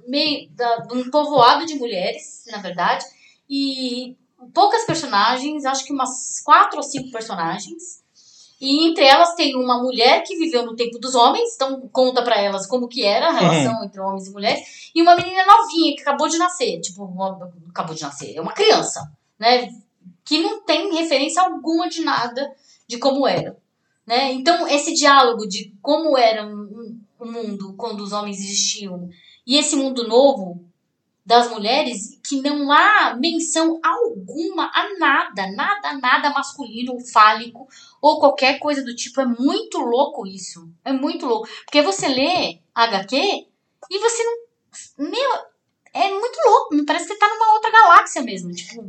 meio 0.07 0.49
da, 0.51 0.77
de 0.77 0.97
um 0.97 1.11
povoado 1.11 1.67
de 1.67 1.75
mulheres, 1.75 2.45
na 2.47 2.59
verdade. 2.59 3.05
E 3.51 4.17
poucas 4.53 4.85
personagens, 4.85 5.65
acho 5.65 5.85
que 5.85 5.93
umas 5.93 6.41
quatro 6.45 6.77
ou 6.77 6.85
cinco 6.85 7.11
personagens. 7.11 8.04
E 8.61 8.89
entre 8.89 9.05
elas 9.05 9.35
tem 9.35 9.57
uma 9.57 9.83
mulher 9.83 10.23
que 10.23 10.37
viveu 10.37 10.65
no 10.65 10.77
tempo 10.77 10.99
dos 10.99 11.15
homens, 11.15 11.55
então 11.55 11.89
conta 11.93 12.23
pra 12.23 12.41
elas 12.41 12.67
como 12.67 12.89
que 12.89 13.05
era 13.05 13.29
a 13.29 13.33
relação 13.33 13.85
entre 13.85 14.01
homens 14.01 14.27
e 14.29 14.33
mulheres, 14.33 14.91
e 14.95 15.03
uma 15.03 15.17
menina 15.17 15.45
novinha 15.45 15.95
que 15.95 16.03
acabou 16.03 16.29
de 16.29 16.39
nascer, 16.39 16.81
tipo, 16.81 17.05
uma- 17.05 17.51
acabou 17.69 17.95
de 17.95 18.03
nascer, 18.03 18.35
é 18.37 18.41
uma 18.41 18.53
criança, 18.53 19.11
né, 19.39 19.69
que 20.25 20.39
não 20.39 20.63
tem 20.63 20.95
referência 20.95 21.43
alguma 21.43 21.89
de 21.89 22.03
nada 22.03 22.51
de 22.87 22.97
como 22.99 23.27
era, 23.27 23.57
né? 24.07 24.33
Então 24.33 24.67
esse 24.69 24.95
diálogo 24.95 25.47
de 25.47 25.75
como 25.83 26.17
era 26.17 26.47
um- 26.47 26.51
um- 26.63 27.01
o 27.19 27.27
mundo 27.27 27.75
quando 27.77 28.01
os 28.03 28.13
homens 28.13 28.39
existiam 28.39 29.09
e 29.47 29.57
esse 29.59 29.77
mundo 29.77 30.07
novo 30.07 30.63
das 31.27 31.49
mulheres 31.51 32.21
que 32.23 32.43
não 32.43 32.71
há 32.71 33.17
menção 33.19 33.81
alguma 33.83 34.71
a 34.75 34.99
nada, 34.99 35.51
nada, 35.53 35.95
nada 35.99 36.31
masculino 36.31 36.99
fálico 37.01 37.67
ou 38.05 38.21
qualquer 38.21 38.59
coisa 38.59 38.85
do 38.85 38.95
tipo. 38.95 39.19
É 39.19 39.25
muito 39.25 39.79
louco 39.79 40.27
isso. 40.27 40.71
É 40.85 40.93
muito 40.93 41.25
louco. 41.25 41.49
Porque 41.65 41.81
você 41.81 42.07
lê 42.07 42.61
HQ 42.75 43.17
e 43.17 43.99
você 43.99 44.23
não. 44.23 45.09
Meu, 45.09 45.31
é 45.95 46.11
muito 46.11 46.39
louco. 46.45 46.75
Me 46.75 46.85
parece 46.85 47.07
que 47.07 47.15
você 47.15 47.19
tá 47.19 47.27
numa 47.27 47.55
outra 47.55 47.71
galáxia 47.71 48.21
mesmo. 48.21 48.53
Tipo, 48.53 48.85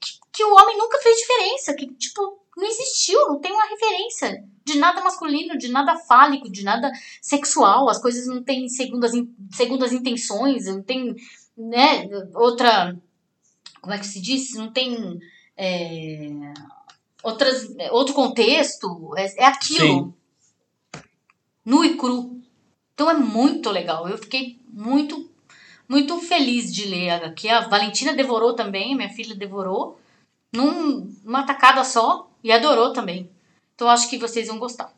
que, 0.00 0.12
que 0.32 0.44
o 0.44 0.54
homem 0.54 0.78
nunca 0.78 0.96
fez 0.96 1.14
diferença. 1.18 1.74
Que, 1.74 1.92
tipo, 1.94 2.40
não 2.56 2.66
existiu, 2.66 3.28
não 3.28 3.38
tem 3.38 3.52
uma 3.52 3.68
referência 3.68 4.42
de 4.64 4.78
nada 4.78 5.02
masculino, 5.02 5.58
de 5.58 5.68
nada 5.68 5.98
fálico, 5.98 6.50
de 6.50 6.64
nada 6.64 6.90
sexual. 7.20 7.90
As 7.90 8.00
coisas 8.00 8.26
não 8.26 8.42
têm 8.42 8.66
segundas, 8.70 9.12
segundas 9.52 9.92
intenções, 9.92 10.64
não 10.64 10.82
tem, 10.82 11.14
né, 11.54 12.08
outra. 12.34 12.96
Como 13.82 13.92
é 13.92 13.98
que 13.98 14.06
se 14.06 14.22
diz? 14.22 14.54
Não 14.54 14.72
tem. 14.72 15.20
é, 15.54 16.30
outras, 17.24 17.74
outro 17.90 18.14
contexto, 18.14 19.12
é, 19.16 19.42
é 19.42 19.46
aquilo. 19.46 20.14
Nu 21.64 21.84
e 21.84 21.96
cru. 21.96 22.40
Então 22.92 23.10
é 23.10 23.14
muito 23.14 23.70
legal. 23.70 24.08
Eu 24.08 24.18
fiquei 24.18 24.60
muito, 24.68 25.28
muito 25.88 26.18
feliz 26.20 26.72
de 26.72 26.84
ler 26.86 27.10
a 27.10 27.16
HQ. 27.16 27.48
A 27.48 27.68
Valentina 27.68 28.12
devorou 28.12 28.54
também, 28.54 28.94
minha 28.94 29.08
filha 29.10 29.34
devorou. 29.34 29.98
Num, 30.52 31.12
numa 31.24 31.44
tacada 31.44 31.82
só. 31.82 32.30
E 32.42 32.52
adorou 32.52 32.92
também. 32.92 33.30
Então 33.74 33.88
acho 33.88 34.08
que 34.10 34.18
vocês 34.18 34.46
vão 34.48 34.58
gostar. 34.58 34.92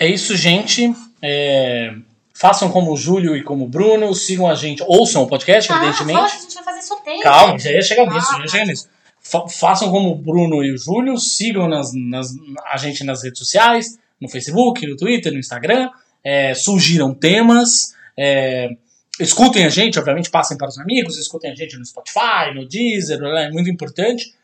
É 0.00 0.08
isso, 0.08 0.34
gente. 0.34 0.94
É, 1.22 1.94
Façam 2.38 2.70
como 2.70 2.92
o 2.92 2.96
Júlio 2.98 3.34
e 3.34 3.42
como 3.42 3.64
o 3.64 3.68
Bruno, 3.68 4.14
sigam 4.14 4.46
a 4.46 4.54
gente, 4.54 4.82
ouçam 4.86 5.22
o 5.22 5.26
podcast, 5.26 5.72
Ah, 5.72 5.76
evidentemente. 5.76 6.18
fala 6.18 6.26
a 6.26 6.38
gente 6.38 6.54
vai 6.54 6.64
fazer 6.64 6.82
sorteio. 6.82 7.22
Calma, 7.22 7.58
já 7.58 7.70
ia 7.72 7.80
chegar 7.80 8.06
nisso, 8.06 8.28
Ah, 8.30 8.34
já 8.36 8.42
ia 8.42 8.48
chegar 8.48 8.66
nisso. 8.66 8.88
Fa- 9.30 9.48
façam 9.48 9.90
como 9.90 10.10
o 10.10 10.14
Bruno 10.14 10.62
e 10.62 10.72
o 10.72 10.78
Júlio, 10.78 11.18
sigam 11.18 11.66
nas, 11.68 11.90
nas- 11.94 12.34
a 12.72 12.76
gente 12.76 13.02
nas 13.04 13.22
redes 13.24 13.38
sociais, 13.38 13.98
no 14.20 14.28
Facebook, 14.28 14.86
no 14.86 14.96
Twitter, 14.96 15.32
no 15.32 15.38
Instagram. 15.38 15.90
É, 16.22 16.54
surgiram 16.54 17.12
temas. 17.14 17.94
é, 18.16 18.70
escutem 19.18 19.64
a 19.64 19.68
gente, 19.68 19.98
obviamente, 19.98 20.30
passem 20.30 20.56
para 20.58 20.68
os 20.68 20.78
amigos, 20.78 21.16
escutem 21.18 21.50
a 21.50 21.54
gente 21.54 21.76
no 21.78 21.84
Spotify, 21.86 22.52
no 22.54 22.66
Deezer, 22.68 23.18
é 23.22 23.50
muito 23.50 23.70
importante. 23.70 24.34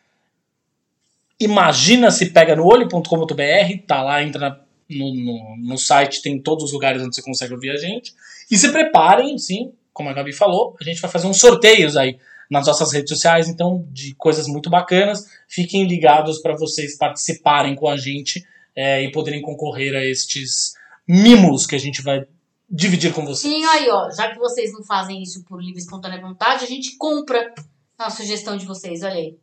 Imagina 1.39 2.11
se 2.11 2.27
pega 2.31 2.55
no 2.55 2.65
olho.com.br, 2.65 3.87
tá 3.87 4.03
lá, 4.03 4.23
entra 4.23 4.61
no, 4.89 5.15
no, 5.15 5.57
no 5.59 5.79
site, 5.79 6.23
tem 6.23 6.39
todos 6.41 6.65
os 6.65 6.73
lugares 6.73 7.03
onde 7.03 7.15
você 7.15 7.23
consegue 7.23 7.53
ouvir 7.53 7.71
a 7.71 7.77
gente. 7.77 8.15
E 8.51 8.57
se 8.57 8.71
preparem, 8.71 9.37
sim, 9.39 9.73
como 9.93 10.09
a 10.09 10.13
Gabi 10.13 10.33
falou, 10.33 10.77
a 10.81 10.85
gente 10.85 11.01
vai 11.01 11.11
fazer 11.11 11.27
uns 11.27 11.39
sorteios 11.41 11.97
aí 11.97 12.17
nas 12.53 12.67
nossas 12.67 12.93
redes 12.93 13.09
sociais, 13.09 13.49
então, 13.49 13.89
de 13.89 14.15
coisas 14.15 14.47
muito 14.47 14.69
bacanas. 14.69 15.27
Fiquem 15.49 15.87
ligados 15.87 16.39
para 16.39 16.55
vocês 16.55 16.99
participarem 16.99 17.75
com 17.75 17.89
a 17.89 17.97
gente 17.97 18.47
é, 18.77 19.03
e 19.03 19.11
poderem 19.11 19.41
concorrer 19.41 19.97
a 19.97 20.05
estes 20.05 20.75
mimos 21.09 21.67
que 21.67 21.75
a 21.75 21.79
gente 21.79 22.03
vai 22.03 22.27
dividir 22.69 23.15
com 23.15 23.25
vocês. 23.25 23.55
Sim, 23.55 23.65
aí, 23.65 23.89
ó. 23.89 24.11
Já 24.11 24.31
que 24.31 24.39
vocês 24.39 24.71
não 24.71 24.85
fazem 24.85 25.23
isso 25.23 25.43
por 25.45 25.63
livre 25.63 25.81
e 25.81 25.83
espontânea 25.83 26.21
vontade, 26.21 26.65
a 26.65 26.69
gente 26.69 26.99
compra 26.99 27.55
a 27.99 28.11
sugestão 28.11 28.55
de 28.55 28.67
vocês. 28.67 29.03
Olha 29.03 29.15
aí. 29.15 29.39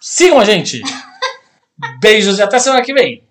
Sigam 0.00 0.40
a 0.40 0.44
gente! 0.44 0.82
Beijos 2.00 2.40
e 2.40 2.42
até 2.42 2.58
semana 2.58 2.82
que 2.82 2.92
vem! 2.92 3.22